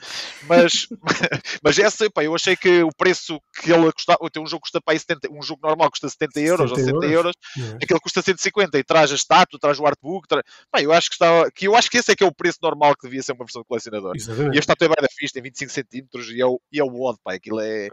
Mas, 0.48 0.88
mas 1.62 1.78
essa, 1.78 2.10
pá, 2.10 2.24
eu 2.24 2.34
achei 2.34 2.56
que 2.56 2.82
o 2.82 2.90
preço 2.98 3.40
que 3.62 3.72
ele 3.72 3.92
custava, 3.92 4.18
um 4.40 4.48
jogo 4.48 4.62
custa 4.62 4.82
pá, 4.82 4.98
70, 4.98 5.32
um 5.32 5.44
jogo 5.44 5.62
normal 5.62 5.92
custa 5.92 6.10
70 6.10 6.40
euros 6.40 6.70
70 6.72 6.82
ou 6.82 7.02
70 7.02 7.14
euros, 7.14 7.36
euros 7.56 7.76
aquele 7.84 8.00
custa 8.00 8.22
150 8.24 8.80
e 8.80 8.84
traz 8.84 9.12
a 9.12 9.16
estátua, 9.16 9.35
traz 9.60 9.80
o 9.80 9.86
artbook, 9.86 10.28
traz... 10.28 10.44
Pá, 10.72 10.82
eu 10.82 10.92
acho 10.92 11.10
que 11.10 11.16
está, 11.16 11.50
que 11.52 11.68
eu 11.68 11.76
acho 11.76 11.90
que 11.90 11.98
esse 11.98 12.12
é 12.12 12.16
que 12.16 12.24
é 12.24 12.28
o 12.28 12.34
preço 12.34 12.60
normal 12.62 12.96
que 12.96 13.08
devia 13.08 13.24
ser 13.24 13.32
uma 13.32 13.46
versão 13.46 13.62
de 13.62 13.68
colecionador. 13.68 14.14
Exatamente. 14.16 14.56
E 14.56 14.58
a 14.58 14.60
estátua 14.60 14.88
é 14.98 15.02
da 15.02 15.08
fixe, 15.10 15.34
tem 15.34 15.44
25 15.44 15.72
centímetros 15.72 16.30
e 16.30 16.42
é 16.42 16.46
o, 16.46 16.62
e 16.72 16.80
é 16.80 16.84
o 16.84 16.88
WOD, 16.88 17.18
pá, 17.24 17.34
aquilo 17.34 17.60
é, 17.60 17.90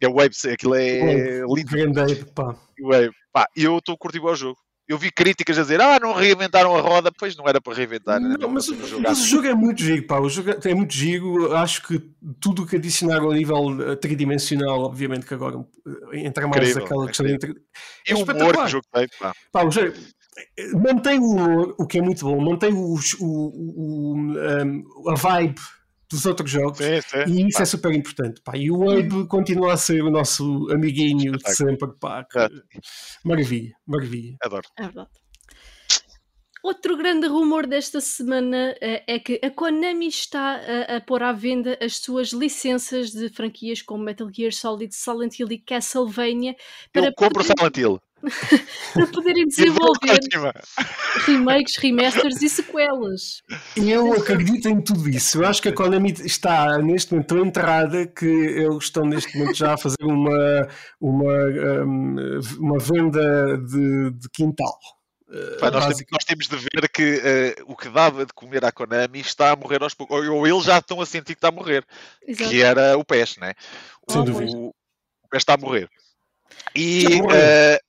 é 0.00 0.08
o 0.08 0.14
wave, 0.14 0.34
aquilo 0.52 0.74
é 0.74 1.40
lindo. 1.40 1.70
Grande 1.70 2.24
pá. 2.26 2.56
Pá, 3.32 3.46
eu 3.56 3.78
estou 3.78 3.94
a 3.94 3.98
curtir 3.98 4.20
o 4.20 4.34
jogo 4.34 4.58
eu 4.88 4.96
vi 4.96 5.10
críticas 5.10 5.58
a 5.58 5.62
dizer, 5.62 5.80
ah, 5.80 5.98
não 6.00 6.12
reinventaram 6.12 6.76
a 6.76 6.80
roda, 6.80 7.10
pois 7.10 7.36
não 7.36 7.46
era 7.48 7.60
para 7.60 7.74
reinventar. 7.74 8.20
Não, 8.20 8.36
não 8.36 8.48
mas, 8.48 8.68
mas, 8.68 9.20
o 9.20 9.26
jogo 9.26 9.48
é 9.48 9.54
muito 9.54 9.82
giro, 9.82 10.06
pá, 10.06 10.20
o 10.20 10.28
jogo 10.28 10.50
é 10.62 10.74
muito 10.74 10.94
giro, 10.94 11.54
acho 11.56 11.82
que 11.82 12.00
tudo 12.40 12.62
o 12.62 12.66
que 12.66 12.76
adicionaram 12.76 13.30
a 13.30 13.34
nível 13.34 13.90
eh, 13.90 13.96
tridimensional, 13.96 14.82
obviamente 14.82 15.26
que 15.26 15.34
agora 15.34 15.56
eh, 16.12 16.20
entra 16.20 16.46
mais 16.46 16.62
incrível, 16.62 16.84
aquela 16.84 17.06
questão 17.08 17.26
de... 17.26 17.46
É 18.06 18.12
e 18.12 18.14
o 18.14 18.18
humor 18.18 18.54
que 18.54 18.60
o 18.60 18.68
jogo 18.68 18.86
tem, 18.92 19.08
pá. 19.18 19.32
pá 19.50 19.64
o 19.64 19.70
jogo, 19.72 19.92
mantém 20.74 21.18
o 21.18 21.30
humor, 21.30 21.74
o 21.78 21.86
que 21.86 21.98
é 21.98 22.02
muito 22.02 22.24
bom, 22.24 22.40
mantém 22.40 22.72
o, 22.72 22.94
o, 22.94 23.26
o, 23.26 24.14
um, 24.16 25.10
a 25.10 25.14
vibe 25.14 25.60
dos 26.10 26.24
outros 26.24 26.50
jogos 26.50 26.78
sim, 26.78 27.00
sim, 27.00 27.24
e 27.26 27.48
isso 27.48 27.58
pá. 27.58 27.62
é 27.62 27.66
super 27.66 27.92
importante 27.92 28.40
pá. 28.42 28.56
e 28.56 28.70
o 28.70 28.88
Abe 28.88 29.26
continua 29.26 29.72
a 29.72 29.76
ser 29.76 30.02
o 30.02 30.10
nosso 30.10 30.68
amiguinho 30.70 31.32
de 31.32 31.52
sempre 31.52 31.88
pá. 31.98 32.24
É. 32.36 32.48
maravilha, 33.24 33.74
maravilha 33.86 34.36
adoro 34.40 34.68
é 34.78 34.82
verdade 34.82 35.10
Outro 36.66 36.96
grande 36.96 37.28
rumor 37.28 37.64
desta 37.64 38.00
semana 38.00 38.74
uh, 38.82 39.02
é 39.06 39.20
que 39.20 39.38
a 39.40 39.48
Konami 39.50 40.08
está 40.08 40.56
a, 40.56 40.96
a 40.96 41.00
pôr 41.00 41.22
à 41.22 41.30
venda 41.30 41.78
as 41.80 41.98
suas 41.98 42.30
licenças 42.30 43.12
de 43.12 43.28
franquias 43.28 43.82
como 43.82 44.02
Metal 44.02 44.28
Gear 44.34 44.52
Solid, 44.52 44.92
Silent 44.92 45.38
Hill 45.38 45.46
e 45.52 45.58
Castlevania. 45.58 46.56
Para 46.92 47.06
Eu 47.06 47.14
compro 47.14 47.44
poder... 47.44 47.54
Silent 47.56 47.76
Hill. 47.76 48.00
Para 48.92 49.06
poderem 49.08 49.46
desenvolver 49.48 50.18
remakes, 51.26 51.76
remasters 51.76 52.42
e 52.42 52.48
sequelas. 52.48 53.42
Eu 53.76 54.12
acredito 54.14 54.68
em 54.68 54.80
tudo 54.80 55.08
isso. 55.08 55.42
Eu 55.42 55.46
acho 55.46 55.60
que 55.60 55.68
a 55.68 55.72
Konami 55.72 56.12
está 56.24 56.78
neste 56.78 57.12
momento 57.12 57.28
tão 57.28 57.44
enterrada 57.44 58.06
que 58.06 58.26
eles 58.26 58.84
estão 58.84 59.04
neste 59.04 59.36
momento 59.36 59.56
já 59.56 59.74
a 59.74 59.78
fazer 59.78 60.02
uma, 60.02 60.68
uma, 61.00 61.34
um, 61.84 62.40
uma 62.58 62.78
venda 62.78 63.58
de, 63.58 64.10
de 64.12 64.28
quintal. 64.30 64.78
Pá, 65.58 65.72
nós, 65.72 65.84
temos, 65.86 66.04
nós, 66.12 66.24
temos, 66.24 66.46
de 66.46 66.56
ver 66.56 66.88
que 66.88 67.16
uh, 67.16 67.72
o 67.72 67.76
que 67.76 67.88
dava 67.88 68.24
de 68.24 68.32
comer 68.32 68.64
à 68.64 68.70
Konami 68.70 69.18
está 69.18 69.50
a 69.50 69.56
morrer 69.56 69.82
aos 69.82 69.92
poucos, 69.92 70.16
ou, 70.16 70.36
ou 70.36 70.46
eles 70.46 70.64
já 70.64 70.78
estão 70.78 71.00
a 71.00 71.06
sentir 71.06 71.34
que 71.34 71.38
está 71.38 71.48
a 71.48 71.52
morrer, 71.52 71.84
Exato. 72.26 72.48
que 72.48 72.62
era 72.62 72.96
o 72.96 73.04
PES, 73.04 73.36
né? 73.38 73.52
Sem 74.08 74.24
dúvida. 74.24 74.56
O, 74.56 74.68
o 74.68 75.28
PES 75.28 75.42
está 75.42 75.54
a 75.54 75.58
morrer. 75.58 75.90
E 76.76 77.20
uh, 77.22 77.86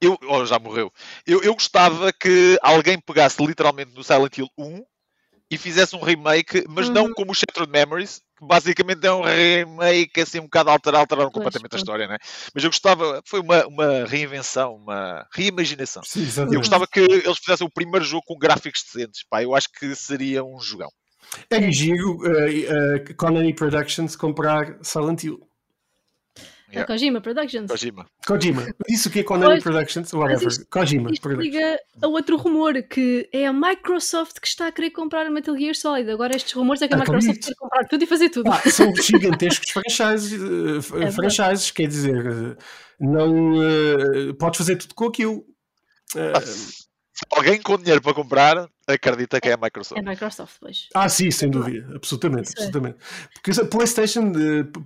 eu, 0.00 0.18
oh, 0.28 0.44
já 0.44 0.58
morreu. 0.58 0.92
Eu, 1.26 1.42
eu 1.42 1.54
gostava 1.54 2.12
que 2.12 2.58
alguém 2.62 2.98
pegasse 2.98 3.44
literalmente 3.44 3.94
no 3.94 4.04
Silent 4.04 4.38
Hill 4.38 4.48
1 4.58 4.84
e 5.50 5.56
fizesse 5.56 5.94
um 5.94 6.02
remake, 6.02 6.64
mas 6.68 6.88
uhum. 6.88 6.94
não 6.94 7.12
como 7.12 7.30
o 7.30 7.34
Shattered 7.34 7.70
Memories, 7.70 8.20
que 8.36 8.44
basicamente 8.44 9.06
é 9.06 9.12
um 9.12 9.22
remake 9.22 10.20
assim 10.20 10.40
um 10.40 10.44
bocado 10.44 10.70
alterado, 10.70 11.02
alteraram 11.02 11.30
completamente 11.30 11.74
a 11.74 11.78
história, 11.78 12.08
né? 12.08 12.18
Mas 12.52 12.64
eu 12.64 12.70
gostava, 12.70 13.22
foi 13.24 13.40
uma, 13.40 13.64
uma 13.66 14.04
reinvenção, 14.04 14.74
uma 14.74 15.26
reimaginação. 15.32 16.02
Sim, 16.04 16.26
eu 16.52 16.58
gostava 16.58 16.86
que 16.86 17.00
eles 17.00 17.38
fizessem 17.38 17.66
o 17.66 17.70
primeiro 17.70 18.04
jogo 18.04 18.24
com 18.26 18.36
gráficos 18.36 18.82
decentes, 18.82 19.24
pá, 19.30 19.42
eu 19.42 19.54
acho 19.54 19.68
que 19.70 19.94
seria 19.94 20.44
um 20.44 20.60
jogão. 20.60 20.90
É 21.50 21.70
giro 21.72 22.18
uh, 22.18 23.10
uh, 23.10 23.14
Konami 23.16 23.54
Productions 23.54 24.16
comprar 24.16 24.78
Silent 24.82 25.24
Hill. 25.24 25.40
Yeah. 26.68 26.82
É 26.82 26.84
Kojima 26.84 27.20
Productions. 27.20 27.70
Kojima. 27.70 28.06
Kojima. 28.26 28.66
Isso 28.88 29.08
que 29.08 29.20
é 29.20 29.22
Konami 29.22 29.60
Productions, 29.60 30.12
whatever. 30.12 30.48
Isto, 30.48 30.66
Kojima 30.68 31.10
isto 31.12 31.22
Productions. 31.22 31.54
liga 31.54 31.78
a 32.02 32.06
outro 32.08 32.36
rumor 32.36 32.82
que 32.82 33.28
é 33.32 33.46
a 33.46 33.52
Microsoft 33.52 34.40
que 34.40 34.48
está 34.48 34.66
a 34.66 34.72
querer 34.72 34.90
comprar 34.90 35.26
a 35.26 35.30
Metal 35.30 35.56
Gear 35.56 35.76
Solid. 35.76 36.10
Agora 36.10 36.34
estes 36.34 36.52
rumores 36.52 36.82
é 36.82 36.88
que 36.88 36.94
a 36.94 36.98
Microsoft 36.98 37.40
quer 37.40 37.54
comprar 37.54 37.84
tudo 37.84 38.02
e 38.02 38.06
fazer 38.06 38.30
tudo. 38.30 38.50
Ah, 38.50 38.68
são 38.68 38.92
gigantescos 38.96 39.70
franchises, 39.70 40.32
uh, 40.40 41.02
é 41.02 41.10
franchises 41.12 41.70
quer 41.70 41.86
dizer, 41.86 42.26
uh, 42.26 42.56
não 42.98 43.54
uh, 43.58 44.34
podes 44.34 44.58
fazer 44.58 44.76
tudo 44.76 44.94
com 44.94 45.06
aquilo. 45.06 45.44
Uh, 46.14 46.85
alguém 47.30 47.60
com 47.60 47.76
dinheiro 47.76 48.02
para 48.02 48.14
comprar 48.14 48.68
acredita 48.86 49.40
que 49.40 49.48
é 49.48 49.52
a 49.52 49.56
Microsoft. 49.56 50.00
É 50.00 50.06
a 50.06 50.10
Microsoft, 50.10 50.56
pois. 50.60 50.88
Ah, 50.94 51.08
sim, 51.08 51.30
sem 51.30 51.50
dúvida, 51.50 51.96
absolutamente. 51.96 52.48
É. 52.48 52.52
absolutamente. 52.52 52.98
É. 52.98 53.28
Porque 53.34 53.60
a 53.60 53.64
PlayStation, 53.64 54.32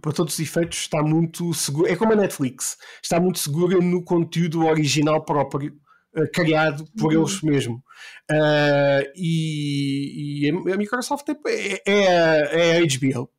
para 0.01 0.13
todos 0.13 0.35
os 0.35 0.41
efeitos, 0.41 0.79
está 0.79 1.03
muito 1.03 1.53
segura. 1.53 1.93
É 1.93 1.97
como 1.97 2.13
a 2.13 2.17
Netflix, 2.17 2.79
está 3.03 3.21
muito 3.21 3.39
segura 3.39 3.79
no 3.79 4.03
conteúdo 4.05 4.65
original 4.67 5.25
próprio. 5.25 5.79
Uh, 6.13 6.29
criado 6.33 6.85
por 6.99 7.15
uhum. 7.15 7.21
eles 7.21 7.41
mesmos 7.41 7.79
uh, 7.79 9.13
e, 9.15 10.49
e, 10.49 10.73
a 10.73 10.77
Microsoft 10.77 11.25
é, 11.29 11.83
é, 11.87 12.73
é 12.73 12.79
a 12.79 12.81
HBO 12.81 13.31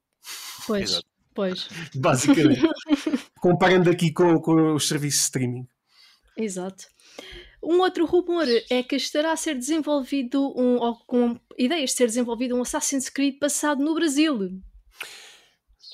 pois, 0.66 0.92
Exato. 0.92 1.08
pois 1.36 1.68
basicamente 1.94 2.62
comparando 3.42 3.89
aqui 3.89 4.14
com, 4.14 4.39
com 4.39 4.74
os 4.74 4.88
serviços 4.88 5.20
de 5.20 5.26
streaming 5.26 5.68
Exato. 6.38 6.86
Um 7.64 7.80
outro 7.80 8.05
rumor 8.05 8.45
é 8.70 8.82
que 8.82 8.95
estará 8.95 9.32
a 9.32 9.38
ser 9.38 9.55
desenvolvido 9.55 10.41
um, 10.57 10.78
ou 10.78 10.95
com 11.05 11.39
ideias 11.57 11.91
de 11.91 11.97
ser 11.97 12.07
desenvolvido 12.07 12.55
um 12.55 12.62
Assassin's 12.62 13.09
Creed 13.09 13.38
passado 13.39 13.84
no 13.84 13.93
Brasil. 13.93 14.59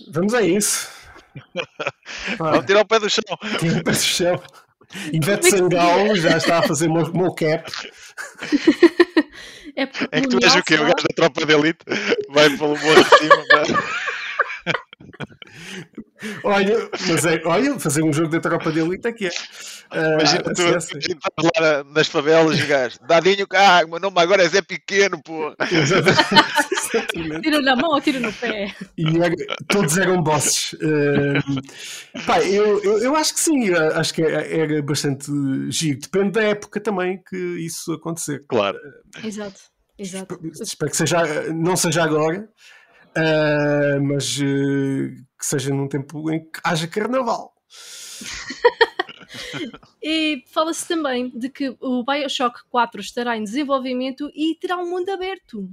Vamos 0.09 0.33
a 0.33 0.41
isso. 0.41 0.89
Vamos 2.37 2.65
tirar 2.65 2.81
o 2.81 2.87
pé 2.87 2.99
do 2.99 3.09
chão. 3.09 3.23
Tira 3.59 3.79
o 3.79 3.83
pé 3.83 3.91
do 3.91 3.97
chão. 3.97 4.41
Ivete 5.11 5.49
Sangalo 5.49 6.15
já 6.15 6.37
está 6.37 6.59
a 6.59 6.63
fazer 6.63 6.87
mocap. 6.87 7.71
É, 9.77 9.83
é 9.83 10.21
que 10.21 10.27
tu 10.27 10.43
és 10.43 10.55
o 10.55 10.63
quê? 10.63 10.73
O 10.73 10.79
gajo 10.79 10.95
da 10.95 11.15
tropa 11.15 11.45
de 11.45 11.53
elite 11.53 11.85
vai 12.31 12.49
pelo 12.49 12.69
morro 12.69 13.03
de 13.03 13.09
cima. 13.15 13.43
olha, 16.43 16.89
mas 17.07 17.25
é, 17.25 17.41
olha, 17.45 17.79
fazer 17.79 18.03
um 18.03 18.13
jogo 18.13 18.29
da 18.29 18.39
tropa 18.39 18.71
de 18.71 18.79
elite 18.79 19.07
é 19.07 19.11
que 19.11 19.27
é. 19.27 19.29
Uh, 19.29 20.19
Imagina 20.19 20.43
tu, 20.43 20.61
estás 20.61 20.89
lá 21.59 21.83
nas 21.85 22.07
favelas 22.07 22.59
gajos, 22.61 22.99
dadinho 23.07 23.47
cá, 23.47 23.85
meu 23.87 23.99
nome 23.99 24.19
agora 24.19 24.43
é 24.43 24.49
Zé 24.49 24.61
Pequeno, 24.61 25.21
pô. 25.23 25.55
tira 27.41 27.61
na 27.61 27.75
mão 27.75 27.91
ou 27.91 28.01
tira 28.01 28.19
no 28.19 28.33
pé? 28.33 28.73
E 28.97 29.17
era, 29.17 29.35
todos 29.67 29.97
eram 29.97 30.21
bosses. 30.21 30.73
Uh, 30.73 32.21
pá, 32.25 32.41
eu, 32.41 32.83
eu, 32.83 32.99
eu, 32.99 33.15
acho 33.15 33.33
que 33.33 33.39
sim, 33.39 33.73
acho 33.73 34.13
que 34.13 34.21
era, 34.21 34.45
era 34.45 34.81
bastante 34.81 35.31
giro. 35.69 35.99
Depende 35.99 36.31
da 36.31 36.43
época 36.43 36.79
também 36.79 37.21
que 37.27 37.37
isso 37.37 37.93
acontecer. 37.93 38.43
Claro. 38.47 38.77
Exato. 39.23 39.59
Exato. 39.97 40.39
Espero 40.61 40.91
que 40.91 40.97
seja, 40.97 41.51
não 41.53 41.75
seja 41.75 42.03
agora, 42.03 42.47
uh, 43.17 44.01
mas 44.01 44.37
uh, 44.37 45.26
que 45.37 45.45
seja 45.45 45.73
num 45.73 45.87
tempo 45.87 46.31
em 46.31 46.39
que 46.39 46.59
haja 46.63 46.87
carnaval. 46.87 47.53
e 50.01 50.43
fala-se 50.47 50.87
também 50.87 51.29
de 51.29 51.49
que 51.49 51.75
o 51.79 52.03
Bioshock 52.03 52.61
4 52.69 53.01
estará 53.01 53.37
em 53.37 53.43
desenvolvimento 53.43 54.31
e 54.33 54.55
terá 54.55 54.77
um 54.77 54.89
mundo 54.89 55.09
aberto. 55.09 55.69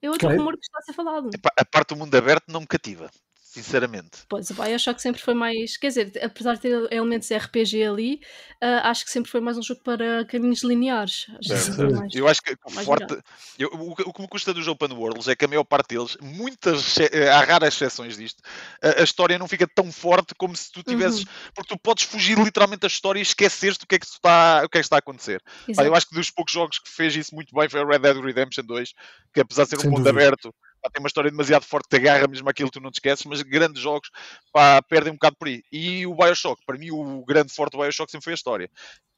É 0.00 0.08
outro 0.10 0.28
rumor 0.28 0.54
que 0.54 0.64
está 0.64 0.78
a 0.78 0.82
ser 0.82 0.92
falado. 0.94 1.30
A 1.58 1.64
parte 1.64 1.90
do 1.90 1.96
mundo 1.96 2.14
aberto 2.14 2.44
não 2.48 2.60
me 2.60 2.66
cativa 2.66 3.10
sinceramente. 3.50 4.18
Pois, 4.28 4.48
o 4.50 4.54
Bioshock 4.54 5.02
sempre 5.02 5.20
foi 5.20 5.34
mais. 5.34 5.76
Quer 5.76 5.88
dizer, 5.88 6.12
apesar 6.22 6.54
de 6.54 6.60
ter 6.60 6.92
elementos 6.92 7.28
RPG 7.30 7.82
ali, 7.82 8.20
uh, 8.62 8.86
acho 8.86 9.04
que 9.04 9.10
sempre 9.10 9.28
foi 9.28 9.40
mais 9.40 9.58
um 9.58 9.62
jogo 9.62 9.80
para 9.82 10.24
caminhos 10.24 10.62
lineares. 10.62 11.26
Acho 11.38 11.82
é, 11.82 11.90
mais, 11.90 12.14
eu 12.14 12.28
acho 12.28 12.40
que 12.40 12.56
o 12.64 12.70
forte. 12.70 13.18
Eu, 13.58 13.68
o, 13.72 13.90
o, 13.90 14.12
que 14.12 14.22
me 14.22 14.28
custa 14.28 14.54
dos 14.54 14.68
Open 14.68 14.92
Worlds 14.92 15.26
é 15.26 15.34
que 15.34 15.44
a 15.44 15.48
maior 15.48 15.64
parte 15.64 15.96
deles, 15.96 16.16
muitas. 16.20 16.96
Eh, 16.98 17.28
há 17.28 17.40
raras 17.40 17.74
exceções 17.74 18.16
disto, 18.16 18.40
a, 18.80 19.00
a, 19.00 19.02
história 19.02 19.38
não 19.38 19.48
fica 19.48 19.66
tão 19.66 19.90
forte 19.90 20.32
como 20.36 20.54
se 20.54 20.70
tu 20.70 20.84
tivesses. 20.84 21.20
Uhum. 21.20 21.50
Porque 21.54 21.74
tu 21.74 21.80
podes 21.80 22.04
fugir 22.04 22.38
literalmente 22.38 22.82
da 22.82 22.86
história 22.86 23.18
e 23.18 23.22
esqueceres-te 23.22 23.84
o 23.84 23.88
que 23.88 23.96
é 23.96 23.98
que 23.98 24.06
está, 24.06 24.62
o 24.64 24.68
que 24.68 24.78
é 24.78 24.80
que 24.80 24.86
está 24.86 24.96
a 24.96 25.00
acontecer. 25.00 25.42
Pá, 25.74 25.84
eu 25.84 25.94
acho 25.94 26.08
que 26.08 26.14
dos 26.14 26.30
poucos 26.30 26.52
jogos 26.52 26.78
que 26.78 26.88
fez 26.88 27.16
isso 27.16 27.34
muito 27.34 27.52
bem 27.52 27.68
foi 27.68 27.82
o 27.82 27.88
Red 27.88 27.98
Dead 27.98 28.16
Redemption 28.16 28.64
2, 28.64 28.92
que 29.34 29.40
apesar 29.40 29.64
de 29.64 29.70
ser 29.70 29.76
um 29.78 29.80
Sem 29.80 29.90
mundo 29.90 30.04
dúvida. 30.04 30.26
aberto 30.26 30.54
tem 30.88 31.00
uma 31.00 31.06
história 31.06 31.30
demasiado 31.30 31.64
forte 31.64 31.88
que 31.88 31.96
te 31.96 32.00
agarra 32.00 32.26
mesmo 32.26 32.48
aquilo 32.48 32.70
que 32.70 32.78
tu 32.78 32.82
não 32.82 32.90
te 32.90 32.94
esqueces, 32.94 33.24
mas 33.26 33.42
grandes 33.42 33.82
jogos 33.82 34.10
pá, 34.52 34.80
perdem 34.82 35.12
um 35.12 35.16
bocado 35.16 35.36
por 35.36 35.48
aí. 35.48 35.62
E 35.70 36.06
o 36.06 36.14
Bioshock, 36.14 36.62
para 36.64 36.78
mim, 36.78 36.90
o 36.90 37.24
grande 37.24 37.52
forte 37.52 37.72
do 37.72 37.78
Bioshock 37.78 38.10
sempre 38.10 38.24
foi 38.24 38.32
a 38.32 38.34
história. 38.34 38.70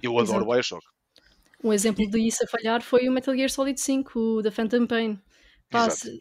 Eu 0.03 0.13
adoro 0.13 0.39
Exato. 0.39 0.45
o 0.45 0.53
Bioshock. 0.53 0.87
Um 1.63 1.73
exemplo 1.73 2.05
disso 2.11 2.45
a 2.45 2.49
falhar 2.49 2.83
foi 2.83 3.09
o 3.09 3.13
Metal 3.13 3.35
Gear 3.35 3.49
Solid 3.49 3.81
5, 3.81 4.19
o 4.19 4.43
da 4.43 4.51
Phantom 4.51 4.87
Pain. 4.87 5.21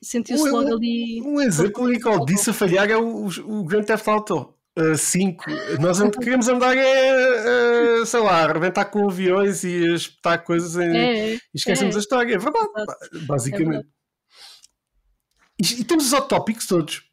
Sentiu-se 0.01 0.49
logo 0.49 0.75
ali. 0.75 1.21
Um 1.21 1.41
exemplo 1.41 1.83
único 1.83 2.25
disso 2.25 2.51
a 2.51 2.53
falhar 2.53 2.89
é 2.89 2.95
o, 2.95 3.25
o 3.25 3.63
Grand 3.65 3.83
Theft 3.83 4.07
Auto. 4.07 4.55
5. 4.97 5.51
Uh, 5.51 5.81
Nós 5.81 5.99
queremos 6.17 6.47
andar, 6.47 6.75
é, 6.77 7.99
uh, 8.01 8.05
sei 8.05 8.19
lá, 8.21 8.43
arrebentar 8.43 8.85
com 8.85 9.09
aviões 9.09 9.65
e 9.65 9.93
espetar 9.93 10.43
coisas 10.43 10.77
em, 10.77 10.97
é, 10.97 11.33
e 11.33 11.39
esquecemos 11.53 11.95
é. 11.95 11.97
a 11.97 12.01
história. 12.01 12.35
É 12.35 12.37
verdade, 12.37 12.69
basicamente. 13.25 13.67
É 13.67 13.71
verdade. 13.71 14.00
E, 15.61 15.81
e 15.81 15.83
temos 15.83 16.07
os 16.07 16.13
hot 16.13 16.27
topics 16.27 16.65
todos. 16.65 17.03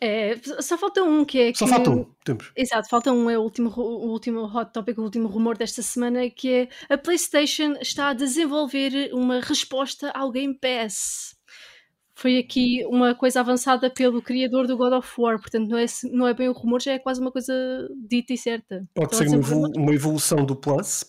É, 0.00 0.36
só 0.60 0.76
falta 0.76 1.02
um 1.02 1.24
que 1.24 1.38
é. 1.38 1.54
Só 1.54 1.64
que, 1.64 1.70
falta 1.70 1.90
um, 1.90 2.04
temos. 2.24 2.52
Exato, 2.56 2.88
falta 2.88 3.12
um, 3.12 3.30
é 3.30 3.38
o 3.38 3.42
último, 3.42 3.72
o 3.76 4.10
último 4.10 4.44
hot 4.44 4.72
topic, 4.72 4.98
o 4.98 5.02
último 5.02 5.28
rumor 5.28 5.56
desta 5.56 5.80
semana, 5.82 6.28
que 6.28 6.52
é 6.52 6.68
a 6.88 6.98
PlayStation 6.98 7.74
está 7.80 8.08
a 8.08 8.14
desenvolver 8.14 9.10
uma 9.12 9.40
resposta 9.40 10.10
ao 10.10 10.30
Game 10.30 10.58
Pass. 10.58 11.34
Foi 12.14 12.38
aqui 12.38 12.84
uma 12.86 13.14
coisa 13.14 13.40
avançada 13.40 13.90
pelo 13.90 14.22
criador 14.22 14.66
do 14.66 14.76
God 14.76 14.94
of 14.94 15.08
War, 15.18 15.38
portanto 15.38 15.68
não 15.68 15.78
é, 15.78 15.84
não 16.12 16.26
é 16.26 16.34
bem 16.34 16.48
o 16.48 16.52
rumor, 16.52 16.80
já 16.80 16.92
é 16.92 16.98
quase 16.98 17.20
uma 17.20 17.30
coisa 17.30 17.52
dita 18.08 18.32
e 18.32 18.38
certa. 18.38 18.86
Pode 18.94 19.14
então, 19.14 19.42
ser 19.42 19.54
uma, 19.54 19.68
uma, 19.76 19.94
evolução 19.94 20.44
do 20.44 20.56
Plus, 20.56 21.04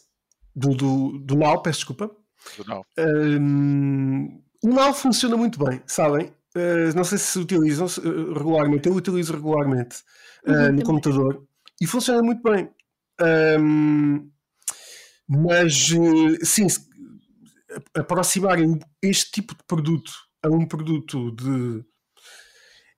do, 0.54 0.76
do, 0.76 1.20
do 1.20 1.36
Now, 1.36 1.62
peço 1.62 1.80
desculpa. 1.80 2.12
Do 2.58 2.66
Now. 2.66 2.86
Um, 3.00 4.42
o 4.68 4.74
Now 4.74 4.94
funciona 4.94 5.38
muito 5.38 5.64
bem, 5.64 5.82
sabem? 5.88 6.28
Uh, 6.54 6.94
não 6.94 7.04
sei 7.06 7.18
se 7.18 7.40
utilizam 7.40 7.86
uh, 7.86 8.34
regularmente, 8.34 8.90
eu 8.90 8.96
utilizo 8.96 9.34
regularmente 9.34 10.00
uh, 10.46 10.52
uhum, 10.52 10.72
no 10.74 10.84
computador 10.84 11.48
e 11.80 11.88
funciona 11.88 12.22
muito 12.22 12.42
bem. 12.44 12.70
Um, 13.60 14.30
mas 15.28 15.90
sim, 16.44 16.68
aproximarem 17.96 18.80
este 19.02 19.32
tipo 19.32 19.56
de 19.56 19.64
produto 19.66 20.12
a 20.44 20.50
um 20.50 20.66
produto 20.66 21.32
de. 21.32 21.84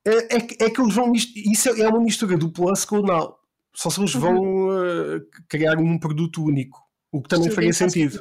É, 0.06 0.38
é, 0.38 0.42
que, 0.42 0.64
é 0.64 0.70
que 0.70 0.82
eles 0.82 0.96
vão. 0.96 1.12
Isso 1.14 1.70
é 1.70 1.88
uma 1.88 2.02
mistura 2.02 2.38
do 2.38 2.52
Plus 2.52 2.86
com 2.86 3.00
o 3.00 3.02
Now. 3.02 3.38
Só 3.76 3.90
se 3.90 4.00
eles 4.00 4.16
uhum. 4.16 4.22
vão 4.22 5.22
criar 5.48 5.78
um 5.78 6.00
produto 6.00 6.44
único, 6.44 6.80
o 7.12 7.22
que 7.22 7.30
também 7.30 7.52
faria 7.52 7.74
sentido. 7.74 8.20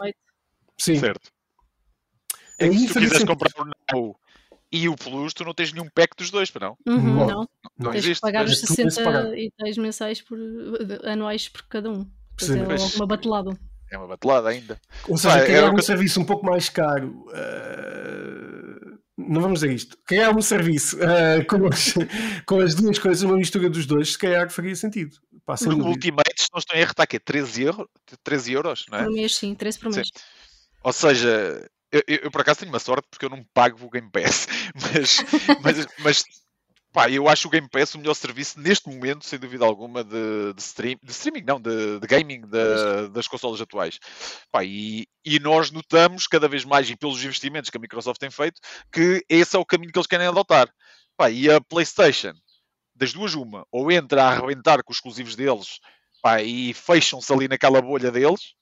Sim. 0.78 0.98
Certo. 0.98 1.37
É 2.58 2.68
que 2.68 2.78
se 2.78 2.88
tu 2.88 3.00
quiseres 3.00 3.24
comprar 3.24 3.50
o 3.58 3.64
Now 3.64 4.16
e 4.70 4.88
o 4.88 4.96
Plus, 4.96 5.32
tu 5.32 5.44
não 5.44 5.54
tens 5.54 5.72
nenhum 5.72 5.88
pack 5.88 6.14
dos 6.16 6.30
dois, 6.30 6.50
para 6.50 6.68
não? 6.68 6.76
Uhum, 6.86 7.14
não. 7.14 7.26
Não, 7.26 7.48
não 7.78 7.90
tens 7.92 8.04
existe. 8.04 8.20
pagar 8.20 8.44
os 8.44 8.60
60 8.60 9.36
e 9.36 9.50
10 9.58 9.78
mensais 9.78 10.20
por, 10.20 10.38
anuais 11.04 11.48
por 11.48 11.62
cada 11.62 11.90
um. 11.90 12.06
Sim. 12.38 12.60
É 12.60 12.96
uma 12.96 13.06
batelada. 13.06 13.58
É 13.90 13.96
uma 13.96 14.06
batelada 14.06 14.48
ainda. 14.50 14.78
Ou 15.08 15.16
seja, 15.16 15.42
criar 15.44 15.62
é 15.62 15.70
um 15.70 15.78
serviço 15.80 16.20
um 16.20 16.24
pouco 16.24 16.44
mais 16.44 16.68
caro. 16.68 17.24
Uh, 17.28 18.98
não 19.16 19.40
vamos 19.40 19.60
dizer 19.60 19.72
isto. 19.72 19.96
Criar 20.06 20.36
um 20.36 20.42
serviço 20.42 20.96
uh, 20.98 21.44
com, 21.48 21.66
as, 21.66 21.94
com 22.46 22.60
as 22.60 22.74
duas 22.74 22.98
coisas, 22.98 23.22
uma 23.22 23.36
mistura 23.36 23.70
dos 23.70 23.86
dois, 23.86 24.12
se 24.12 24.18
calhar 24.18 24.50
faria 24.50 24.76
sentido. 24.76 25.16
Passa 25.46 25.70
o 25.70 25.86
Ultimate, 25.86 26.34
se 26.36 26.48
não 26.52 26.58
estou 26.58 26.76
em 26.76 26.80
erro, 26.80 26.90
está 26.90 27.04
aqui 27.04 27.18
13 27.18 27.62
euros, 27.62 27.86
13 28.22 28.52
euros, 28.52 28.84
não 28.90 28.98
é? 28.98 29.04
Por 29.04 29.12
mês, 29.14 29.34
sim, 29.34 29.54
13 29.54 29.78
por 29.78 29.90
mês. 29.90 30.08
Sim. 30.14 30.22
Ou 30.84 30.92
seja, 30.92 31.70
eu, 31.90 32.02
eu, 32.06 32.18
eu, 32.24 32.30
por 32.30 32.40
acaso 32.40 32.60
tenho 32.60 32.72
uma 32.72 32.78
sorte 32.78 33.06
porque 33.10 33.24
eu 33.24 33.30
não 33.30 33.44
pago 33.54 33.84
o 33.84 33.90
Game 33.90 34.10
Pass, 34.10 34.46
mas, 34.92 35.24
mas, 35.62 35.86
mas 35.98 36.24
pá, 36.92 37.10
eu 37.10 37.28
acho 37.28 37.48
o 37.48 37.50
Game 37.50 37.68
Pass 37.68 37.94
o 37.94 37.98
melhor 37.98 38.14
serviço 38.14 38.60
neste 38.60 38.88
momento, 38.88 39.24
sem 39.24 39.38
dúvida 39.38 39.64
alguma, 39.64 40.04
de, 40.04 40.52
de, 40.54 40.60
stream, 40.60 40.98
de 41.02 41.10
streaming, 41.10 41.44
não, 41.46 41.60
de, 41.60 42.00
de 42.00 42.06
gaming 42.06 42.42
de, 42.42 43.08
das 43.12 43.28
consolas 43.28 43.60
atuais. 43.60 43.98
Pá, 44.50 44.64
e, 44.64 45.06
e 45.24 45.38
nós 45.38 45.70
notamos 45.70 46.26
cada 46.26 46.48
vez 46.48 46.64
mais, 46.64 46.90
e 46.90 46.96
pelos 46.96 47.22
investimentos 47.24 47.70
que 47.70 47.76
a 47.76 47.80
Microsoft 47.80 48.18
tem 48.18 48.30
feito, 48.30 48.60
que 48.92 49.24
esse 49.28 49.56
é 49.56 49.58
o 49.58 49.66
caminho 49.66 49.92
que 49.92 49.98
eles 49.98 50.06
querem 50.06 50.26
adotar. 50.26 50.68
Pá, 51.16 51.30
e 51.30 51.50
a 51.50 51.60
PlayStation, 51.60 52.32
das 52.94 53.12
duas, 53.12 53.34
uma, 53.34 53.66
ou 53.70 53.90
entra 53.90 54.24
a 54.24 54.28
arrebentar 54.28 54.82
com 54.82 54.92
os 54.92 54.98
exclusivos 54.98 55.36
deles 55.36 55.78
pá, 56.22 56.42
e 56.42 56.74
fecham-se 56.74 57.32
ali 57.32 57.48
naquela 57.48 57.80
bolha 57.80 58.10
deles 58.10 58.57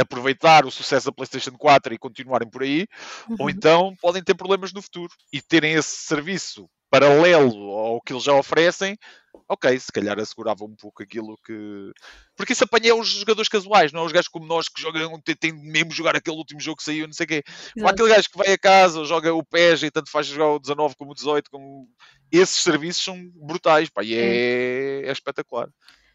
aproveitar 0.00 0.64
o 0.64 0.70
sucesso 0.70 1.06
da 1.06 1.12
PlayStation 1.12 1.52
4 1.52 1.94
e 1.94 1.98
continuarem 1.98 2.48
por 2.48 2.62
aí, 2.62 2.86
uhum. 3.28 3.36
ou 3.40 3.50
então 3.50 3.94
podem 4.00 4.22
ter 4.22 4.34
problemas 4.34 4.72
no 4.72 4.82
futuro 4.82 5.12
e 5.32 5.40
terem 5.40 5.74
esse 5.74 6.06
serviço 6.06 6.68
paralelo 6.90 7.70
ao 7.70 8.00
que 8.00 8.12
eles 8.12 8.22
já 8.22 8.32
oferecem, 8.32 8.96
ok, 9.48 9.78
se 9.78 9.90
calhar 9.90 10.18
assegurava 10.18 10.64
um 10.64 10.76
pouco 10.76 11.02
aquilo 11.02 11.36
que. 11.44 11.92
Porque 12.36 12.52
isso 12.52 12.62
apanha 12.62 12.94
os 12.94 13.08
jogadores 13.08 13.48
casuais, 13.48 13.92
não 13.92 14.02
é? 14.02 14.06
Os 14.06 14.12
gajos 14.12 14.28
como 14.28 14.46
nós 14.46 14.68
que 14.68 14.80
jogam, 14.80 15.20
têm 15.20 15.52
mesmo 15.52 15.90
jogar 15.90 16.14
aquele 16.14 16.36
último 16.36 16.60
jogo 16.60 16.76
que 16.76 16.84
saiu, 16.84 17.06
não 17.06 17.12
sei 17.12 17.24
o 17.24 17.28
quê. 17.28 17.42
Ou 17.80 17.88
aquele 17.88 18.10
gajo 18.10 18.30
que 18.30 18.38
vai 18.38 18.52
a 18.52 18.58
casa, 18.58 19.04
joga 19.04 19.34
o 19.34 19.44
PES 19.44 19.82
e 19.82 19.90
tanto 19.90 20.10
faz 20.10 20.28
jogar 20.28 20.52
o 20.52 20.60
19 20.60 20.94
como 20.96 21.10
o 21.10 21.14
18, 21.14 21.50
como... 21.50 21.88
esses 22.30 22.62
serviços 22.62 23.02
são 23.02 23.20
brutais, 23.34 23.90
pá, 23.90 24.04
e 24.04 24.14
é, 24.14 25.06
é 25.06 25.12
espetacular. 25.12 25.68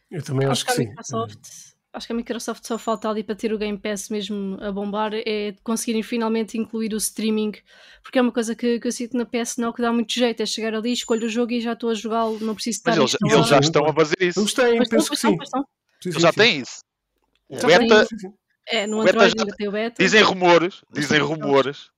Eu 0.10 0.24
também 0.24 0.48
acho, 0.48 0.64
acho 0.64 0.66
que, 0.66 0.72
que 0.72 0.78
sim. 0.78 0.90
Microsoft 0.90 1.40
acho 1.94 2.08
que 2.08 2.14
a 2.14 2.16
Microsoft 2.16 2.66
só 2.66 2.78
falta 2.78 3.10
ali 3.10 3.24
para 3.24 3.36
ter 3.36 3.52
o 3.52 3.58
Game 3.58 3.78
Pass 3.78 4.10
mesmo 4.10 4.58
a 4.62 4.72
bombar, 4.72 5.12
é 5.14 5.56
conseguirem 5.64 6.04
finalmente 6.04 6.58
incluir 6.58 6.94
o 6.94 6.98
streaming, 6.98 7.54
porque 8.04 8.20
é 8.20 8.22
uma 8.22 8.32
coisa 8.32 8.56
que, 8.56 8.80
que 8.80 8.88
eu 8.88 8.92
sinto 8.92 9.18
na 9.18 9.26
PS 9.26 9.58
não 9.58 9.74
que 9.74 9.82
dá 9.82 9.92
muito 9.92 10.14
jeito, 10.14 10.42
é 10.42 10.46
chegar 10.46 10.74
ali, 10.74 10.94
escolho 10.94 11.26
o 11.26 11.30
jogo 11.30 11.52
e 11.52 11.62
já 11.62 11.74
estou 11.74 11.90
a 11.90 11.94
jogá-lo, 11.94 12.40
não 12.40 12.54
preciso 12.54 12.80
estar 12.80 12.96
Mas 12.96 13.16
eles, 13.16 13.34
eles 13.34 13.48
já 13.48 13.60
estão 13.60 13.86
a 13.86 13.94
fazer 13.94 14.22
isso. 14.22 14.40
Eles 14.40 14.54
têm, 14.54 14.88
penso 14.88 15.10
que 15.10 15.18
sim. 15.18 15.38
Eles 16.06 16.22
já 16.22 16.32
têm 16.32 16.60
isso. 16.62 16.82
O 17.50 17.56
beta, 17.66 18.08
é, 18.68 18.86
no 18.86 19.02
Android 19.02 19.34
ainda 19.38 19.56
tem 19.56 19.68
o 19.68 19.72
beta. 19.72 20.02
Dizem 20.02 20.22
rumores, 20.22 20.84
dizem 20.94 21.20
rumores, 21.20 21.90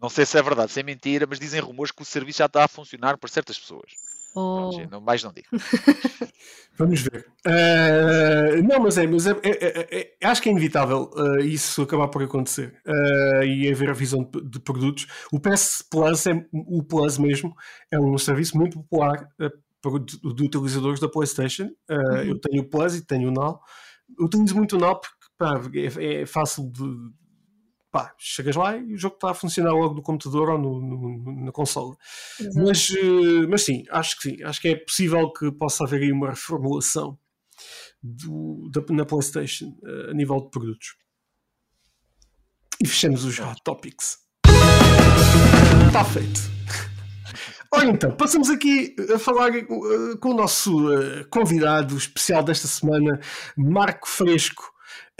não 0.00 0.10
sei 0.10 0.26
se 0.26 0.36
é 0.36 0.42
verdade, 0.42 0.70
se 0.70 0.80
é 0.80 0.82
mentira, 0.82 1.26
mas 1.26 1.40
dizem 1.40 1.60
rumores 1.60 1.90
que 1.90 2.02
o 2.02 2.04
serviço 2.04 2.40
já 2.40 2.46
está 2.46 2.64
a 2.64 2.68
funcionar 2.68 3.16
para 3.16 3.30
certas 3.30 3.58
pessoas. 3.58 3.92
Oh. 4.34 4.70
Pronto, 4.74 5.00
mais 5.00 5.22
não 5.22 5.32
digo. 5.32 5.48
Vamos 6.78 7.02
ver. 7.02 7.26
Uh, 7.46 8.62
não, 8.66 8.80
mas 8.80 8.96
é, 8.96 9.06
mas 9.06 9.26
é, 9.26 9.32
é, 9.42 10.16
é, 10.20 10.26
acho 10.26 10.40
que 10.40 10.48
é 10.48 10.52
inevitável 10.52 11.10
uh, 11.14 11.40
isso 11.40 11.82
acabar 11.82 12.08
por 12.08 12.22
acontecer 12.22 12.80
uh, 12.86 13.44
e 13.44 13.70
haver 13.70 13.90
a 13.90 13.94
visão 13.94 14.24
de, 14.24 14.40
de, 14.42 14.58
produtos. 14.58 15.06
O 15.30 15.38
PS 15.38 15.84
Plus, 15.88 16.26
é, 16.26 16.46
o 16.52 16.82
Plus 16.82 17.18
mesmo, 17.18 17.54
é 17.90 18.00
um 18.00 18.16
serviço 18.16 18.56
muito 18.56 18.80
popular 18.80 19.28
de, 19.38 20.34
de, 20.34 20.42
utilizadores 20.44 20.98
da 20.98 21.08
PlayStation. 21.08 21.70
Uhum. 21.90 22.16
Eu 22.22 22.38
tenho 22.38 22.62
o 22.62 22.68
Plus 22.68 22.96
e 22.96 23.04
tenho 23.04 23.28
o 23.28 23.32
Now. 23.32 23.60
Eu 24.18 24.26
utilizo 24.26 24.54
muito 24.56 24.76
o 24.76 24.78
Now 24.78 24.98
porque 24.98 25.16
pá, 25.36 25.60
é, 25.74 26.22
é, 26.22 26.26
fácil 26.26 26.70
de. 26.70 27.21
Pá, 27.92 28.14
chegas 28.16 28.56
lá 28.56 28.74
e 28.74 28.94
o 28.94 28.96
jogo 28.96 29.16
está 29.16 29.32
a 29.32 29.34
funcionar 29.34 29.72
logo 29.72 29.94
no 29.94 30.02
computador 30.02 30.48
ou 30.48 30.58
no, 30.58 30.80
no, 30.80 31.44
na 31.44 31.52
consola. 31.52 31.94
Mas, 32.54 32.88
mas 33.50 33.64
sim, 33.66 33.84
acho 33.90 34.16
que 34.16 34.30
sim. 34.30 34.42
Acho 34.42 34.62
que 34.62 34.68
é 34.68 34.76
possível 34.76 35.30
que 35.30 35.52
possa 35.52 35.84
haver 35.84 36.00
aí 36.00 36.10
uma 36.10 36.30
reformulação 36.30 37.18
do, 38.02 38.70
da, 38.72 38.82
na 38.94 39.04
PlayStation 39.04 39.76
a 40.08 40.14
nível 40.14 40.40
de 40.40 40.50
produtos. 40.50 40.96
E 42.82 42.88
fechamos 42.88 43.24
os 43.24 43.38
Hot 43.38 43.60
Topics. 43.62 44.18
Está 45.86 46.02
feito. 46.02 46.40
Ora 47.70 47.90
então, 47.90 48.10
passamos 48.16 48.48
aqui 48.48 48.96
a 49.14 49.18
falar 49.18 49.50
uh, 49.52 50.18
com 50.18 50.30
o 50.30 50.34
nosso 50.34 50.78
convidado 51.30 51.94
especial 51.96 52.42
desta 52.42 52.66
semana, 52.66 53.20
Marco 53.54 54.08
Fresco. 54.08 54.71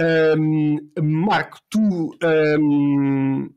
Um, 0.03 0.91
Marco, 1.01 1.59
tu 1.71 2.17
um, 2.59 3.51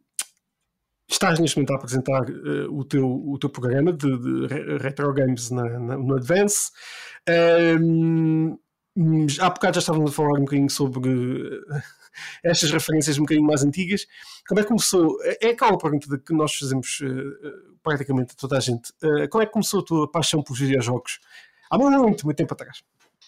estás 1.09 1.39
neste 1.39 1.57
momento 1.57 1.73
a 1.73 1.75
apresentar 1.77 2.29
uh, 2.29 2.71
o, 2.71 2.83
teu, 2.83 3.07
o 3.07 3.37
teu 3.39 3.49
programa 3.49 3.91
de, 3.91 4.17
de 4.17 4.77
Retro 4.77 5.13
Games 5.13 5.49
na, 5.49 5.63
na, 5.79 5.97
no 5.97 6.15
Advance. 6.15 6.71
Um, 7.27 8.57
há 9.39 9.49
bocado 9.49 9.75
já 9.75 9.79
estávamos 9.79 10.11
a 10.11 10.13
falar 10.13 10.37
um 10.37 10.43
bocadinho 10.43 10.69
sobre 10.69 11.09
estas 12.43 12.69
referências 12.71 13.17
um 13.17 13.21
bocadinho 13.21 13.47
mais 13.47 13.63
antigas. 13.63 14.05
Como 14.47 14.59
é 14.59 14.63
que 14.63 14.69
começou? 14.69 15.17
É 15.41 15.49
aquela 15.49 15.77
pergunta 15.77 16.17
que 16.17 16.33
nós 16.33 16.53
fazemos 16.55 16.99
uh, 17.01 17.75
praticamente 17.81 18.33
a 18.33 18.35
toda 18.35 18.57
a 18.57 18.59
gente. 18.59 18.91
Uh, 19.03 19.27
como 19.29 19.41
é 19.41 19.45
que 19.45 19.53
começou 19.53 19.79
a 19.79 19.85
tua 19.85 20.11
paixão 20.11 20.43
pelos 20.43 20.59
videojogos? 20.59 21.19
Há 21.69 21.77
muito, 21.77 22.25
muito 22.25 22.37
tempo 22.37 22.53
atrás. 22.53 22.83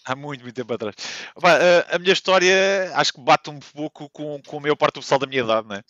Há 0.08 0.16
muito, 0.16 0.42
muito 0.42 0.54
tempo 0.54 0.72
atrás. 0.72 0.94
Opa, 1.36 1.58
a 1.90 1.98
minha 1.98 2.14
história 2.14 2.90
acho 2.94 3.12
que 3.12 3.20
bate 3.20 3.50
um 3.50 3.58
pouco 3.58 4.08
com, 4.08 4.40
com 4.46 4.56
a 4.56 4.60
maior 4.60 4.76
parte 4.76 4.94
do 4.94 5.00
pessoal 5.00 5.20
da 5.20 5.26
minha 5.26 5.42
idade, 5.42 5.68
né? 5.68 5.82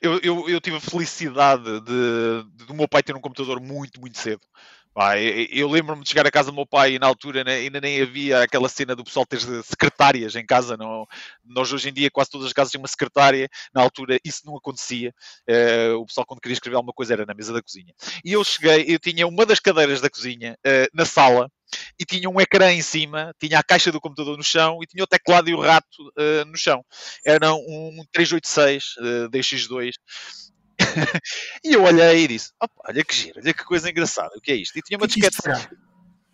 Eu, 0.00 0.18
eu, 0.22 0.48
eu 0.48 0.60
tive 0.60 0.78
a 0.78 0.80
felicidade 0.80 1.80
de, 1.80 2.64
do 2.66 2.74
meu 2.74 2.88
pai 2.88 3.02
ter 3.02 3.14
um 3.14 3.20
computador 3.20 3.60
muito, 3.60 4.00
muito 4.00 4.18
cedo. 4.18 4.40
Eu 5.50 5.68
lembro-me 5.68 6.04
de 6.04 6.08
chegar 6.08 6.24
à 6.24 6.30
casa 6.30 6.52
do 6.52 6.54
meu 6.54 6.64
pai 6.64 6.94
e 6.94 6.98
na 7.00 7.06
altura 7.08 7.42
né, 7.42 7.56
ainda 7.56 7.80
nem 7.80 8.00
havia 8.00 8.44
aquela 8.44 8.68
cena 8.68 8.94
do 8.94 9.02
pessoal 9.02 9.26
ter 9.26 9.40
secretárias 9.64 10.36
em 10.36 10.46
casa. 10.46 10.76
Não, 10.76 11.04
nós 11.44 11.72
hoje 11.72 11.88
em 11.88 11.92
dia 11.92 12.10
quase 12.10 12.30
todas 12.30 12.46
as 12.46 12.52
casas 12.52 12.70
têm 12.70 12.80
uma 12.80 12.86
secretária. 12.86 13.48
Na 13.74 13.82
altura 13.82 14.20
isso 14.24 14.42
não 14.46 14.56
acontecia. 14.56 15.12
Uh, 15.50 15.98
o 15.98 16.06
pessoal 16.06 16.24
quando 16.24 16.40
queria 16.40 16.54
escrever 16.54 16.76
alguma 16.76 16.92
coisa 16.92 17.12
era 17.12 17.26
na 17.26 17.34
mesa 17.34 17.52
da 17.52 17.60
cozinha. 17.60 17.92
E 18.24 18.32
eu 18.32 18.44
cheguei, 18.44 18.84
eu 18.86 18.98
tinha 19.00 19.26
uma 19.26 19.44
das 19.44 19.58
cadeiras 19.58 20.00
da 20.00 20.08
cozinha 20.08 20.56
na 20.92 21.04
sala 21.04 21.50
e 21.98 22.04
tinha 22.04 22.28
um 22.28 22.40
ecrã 22.40 22.72
em 22.72 22.82
cima, 22.82 23.34
tinha 23.38 23.58
a 23.58 23.62
caixa 23.62 23.92
do 23.92 24.00
computador 24.00 24.36
no 24.36 24.44
chão 24.44 24.78
e 24.82 24.86
tinha 24.86 25.04
o 25.04 25.06
teclado 25.06 25.48
e 25.48 25.54
o 25.54 25.60
rato 25.60 26.12
uh, 26.18 26.44
no 26.46 26.56
chão. 26.56 26.84
Era 27.24 27.54
um 27.54 28.04
386 28.12 28.84
uh, 28.98 29.30
DX2 29.30 29.92
e 31.64 31.74
eu 31.74 31.82
olhei 31.82 32.24
e 32.24 32.28
disse: 32.28 32.50
olha 32.86 33.04
que 33.04 33.14
giro, 33.14 33.40
olha 33.40 33.54
que 33.54 33.64
coisa 33.64 33.90
engraçada, 33.90 34.30
o 34.36 34.40
que 34.40 34.52
é 34.52 34.56
isto? 34.56 34.78
E 34.78 34.82
tinha 34.82 34.98
uma 34.98 35.06
que 35.06 35.20
disquete. 35.20 35.68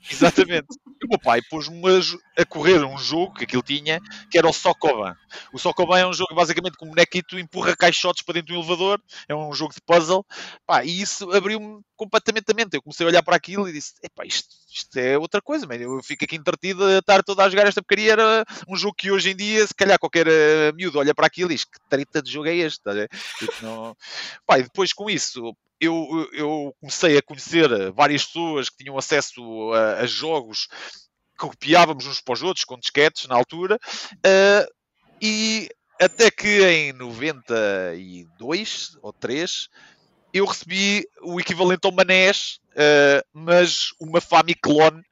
Exatamente. 0.08 0.68
E 1.00 1.06
o 1.06 1.08
meu 1.08 1.18
pai 1.18 1.40
pôs-me 1.42 1.80
a 2.36 2.44
correr 2.44 2.84
um 2.84 2.96
jogo 2.96 3.34
que 3.34 3.44
aquilo 3.44 3.62
tinha, 3.62 4.00
que 4.30 4.38
era 4.38 4.48
o 4.48 4.52
Sokoban. 4.52 5.14
O 5.52 5.58
Sokoban 5.58 5.98
é 5.98 6.06
um 6.06 6.12
jogo 6.12 6.34
basicamente 6.34 6.76
com 6.76 6.86
um 6.86 6.90
bonequito 6.90 7.38
empurra 7.38 7.76
caixotes 7.76 8.22
para 8.22 8.34
dentro 8.34 8.54
do 8.54 8.60
elevador, 8.60 9.00
é 9.28 9.34
um 9.34 9.52
jogo 9.52 9.74
de 9.74 9.80
puzzle. 9.80 10.24
Pá, 10.66 10.84
e 10.84 11.00
isso 11.00 11.30
abriu-me 11.32 11.80
completamente 11.96 12.50
a 12.50 12.54
mente. 12.54 12.74
Eu 12.74 12.82
comecei 12.82 13.04
a 13.04 13.08
olhar 13.08 13.22
para 13.22 13.36
aquilo 13.36 13.68
e 13.68 13.72
disse: 13.72 13.94
isto, 14.24 14.48
isto 14.72 14.98
é 14.98 15.18
outra 15.18 15.42
coisa, 15.42 15.66
man. 15.66 15.76
eu 15.76 16.02
fico 16.02 16.24
aqui 16.24 16.36
entretido 16.36 16.84
a 16.84 16.98
estar 16.98 17.22
toda 17.22 17.44
a 17.44 17.50
jogar 17.50 17.66
esta 17.66 17.82
porcaria. 17.82 18.12
Era 18.12 18.44
um 18.68 18.76
jogo 18.76 18.94
que 18.94 19.10
hoje 19.10 19.30
em 19.30 19.36
dia, 19.36 19.66
se 19.66 19.74
calhar 19.74 19.98
qualquer 19.98 20.26
uh, 20.26 20.74
miúdo 20.74 20.98
olha 20.98 21.14
para 21.14 21.26
aquilo 21.26 21.50
e 21.50 21.54
diz: 21.54 21.64
Que 21.64 21.78
treta 21.88 22.22
de 22.22 22.30
jogo 22.30 22.48
é 22.48 22.56
este? 22.56 22.80
Não... 23.62 23.96
Pá, 24.46 24.58
e 24.58 24.62
depois 24.62 24.92
com 24.92 25.10
isso, 25.10 25.54
eu, 25.80 26.28
eu 26.32 26.74
comecei 26.78 27.16
a 27.16 27.22
conhecer 27.22 27.90
várias 27.92 28.26
pessoas 28.26 28.68
que 28.68 28.76
tinham 28.78 28.98
acesso 28.98 29.72
a, 29.72 30.00
a 30.00 30.06
jogos 30.06 30.68
que 31.38 31.46
copiávamos 31.46 32.06
uns 32.06 32.20
para 32.20 32.34
os 32.34 32.42
outros 32.42 32.64
com 32.64 32.78
disquetes 32.78 33.26
na 33.26 33.34
altura 33.34 33.78
uh, 34.14 34.70
e 35.20 35.68
até 36.00 36.30
que 36.30 36.62
em 36.64 36.92
92 36.92 38.96
ou 39.02 39.12
3 39.12 39.68
eu 40.32 40.44
recebi 40.44 41.04
o 41.22 41.40
equivalente 41.40 41.84
ao 41.84 41.90
Manés, 41.92 42.60
uh, 42.72 43.20
mas 43.32 43.92
uma 43.98 44.20
Famiclone 44.20 45.02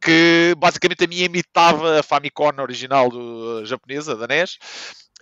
que 0.00 0.54
basicamente 0.58 1.04
a 1.04 1.06
mim 1.06 1.20
imitava 1.20 2.00
a 2.00 2.02
Famicom 2.02 2.50
original 2.60 3.08
do, 3.08 3.64
japonesa, 3.64 4.16
da 4.16 4.26
NES. 4.26 4.58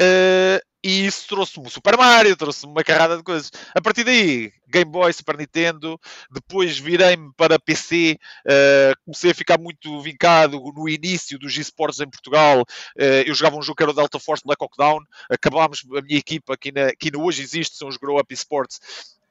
Uh, 0.00 0.58
e 0.84 1.06
isso 1.06 1.26
trouxe-me 1.26 1.66
um 1.66 1.70
Super 1.70 1.96
Mario, 1.96 2.36
trouxe-me 2.36 2.70
uma 2.70 2.84
carrada 2.84 3.16
de 3.16 3.22
coisas. 3.22 3.50
A 3.74 3.80
partir 3.80 4.04
daí, 4.04 4.52
Game 4.68 4.90
Boy, 4.90 5.10
Super 5.14 5.38
Nintendo, 5.38 5.98
depois 6.30 6.78
virei-me 6.78 7.32
para 7.38 7.58
PC, 7.58 8.18
uh, 8.18 8.18
eh, 8.44 8.92
comecei 9.02 9.30
a 9.30 9.34
ficar 9.34 9.58
muito 9.58 10.02
vincado 10.02 10.60
no 10.60 10.86
início 10.86 11.38
dos 11.38 11.56
esportes 11.56 12.00
em 12.00 12.10
Portugal. 12.10 12.66
Uh, 12.98 13.24
eu 13.24 13.34
jogava 13.34 13.56
um 13.56 13.62
jogo 13.62 13.76
que 13.76 13.82
era 13.82 13.92
o 13.92 13.94
Delta 13.94 14.18
Force 14.18 14.44
Black 14.44 14.62
Hawk 14.62 14.76
Down, 14.76 15.00
acabámos, 15.30 15.82
a 15.96 16.02
minha 16.02 16.18
equipa, 16.18 16.54
que 16.54 16.68
ainda, 16.68 16.94
que 16.94 17.08
ainda 17.08 17.18
hoje 17.18 17.40
existe, 17.40 17.78
são 17.78 17.88
os 17.88 17.96
Grow 17.96 18.20
Up 18.20 18.34
Esports, 18.34 18.78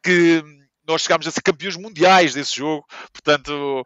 que 0.01 0.43
nós 0.88 1.04
chegámos 1.04 1.28
a 1.28 1.32
ser 1.32 1.43
campeões 1.43 1.78
mundiais 1.78 2.34
desse 2.34 2.58
jogo, 2.58 2.84
portanto 3.12 3.86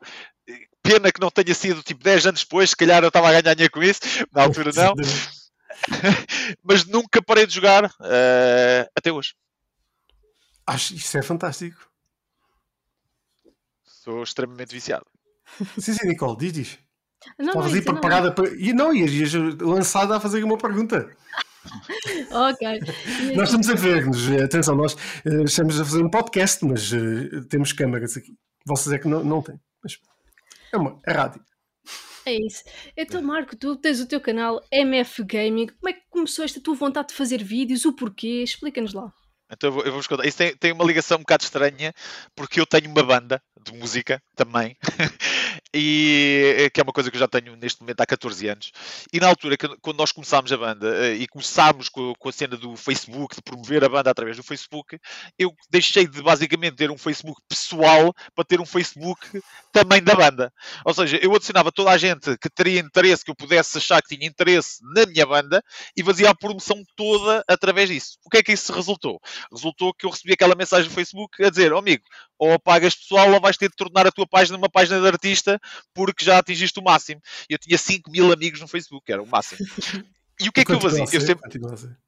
pena 0.82 1.12
que 1.12 1.20
não 1.20 1.30
tenha 1.30 1.54
sido 1.54 1.84
tipo 1.84 2.02
10 2.02 2.28
anos 2.28 2.44
depois, 2.44 2.70
se 2.70 2.78
calhar 2.78 3.04
eu 3.04 3.10
estava 3.10 3.28
a 3.28 3.42
ganhar 3.42 3.70
com 3.70 3.84
isso, 3.84 4.00
na 4.32 4.44
altura 4.44 4.72
não. 4.74 4.96
mas 6.64 6.86
nunca 6.86 7.22
parei 7.22 7.46
de 7.46 7.54
jogar 7.54 7.86
uh, 7.86 8.90
até 8.96 9.12
hoje. 9.12 9.34
Acho 10.66 10.96
isso 10.96 11.18
é 11.18 11.22
fantástico. 11.22 11.90
Sou 13.84 14.24
extremamente 14.24 14.74
viciado. 14.74 15.06
Sim, 15.78 15.94
sim, 15.94 16.08
Nicole, 16.08 16.38
diz, 16.38 16.54
diz. 16.54 16.80
Não, 17.38 17.48
Estavas 17.48 17.74
aí 17.74 17.82
preparada 17.82 18.32
para. 18.32 18.50
E 18.50 18.74
não, 18.74 18.94
ias, 18.94 19.12
ias 19.12 19.34
lançada 19.62 20.16
a 20.16 20.20
fazer 20.20 20.44
uma 20.44 20.58
pergunta. 20.58 21.10
ok. 22.32 22.80
nós 23.36 23.50
estamos 23.50 23.70
a 23.70 23.74
ver-nos, 23.74 24.30
atenção, 24.44 24.76
nós 24.76 24.94
uh, 24.94 25.44
estamos 25.44 25.80
a 25.80 25.86
fazer 25.86 26.04
um 26.04 26.10
podcast, 26.10 26.64
mas 26.64 26.92
uh, 26.92 27.44
temos 27.50 27.74
câmaras 27.74 28.16
aqui. 28.16 28.34
Vocês 28.66 28.94
é 28.94 29.00
que 29.00 29.08
não, 29.08 29.24
não 29.24 29.42
têm. 29.42 29.60
Mas 29.84 29.98
é 30.72 30.78
uma 30.78 31.00
é 31.06 31.12
rádio. 31.12 31.42
É 32.28 32.34
isso. 32.46 32.62
Então, 32.98 33.22
Marco, 33.22 33.56
tu 33.56 33.78
tens 33.78 34.02
o 34.02 34.06
teu 34.06 34.20
canal 34.20 34.62
MF 34.70 35.24
Gaming. 35.24 35.68
Como 35.68 35.88
é 35.88 35.94
que 35.94 36.02
começou 36.10 36.44
esta 36.44 36.60
tua 36.60 36.76
vontade 36.76 37.08
de 37.08 37.14
fazer 37.14 37.42
vídeos? 37.42 37.86
O 37.86 37.94
porquê? 37.94 38.44
Explica-nos 38.44 38.94
lá. 38.94 39.14
Então 39.50 39.70
eu 39.70 39.86
vou-vos 39.86 40.08
contar. 40.08 40.28
Isso 40.28 40.38
tem, 40.38 40.54
tem, 40.58 40.74
uma 40.74 40.84
ligação 40.84 41.16
um 41.18 41.22
bocado 41.22 41.46
estranha, 41.46 41.94
porque 42.36 42.60
eu 42.60 42.66
tenho 42.66 42.90
uma 42.90 43.02
banda 43.02 43.42
de 43.64 43.72
música 43.72 44.22
também, 44.36 44.76
e 45.78 46.56
eh, 46.58 46.70
que 46.70 46.80
é 46.80 46.84
uma 46.84 46.92
coisa 46.92 47.10
que 47.12 47.16
eu 47.16 47.20
já 47.20 47.28
tenho 47.28 47.56
neste 47.56 47.82
momento 47.82 48.02
há 48.02 48.06
14 48.06 48.48
anos. 48.48 48.72
E 49.14 49.20
na 49.20 49.28
altura, 49.28 49.56
quando 49.82 49.98
nós 49.98 50.12
começámos 50.12 50.52
a 50.52 50.58
banda 50.58 50.88
eh, 51.06 51.16
e 51.16 51.28
começámos 51.28 51.90
com, 51.90 52.14
a 52.26 52.32
cena 52.32 52.58
do 52.58 52.76
Facebook, 52.76 53.36
de 53.36 53.42
promover 53.42 53.84
a 53.84 53.90
banda 53.90 54.10
através 54.10 54.36
do 54.38 54.44
Facebook, 54.44 55.00
eu 55.38 55.54
deixei 55.70 56.08
de 56.08 56.22
basicamente 56.22 56.76
ter 56.76 56.92
um 56.92 56.98
Facebook 56.98 57.42
pessoal 57.48 58.14
para 58.36 58.44
ter 58.44 58.60
um 58.60 58.66
Facebook 58.66 59.42
também 59.72 60.02
da 60.02 60.16
banda. 60.16 60.52
Ou 60.84 60.94
seja, 60.94 61.20
eu 61.22 61.34
adicionava 61.36 61.72
toda 61.72 61.92
a 61.92 61.98
gente 61.98 62.38
que 62.38 62.50
teria 62.50 62.80
interesse, 62.80 63.24
que 63.24 63.32
eu 63.32 63.36
pudesse 63.36 63.78
achar 63.78 64.02
que 64.02 64.16
tinha 64.16 64.28
interesse 64.28 64.80
na 64.94 65.06
minha 65.06 65.26
banda 65.26 65.64
e 65.96 66.04
fazia 66.04 66.30
a 66.30 66.36
promoção 66.36 66.84
toda 66.96 67.44
através 67.48 67.90
disso. 67.90 68.18
O 68.26 68.30
que 68.30 68.38
é 68.38 68.44
que 68.44 68.52
isso 68.52 68.74
resultou? 68.74 69.22
Resultou 69.52 69.94
que 69.94 70.06
eu 70.06 70.10
recebi 70.10 70.34
aquela 70.34 70.56
mensagem 70.56 70.90
no 70.90 70.96
Facebook 70.96 71.44
a 71.44 71.50
dizer: 71.50 71.72
oh, 71.74 71.78
amigo, 71.78 72.04
ou 72.40 72.60
pagas 72.60 72.96
pessoal 72.96 73.32
ou 73.32 73.42
vais 73.42 73.58
ter 73.58 73.70
de 73.70 73.76
tornar 73.76 74.08
a 74.08 74.12
tua 74.12 74.28
página 74.28 74.58
uma 74.58 74.70
página 74.70 75.00
de 75.00 75.08
artista 75.08 75.60
porque 75.94 76.26
já 76.26 76.38
atingiste 76.38 76.80
o 76.80 76.84
máximo. 76.84 77.22
Eu 77.50 77.58
tinha 77.58 77.78
5 77.78 78.12
mil 78.12 78.32
amigos 78.32 78.60
no 78.60 78.68
Facebook, 78.68 79.12
era 79.12 79.22
o 79.22 79.28
máximo. 79.28 79.66
E 80.40 80.48
o 80.48 80.52
que 80.52 80.62
é 80.62 80.66
que 80.66 80.72
eu 80.72 80.80
fazia? 80.80 81.04
Eu 81.12 81.22
sempre... 81.22 81.60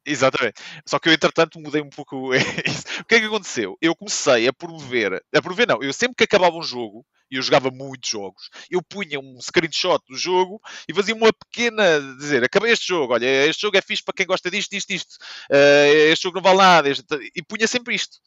Exatamente. 0.06 0.62
Só 0.86 1.00
que 1.00 1.10
eu, 1.10 1.14
entretanto, 1.14 1.60
mudei 1.60 1.82
um 1.82 1.90
pouco 1.90 2.32
isso. 2.64 3.02
O 3.02 3.06
que 3.06 3.16
é 3.16 3.20
que 3.20 3.26
aconteceu? 3.26 3.76
Eu 3.82 3.96
comecei 3.96 4.48
a 4.48 4.54
promover. 4.54 5.24
A 5.34 5.42
promover, 5.42 5.68
não. 5.68 5.82
Eu 5.82 5.92
sempre 5.92 6.16
que 6.16 6.26
acabava 6.26 6.56
um 6.56 6.62
jogo, 6.62 7.04
eu 7.38 7.42
jogava 7.42 7.70
muitos 7.72 8.10
jogos, 8.10 8.50
eu 8.70 8.82
punha 8.82 9.20
um 9.20 9.40
screenshot 9.42 10.04
do 10.10 10.18
jogo 10.18 10.62
e 10.88 10.94
fazia 10.94 11.16
uma 11.16 11.32
pequena. 11.32 12.00
dizer, 12.18 12.44
acabei 12.44 12.72
este 12.72 12.88
jogo, 12.88 13.14
olha, 13.14 13.46
este 13.48 13.62
jogo 13.62 13.78
é 13.78 13.82
fixe 13.82 14.04
para 14.04 14.14
quem 14.14 14.26
gosta 14.26 14.50
disto, 14.50 14.72
disto, 14.72 14.88
disto. 14.88 15.16
Uh, 15.52 16.12
este 16.12 16.24
jogo 16.24 16.38
não 16.38 16.44
vale 16.44 16.58
nada. 16.58 16.90
Este... 16.90 17.06
E 17.36 17.42
punha 17.44 17.68
sempre 17.68 17.96
isto. 17.96 18.18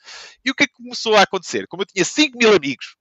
E 0.44 0.50
o 0.50 0.54
que 0.54 0.64
é 0.64 0.66
que 0.66 0.74
começou 0.74 1.16
a 1.16 1.22
acontecer? 1.22 1.66
Como 1.66 1.82
eu 1.82 1.86
tinha 1.86 2.04
5 2.04 2.38
mil 2.38 2.54
amigos, 2.54 2.96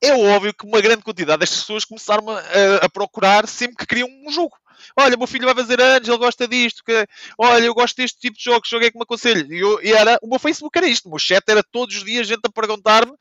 é 0.00 0.12
óbvio 0.12 0.54
que 0.54 0.66
uma 0.66 0.80
grande 0.80 1.02
quantidade 1.02 1.40
destas 1.40 1.60
pessoas 1.60 1.84
começaram 1.84 2.28
a, 2.30 2.40
a, 2.82 2.88
procurar 2.88 3.46
sempre 3.48 3.76
que 3.76 3.86
queriam 3.86 4.08
um 4.08 4.30
jogo. 4.30 4.56
Olha, 4.96 5.16
meu 5.16 5.26
filho 5.26 5.44
vai 5.44 5.54
fazer 5.54 5.80
anos, 5.80 6.08
ele 6.08 6.18
gosta 6.18 6.46
disto. 6.46 6.84
Que... 6.84 7.06
Olha, 7.36 7.64
eu 7.64 7.74
gosto 7.74 7.96
deste 7.96 8.18
tipo 8.20 8.36
de 8.36 8.44
jogos, 8.44 8.68
jogo 8.68 8.84
é 8.84 8.90
que 8.90 8.96
me 8.96 9.02
aconselho. 9.02 9.52
E, 9.52 9.58
eu, 9.58 9.82
e 9.82 9.92
era, 9.92 10.18
o 10.22 10.28
meu 10.28 10.38
Facebook 10.38 10.76
era 10.78 10.86
isto, 10.86 11.06
o 11.06 11.10
meu 11.10 11.18
chat 11.18 11.42
era 11.48 11.62
todos 11.64 11.96
os 11.96 12.04
dias 12.04 12.28
gente 12.28 12.40
a 12.44 12.50
perguntar-me, 12.50 13.12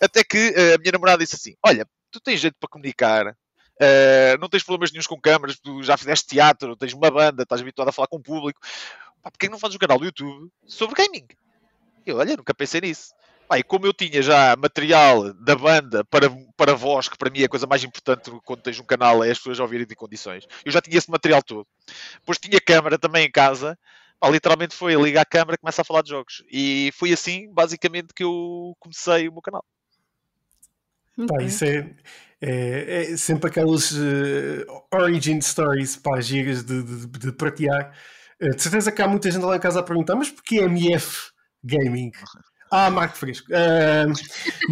até 0.00 0.24
que 0.24 0.50
uh, 0.50 0.74
a 0.74 0.78
minha 0.78 0.92
namorada 0.92 1.22
disse 1.22 1.36
assim: 1.36 1.54
Olha, 1.64 1.86
tu 2.10 2.20
tens 2.20 2.40
jeito 2.40 2.56
para 2.58 2.68
comunicar, 2.68 3.26
uh, 3.28 4.38
não 4.40 4.48
tens 4.48 4.62
problemas 4.62 4.90
nenhums 4.90 5.06
com 5.06 5.20
câmaras, 5.20 5.58
tu 5.58 5.82
já 5.82 5.96
fizeste 5.96 6.28
teatro, 6.28 6.76
tens 6.76 6.92
uma 6.92 7.10
banda, 7.10 7.42
estás 7.42 7.60
habituado 7.60 7.88
a 7.88 7.92
falar 7.92 8.08
com 8.08 8.16
o 8.16 8.22
público. 8.22 8.60
Pá, 9.22 9.30
porquê 9.30 9.46
que 9.46 9.52
não 9.52 9.58
fazes 9.58 9.76
um 9.76 9.78
canal 9.78 9.98
do 9.98 10.04
YouTube 10.04 10.50
sobre 10.66 10.94
gaming? 10.94 11.26
Eu, 12.06 12.16
olha, 12.16 12.36
nunca 12.36 12.54
pensei 12.54 12.80
nisso. 12.80 13.12
Pá, 13.50 13.58
e 13.58 13.62
como 13.64 13.84
eu 13.84 13.92
tinha 13.92 14.22
já 14.22 14.54
material 14.56 15.34
da 15.34 15.56
banda 15.56 16.04
para, 16.04 16.30
para 16.56 16.74
voz, 16.74 17.08
que 17.08 17.18
para 17.18 17.30
mim 17.30 17.42
é 17.42 17.46
a 17.46 17.48
coisa 17.48 17.66
mais 17.66 17.82
importante 17.82 18.30
quando 18.44 18.62
tens 18.62 18.78
um 18.78 18.84
canal, 18.84 19.24
é 19.24 19.30
as 19.30 19.38
pessoas 19.38 19.58
ouvirem 19.58 19.86
de 19.86 19.96
condições. 19.96 20.46
Eu 20.64 20.72
já 20.72 20.80
tinha 20.80 20.96
esse 20.96 21.10
material 21.10 21.42
todo. 21.42 21.66
Depois 22.20 22.38
tinha 22.38 22.60
câmara 22.60 22.98
também 22.98 23.26
em 23.26 23.30
casa. 23.30 23.78
Pá, 24.20 24.30
literalmente 24.30 24.74
foi 24.74 24.94
ligar 24.94 25.22
a 25.22 25.26
câmara 25.26 25.54
e 25.54 25.58
começa 25.58 25.82
a 25.82 25.84
falar 25.84 26.02
de 26.02 26.10
jogos. 26.10 26.44
E 26.50 26.90
foi 26.94 27.12
assim, 27.12 27.52
basicamente, 27.52 28.14
que 28.14 28.22
eu 28.22 28.74
comecei 28.78 29.28
o 29.28 29.32
meu 29.32 29.42
canal. 29.42 29.64
Pá, 31.26 31.42
isso 31.42 31.64
é, 31.64 31.90
é, 32.40 33.12
é, 33.12 33.16
sempre 33.16 33.50
aquelas 33.50 33.92
uh, 33.92 34.64
origin 34.92 35.40
stories 35.40 35.96
pá, 35.96 36.20
gigas 36.20 36.64
de, 36.64 36.82
de, 36.82 37.06
de 37.06 37.32
partilhar. 37.32 37.94
Uh, 38.40 38.54
de 38.54 38.62
certeza 38.62 38.90
que 38.90 39.02
há 39.02 39.08
muita 39.08 39.30
gente 39.30 39.44
lá 39.44 39.56
em 39.56 39.60
casa 39.60 39.80
a 39.80 39.82
perguntar, 39.82 40.16
mas 40.16 40.30
porquê 40.30 40.60
MF 40.60 41.30
Gaming? 41.62 42.12
Ah, 42.72 42.88
Marco 42.88 43.16
Fresco. 43.16 43.48
Uh, 43.50 44.12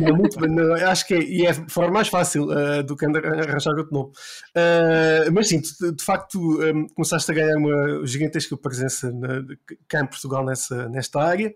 não, 0.01 0.17
muito 0.17 0.39
bem, 0.39 0.49
não, 0.49 0.73
acho 0.89 1.05
que 1.05 1.15
é, 1.15 1.21
e 1.21 1.45
é 1.45 1.53
forma 1.53 1.91
mais 1.91 2.07
fácil 2.07 2.45
uh, 2.45 2.81
do 2.85 2.97
que 2.97 3.05
arranjar 3.05 3.75
outro 3.77 3.93
nome. 3.93 4.13
Uh, 4.55 5.33
mas 5.33 5.49
sim, 5.49 5.61
de, 5.61 5.93
de 5.97 6.05
facto, 6.05 6.39
um, 6.39 6.87
começaste 6.95 7.29
a 7.33 7.35
ganhar 7.35 7.57
uma 7.57 8.07
gigantesca 8.07 8.57
presença 8.57 9.11
na, 9.11 9.45
cá 9.89 10.01
em 10.01 10.07
Portugal 10.07 10.45
nessa, 10.45 10.89
nesta 10.89 11.21
área 11.21 11.53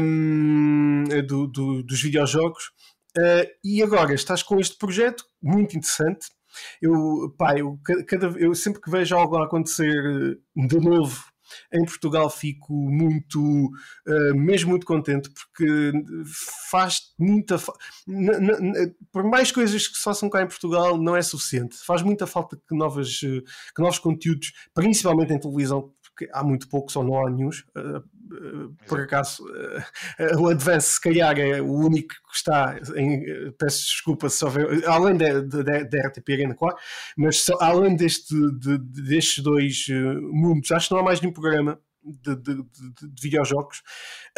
um, 0.00 1.02
do, 1.26 1.48
do, 1.48 1.82
dos 1.82 2.00
videojogos. 2.00 2.70
E 3.64 3.82
agora 3.82 4.14
estás 4.14 4.42
com 4.42 4.58
este 4.60 4.76
projeto 4.76 5.24
muito 5.42 5.76
interessante. 5.76 6.28
Eu, 6.82 7.34
pá, 7.38 7.56
eu, 7.56 7.78
cada, 8.06 8.26
eu 8.38 8.54
sempre 8.54 8.80
que 8.80 8.90
vejo 8.90 9.16
algo 9.16 9.36
acontecer 9.38 10.38
de 10.56 10.80
novo 10.80 11.30
em 11.72 11.84
Portugal 11.84 12.30
fico 12.30 12.72
muito, 12.72 13.40
uh, 13.40 14.34
mesmo 14.34 14.70
muito 14.70 14.86
contente, 14.86 15.30
porque 15.30 15.92
faz 16.70 17.12
muita. 17.18 17.56
Por 19.12 19.24
mais 19.24 19.50
coisas 19.52 19.86
que 19.86 19.96
se 19.96 20.02
façam 20.02 20.28
cá 20.28 20.42
em 20.42 20.48
Portugal, 20.48 20.96
não 20.96 21.16
é 21.16 21.22
suficiente. 21.22 21.76
Faz 21.84 22.02
muita 22.02 22.26
falta 22.26 22.56
que, 22.56 22.74
novas, 22.74 23.20
eh, 23.24 23.40
que 23.74 23.82
novos 23.82 23.98
conteúdos, 23.98 24.52
principalmente 24.74 25.32
em 25.32 25.40
televisão, 25.40 25.92
porque 26.20 26.28
há 26.32 26.44
muito 26.44 26.68
poucos 26.68 26.94
ou 26.96 27.04
não 27.04 27.26
há 27.26 27.30
nenhum. 27.30 27.48
Uh, 27.48 28.74
por 28.86 29.00
acaso, 29.00 29.42
uh, 29.44 30.40
o 30.40 30.48
Advance, 30.48 30.90
se 30.90 31.00
calhar, 31.00 31.38
é 31.38 31.60
o 31.60 31.72
único 31.72 32.14
que 32.30 32.36
está 32.36 32.78
em. 32.94 33.52
Peço 33.52 33.86
desculpa 33.86 34.28
se 34.28 34.44
houver. 34.44 34.84
Além 34.86 35.16
da 35.16 35.40
de, 35.40 35.64
de, 35.64 35.84
de, 35.84 35.98
RTP 35.98 36.28
Arena, 36.30 36.54
claro, 36.54 36.76
mas 37.16 37.40
só, 37.40 37.56
além 37.60 37.96
deste, 37.96 38.34
de, 38.58 38.78
destes 38.78 39.42
dois 39.42 39.86
mundos, 40.32 40.70
acho 40.70 40.88
que 40.88 40.94
não 40.94 41.00
há 41.00 41.04
mais 41.04 41.20
nenhum 41.20 41.32
programa 41.32 41.80
de, 42.02 42.36
de, 42.36 42.54
de, 42.54 43.14
de 43.14 43.22
videojogos. 43.22 43.82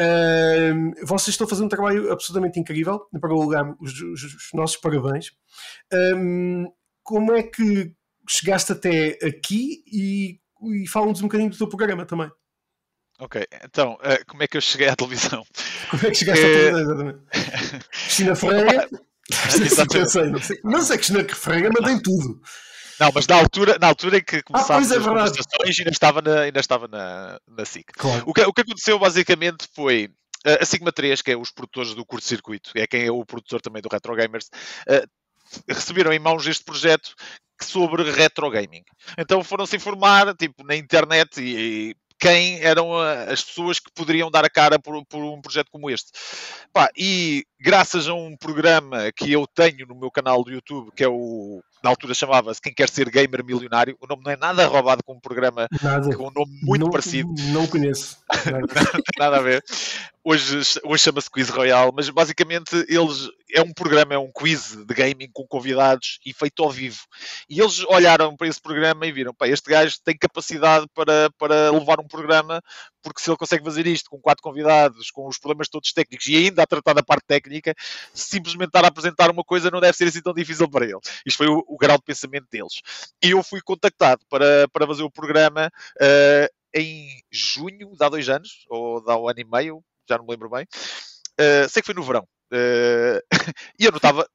Uh, 0.00 1.06
vocês 1.06 1.28
estão 1.28 1.46
a 1.46 1.50
fazer 1.50 1.64
um 1.64 1.68
trabalho 1.68 2.12
absolutamente 2.12 2.60
incrível. 2.60 3.06
Em 3.14 3.18
primeiro 3.18 3.42
lugar, 3.42 3.76
os, 3.80 4.00
os, 4.00 4.22
os 4.22 4.50
nossos 4.54 4.76
parabéns. 4.76 5.28
Uh, 5.92 6.72
como 7.02 7.32
é 7.32 7.42
que 7.42 7.94
chegaste 8.28 8.72
até 8.72 9.18
aqui 9.22 9.82
e 9.86 10.41
e 10.64 10.88
fala-nos 10.88 11.20
um 11.20 11.24
bocadinho 11.24 11.50
do 11.50 11.56
teu 11.56 11.68
programa 11.68 12.06
também. 12.06 12.30
Ok, 13.18 13.46
então, 13.64 13.92
uh, 13.94 14.26
como 14.26 14.42
é 14.42 14.48
que 14.48 14.56
eu 14.56 14.60
cheguei 14.60 14.88
à 14.88 14.96
televisão? 14.96 15.44
Como 15.90 16.06
é 16.06 16.10
que 16.10 16.16
chegaste 16.16 16.44
à 16.44 16.48
eh, 16.48 16.54
televisão, 16.54 16.80
exatamente? 16.80 17.18
Cristina 17.92 18.34
Ferreira. 18.34 18.88
não, 20.64 20.82
sei, 20.82 20.96
Cristina 20.96 21.24
Ferreira 21.24 21.70
manda 21.72 21.92
em 21.92 22.02
tudo. 22.02 22.40
Não, 22.98 23.10
mas 23.14 23.26
na 23.26 23.36
altura, 23.36 23.78
na 23.80 23.88
altura 23.88 24.18
em 24.18 24.24
que 24.24 24.42
começámos 24.42 24.90
ah, 24.90 24.94
é 24.94 24.98
as 24.98 25.04
conversações 25.04 25.78
ainda 25.78 25.90
estava 25.90 26.22
na, 26.22 26.40
ainda 26.40 26.60
estava 26.60 26.88
na, 26.88 27.38
na 27.48 27.64
SIC. 27.64 27.92
Claro. 27.92 28.24
O, 28.26 28.32
que, 28.32 28.42
o 28.42 28.52
que 28.52 28.60
aconteceu 28.60 28.98
basicamente 28.98 29.68
foi 29.74 30.06
uh, 30.46 30.58
a 30.60 30.64
Sigma 30.64 30.92
3, 30.92 31.22
que 31.22 31.32
é 31.32 31.36
os 31.36 31.50
produtores 31.50 31.94
do 31.94 32.04
curto-circuito, 32.04 32.70
é 32.74 32.86
quem 32.86 33.04
é 33.06 33.10
o 33.12 33.24
produtor 33.24 33.60
também 33.60 33.82
do 33.82 33.88
Retro 33.88 34.14
Gamers, 34.14 34.48
receberam 35.68 36.12
em 36.12 36.18
mãos 36.18 36.46
este 36.46 36.64
projeto 36.64 37.14
sobre 37.60 38.10
retro 38.10 38.50
gaming. 38.50 38.84
Então 39.16 39.42
foram-se 39.44 39.76
informar, 39.76 40.34
tipo, 40.34 40.64
na 40.64 40.74
internet 40.74 41.40
e, 41.40 41.90
e 41.90 41.96
quem 42.18 42.60
eram 42.60 42.96
as 42.96 43.42
pessoas 43.42 43.80
que 43.80 43.90
poderiam 43.92 44.30
dar 44.30 44.44
a 44.44 44.50
cara 44.50 44.78
por, 44.78 45.04
por 45.06 45.24
um 45.24 45.40
projeto 45.40 45.70
como 45.72 45.90
este. 45.90 46.12
Pá, 46.72 46.88
e 46.96 47.44
graças 47.60 48.06
a 48.06 48.14
um 48.14 48.36
programa 48.36 49.10
que 49.10 49.32
eu 49.32 49.44
tenho 49.46 49.86
no 49.86 49.96
meu 49.96 50.10
canal 50.10 50.44
do 50.44 50.52
YouTube, 50.52 50.92
que 50.94 51.02
é 51.02 51.08
o 51.08 51.60
na 51.82 51.90
altura 51.90 52.14
chamava-se 52.14 52.60
Quem 52.60 52.72
Quer 52.72 52.88
Ser 52.88 53.10
Gamer 53.10 53.44
Milionário. 53.44 53.96
O 54.00 54.06
nome 54.06 54.22
não 54.24 54.32
é 54.32 54.36
nada 54.36 54.66
roubado 54.66 55.02
com 55.04 55.14
um 55.14 55.20
programa 55.20 55.68
nada. 55.82 56.14
com 56.16 56.28
um 56.28 56.30
nome 56.30 56.58
muito 56.62 56.82
não, 56.82 56.90
parecido. 56.90 57.32
Não 57.52 57.66
conheço. 57.66 58.18
tem 58.44 58.52
nada 59.18 59.36
a 59.36 59.42
ver. 59.42 59.62
Hoje, 60.24 60.60
hoje 60.84 61.02
chama-se 61.02 61.28
Quiz 61.28 61.48
Royal, 61.48 61.92
mas 61.92 62.08
basicamente 62.08 62.76
eles 62.88 63.28
é 63.52 63.60
um 63.60 63.72
programa, 63.72 64.14
é 64.14 64.18
um 64.18 64.30
quiz 64.30 64.76
de 64.76 64.94
gaming 64.94 65.28
com 65.32 65.44
convidados 65.46 66.20
e 66.24 66.32
feito 66.32 66.62
ao 66.62 66.70
vivo. 66.70 67.00
E 67.50 67.60
eles 67.60 67.84
olharam 67.86 68.36
para 68.36 68.46
esse 68.46 68.60
programa 68.60 69.04
e 69.04 69.10
viram: 69.10 69.34
pá, 69.34 69.48
este 69.48 69.68
gajo 69.68 69.96
tem 70.04 70.16
capacidade 70.16 70.86
para, 70.94 71.28
para 71.38 71.72
levar 71.72 71.98
um 71.98 72.06
programa, 72.06 72.62
porque 73.02 73.20
se 73.20 73.30
ele 73.30 73.36
consegue 73.36 73.64
fazer 73.64 73.86
isto 73.86 74.08
com 74.08 74.20
quatro 74.20 74.42
convidados, 74.42 75.10
com 75.10 75.26
os 75.26 75.38
problemas 75.38 75.68
todos 75.68 75.92
técnicos 75.92 76.26
e 76.28 76.36
ainda 76.36 76.62
a 76.62 76.66
tratar 76.66 76.94
da 76.94 77.02
parte 77.02 77.26
técnica, 77.26 77.74
simplesmente 78.14 78.68
estar 78.68 78.84
a 78.84 78.88
apresentar 78.88 79.30
uma 79.30 79.44
coisa 79.44 79.70
não 79.70 79.80
deve 79.80 79.96
ser 79.96 80.08
assim 80.08 80.22
tão 80.22 80.32
difícil 80.32 80.68
para 80.68 80.84
ele. 80.84 81.00
Isto 81.26 81.38
foi 81.38 81.48
o, 81.48 81.64
o 81.66 81.76
grau 81.76 81.96
de 81.96 82.04
pensamento 82.04 82.46
deles. 82.50 82.80
E 83.22 83.30
eu 83.30 83.42
fui 83.42 83.60
contactado 83.60 84.22
para, 84.28 84.68
para 84.72 84.86
fazer 84.86 85.02
o 85.02 85.10
programa 85.10 85.70
uh, 86.00 86.48
em 86.74 87.22
junho, 87.30 87.94
de 87.96 88.04
há 88.04 88.08
dois 88.08 88.28
anos, 88.28 88.64
ou 88.68 89.02
de 89.02 89.10
há 89.10 89.16
um 89.16 89.28
ano 89.28 89.40
e 89.40 89.44
meio, 89.44 89.84
já 90.08 90.16
não 90.16 90.24
me 90.24 90.30
lembro 90.30 90.50
bem. 90.50 90.66
Uh, 91.38 91.68
sei 91.68 91.82
que 91.82 91.86
foi 91.86 91.94
no 91.94 92.02
verão. 92.02 92.26
Uh, 92.52 93.20
e 93.78 93.84
eu 93.84 93.90
não 93.90 93.96
estava 93.96 94.26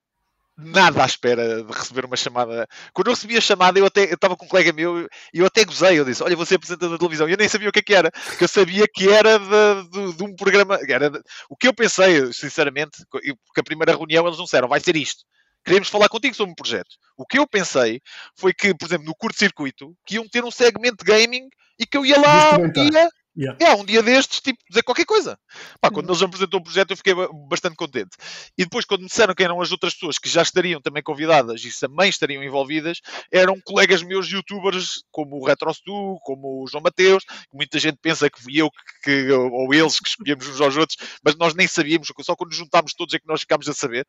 nada 0.57 1.03
à 1.03 1.05
espera 1.05 1.63
de 1.63 1.71
receber 1.71 2.05
uma 2.05 2.17
chamada. 2.17 2.67
Quando 2.93 3.07
eu 3.07 3.13
recebi 3.13 3.37
a 3.37 3.41
chamada, 3.41 3.77
eu 3.77 3.85
até 3.85 4.03
estava 4.05 4.35
com 4.35 4.45
um 4.45 4.47
colega 4.49 4.73
meu 4.73 5.07
e 5.33 5.39
eu 5.39 5.45
até 5.45 5.63
gozei. 5.63 5.99
Eu 5.99 6.05
disse: 6.05 6.23
Olha, 6.23 6.35
você 6.35 6.55
apresentador 6.55 6.91
da 6.91 6.97
televisão. 6.97 7.29
E 7.29 7.31
eu 7.31 7.37
nem 7.37 7.47
sabia 7.47 7.69
o 7.69 7.71
que, 7.71 7.79
é 7.79 7.83
que 7.83 7.93
era, 7.93 8.11
porque 8.11 8.43
eu 8.43 8.47
sabia 8.47 8.85
que 8.91 9.09
era 9.09 9.37
de, 9.37 9.89
de, 9.89 10.17
de 10.17 10.23
um 10.23 10.35
programa. 10.35 10.79
Era 10.87 11.09
de... 11.09 11.21
o 11.49 11.55
que 11.55 11.67
eu 11.67 11.73
pensei, 11.73 12.33
sinceramente, 12.33 13.05
porque 13.09 13.59
a 13.59 13.63
primeira 13.63 13.95
reunião 13.95 14.25
eles 14.25 14.37
não 14.37 14.45
disseram: 14.45 14.67
Vai 14.67 14.79
ser 14.79 14.95
isto 14.95 15.23
queremos 15.65 15.89
falar 15.89 16.07
contigo 16.07 16.33
sobre 16.33 16.53
um 16.53 16.55
projeto. 16.55 16.95
O 17.17 17.25
que 17.25 17.37
eu 17.37 17.45
pensei 17.45 17.99
foi 18.37 18.53
que, 18.53 18.73
por 18.73 18.85
exemplo, 18.85 19.05
no 19.05 19.13
curto-circuito, 19.13 19.93
que 20.05 20.15
iam 20.15 20.25
ter 20.29 20.45
um 20.45 20.49
segmento 20.49 21.03
de 21.03 21.11
gaming 21.11 21.49
e 21.77 21.85
que 21.85 21.97
eu 21.97 22.05
ia 22.05 22.17
lá 22.17 22.57
ia 22.57 23.09
Yeah. 23.37 23.55
É, 23.63 23.75
um 23.75 23.85
dia 23.85 24.01
destes, 24.01 24.41
tipo, 24.41 24.57
dizer 24.67 24.81
qualquer 24.81 25.05
coisa. 25.05 25.37
Pá, 25.79 25.91
quando 25.91 26.07
uhum. 26.07 26.13
eles 26.13 26.23
apresentou 26.23 26.59
o 26.59 26.63
projeto, 26.63 26.91
eu 26.91 26.97
fiquei 26.97 27.13
bastante 27.47 27.75
contente. 27.75 28.17
E 28.57 28.63
depois, 28.63 28.83
quando 28.83 29.01
me 29.01 29.07
disseram 29.07 29.35
que 29.35 29.43
eram 29.43 29.61
as 29.61 29.71
outras 29.71 29.93
pessoas 29.93 30.17
que 30.17 30.27
já 30.27 30.41
estariam 30.41 30.81
também 30.81 31.03
convidadas 31.03 31.63
e 31.63 31.79
também 31.79 32.09
estariam 32.09 32.43
envolvidas, 32.43 32.99
eram 33.31 33.61
colegas 33.63 34.01
meus 34.01 34.27
youtubers, 34.27 35.03
como 35.11 35.37
o 35.37 35.45
RetroStu, 35.45 36.17
como 36.23 36.63
o 36.63 36.67
João 36.67 36.81
Mateus, 36.81 37.23
que 37.25 37.55
muita 37.55 37.77
gente 37.77 37.99
pensa 38.01 38.27
que 38.27 38.41
fui 38.41 38.59
eu 38.59 38.71
que, 39.03 39.29
ou 39.31 39.71
eles 39.71 39.99
que 39.99 40.09
escolhemos 40.09 40.47
uns 40.47 40.59
aos 40.59 40.75
outros, 40.75 40.97
mas 41.23 41.35
nós 41.35 41.53
nem 41.53 41.67
sabíamos, 41.67 42.11
só 42.21 42.35
quando 42.35 42.49
nos 42.49 42.57
juntámos 42.57 42.95
todos 42.95 43.13
é 43.13 43.19
que 43.19 43.27
nós 43.27 43.41
ficámos 43.41 43.69
a 43.69 43.73
saber. 43.73 44.07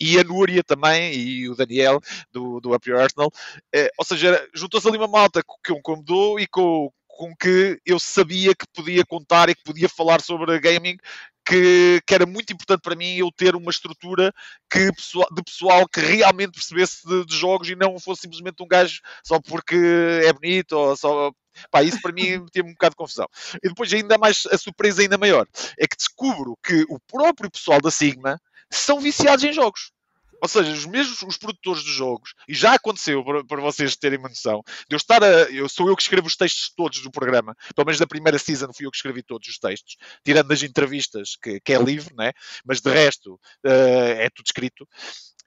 E 0.00 0.16
a 0.16 0.22
Núria 0.22 0.62
também, 0.62 1.12
e 1.12 1.48
o 1.48 1.56
Daniel, 1.56 2.00
do, 2.30 2.60
do 2.60 2.72
Up 2.72 2.88
Your 2.88 3.00
Arsenal. 3.00 3.32
É, 3.74 3.90
ou 3.98 4.04
seja, 4.04 4.48
juntou-se 4.54 4.86
ali 4.86 4.96
uma 4.96 5.08
malta 5.08 5.42
que 5.64 5.72
eu 5.72 5.80
convidou 5.82 6.38
e 6.38 6.46
com 6.46 6.90
com 7.20 7.36
que 7.36 7.78
eu 7.84 8.00
sabia 8.00 8.54
que 8.54 8.64
podia 8.72 9.04
contar 9.04 9.50
e 9.50 9.54
que 9.54 9.62
podia 9.62 9.90
falar 9.90 10.22
sobre 10.22 10.58
gaming, 10.58 10.96
que, 11.44 12.00
que, 12.06 12.14
era 12.14 12.24
muito 12.24 12.50
importante 12.50 12.80
para 12.80 12.96
mim 12.96 13.14
eu 13.16 13.30
ter 13.30 13.54
uma 13.54 13.70
estrutura 13.70 14.32
que, 14.70 14.90
de 14.90 15.42
pessoal 15.44 15.86
que 15.86 16.00
realmente 16.00 16.52
percebesse 16.52 17.06
de, 17.06 17.26
de, 17.26 17.36
jogos 17.36 17.68
e 17.68 17.76
não 17.76 18.00
fosse 18.00 18.22
simplesmente 18.22 18.62
um 18.62 18.66
gajo 18.66 19.02
só 19.22 19.38
porque 19.38 19.76
é 20.24 20.32
bonito 20.32 20.72
ou 20.72 20.96
só. 20.96 21.30
Pá, 21.70 21.82
isso 21.82 22.00
para 22.00 22.12
mim 22.12 22.42
tinha 22.50 22.64
um 22.64 22.72
bocado 22.72 22.92
de 22.92 22.96
confusão. 22.96 23.26
E 23.62 23.68
depois, 23.68 23.92
ainda 23.92 24.16
mais, 24.16 24.46
a 24.50 24.56
surpresa 24.56 25.02
ainda 25.02 25.18
maior 25.18 25.46
é 25.78 25.86
que 25.86 25.98
descubro 25.98 26.56
que 26.64 26.86
o 26.88 26.98
próprio 27.00 27.50
pessoal 27.50 27.82
da 27.82 27.90
Sigma 27.90 28.40
são 28.70 28.98
viciados 28.98 29.44
em 29.44 29.52
jogos. 29.52 29.92
Ou 30.40 30.48
seja, 30.48 30.72
os 30.72 30.86
mesmos 30.86 31.22
os 31.22 31.36
produtores 31.36 31.82
de 31.82 31.92
jogos, 31.92 32.34
e 32.48 32.54
já 32.54 32.74
aconteceu 32.74 33.24
para, 33.24 33.44
para 33.44 33.60
vocês 33.60 33.96
terem 33.96 34.18
uma 34.18 34.28
noção, 34.28 34.62
de 34.88 34.94
eu 34.94 34.96
estar 34.96 35.22
a. 35.22 35.26
Eu, 35.50 35.68
sou 35.68 35.88
eu 35.88 35.96
que 35.96 36.02
escrevo 36.02 36.26
os 36.26 36.36
textos 36.36 36.72
todos 36.74 37.00
do 37.02 37.10
programa, 37.10 37.54
pelo 37.74 37.86
menos 37.86 37.98
da 37.98 38.06
primeira 38.06 38.38
season 38.38 38.72
fui 38.72 38.86
eu 38.86 38.90
que 38.90 38.96
escrevi 38.96 39.22
todos 39.22 39.48
os 39.48 39.58
textos, 39.58 39.96
tirando 40.24 40.52
as 40.52 40.62
entrevistas, 40.62 41.36
que, 41.42 41.60
que 41.60 41.72
é 41.72 41.78
livre, 41.78 42.14
né? 42.16 42.32
mas 42.64 42.80
de 42.80 42.90
resto 42.90 43.34
uh, 43.34 44.18
é 44.18 44.28
tudo 44.30 44.46
escrito. 44.46 44.88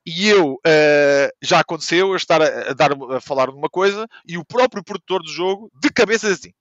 e 0.05 0.27
eu 0.27 0.53
uh, 0.53 1.29
já 1.41 1.59
aconteceu 1.59 2.09
eu 2.09 2.15
estar 2.15 2.41
a, 2.41 2.71
a, 2.71 2.73
dar, 2.73 2.91
a 2.91 3.21
falar 3.21 3.47
de 3.47 3.57
uma 3.57 3.69
coisa 3.69 4.07
e 4.27 4.37
o 4.37 4.45
próprio 4.45 4.83
produtor 4.83 5.21
do 5.23 5.31
jogo, 5.31 5.71
de 5.81 5.89
cabeça, 5.89 6.27
assim: 6.27 6.53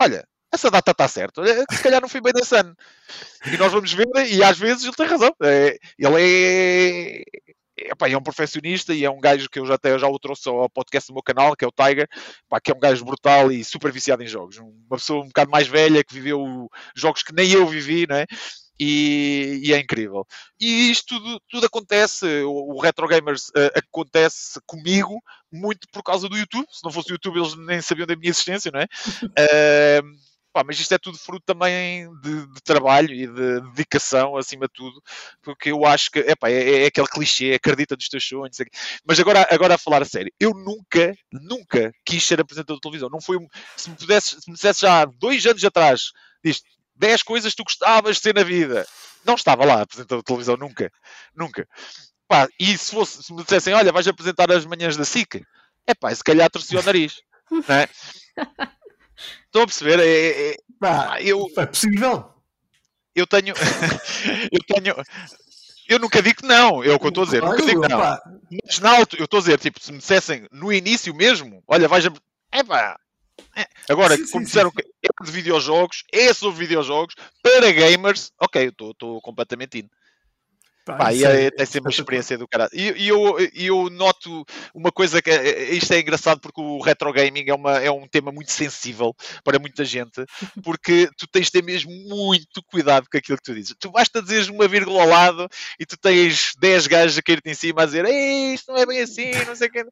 Olha, 0.00 0.26
essa 0.52 0.70
data 0.70 0.90
está 0.90 1.06
certa, 1.08 1.42
se 1.70 1.82
calhar 1.82 2.00
não 2.00 2.08
fui 2.08 2.20
bem 2.20 2.32
nesse 2.34 2.56
ano. 2.56 2.74
E 3.52 3.56
nós 3.56 3.72
vamos 3.72 3.92
ver, 3.92 4.06
e 4.30 4.42
às 4.42 4.58
vezes 4.58 4.84
ele 4.84 4.94
tem 4.94 5.06
razão. 5.06 5.32
Ele 5.40 5.78
é, 6.18 7.22
Epá, 7.78 8.08
é 8.08 8.16
um 8.16 8.22
perfeccionista 8.22 8.94
e 8.94 9.04
é 9.04 9.10
um 9.10 9.20
gajo 9.20 9.50
que 9.50 9.58
eu 9.58 9.66
já 9.66 9.74
até 9.74 9.98
já 9.98 10.08
o 10.08 10.18
trouxe 10.18 10.48
ao 10.48 10.68
podcast 10.70 11.08
do 11.08 11.14
meu 11.14 11.22
canal, 11.22 11.54
que 11.54 11.64
é 11.64 11.68
o 11.68 11.72
Tiger, 11.72 12.08
epá, 12.46 12.60
que 12.60 12.70
é 12.70 12.74
um 12.74 12.80
gajo 12.80 13.04
brutal 13.04 13.52
e 13.52 13.62
super 13.62 13.92
viciado 13.92 14.22
em 14.22 14.26
jogos. 14.26 14.56
Uma 14.56 14.96
pessoa 14.96 15.22
um 15.22 15.28
bocado 15.28 15.50
mais 15.50 15.68
velha 15.68 16.02
que 16.02 16.14
viveu 16.14 16.70
jogos 16.94 17.22
que 17.22 17.34
nem 17.34 17.52
eu 17.52 17.66
vivi, 17.66 18.06
né? 18.08 18.24
E, 18.78 19.60
e, 19.64 19.72
é 19.72 19.78
incrível. 19.78 20.26
E 20.60 20.90
isto 20.90 21.18
tudo, 21.18 21.40
tudo 21.48 21.66
acontece, 21.66 22.26
o, 22.42 22.74
o 22.74 22.80
Retro 22.80 23.08
Gamers 23.08 23.48
uh, 23.48 23.72
acontece 23.74 24.60
comigo 24.66 25.18
muito 25.50 25.88
por 25.90 26.02
causa 26.02 26.28
do 26.28 26.36
YouTube. 26.36 26.66
Se 26.70 26.84
não 26.84 26.92
fosse 26.92 27.10
o 27.10 27.14
YouTube, 27.14 27.38
eles 27.38 27.56
nem 27.56 27.80
sabiam 27.80 28.06
da 28.06 28.14
minha 28.14 28.30
existência, 28.30 28.70
não 28.70 28.80
é? 28.80 28.86
Uh, 29.36 30.25
Pá, 30.56 30.64
mas 30.64 30.80
isto 30.80 30.94
é 30.94 30.96
tudo 30.96 31.18
fruto 31.18 31.44
também 31.44 32.10
de, 32.22 32.46
de, 32.46 32.62
trabalho 32.62 33.12
e 33.12 33.26
de 33.26 33.60
dedicação, 33.72 34.38
acima 34.38 34.66
de 34.66 34.72
tudo, 34.72 35.02
porque 35.42 35.70
eu 35.70 35.84
acho 35.84 36.10
que 36.10 36.20
epá, 36.20 36.48
é, 36.48 36.84
é 36.84 36.86
aquele 36.86 37.06
clichê, 37.08 37.52
acredita 37.52 37.94
nos 37.94 38.08
teus 38.08 38.26
sonhos. 38.26 38.56
Mas 39.06 39.20
agora, 39.20 39.46
agora 39.50 39.74
a 39.74 39.78
falar 39.78 40.00
a 40.00 40.06
sério, 40.06 40.32
eu 40.40 40.54
nunca, 40.54 41.14
nunca 41.30 41.92
quis 42.06 42.24
ser 42.24 42.40
apresentador 42.40 42.76
de 42.76 42.80
televisão. 42.80 43.10
Não 43.10 43.20
foi 43.20 43.36
se 43.76 43.90
me 43.90 43.96
pudesse, 43.96 44.40
se 44.40 44.48
me 44.48 44.54
dissesse 44.54 44.80
já 44.80 45.04
dois 45.04 45.44
anos 45.44 45.62
atrás, 45.62 46.12
disto, 46.42 46.64
10 46.94 47.22
coisas 47.22 47.52
que 47.52 47.58
tu 47.58 47.64
gostavas 47.64 48.16
de 48.16 48.22
ser 48.22 48.34
na 48.34 48.42
vida. 48.42 48.86
Não 49.26 49.34
estava 49.34 49.62
lá 49.62 49.82
apresentador 49.82 50.20
de 50.20 50.24
televisão, 50.24 50.56
nunca. 50.56 50.90
Nunca. 51.34 51.68
Pá, 52.26 52.48
e 52.58 52.78
se, 52.78 52.92
fosse, 52.92 53.22
se 53.22 53.30
me 53.30 53.42
dissessem, 53.42 53.74
olha, 53.74 53.92
vais 53.92 54.08
apresentar 54.08 54.50
as 54.50 54.64
manhãs 54.64 54.96
da 54.96 55.04
SIC, 55.04 55.44
é 55.86 55.94
pá, 55.94 56.14
se 56.14 56.24
calhar 56.24 56.48
torcia 56.48 56.80
o 56.80 56.82
nariz. 56.82 57.20
Não 57.50 57.74
é? 57.74 57.86
Estão 59.44 59.62
a 59.62 59.66
perceber? 59.66 60.00
É, 60.00 60.50
é, 60.50 60.56
ah, 60.82 61.20
eu, 61.20 61.50
é 61.56 61.66
possível. 61.66 62.32
Eu 63.14 63.26
tenho. 63.26 63.54
eu 64.52 64.60
tenho. 64.66 64.94
Eu 65.88 65.98
nunca 65.98 66.20
digo 66.20 66.40
que 66.40 66.46
não, 66.46 66.82
é 66.82 66.92
o 66.92 66.98
que 66.98 67.06
eu 67.06 67.08
estou 67.08 67.22
a 67.22 67.26
dizer. 67.26 67.42
Nunca 67.42 67.62
digo 67.64 67.80
que 67.80 67.88
não. 67.88 67.98
Mas 67.98 68.78
na 68.80 68.98
eu 68.98 69.02
estou 69.02 69.38
a 69.38 69.40
dizer, 69.40 69.58
tipo, 69.58 69.80
se 69.80 69.92
me 69.92 69.98
dissessem 69.98 70.46
no 70.50 70.72
início 70.72 71.14
mesmo, 71.14 71.62
olha, 71.66 71.88
vais 71.88 72.06
a. 72.06 72.12
É 72.52 72.62
pá. 72.62 72.98
É. 73.54 73.66
Agora, 73.88 74.16
sim, 74.16 74.26
como 74.30 74.44
sim, 74.44 74.48
disseram 74.48 74.70
sim. 74.70 74.76
que 74.76 74.82
é 75.02 75.24
de 75.24 75.30
videojogos, 75.30 76.04
é 76.12 76.32
sobre 76.34 76.58
videojogos, 76.58 77.14
para 77.42 77.70
gamers, 77.72 78.32
ok, 78.38 78.72
eu 78.78 78.90
estou 78.90 79.20
completamente 79.20 79.78
indo. 79.78 79.90
Pá, 80.86 80.94
Pá, 80.94 81.12
e 81.12 81.24
é, 81.24 81.50
é 81.58 81.64
sempre 81.64 81.88
uma 81.88 81.90
experiência 81.90 82.38
do 82.38 82.46
caralho. 82.46 82.70
E, 82.72 82.92
e 82.92 83.08
eu, 83.08 83.36
eu 83.52 83.90
noto 83.90 84.46
uma 84.72 84.92
coisa 84.92 85.20
que 85.20 85.30
isto 85.72 85.92
é 85.92 85.98
engraçado 85.98 86.38
porque 86.40 86.60
o 86.60 86.80
retro 86.80 87.12
gaming 87.12 87.44
é, 87.48 87.52
uma, 87.52 87.72
é 87.78 87.90
um 87.90 88.06
tema 88.06 88.30
muito 88.30 88.52
sensível 88.52 89.12
para 89.42 89.58
muita 89.58 89.84
gente, 89.84 90.24
porque 90.62 91.10
tu 91.18 91.26
tens 91.26 91.46
de 91.46 91.52
ter 91.52 91.64
mesmo 91.64 91.90
muito 91.90 92.62
cuidado 92.70 93.08
com 93.10 93.18
aquilo 93.18 93.36
que 93.36 93.42
tu 93.42 93.54
dizes. 93.54 93.74
Tu 93.80 93.90
basta 93.90 94.22
dizeres 94.22 94.48
uma 94.48 94.68
vírgula 94.68 95.02
ao 95.02 95.08
lado 95.08 95.48
e 95.80 95.84
tu 95.84 95.96
tens 95.96 96.52
10 96.60 96.86
gajos 96.86 97.18
a 97.18 97.22
cair-te 97.22 97.50
em 97.50 97.54
cima 97.54 97.82
a 97.82 97.86
dizer 97.86 98.04
Ei, 98.04 98.54
isto 98.54 98.70
não 98.70 98.78
é 98.78 98.86
bem 98.86 99.00
assim, 99.00 99.32
não 99.44 99.56
sei 99.56 99.66
o 99.66 99.72
que. 99.72 99.84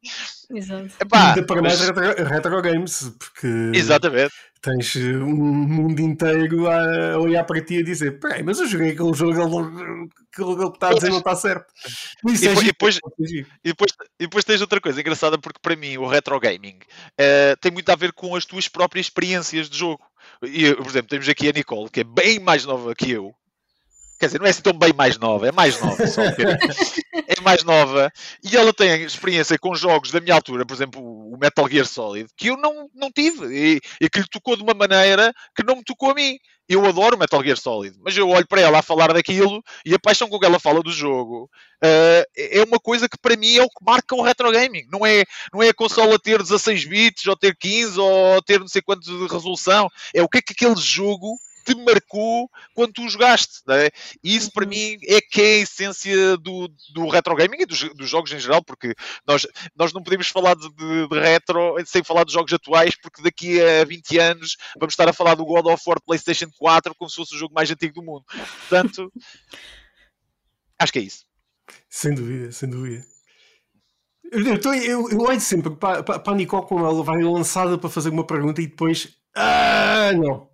Exato. 0.49 0.91
Epá, 1.01 1.43
para 1.43 1.61
mais 1.61 1.81
retro, 1.81 2.23
retro 2.23 2.61
games, 2.61 3.11
porque. 3.19 3.47
Exatamente 3.73 4.33
tens 4.65 4.95
eh, 4.95 5.17
um 5.17 5.35
mundo 5.35 5.99
inteiro 5.99 6.67
a 6.67 7.19
olhar 7.19 7.43
para 7.43 7.63
ti 7.63 7.75
e 7.75 7.83
dizer: 7.83 8.19
peraí, 8.19 8.41
mas 8.41 8.59
eu 8.59 8.67
joguei 8.67 8.91
aquele 8.91 9.13
jogo, 9.13 9.31
ele, 9.31 10.09
ele 10.37 10.67
está 10.67 10.89
a 10.89 10.93
dizer 10.93 11.09
não 11.09 11.19
está 11.19 11.35
certo. 11.35 11.71
Isso 12.27 12.45
e, 12.45 12.47
é 12.47 12.63
depois, 12.63 12.99
e, 13.19 13.45
depois, 13.63 13.91
e 14.19 14.23
depois 14.23 14.43
tens 14.43 14.61
outra 14.61 14.81
coisa 14.81 14.99
engraçada, 14.99 15.37
porque 15.37 15.59
para 15.61 15.75
mim 15.75 15.97
o 15.97 16.07
retro 16.07 16.39
gaming 16.39 16.77
uh, 16.77 17.55
tem 17.61 17.71
muito 17.71 17.89
a 17.89 17.95
ver 17.95 18.11
com 18.11 18.35
as 18.35 18.45
tuas 18.45 18.67
próprias 18.67 19.05
experiências 19.05 19.69
de 19.69 19.77
jogo. 19.77 20.03
E, 20.41 20.73
por 20.73 20.87
exemplo, 20.87 21.09
temos 21.09 21.29
aqui 21.29 21.47
a 21.47 21.51
Nicole, 21.51 21.89
que 21.89 22.01
é 22.01 22.03
bem 22.03 22.39
mais 22.39 22.65
nova 22.65 22.95
que 22.95 23.11
eu, 23.11 23.33
Quer 24.17 24.27
dizer, 24.27 24.39
não 24.39 24.47
é 24.47 24.49
assim 24.49 24.61
tão 24.61 24.73
bem 24.73 24.93
mais 24.93 25.17
nova, 25.17 25.47
é 25.47 25.51
mais 25.51 25.79
nova 25.81 26.07
só. 26.07 26.21
é 27.27 27.41
mais 27.41 27.63
nova. 27.63 28.11
E 28.43 28.55
ela 28.55 28.73
tem 28.73 29.03
experiência 29.03 29.57
com 29.59 29.75
jogos 29.75 30.11
da 30.11 30.21
minha 30.21 30.35
altura, 30.35 30.65
por 30.65 30.73
exemplo, 30.73 31.01
o 31.01 31.37
Metal 31.37 31.67
Gear 31.69 31.85
Solid, 31.85 32.29
que 32.37 32.49
eu 32.49 32.57
não, 32.57 32.89
não 32.95 33.11
tive. 33.11 33.45
E, 33.47 33.81
e 33.99 34.09
que 34.09 34.19
lhe 34.19 34.27
tocou 34.27 34.55
de 34.55 34.63
uma 34.63 34.73
maneira 34.73 35.33
que 35.55 35.63
não 35.63 35.75
me 35.75 35.83
tocou 35.83 36.11
a 36.11 36.13
mim. 36.13 36.37
Eu 36.67 36.83
adoro 36.85 37.17
Metal 37.17 37.43
Gear 37.43 37.57
Solid, 37.57 37.95
mas 38.03 38.17
eu 38.17 38.27
olho 38.27 38.47
para 38.47 38.61
ela 38.61 38.79
a 38.79 38.81
falar 38.81 39.13
daquilo 39.13 39.61
e 39.85 39.93
a 39.93 39.99
paixão 39.99 40.27
com 40.27 40.39
que 40.39 40.45
ela 40.45 40.59
fala 40.59 40.81
do 40.81 40.91
jogo 40.91 41.43
uh, 41.83 42.25
é 42.35 42.63
uma 42.63 42.79
coisa 42.79 43.07
que 43.07 43.19
para 43.19 43.37
mim 43.37 43.55
é 43.55 43.61
o 43.61 43.69
que 43.69 43.85
marca 43.85 44.15
o 44.15 44.23
retro 44.23 44.51
gaming. 44.51 44.83
Não 44.91 45.05
é, 45.05 45.25
não 45.53 45.61
é 45.61 45.69
a 45.69 45.73
consola 45.73 46.17
ter 46.17 46.41
16 46.41 46.85
bits 46.85 47.27
ou 47.27 47.35
ter 47.35 47.55
15 47.55 47.99
ou 47.99 48.41
ter 48.41 48.59
não 48.59 48.67
sei 48.67 48.81
quanto 48.81 49.03
de 49.03 49.31
resolução. 49.31 49.89
É 50.13 50.23
o 50.23 50.29
que 50.29 50.39
é 50.39 50.41
que 50.41 50.53
aquele 50.53 50.81
jogo 50.81 51.37
te 51.65 51.75
marcou 51.75 52.49
quando 52.73 52.93
tu 52.93 53.09
jogaste. 53.09 53.61
É? 53.69 53.89
E 54.23 54.35
isso 54.35 54.51
para 54.51 54.63
uhum. 54.63 54.69
mim 54.69 54.97
é 55.03 55.19
que 55.19 55.41
é 55.41 55.45
a 55.45 55.59
essência 55.59 56.37
do, 56.37 56.69
do 56.93 57.09
retro 57.09 57.35
gaming 57.35 57.61
e 57.61 57.65
dos, 57.65 57.81
dos 57.95 58.09
jogos 58.09 58.31
em 58.31 58.39
geral, 58.39 58.63
porque 58.63 58.93
nós, 59.27 59.47
nós 59.75 59.91
não 59.91 60.03
podemos 60.03 60.27
falar 60.27 60.55
de, 60.55 60.69
de, 60.69 61.07
de, 61.07 61.19
retro 61.19 61.75
sem 61.85 62.03
falar 62.03 62.23
de 62.23 62.33
jogos 62.33 62.53
atuais, 62.53 62.95
porque 62.95 63.21
daqui 63.21 63.59
a 63.61 63.83
20 63.83 64.17
anos 64.19 64.57
vamos 64.79 64.93
estar 64.93 65.09
a 65.09 65.13
falar 65.13 65.35
do 65.35 65.45
God 65.45 65.65
of 65.65 65.83
War 65.87 65.99
PlayStation 66.01 66.49
4 66.57 66.93
como 66.95 67.09
se 67.09 67.15
fosse 67.15 67.35
o 67.35 67.39
jogo 67.39 67.53
mais 67.53 67.69
antigo 67.69 67.95
do 67.95 68.03
mundo. 68.03 68.23
Portanto, 68.69 69.11
acho 70.79 70.93
que 70.93 70.99
é 70.99 71.03
isso. 71.03 71.25
Sem 71.89 72.13
dúvida, 72.13 72.51
sem 72.51 72.69
dúvida. 72.69 73.03
Eu, 74.31 74.73
eu, 74.81 75.09
eu 75.09 75.19
olho 75.21 75.39
sempre 75.39 75.75
para, 75.75 76.03
para, 76.03 76.19
para 76.19 76.33
a 76.33 76.35
Nicole 76.35 76.67
quando 76.67 76.85
ela 76.85 77.03
vai 77.03 77.21
lançada 77.23 77.77
para 77.77 77.89
fazer 77.89 78.09
uma 78.09 78.25
pergunta 78.25 78.61
e 78.61 78.67
depois. 78.67 79.15
Ah, 79.35 80.11
não. 80.13 80.49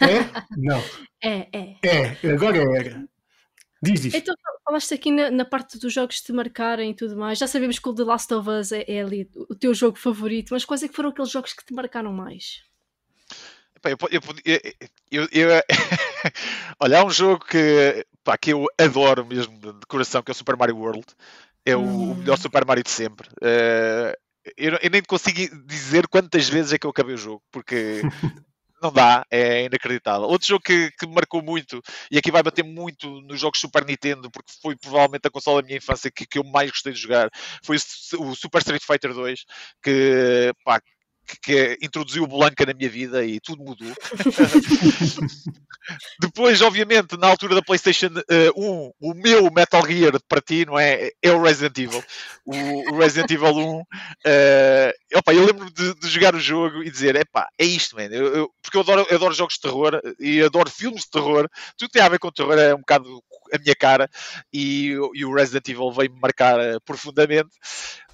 É? 0.00 0.56
Não. 0.56 0.82
É, 1.22 1.48
é. 1.52 1.76
É, 1.82 2.30
agora 2.32 2.58
era. 2.58 3.04
Diz, 3.82 4.00
diz. 4.00 4.14
Então, 4.14 4.34
falaste 4.64 4.94
aqui 4.94 5.10
na, 5.10 5.30
na, 5.30 5.44
parte 5.44 5.78
dos 5.78 5.92
jogos 5.92 6.20
te 6.20 6.32
marcarem 6.32 6.90
e 6.90 6.94
tudo 6.94 7.16
mais. 7.16 7.38
Já 7.38 7.46
sabemos 7.46 7.78
que 7.78 7.88
o 7.88 7.94
The 7.94 8.04
Last 8.04 8.32
of 8.34 8.48
Us 8.48 8.72
é, 8.72 8.84
é 8.88 9.02
ali 9.02 9.30
o 9.34 9.54
teu 9.54 9.72
jogo 9.74 9.98
favorito, 9.98 10.50
mas 10.50 10.64
quais 10.64 10.82
é 10.82 10.88
que 10.88 10.94
foram 10.94 11.10
aqueles 11.10 11.30
jogos 11.30 11.52
que 11.52 11.64
te 11.64 11.72
marcaram 11.72 12.12
mais? 12.12 12.62
eu, 13.84 13.96
eu, 14.10 14.60
eu, 15.10 15.28
eu 15.30 15.48
Olha, 16.80 16.98
há 16.98 17.04
um 17.04 17.10
jogo 17.10 17.44
que, 17.44 18.04
pá, 18.24 18.36
que 18.36 18.52
eu 18.52 18.66
adoro 18.78 19.24
mesmo 19.24 19.58
de 19.58 19.86
coração, 19.86 20.22
que 20.22 20.30
é 20.30 20.32
o 20.32 20.34
Super 20.34 20.56
Mario 20.56 20.76
World. 20.76 21.06
É 21.64 21.76
o, 21.76 21.80
hum. 21.80 22.12
o 22.12 22.14
melhor 22.16 22.38
Super 22.38 22.64
Mario 22.64 22.82
de 22.82 22.90
sempre. 22.90 23.28
Uh, 23.42 24.16
eu, 24.56 24.78
eu, 24.80 24.90
nem 24.90 25.02
consigo 25.02 25.38
dizer 25.66 26.06
quantas 26.08 26.48
vezes 26.48 26.72
é 26.72 26.78
que 26.78 26.86
eu 26.86 26.90
acabei 26.90 27.14
o 27.14 27.18
jogo, 27.18 27.42
porque 27.50 28.02
não 28.82 28.92
dá, 28.92 29.24
é 29.30 29.64
inacreditável. 29.64 30.26
Outro 30.28 30.46
jogo 30.46 30.62
que, 30.62 30.90
que 30.98 31.06
marcou 31.06 31.42
muito, 31.42 31.80
e 32.10 32.18
aqui 32.18 32.30
vai 32.30 32.42
bater 32.42 32.64
muito 32.64 33.20
nos 33.22 33.40
jogos 33.40 33.60
Super 33.60 33.84
Nintendo, 33.84 34.30
porque 34.30 34.52
foi 34.62 34.76
provavelmente 34.76 35.26
a 35.26 35.30
consola 35.30 35.62
da 35.62 35.66
minha 35.66 35.78
infância 35.78 36.10
que, 36.10 36.26
que 36.26 36.38
eu 36.38 36.44
mais 36.44 36.70
gostei 36.70 36.92
de 36.92 37.00
jogar, 37.00 37.30
foi 37.64 37.76
o 38.18 38.34
Super 38.34 38.58
Street 38.58 38.82
Fighter 38.84 39.12
2, 39.14 39.44
que 39.82 40.52
pá, 40.64 40.80
que, 41.26 41.78
introduziu 41.82 42.24
o 42.24 42.26
Blanca 42.26 42.64
na 42.64 42.74
minha 42.74 42.88
vida 42.88 43.24
e 43.24 43.40
tudo 43.40 43.64
mudou. 43.64 43.88
Depois, 46.20 46.60
obviamente, 46.62 47.16
na 47.16 47.28
altura 47.28 47.54
da 47.54 47.62
PlayStation 47.62 48.08
uh, 48.08 48.52
1, 48.56 48.92
o 49.00 49.14
meu 49.14 49.48
Metal 49.52 49.86
Gear 49.86 50.18
para 50.28 50.40
ti, 50.40 50.66
não 50.66 50.76
é? 50.78 51.10
É 51.22 51.30
o 51.30 51.42
Resident 51.42 51.78
Evil. 51.78 52.02
O, 52.44 52.92
o 52.92 52.98
Resident 52.98 53.30
Evil 53.30 53.56
1. 53.56 53.78
Uh, 53.78 53.84
eh, 54.24 54.94
opa, 55.14 55.32
eu 55.32 55.46
lembro 55.46 55.70
de, 55.70 55.94
de, 55.94 56.08
jogar 56.08 56.34
o 56.34 56.40
jogo 56.40 56.82
e 56.82 56.90
dizer: 56.90 57.14
epá, 57.16 57.48
é 57.58 57.64
isto, 57.64 57.96
man. 57.96 58.08
Eu, 58.10 58.34
eu, 58.34 58.50
porque 58.62 58.76
eu 58.76 58.82
adoro, 58.82 59.06
eu 59.08 59.16
adoro 59.16 59.34
jogos 59.34 59.54
de 59.54 59.60
terror 59.60 60.00
e 60.18 60.42
adoro 60.42 60.70
filmes 60.70 61.02
de 61.02 61.10
terror. 61.10 61.48
Tudo 61.78 61.90
tem 61.90 62.02
a 62.02 62.08
ver 62.08 62.18
com 62.18 62.32
terror 62.32 62.58
é 62.58 62.74
um 62.74 62.78
bocado 62.78 63.22
a 63.52 63.58
minha 63.58 63.76
cara 63.76 64.10
e, 64.52 64.96
e 65.14 65.24
o 65.24 65.34
Resident 65.34 65.68
Evil 65.68 65.92
veio-me 65.92 66.20
marcar 66.20 66.58
uh, 66.58 66.80
profundamente. 66.84 67.50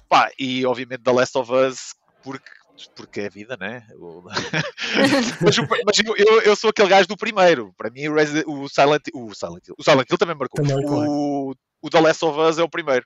Pá, 0.07 0.29
e 0.37 0.65
obviamente 0.65 1.03
The 1.03 1.11
Last 1.11 1.37
of 1.37 1.51
Us, 1.51 1.95
porque 2.23 2.49
porque 2.95 3.21
é 3.21 3.29
vida, 3.29 3.57
né? 3.59 3.85
mas, 5.41 5.57
mas 5.85 5.99
eu, 6.17 6.41
eu, 6.41 6.55
sou 6.55 6.69
aquele 6.69 6.89
gajo 6.89 7.07
do 7.07 7.17
primeiro. 7.17 7.73
Para 7.77 7.89
mim, 7.89 8.07
o, 8.07 8.67
Silent, 8.69 9.03
o 9.13 9.33
Silent 9.33 9.67
Hill, 9.67 9.75
o 9.77 9.83
Silent 9.83 10.09
Hill 10.09 10.17
também 10.17 10.35
marcou. 10.35 10.65
Também, 10.65 10.85
o, 10.85 11.55
o 11.81 11.89
The 11.89 11.99
Last 11.99 12.25
of 12.25 12.39
Us 12.39 12.57
é 12.57 12.63
o 12.63 12.69
primeiro. 12.69 13.05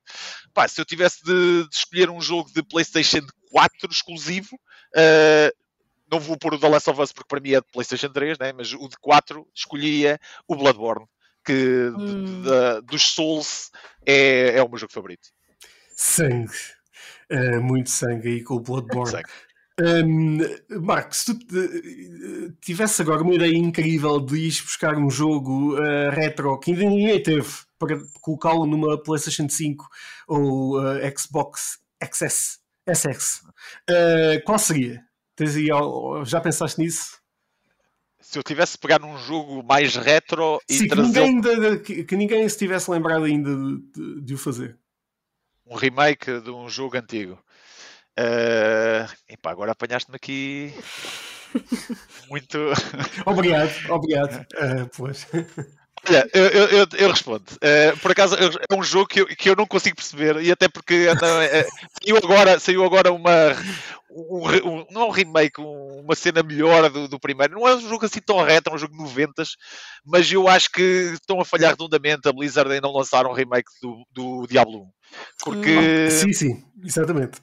Pá, 0.53 0.67
se 0.67 0.79
eu 0.79 0.85
tivesse 0.85 1.23
de, 1.23 1.67
de 1.67 1.75
escolher 1.75 2.09
um 2.09 2.21
jogo 2.21 2.49
de 2.53 2.63
PlayStation 2.63 3.25
4 3.51 3.89
exclusivo, 3.91 4.55
uh, 4.95 5.51
não 6.11 6.19
vou 6.19 6.37
pôr 6.37 6.53
o 6.53 6.59
The 6.59 6.69
Last 6.69 6.89
of 6.89 7.01
Us 7.01 7.11
porque 7.11 7.27
para 7.27 7.41
mim 7.41 7.53
é 7.53 7.59
de 7.59 7.67
PlayStation 7.71 8.09
3, 8.09 8.37
né? 8.37 8.53
mas 8.53 8.73
o 8.73 8.87
de 8.87 8.95
4 9.01 9.45
escolheria 9.53 10.19
o 10.47 10.55
Bloodborne, 10.55 11.05
que 11.43 11.53
hum. 11.53 12.41
de, 12.41 12.41
de, 12.43 12.81
dos 12.83 13.01
Souls 13.13 13.71
é, 14.05 14.57
é 14.57 14.63
o 14.63 14.69
meu 14.69 14.77
jogo 14.77 14.93
favorito. 14.93 15.27
Sangue. 15.95 16.53
Uh, 17.31 17.61
muito 17.61 17.89
sangue 17.89 18.29
aí 18.29 18.43
com 18.43 18.55
o 18.55 18.59
Bloodborne. 18.59 19.11
Sangue. 19.11 19.29
Um, 19.79 20.39
Marco, 20.81 21.15
se 21.15 21.37
tu 21.37 22.51
tivesse 22.59 22.99
agora 23.01 23.21
uma 23.21 23.35
ideia 23.35 23.55
incrível 23.55 24.19
de 24.19 24.35
ir 24.35 24.61
buscar 24.63 24.97
um 24.97 25.07
jogo 25.07 25.75
uh, 25.75 26.09
retro 26.09 26.57
que 26.59 26.71
ainda 26.71 26.83
ninguém 26.85 27.21
teve 27.21 27.47
para 27.77 27.95
colocá-lo 28.19 28.65
numa 28.65 28.97
PlayStation 29.01 29.47
5 29.47 29.87
ou 30.27 30.79
uh, 30.79 30.97
Xbox 31.15 31.79
XS, 32.03 32.59
SX, 32.89 33.43
qual 34.45 34.57
seria? 34.57 35.05
já 36.25 36.41
pensaste 36.41 36.81
nisso? 36.81 37.21
Se 38.19 38.39
eu 38.39 38.43
tivesse 38.43 38.77
pegar 38.79 38.99
num 38.99 39.17
jogo 39.19 39.61
mais 39.63 39.95
retro 39.95 40.59
e 40.67 40.73
Sim, 40.73 40.87
trazer. 40.87 41.13
Que 41.13 41.27
ninguém, 41.27 41.79
que, 41.81 42.03
que 42.03 42.15
ninguém 42.15 42.49
se 42.49 42.57
tivesse 42.57 42.89
lembrado 42.89 43.25
ainda 43.25 43.55
de, 43.55 43.77
de, 43.93 44.21
de 44.21 44.33
o 44.33 44.37
fazer. 44.37 44.77
Um 45.65 45.75
remake 45.75 46.41
de 46.41 46.49
um 46.49 46.67
jogo 46.67 46.97
antigo. 46.97 47.37
Uh, 48.17 49.07
epá, 49.29 49.51
agora 49.51 49.71
apanhaste-me 49.73 50.15
aqui 50.15 50.73
muito. 52.29 52.57
obrigado, 53.25 53.71
obrigado. 53.89 54.45
Uh, 54.53 54.89
pois. 54.95 55.27
Olha, 56.07 56.29
eu, 56.33 56.45
eu, 56.45 56.87
eu 56.97 57.09
respondo. 57.09 57.45
Uh, 57.55 57.97
por 57.99 58.11
acaso 58.11 58.35
é 58.35 58.75
um 58.75 58.83
jogo 58.83 59.07
que 59.07 59.21
eu, 59.21 59.25
que 59.25 59.49
eu 59.49 59.55
não 59.55 59.65
consigo 59.65 59.95
perceber, 59.95 60.41
e 60.41 60.51
até 60.51 60.67
porque 60.67 61.07
não, 61.19 61.41
é, 61.41 61.65
saiu, 62.01 62.17
agora, 62.17 62.59
saiu 62.59 62.83
agora 62.83 63.11
uma. 63.11 63.55
Um, 64.09 64.47
um, 64.67 64.85
não 64.89 65.01
é 65.01 65.05
um 65.05 65.11
remake, 65.11 65.59
um, 65.59 66.01
uma 66.01 66.15
cena 66.15 66.41
melhor 66.41 66.89
do, 66.89 67.07
do, 67.07 67.19
primeiro. 67.19 67.53
Não 67.53 67.67
é 67.67 67.75
um 67.75 67.81
jogo 67.81 68.05
assim 68.05 68.19
tão 68.19 68.41
reto, 68.41 68.69
é 68.69 68.73
um 68.73 68.77
jogo 68.77 68.93
de 68.93 69.03
90 69.03 69.43
mas 70.05 70.31
eu 70.31 70.47
acho 70.47 70.71
que 70.71 70.81
estão 71.13 71.39
a 71.39 71.45
falhar 71.45 71.71
redondamente 71.71 72.27
a 72.27 72.33
Blizzard 72.33 72.71
em 72.73 72.81
não 72.81 72.93
lançar 72.93 73.27
um 73.27 73.33
remake 73.33 73.69
do, 73.81 74.03
do 74.11 74.47
Diablo 74.47 74.83
1. 74.83 74.89
Porque. 75.43 76.11
Sim, 76.11 76.33
sim, 76.33 76.63
exatamente 76.83 77.41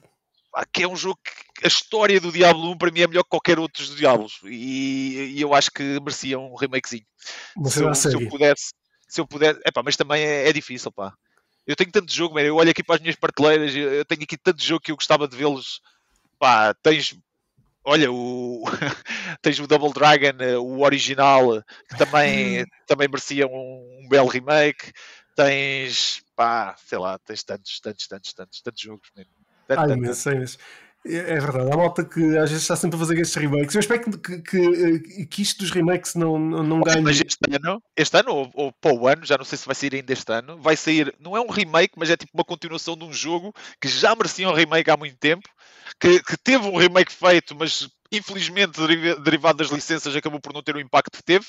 que 0.63 0.83
é 0.83 0.87
um 0.87 0.95
jogo 0.95 1.19
que 1.23 1.65
a 1.65 1.67
história 1.67 2.21
do 2.21 2.31
Diablo 2.31 2.71
1 2.71 2.77
para 2.77 2.91
mim 2.91 3.01
é 3.01 3.07
melhor 3.07 3.23
que 3.23 3.29
qualquer 3.29 3.59
outro 3.59 3.85
dos 3.85 3.95
Diablos 3.95 4.39
e, 4.45 5.33
e 5.35 5.41
eu 5.41 5.53
acho 5.53 5.69
que 5.71 5.83
merecia 5.99 6.39
um 6.39 6.55
remakezinho. 6.55 7.05
Se 7.65 7.83
eu, 7.83 7.93
se 7.93 8.13
eu, 8.13 8.29
pudesse, 8.29 8.73
se 9.07 9.19
eu 9.19 9.27
pudesse, 9.27 9.59
epá, 9.65 9.83
mas 9.83 9.97
também 9.97 10.23
é, 10.23 10.47
é, 10.47 10.53
difícil, 10.53 10.91
pá. 10.91 11.13
Eu 11.67 11.75
tenho 11.75 11.91
tanto 11.91 12.13
jogo, 12.13 12.35
man, 12.35 12.41
eu 12.41 12.55
olho 12.55 12.69
aqui 12.69 12.83
para 12.83 12.95
as 12.95 13.01
minhas 13.01 13.15
prateleiras, 13.15 13.75
eu 13.75 14.05
tenho 14.05 14.23
aqui 14.23 14.37
tanto 14.37 14.63
jogo 14.63 14.81
que 14.81 14.91
eu 14.91 14.95
gostava 14.95 15.27
de 15.27 15.35
vê-los. 15.35 15.81
Pá, 16.39 16.73
tens, 16.75 17.17
olha, 17.83 18.11
o 18.11 18.63
tens 19.41 19.59
o 19.59 19.67
Double 19.67 19.91
Dragon, 19.91 20.37
o 20.61 20.83
original, 20.83 21.61
que 21.89 21.97
também, 21.97 22.65
também 22.87 23.07
merecia 23.07 23.47
um, 23.47 23.99
um 24.01 24.07
belo 24.07 24.29
remake. 24.29 24.93
Tens, 25.35 26.23
pá, 26.35 26.75
sei 26.77 26.97
lá, 26.97 27.19
tens 27.19 27.43
tantos, 27.43 27.79
tantos, 27.79 28.07
tantos, 28.07 28.33
tantos, 28.33 28.61
tantos 28.61 28.81
jogos. 28.81 29.09
Mesmo. 29.15 29.34
Há 29.69 29.87
imenso, 29.87 30.29
é 30.29 30.35
imenso. 30.35 30.57
É 31.07 31.39
verdade, 31.39 31.71
há 31.71 31.77
malta 31.77 32.03
que 32.03 32.35
às 32.35 32.49
vezes 32.49 32.63
está 32.63 32.75
sempre 32.75 32.95
a 32.95 32.99
fazer 32.99 33.19
estes 33.19 33.35
remakes. 33.35 33.75
Eu 33.75 33.79
espero 33.79 34.01
que, 34.01 34.41
que, 34.41 35.25
que 35.27 35.41
isto 35.41 35.59
dos 35.59 35.69
remakes 35.69 36.15
não, 36.15 36.39
não 36.39 36.81
ganhe. 36.81 37.01
Mas 37.01 37.21
este 37.21 37.37
ano, 37.51 37.79
este 37.95 38.17
ano 38.17 38.33
ou, 38.33 38.51
ou 38.55 38.71
para 38.73 38.95
o 38.95 39.07
ano, 39.07 39.23
já 39.23 39.37
não 39.37 39.45
sei 39.45 39.55
se 39.55 39.67
vai 39.67 39.75
sair 39.75 39.93
ainda 39.93 40.11
este 40.11 40.33
ano, 40.33 40.57
vai 40.57 40.75
sair, 40.75 41.13
não 41.19 41.37
é 41.37 41.39
um 41.39 41.49
remake, 41.49 41.93
mas 41.95 42.09
é 42.09 42.17
tipo 42.17 42.31
uma 42.33 42.43
continuação 42.43 42.97
de 42.97 43.03
um 43.03 43.13
jogo 43.13 43.53
que 43.79 43.87
já 43.87 44.15
merecia 44.15 44.49
um 44.49 44.53
remake 44.53 44.89
há 44.89 44.97
muito 44.97 45.15
tempo, 45.17 45.47
que, 45.99 46.23
que 46.23 46.37
teve 46.37 46.65
um 46.65 46.75
remake 46.75 47.13
feito, 47.13 47.55
mas 47.55 47.87
infelizmente 48.11 48.79
derivado 49.23 49.59
das 49.59 49.69
licenças 49.69 50.15
acabou 50.15 50.39
por 50.39 50.53
não 50.53 50.63
ter 50.63 50.75
o 50.75 50.79
impacto 50.79 51.17
que 51.17 51.23
teve, 51.23 51.45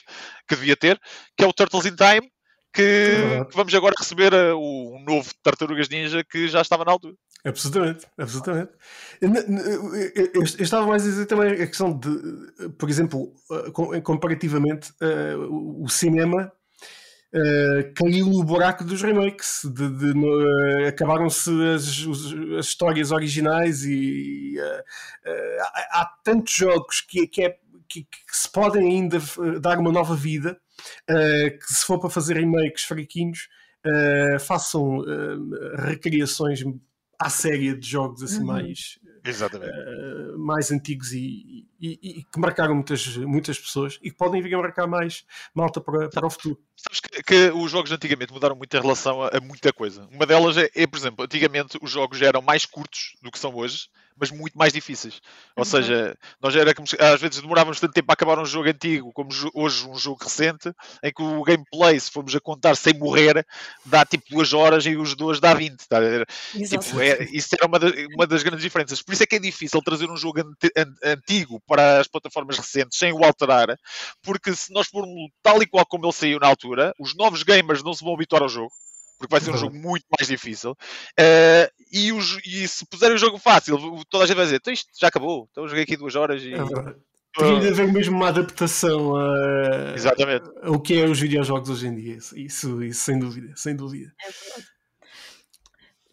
que 0.47 0.55
devia 0.55 0.77
ter, 0.77 1.01
que 1.35 1.43
é 1.43 1.47
o 1.47 1.53
Turtles 1.53 1.87
in 1.87 1.97
Time, 1.97 2.31
que, 2.75 2.83
é 2.83 3.45
que 3.47 3.57
vamos 3.57 3.75
agora 3.75 3.95
receber 3.99 4.35
uh, 4.35 4.59
o 4.59 4.99
novo 5.01 5.31
Tartarugas 5.43 5.89
Ninja 5.89 6.23
que 6.23 6.47
já 6.47 6.61
estava 6.61 6.85
na 6.85 6.93
altura. 6.93 7.15
Absolutamente, 7.47 8.07
absolutamente. 8.19 8.73
Eu, 10.35 10.43
estava 10.43 10.85
mais 10.85 11.05
a 11.05 11.07
dizer 11.07 11.27
também 11.27 11.53
a 11.53 11.67
questão 11.67 11.97
de, 11.97 12.11
por 12.77 12.91
exemplo, 12.91 13.33
uh, 13.49 14.03
comparativamente, 14.03 14.91
uh, 15.01 15.81
o 15.81 15.89
cinema 15.89 16.53
uh, 17.33 17.95
caiu 17.95 18.27
no 18.27 18.43
buraco 18.43 18.83
dos 18.83 19.01
remakes, 19.01 19.61
de, 19.65 19.89
de, 19.89 20.19
uh, 20.19 20.89
acabaram-se 20.89 21.51
as, 21.69 21.87
as, 22.59 22.67
histórias 22.67 23.13
originais 23.13 23.85
e 23.85 24.57
uh, 24.59 25.63
há, 25.63 26.01
há, 26.01 26.13
tantos 26.25 26.53
jogos 26.53 27.01
que, 27.01 27.29
que, 27.29 27.45
é, 27.45 27.57
que, 27.89 28.03
que, 28.03 28.19
se 28.33 28.51
podem 28.51 28.89
ainda 28.89 29.21
dar 29.61 29.79
uma 29.79 29.93
nova 29.93 30.17
vida, 30.17 30.59
que 31.07 31.75
se 31.75 31.85
for 31.85 31.99
para 31.99 32.11
fazer 32.11 32.35
remakes 32.35 32.85
fraquinhos, 32.85 33.49
façam 34.41 34.99
recriações 35.79 36.63
à 37.19 37.31
série 37.31 37.75
de 37.77 37.89
jogos 37.89 38.23
assim 38.23 38.41
uhum. 38.41 38.47
mais, 38.47 38.99
uh, 39.25 40.39
mais 40.39 40.71
antigos 40.71 41.13
e, 41.13 41.67
e, 41.81 41.99
e, 42.03 42.25
que 42.25 42.39
marcaram 42.39 42.75
muitas, 42.75 43.17
muitas 43.17 43.59
pessoas 43.59 43.99
e 44.03 44.11
que 44.11 44.17
podem 44.17 44.43
vir 44.43 44.55
a 44.55 44.59
marcar 44.59 44.87
mais 44.87 45.25
malta 45.55 45.81
para, 45.81 46.09
para 46.09 46.27
o 46.27 46.31
futuro. 46.31 46.59
Sabes 46.77 47.01
que, 47.01 47.23
que 47.23 47.51
os 47.51 47.71
jogos 47.71 47.91
antigamente 47.91 48.33
mudaram 48.33 48.57
muito 48.57 48.77
em 48.77 48.81
relação 48.81 49.23
a, 49.23 49.29
a 49.29 49.41
muita 49.41 49.73
coisa. 49.73 50.09
Uma 50.13 50.27
delas 50.27 50.57
é, 50.57 50.71
é, 50.75 50.87
por 50.87 50.99
exemplo, 50.99 51.25
antigamente 51.25 51.79
os 51.81 51.91
jogos 51.91 52.21
eram 52.21 52.43
mais 52.43 52.67
curtos 52.67 53.17
do 53.23 53.31
que 53.31 53.39
são 53.39 53.55
hoje 53.55 53.89
mas 54.19 54.31
muito 54.31 54.57
mais 54.57 54.73
difíceis. 54.73 55.21
Ou 55.55 55.65
seja, 55.65 56.17
nós 56.41 56.55
era 56.57 56.75
como, 56.75 56.89
às 56.99 57.21
vezes 57.21 57.41
demorávamos 57.41 57.79
tanto 57.81 57.93
tempo 57.93 58.11
a 58.11 58.15
acabar 58.15 58.39
um 58.39 58.45
jogo 58.45 58.69
antigo, 58.69 59.13
como 59.13 59.31
hoje 59.55 59.87
um 59.87 59.97
jogo 59.97 60.23
recente, 60.23 60.73
em 61.03 61.13
que 61.13 61.23
o 61.23 61.43
gameplay, 61.43 61.99
se 62.01 62.11
formos 62.11 62.35
a 62.35 62.41
contar 62.41 62.77
sem 62.77 62.95
morrer, 62.95 63.47
dá 63.85 64.05
tipo 64.05 64.25
duas 64.31 64.53
horas 64.53 64.87
e 64.87 64.97
os 64.97 65.15
dois 65.15 65.41
dá 65.41 65.55
20. 65.55 65.87
Tá? 65.89 65.99
Tipo, 66.53 67.01
é, 67.01 67.25
isso 67.31 67.55
era 67.55 67.67
uma, 67.67 67.79
uma 68.15 68.27
das 68.27 68.43
grandes 68.43 68.63
diferenças. 68.63 69.03
Por 69.03 69.13
isso 69.13 69.23
é 69.23 69.27
que 69.27 69.37
é 69.37 69.41
difícil 69.41 69.81
trazer 69.83 70.11
um 70.11 70.17
jogo 70.17 70.41
antigo 71.05 71.61
para 71.67 72.01
as 72.01 72.09
plataformas 72.09 72.57
recentes 72.57 72.99
sem 72.99 73.13
o 73.13 73.25
alterar, 73.25 73.77
porque 74.23 74.55
se 74.55 74.73
nós 74.73 74.89
formos 74.89 75.31
tal 75.43 75.63
e 75.63 75.67
qual 75.67 75.85
como 75.87 76.07
ele 76.07 76.13
saiu 76.13 76.41
na 76.41 76.49
altura, 76.49 76.95
os 76.99 77.15
novos 77.15 77.43
gamers 77.43 77.83
não 77.83 77.95
se 77.95 78.05
vão 78.05 78.15
habituar 78.15 78.43
ao 78.43 78.49
jogo 78.49 78.73
porque 79.19 79.31
vai 79.31 79.41
ser 79.41 79.51
um 79.51 79.57
jogo 79.57 79.75
muito 79.77 80.05
mais 80.19 80.29
difícil. 80.29 80.73
Uh, 80.73 81.69
e, 81.93 82.13
os, 82.13 82.39
e, 82.45 82.67
se 82.69 82.85
puserem 82.87 83.17
o 83.17 83.19
jogo 83.19 83.39
fácil, 83.39 83.79
toda 84.09 84.25
a 84.25 84.27
gente 84.27 84.37
vai 84.37 84.45
dizer: 84.45 84.57
então 84.57 84.73
isto 84.73 84.91
já 84.99 85.09
acabou, 85.09 85.49
então 85.51 85.65
eu 85.65 85.69
joguei 85.69 85.85
aqui 85.85 85.97
duas 85.97 86.15
horas 86.15 86.43
e. 86.43 86.55
É 86.55 87.17
Teria 87.37 87.61
de 87.61 87.69
haver 87.69 87.93
mesmo 87.93 88.17
uma 88.17 88.29
adaptação 88.29 89.15
a, 89.15 89.93
Exatamente. 89.95 90.49
o 90.65 90.81
que 90.81 90.99
é 90.99 91.05
os 91.05 91.21
videojogos 91.21 91.69
hoje 91.69 91.87
em 91.87 91.95
dia. 91.95 92.17
Isso, 92.17 92.83
isso 92.83 93.01
sem 93.05 93.19
dúvida, 93.19 93.53
sem 93.55 93.77
dúvida. 93.77 94.11
É 94.27 94.31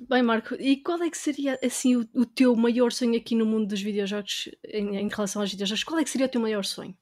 Bem, 0.09 0.21
Marco, 0.21 0.55
e 0.55 0.77
qual 0.77 1.01
é 1.01 1.09
que 1.09 1.17
seria 1.17 1.57
assim 1.63 1.95
o, 1.95 2.01
o 2.13 2.25
teu 2.25 2.53
maior 2.57 2.91
sonho 2.91 3.15
aqui 3.15 3.35
no 3.35 3.45
mundo 3.45 3.67
dos 3.67 3.81
videojogos 3.81 4.49
em, 4.65 4.97
em, 4.97 5.07
relação 5.07 5.41
aos 5.41 5.51
videojogos? 5.51 5.83
Qual 5.83 5.97
é 5.97 6.03
que 6.03 6.09
seria 6.09 6.27
o 6.27 6.29
teu 6.29 6.41
maior 6.41 6.65
sonho? 6.65 6.93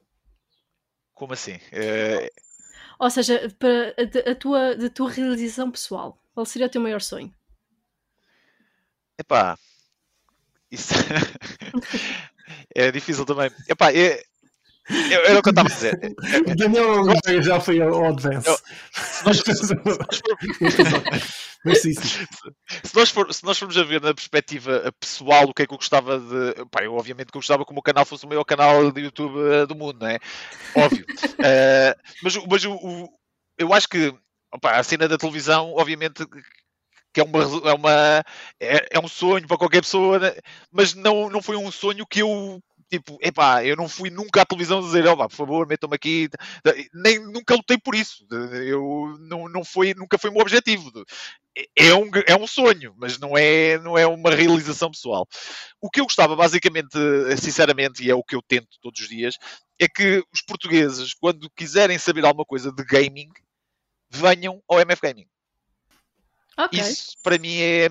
Como 1.12 1.32
assim? 1.32 1.58
É... 1.72 2.30
Ou 3.02 3.10
seja, 3.10 3.52
para 3.58 3.96
a, 3.98 4.30
a, 4.30 4.34
tua, 4.36 4.70
a 4.86 4.88
tua 4.88 5.10
realização 5.10 5.72
pessoal, 5.72 6.16
qual 6.32 6.46
seria 6.46 6.68
o 6.68 6.70
teu 6.70 6.80
maior 6.80 7.00
sonho? 7.00 7.34
Epá, 9.18 9.58
isso 10.70 10.94
é 12.72 12.92
difícil 12.92 13.26
também. 13.26 13.50
Epá, 13.68 13.92
é, 13.92 14.22
era 14.88 15.38
o 15.38 15.42
que 15.42 15.48
eu 15.48 15.50
estava 15.50 15.68
a 15.68 15.72
dizer. 15.72 15.98
O 16.46 16.56
Daniel 16.56 17.04
já 17.42 17.60
foi 17.60 17.80
ao 17.80 18.06
Advance. 18.06 18.48
Eu, 18.48 18.56
se, 18.92 19.24
nós, 19.24 19.38
se, 22.82 22.94
nós 22.94 23.10
for, 23.10 23.32
se 23.32 23.44
nós 23.44 23.58
formos 23.58 23.78
a 23.78 23.84
ver 23.84 24.00
na 24.00 24.12
perspectiva 24.12 24.92
pessoal 24.98 25.44
o 25.44 25.54
que 25.54 25.62
é 25.62 25.66
que 25.66 25.72
eu 25.72 25.78
gostava 25.78 26.18
de. 26.18 26.66
Pá, 26.70 26.82
eu 26.82 26.94
obviamente 26.94 27.30
que 27.30 27.36
eu 27.36 27.40
gostava 27.40 27.64
que 27.64 27.70
o 27.70 27.74
meu 27.74 27.82
canal 27.82 28.04
fosse 28.04 28.24
o 28.24 28.28
maior 28.28 28.44
canal 28.44 28.90
de 28.90 29.02
YouTube 29.02 29.38
uh, 29.38 29.66
do 29.66 29.74
mundo, 29.74 30.00
não 30.00 30.08
é? 30.08 30.18
Óbvio. 30.74 31.04
uh, 31.04 31.94
mas 32.22 32.36
mas 32.48 32.64
o, 32.64 32.74
o, 32.74 33.08
eu 33.58 33.72
acho 33.72 33.88
que 33.88 34.12
opa, 34.52 34.72
a 34.72 34.82
cena 34.82 35.08
da 35.08 35.16
televisão, 35.16 35.72
obviamente, 35.74 36.26
que 37.12 37.20
é 37.20 37.24
uma, 37.24 37.42
é, 37.42 37.74
uma 37.74 38.24
é, 38.60 38.88
é, 38.92 39.00
um 39.00 39.08
sonho 39.08 39.46
para 39.46 39.58
qualquer 39.58 39.82
pessoa, 39.82 40.18
né? 40.18 40.32
mas 40.70 40.94
não, 40.94 41.28
não 41.28 41.42
foi 41.42 41.56
um 41.56 41.70
sonho 41.70 42.06
que 42.06 42.20
eu 42.20 42.62
tipo, 42.92 43.16
epá, 43.22 43.64
eu 43.64 43.74
não 43.74 43.88
fui 43.88 44.10
nunca 44.10 44.42
à 44.42 44.44
televisão 44.44 44.82
dizer, 44.82 45.06
ó, 45.06 45.14
oh, 45.14 45.16
por 45.16 45.30
favor, 45.30 45.66
metam-me 45.66 45.96
aqui, 45.96 46.28
nem 46.92 47.18
nunca 47.18 47.54
lutei 47.54 47.78
por 47.78 47.94
isso. 47.94 48.26
Eu 48.30 49.16
não, 49.18 49.48
não 49.48 49.64
foi, 49.64 49.94
nunca 49.94 50.18
foi 50.18 50.28
o 50.28 50.34
meu 50.34 50.42
objetivo. 50.42 50.92
É 51.74 51.94
um, 51.94 52.10
é 52.26 52.36
um 52.36 52.46
sonho, 52.46 52.94
mas 52.98 53.18
não 53.18 53.36
é, 53.36 53.78
não 53.78 53.96
é 53.96 54.06
uma 54.06 54.34
realização 54.34 54.90
pessoal. 54.90 55.26
O 55.80 55.88
que 55.88 56.00
eu 56.00 56.04
gostava, 56.04 56.36
basicamente, 56.36 56.98
sinceramente, 57.40 58.04
e 58.04 58.10
é 58.10 58.14
o 58.14 58.22
que 58.22 58.36
eu 58.36 58.42
tento 58.42 58.78
todos 58.82 59.00
os 59.00 59.08
dias, 59.08 59.38
é 59.78 59.88
que 59.88 60.22
os 60.30 60.42
portugueses, 60.42 61.14
quando 61.14 61.50
quiserem 61.56 61.98
saber 61.98 62.26
alguma 62.26 62.44
coisa 62.44 62.70
de 62.70 62.84
gaming, 62.84 63.30
venham 64.10 64.62
ao 64.68 64.80
MF 64.80 65.00
Gaming. 65.00 65.26
Okay. 66.58 66.78
Isso, 66.78 67.16
para 67.22 67.38
mim, 67.38 67.56
é, 67.58 67.88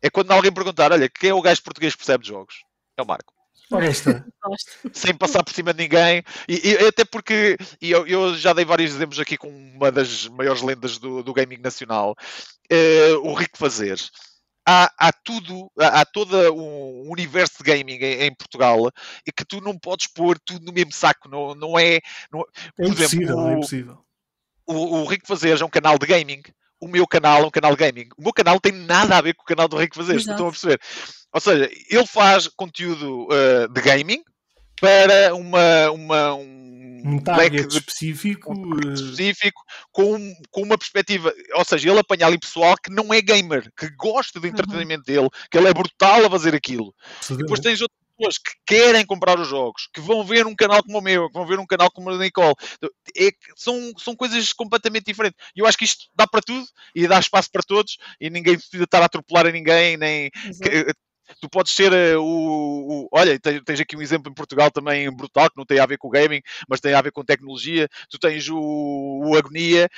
é 0.00 0.08
quando 0.08 0.30
alguém 0.30 0.50
perguntar: 0.50 0.90
olha, 0.90 1.06
quem 1.10 1.28
é 1.28 1.34
o 1.34 1.42
gajo 1.42 1.62
português 1.62 1.92
que 1.92 1.98
percebe 1.98 2.24
de 2.24 2.30
jogos? 2.30 2.64
É 2.96 3.02
o 3.02 3.06
Marco. 3.06 3.35
Sem 4.92 5.14
passar 5.14 5.42
por 5.42 5.52
cima 5.52 5.74
de 5.74 5.82
ninguém, 5.82 6.22
e, 6.48 6.70
e 6.70 6.86
até 6.86 7.04
porque 7.04 7.56
e 7.80 7.90
eu, 7.90 8.06
eu, 8.06 8.36
já 8.36 8.52
dei 8.52 8.64
vários 8.64 8.94
exemplos 8.94 9.18
aqui 9.18 9.36
com 9.36 9.48
uma 9.48 9.90
das 9.90 10.28
maiores 10.28 10.62
lendas 10.62 10.98
do, 10.98 11.22
do 11.22 11.34
gaming 11.34 11.58
nacional, 11.58 12.14
uh, 12.72 13.28
o 13.28 13.34
Rico 13.34 13.58
Fazer. 13.58 13.98
há, 14.66 14.90
há 14.98 15.12
tudo, 15.12 15.70
há, 15.78 16.00
há 16.00 16.04
todo 16.04 16.36
um 16.54 17.10
universo 17.10 17.58
de 17.58 17.64
gaming 17.64 17.98
em, 17.98 18.22
em, 18.24 18.34
Portugal 18.34 18.90
e 19.26 19.32
que 19.32 19.44
tu 19.44 19.60
não 19.60 19.78
podes 19.78 20.08
pôr 20.08 20.38
tudo 20.38 20.64
no 20.64 20.72
mesmo 20.72 20.92
saco, 20.92 21.28
não, 21.28 21.54
não 21.54 21.78
é. 21.78 22.00
Não, 22.32 22.40
é 22.78 22.86
impossível, 22.86 23.24
exemplo, 23.24 23.36
o, 23.36 23.48
é 23.48 23.52
impossível. 23.54 23.98
O, 24.66 24.74
o 24.74 25.04
Rico 25.06 25.26
Fazeres 25.26 25.60
é 25.60 25.64
um 25.64 25.70
canal 25.70 25.98
de 25.98 26.06
gaming. 26.06 26.42
O 26.78 26.88
meu 26.88 27.06
canal 27.06 27.42
é 27.42 27.46
um 27.46 27.50
canal 27.50 27.74
de 27.74 27.78
gaming. 27.78 28.08
O 28.18 28.22
meu 28.22 28.32
canal 28.32 28.60
tem 28.60 28.72
nada 28.72 29.16
a 29.16 29.20
ver 29.20 29.34
com 29.34 29.42
o 29.42 29.46
canal 29.46 29.66
do 29.66 29.78
Rico 29.78 29.96
Fazeres, 29.96 30.26
estão 30.26 30.48
a 30.48 30.50
perceber? 30.50 30.78
Ou 31.36 31.40
seja, 31.40 31.70
ele 31.90 32.06
faz 32.06 32.48
conteúdo 32.48 33.24
uh, 33.26 33.68
de 33.68 33.82
gaming 33.82 34.22
para 34.80 35.34
uma, 35.34 35.90
uma, 35.90 36.34
um 36.34 37.02
um 37.04 37.18
target 37.18 37.68
de, 37.68 37.76
específico, 37.76 38.54
um 38.54 38.90
eh, 38.90 38.94
específico 38.94 39.62
com, 39.92 40.34
com 40.50 40.62
uma 40.62 40.78
perspectiva, 40.78 41.32
ou 41.54 41.64
seja, 41.64 41.90
ele 41.90 42.00
apanha 42.00 42.26
ali 42.26 42.38
pessoal 42.38 42.74
que 42.82 42.90
não 42.90 43.12
é 43.12 43.20
gamer, 43.20 43.70
que 43.76 43.88
gosta 43.90 44.40
do 44.40 44.44
uhum. 44.44 44.50
entretenimento 44.50 45.04
uhum. 45.10 45.14
dele, 45.14 45.30
que 45.50 45.58
ele 45.58 45.68
é 45.68 45.74
brutal 45.74 46.24
a 46.24 46.30
fazer 46.30 46.54
aquilo. 46.54 46.94
E 47.30 47.36
depois 47.36 47.60
tens 47.60 47.82
outras 47.82 48.00
pessoas 48.16 48.38
que 48.38 48.52
querem 48.66 49.04
comprar 49.04 49.38
os 49.38 49.46
jogos, 49.46 49.88
que 49.92 50.00
vão 50.00 50.24
ver 50.24 50.46
um 50.46 50.54
canal 50.54 50.82
como 50.82 50.98
o 50.98 51.02
meu, 51.02 51.28
que 51.28 51.34
vão 51.34 51.46
ver 51.46 51.60
um 51.60 51.66
canal 51.66 51.90
como 51.90 52.08
o 52.08 52.16
da 52.16 52.24
Nicole. 52.24 52.54
É, 53.16 53.30
são, 53.54 53.92
são 53.98 54.16
coisas 54.16 54.54
completamente 54.54 55.04
diferentes. 55.04 55.38
E 55.54 55.60
eu 55.60 55.66
acho 55.66 55.76
que 55.76 55.84
isto 55.84 56.06
dá 56.14 56.26
para 56.26 56.40
tudo 56.40 56.66
e 56.94 57.06
dá 57.06 57.18
espaço 57.18 57.50
para 57.52 57.62
todos 57.62 57.98
e 58.18 58.30
ninguém 58.30 58.56
precisa 58.56 58.84
estar 58.84 59.02
a 59.02 59.04
atropelar 59.04 59.46
a 59.46 59.52
ninguém, 59.52 59.96
nem 59.96 60.30
tu 61.40 61.48
podes 61.48 61.72
ser 61.72 61.92
uh, 61.92 62.20
o, 62.20 63.04
o, 63.04 63.08
Olha, 63.12 63.38
tens, 63.38 63.62
tens, 63.64 63.80
aqui 63.80 63.96
um 63.96 64.02
exemplo 64.02 64.30
em 64.30 64.34
Portugal 64.34 64.70
também 64.70 65.10
brutal, 65.14 65.50
que 65.50 65.56
não 65.56 65.66
tem 65.66 65.78
a 65.78 65.86
ver 65.86 65.98
com 65.98 66.08
gaming, 66.08 66.42
mas 66.68 66.80
tem 66.80 66.94
a 66.94 67.02
ver 67.02 67.12
com 67.12 67.24
tecnologia. 67.24 67.88
Tu 68.10 68.18
tens 68.18 68.48
o, 68.48 68.58
o 68.58 69.36
Agonia, 69.36 69.88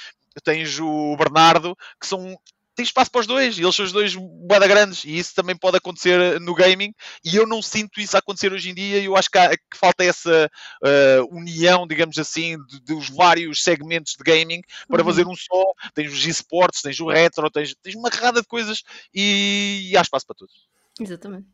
tens 0.42 0.78
o 0.78 1.16
Bernardo, 1.16 1.76
que 2.00 2.06
são. 2.06 2.36
Tem 2.74 2.84
espaço 2.84 3.10
para 3.10 3.22
os 3.22 3.26
dois, 3.26 3.58
e 3.58 3.62
eles 3.62 3.74
são 3.74 3.84
os 3.84 3.90
dois 3.90 4.14
boeda 4.14 4.68
grandes, 4.68 5.04
e 5.04 5.18
isso 5.18 5.34
também 5.34 5.56
pode 5.56 5.76
acontecer 5.76 6.40
no 6.40 6.54
gaming, 6.54 6.94
e 7.24 7.34
eu 7.34 7.44
não 7.44 7.60
sinto 7.60 8.00
isso 8.00 8.16
acontecer 8.16 8.52
hoje 8.52 8.70
em 8.70 8.74
dia, 8.74 9.00
e 9.00 9.06
eu 9.06 9.16
acho 9.16 9.28
que, 9.28 9.36
há, 9.36 9.50
que 9.50 9.76
falta 9.76 10.04
essa 10.04 10.48
uh, 10.84 11.36
união, 11.36 11.88
digamos 11.88 12.16
assim, 12.18 12.56
de, 12.66 12.78
dos 12.82 13.10
vários 13.10 13.64
segmentos 13.64 14.14
de 14.16 14.22
gaming 14.22 14.62
para 14.88 15.02
uhum. 15.02 15.08
fazer 15.08 15.26
um 15.26 15.34
só. 15.34 15.64
Tens 15.92 16.12
os 16.12 16.24
esportes, 16.24 16.80
tens 16.80 17.00
o 17.00 17.08
retro, 17.08 17.50
tens, 17.50 17.74
tens 17.82 17.96
uma 17.96 18.10
carrada 18.10 18.40
de 18.40 18.46
coisas, 18.46 18.84
e, 19.12 19.88
e 19.90 19.96
há 19.96 20.00
espaço 20.00 20.24
para 20.24 20.36
todos. 20.36 20.54
Exatamente. 21.00 21.46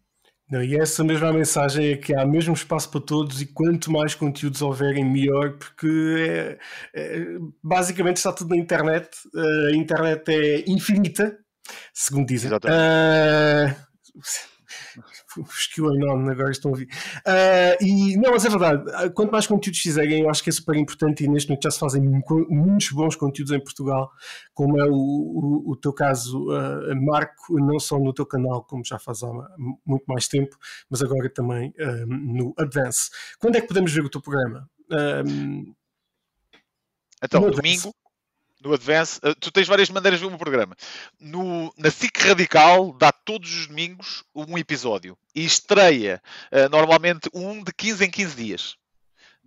Não, 0.51 0.63
e 0.63 0.77
essa 0.77 1.03
mesma 1.03 1.33
mensagem 1.33 1.93
é 1.93 1.97
que 1.97 2.15
há 2.15 2.27
mesmo 2.27 2.53
espaço 2.53 2.91
para 2.91 3.01
todos 3.01 3.41
e 3.41 3.47
quanto 3.47 3.91
mais 3.91 4.15
conteúdos 4.15 4.61
houverem, 4.61 5.05
melhor, 5.05 5.57
porque 5.57 5.89
é, 6.19 6.59
é, 6.95 7.39
basicamente 7.63 8.19
está 8.19 8.31
tudo 8.33 8.51
na 8.51 8.57
internet. 8.57 9.09
Uh, 9.35 9.73
a 9.73 9.77
internet 9.77 10.29
é 10.29 10.65
infinita, 10.71 11.39
segundo 11.95 12.27
dizem. 12.27 12.49
Exatamente. 12.49 12.79
Uh, 12.79 14.54
os 15.37 15.67
QAnon 15.69 16.31
agora 16.31 16.51
estão 16.51 16.71
a 16.71 16.73
ouvir. 16.73 16.89
Uh, 17.27 17.85
e, 17.85 18.17
não, 18.17 18.33
mas 18.33 18.45
é 18.45 18.49
verdade, 18.49 18.91
ah, 18.95 19.11
quanto 19.11 19.33
mais 19.33 19.47
conteúdos 19.47 19.81
fizerem, 19.81 20.23
eu 20.23 20.31
acho 20.31 20.43
que 20.43 20.51
é 20.51 20.53
super 20.53 20.77
importante 20.77 21.25
e 21.25 21.29
neste 21.29 21.49
momento 21.49 21.65
já 21.65 21.71
se 21.71 21.79
fazem 21.79 22.03
muitos 22.03 22.91
bons 22.91 23.17
conteúdos 23.17 23.53
em 23.53 23.61
Portugal, 23.61 24.11
como 24.53 24.81
é 24.81 24.85
o, 24.85 24.95
o, 24.95 25.71
o 25.73 25.77
teu 25.77 25.93
caso, 25.93 26.49
uh, 26.51 27.05
Marco, 27.05 27.59
não 27.59 27.79
só 27.79 27.99
no 27.99 28.13
teu 28.13 28.27
canal, 28.27 28.65
como 28.65 28.85
já 28.85 28.99
faz 28.99 29.23
há 29.23 29.29
muito 29.85 30.05
mais 30.07 30.29
tempo, 30.29 30.57
mas 30.91 31.03
agora 31.03 31.29
também 31.29 31.73
no 32.07 32.55
Advance. 32.59 33.11
Quando 33.39 33.57
é 33.57 33.61
que 33.61 33.69
podemos 33.69 33.93
ver 33.93 34.05
o 34.05 34.11
teu 34.11 34.21
programa? 34.21 34.69
então, 37.23 37.51
domingo, 37.51 37.95
no 38.65 38.73
Advance, 38.73 39.21
uh, 39.23 39.35
tu 39.35 39.53
tens 39.53 39.69
várias 39.69 39.91
maneiras 39.91 40.19
de 40.19 40.27
ver 40.27 40.31
meu 40.31 40.39
programa. 40.39 40.75
No, 41.21 41.73
na 41.77 41.91
SIC 41.91 42.17
Radical 42.17 42.93
dá 42.99 43.13
todos 43.13 43.55
os 43.55 43.67
domingos 43.67 44.25
um 44.35 44.57
episódio 44.57 45.17
e 45.35 45.45
estreia 45.45 46.23
uh, 46.51 46.69
normalmente 46.71 47.29
um 47.35 47.63
de 47.63 47.73
15 47.73 48.07
em 48.07 48.11
15 48.11 48.35
dias. 48.35 48.77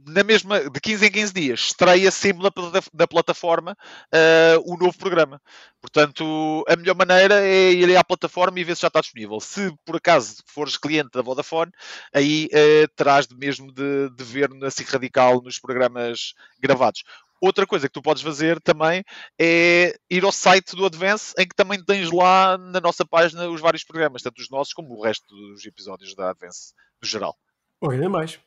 Na 0.05 0.23
mesma, 0.23 0.69
de 0.69 0.79
15 0.79 1.07
em 1.07 1.11
15 1.11 1.33
dias, 1.33 1.59
estreia 1.59 2.11
sempre 2.11 2.47
da, 2.93 3.07
plataforma 3.07 3.75
uh, 4.13 4.71
o 4.71 4.77
novo 4.77 4.95
programa. 4.95 5.41
Portanto, 5.81 6.63
a 6.67 6.75
melhor 6.75 6.95
maneira 6.95 7.43
é 7.43 7.71
ir 7.71 7.97
à 7.97 8.03
plataforma 8.03 8.59
e 8.59 8.63
ver 8.63 8.75
se 8.75 8.83
já 8.83 8.89
está 8.89 9.01
disponível. 9.01 9.39
Se 9.39 9.73
por 9.83 9.95
acaso 9.95 10.35
fores 10.45 10.77
cliente 10.77 11.09
da 11.13 11.23
Vodafone, 11.23 11.71
aí 12.13 12.47
terás 12.95 13.25
de 13.25 13.35
mesmo 13.35 13.71
de, 13.71 14.11
de 14.11 14.23
ver 14.23 14.53
na 14.53 14.69
SIC 14.69 14.87
Radical 14.87 15.41
nos 15.41 15.57
programas 15.57 16.35
gravados. 16.59 17.03
Outra 17.41 17.65
coisa 17.65 17.87
que 17.87 17.93
tu 17.93 18.01
podes 18.01 18.23
fazer 18.23 18.59
também 18.61 19.03
é 19.39 19.95
ir 20.09 20.23
ao 20.23 20.31
site 20.31 20.75
do 20.75 20.85
Advance, 20.85 21.33
em 21.37 21.47
que 21.47 21.55
também 21.55 21.83
tens 21.83 22.11
lá 22.11 22.57
na 22.57 22.81
nossa 22.81 23.05
página 23.05 23.49
os 23.49 23.61
vários 23.61 23.83
programas, 23.83 24.21
tanto 24.21 24.39
os 24.39 24.49
nossos 24.49 24.73
como 24.73 24.95
o 24.95 25.03
resto 25.03 25.25
dos 25.27 25.65
episódios 25.65 26.15
da 26.15 26.31
Advance, 26.31 26.73
no 27.01 27.07
geral. 27.07 27.35
Olha 27.81 28.09
mais. 28.09 28.39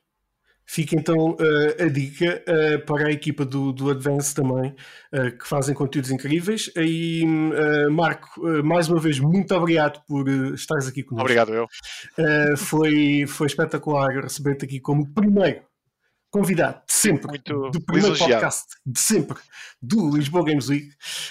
Fica 0.73 0.95
então 0.95 1.31
uh, 1.33 1.83
a 1.83 1.89
dica 1.89 2.45
uh, 2.47 2.87
para 2.87 3.09
a 3.09 3.11
equipa 3.11 3.45
do, 3.45 3.73
do 3.73 3.91
Advance 3.91 4.33
também, 4.33 4.73
uh, 5.13 5.37
que 5.37 5.45
fazem 5.45 5.75
conteúdos 5.75 6.13
incríveis. 6.13 6.71
E 6.77 7.25
Marco, 7.91 8.41
mais 8.63 8.89
uma 8.89 9.01
vez, 9.01 9.19
muito 9.19 9.53
obrigado 9.53 10.01
por 10.07 10.29
estares 10.55 10.87
aqui 10.87 11.03
conosco. 11.03 11.25
Obrigado, 11.25 11.53
eu. 11.53 11.67
foi, 12.57 13.25
foi 13.27 13.49
espetacular 13.49 14.23
receber-te 14.23 14.65
aqui 14.65 14.79
como 14.79 15.13
primeiro 15.13 15.63
convidado 16.31 16.83
de 16.87 16.93
sempre, 16.93 17.27
Muito 17.27 17.71
do 17.71 17.81
primeiro 17.81 18.17
podcast 18.17 18.77
de 18.87 19.01
sempre, 19.01 19.39
do 19.83 20.17
Lisboa 20.17 20.45
Games 20.45 20.69
Week. 20.69 20.89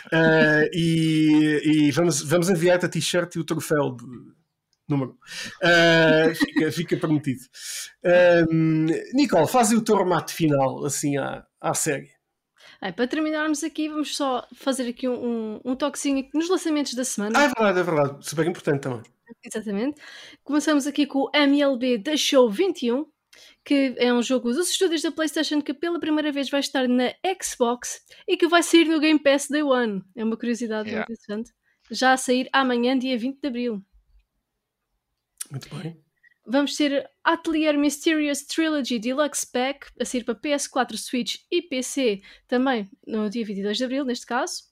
Uh, 0.07 0.69
e, 0.73 1.61
e, 1.63 1.91
vamos, 1.91 2.21
vamos 2.21 2.49
enviar-te 2.49 2.85
a 2.85 2.89
t-shirt 2.89 3.35
e 3.35 3.39
o 3.39 3.43
troféu 3.43 3.95
de 3.95 4.05
número. 4.88 5.17
Uh, 5.63 6.35
fica, 6.35 6.71
fica 6.71 6.97
prometido. 6.97 7.41
Um, 8.51 8.88
Nicole, 9.13 9.47
faz 9.47 9.71
o 9.71 9.81
teu 9.81 9.97
remate 9.97 10.34
final 10.34 10.85
assim 10.85 11.15
à, 11.17 11.45
à 11.61 11.73
série. 11.73 12.09
para 12.95 13.07
terminarmos 13.07 13.63
aqui, 13.63 13.88
vamos 13.88 14.17
só 14.17 14.45
fazer 14.53 14.89
aqui 14.89 15.07
um, 15.07 15.13
um, 15.13 15.61
um 15.63 15.76
toquezinho 15.76 16.27
nos 16.34 16.49
lançamentos 16.49 16.93
da 16.93 17.05
semana. 17.05 17.39
Ah, 17.39 17.43
é 17.43 17.47
verdade, 17.47 17.80
é 17.80 17.84
verdade. 17.84 18.27
Super 18.27 18.47
importante 18.47 18.81
também. 18.81 19.03
Exatamente. 19.43 20.01
Começamos 20.43 20.88
aqui 20.88 21.05
com 21.05 21.19
o 21.19 21.31
MLB 21.34 21.99
da 21.99 22.17
Show 22.17 22.49
21 22.49 23.05
que 23.64 23.95
é 23.97 24.14
um 24.14 24.22
jogo 24.22 24.51
dos 24.51 24.69
estúdios 24.69 25.01
da 25.01 25.11
PlayStation 25.11 25.61
que 25.61 25.73
pela 25.73 25.99
primeira 25.99 26.31
vez 26.31 26.49
vai 26.49 26.60
estar 26.60 26.88
na 26.88 27.14
Xbox 27.41 28.01
e 28.27 28.38
que 28.38 28.47
vai 28.47 28.64
sair 28.64 28.85
no 28.85 28.99
Game 28.99 29.19
Pass 29.19 29.47
Day 29.47 29.64
One. 29.64 30.03
É 30.15 30.23
uma 30.23 30.38
curiosidade 30.38 30.89
yeah. 30.89 31.06
muito 31.07 31.19
interessante. 31.19 31.53
Já 31.91 32.14
a 32.14 32.18
sair 32.18 32.49
amanhã, 32.53 32.97
dia 32.97 33.18
20 33.18 33.39
de 33.39 33.47
Abril. 33.47 33.85
Muito 35.51 35.76
bem. 35.76 35.99
Vamos 36.51 36.76
ter 36.76 37.07
Atelier 37.23 37.77
Mysterious 37.77 38.43
Trilogy 38.43 38.97
Deluxe 38.97 39.45
Pack 39.45 39.88
a 39.99 40.06
sair 40.06 40.23
para 40.23 40.34
PS4, 40.34 40.97
Switch 40.97 41.35
e 41.51 41.61
PC 41.61 42.22
também 42.47 42.89
no 43.06 43.30
dia 43.30 43.45
22 43.45 43.77
de 43.77 43.84
Abril, 43.84 44.03
neste 44.03 44.26
caso. 44.26 44.64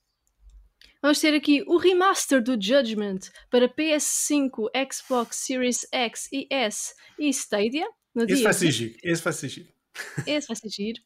Vamos 1.02 1.20
ter 1.20 1.36
aqui 1.36 1.64
o 1.68 1.78
remaster 1.78 2.42
do 2.42 2.60
Judgment 2.60 3.20
para 3.52 3.70
PS5, 3.70 4.70
Xbox 4.92 5.38
Series 5.38 5.86
X 5.92 6.28
e 6.32 6.48
S 6.50 6.96
e 7.20 7.30
Stadia 7.30 7.88
no 8.18 8.24
esse 8.24 8.36
dia. 8.36 8.44
Vai 8.44 8.54
ser 8.54 8.72
giro. 8.72 8.96
Esse 9.04 9.24
vai 9.24 9.34
ser 9.34 9.50
giro. 9.50 9.68
Esse 10.28 10.48
vai 10.48 10.56
ser 10.56 10.70
giro. 10.70 11.02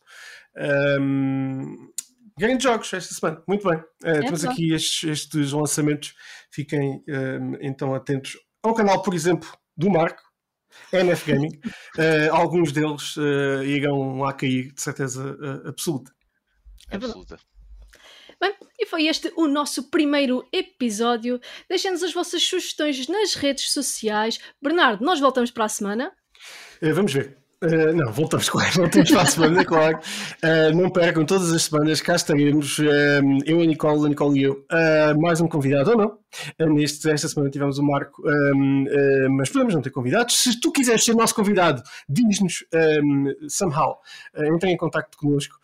Um, 0.99 1.93
Grandes 2.41 2.65
jogos 2.65 2.91
esta 2.95 3.12
semana, 3.12 3.43
muito 3.47 3.69
bem. 3.69 3.79
Uh, 3.79 4.17
é 4.17 4.21
temos 4.21 4.43
bom. 4.43 4.51
aqui 4.51 4.73
estes, 4.73 5.05
estes, 5.05 5.53
lançamentos. 5.53 6.15
Fiquem 6.51 6.97
uh, 6.97 7.59
então 7.61 7.95
atentos 7.95 8.39
ao 8.62 8.73
canal, 8.73 9.03
por 9.03 9.12
exemplo, 9.12 9.47
do 9.77 9.91
Marco, 9.91 10.23
NF 10.91 11.31
Gaming. 11.31 11.61
Uh, 11.99 12.33
alguns 12.33 12.73
deles 12.73 13.15
irão 13.67 14.21
lá 14.21 14.33
cair, 14.33 14.73
de 14.73 14.81
certeza 14.81 15.37
absoluta. 15.67 16.11
É 16.91 16.97
absoluta. 16.97 17.39
Bem, 18.41 18.55
e 18.79 18.87
foi 18.87 19.07
este 19.07 19.31
o 19.37 19.47
nosso 19.47 19.91
primeiro 19.91 20.43
episódio. 20.51 21.39
Deixem-nos 21.69 22.03
as 22.03 22.15
vossas 22.15 22.43
sugestões 22.43 23.07
nas 23.07 23.35
redes 23.35 23.71
sociais. 23.71 24.41
Bernardo, 24.62 25.05
nós 25.05 25.21
voltamos 25.21 25.51
para 25.51 25.67
a 25.67 25.69
semana. 25.69 26.11
vamos 26.81 27.12
ver. 27.12 27.40
Uh, 27.62 27.93
não, 27.95 28.11
voltamos, 28.11 28.49
claro, 28.49 28.73
voltamos 28.73 29.11
para 29.11 29.20
a 29.20 29.27
semana, 29.27 29.65
claro. 29.66 29.99
Uh, 30.43 30.74
não 30.74 30.91
percam, 30.91 31.27
todas 31.27 31.53
as 31.53 31.65
semanas 31.65 32.01
cá 32.01 32.16
estaremos, 32.16 32.78
uh, 32.78 32.82
eu, 33.45 33.61
a 33.61 33.66
Nicole, 33.66 34.07
a 34.07 34.09
Nicole 34.09 34.41
e 34.41 34.45
eu, 34.45 34.65
mais 35.20 35.43
um 35.43 35.49
convidado 35.49 35.91
ou 35.91 35.97
não. 35.97 36.19
neste, 36.74 37.11
esta 37.11 37.28
semana 37.28 37.51
tivemos 37.51 37.78
o 37.78 37.82
Marco, 37.82 38.23
um, 38.27 38.87
mas 39.37 39.51
podemos 39.51 39.74
não 39.74 39.82
ter 39.82 39.91
convidados. 39.91 40.43
Se 40.43 40.59
tu 40.59 40.73
quiseres 40.73 41.05
ser 41.05 41.15
nosso 41.15 41.35
convidado, 41.35 41.82
diz-nos 42.09 42.65
um, 43.03 43.49
somehow, 43.49 43.99
entre 44.55 44.70
em 44.70 44.77
contato 44.78 45.19
connosco. 45.19 45.59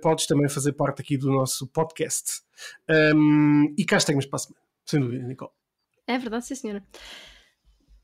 podes 0.00 0.26
também 0.26 0.48
fazer 0.48 0.72
parte 0.72 1.02
aqui 1.02 1.18
do 1.18 1.30
nosso 1.30 1.66
podcast. 1.66 2.40
Um, 3.14 3.74
e 3.76 3.84
cá 3.84 3.98
estaremos 3.98 4.24
para 4.24 4.36
a 4.36 4.40
semana, 4.40 4.62
sem 4.86 5.00
dúvida, 5.00 5.26
Nicole. 5.26 5.50
É 6.06 6.16
verdade, 6.16 6.46
sim, 6.46 6.54
senhora. 6.54 6.82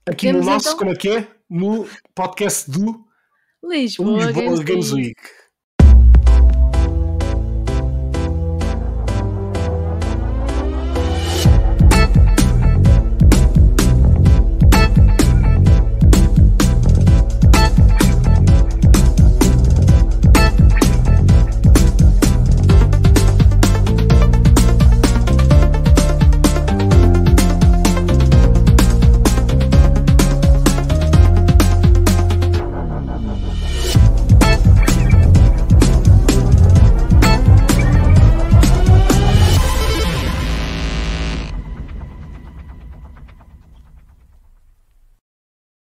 Aqui 0.09 0.31
no 0.31 0.43
nosso, 0.43 0.69
então... 0.69 0.78
como 0.78 0.90
é 0.93 0.94
que 0.94 1.09
é? 1.09 1.36
No 1.48 1.86
podcast 2.14 2.70
do 2.70 3.05
Lisboa, 3.62 4.27
Lisboa 4.27 4.32
Games, 4.32 4.60
Games 4.60 4.93
Week. 4.93 5.06
Week. 5.06 5.45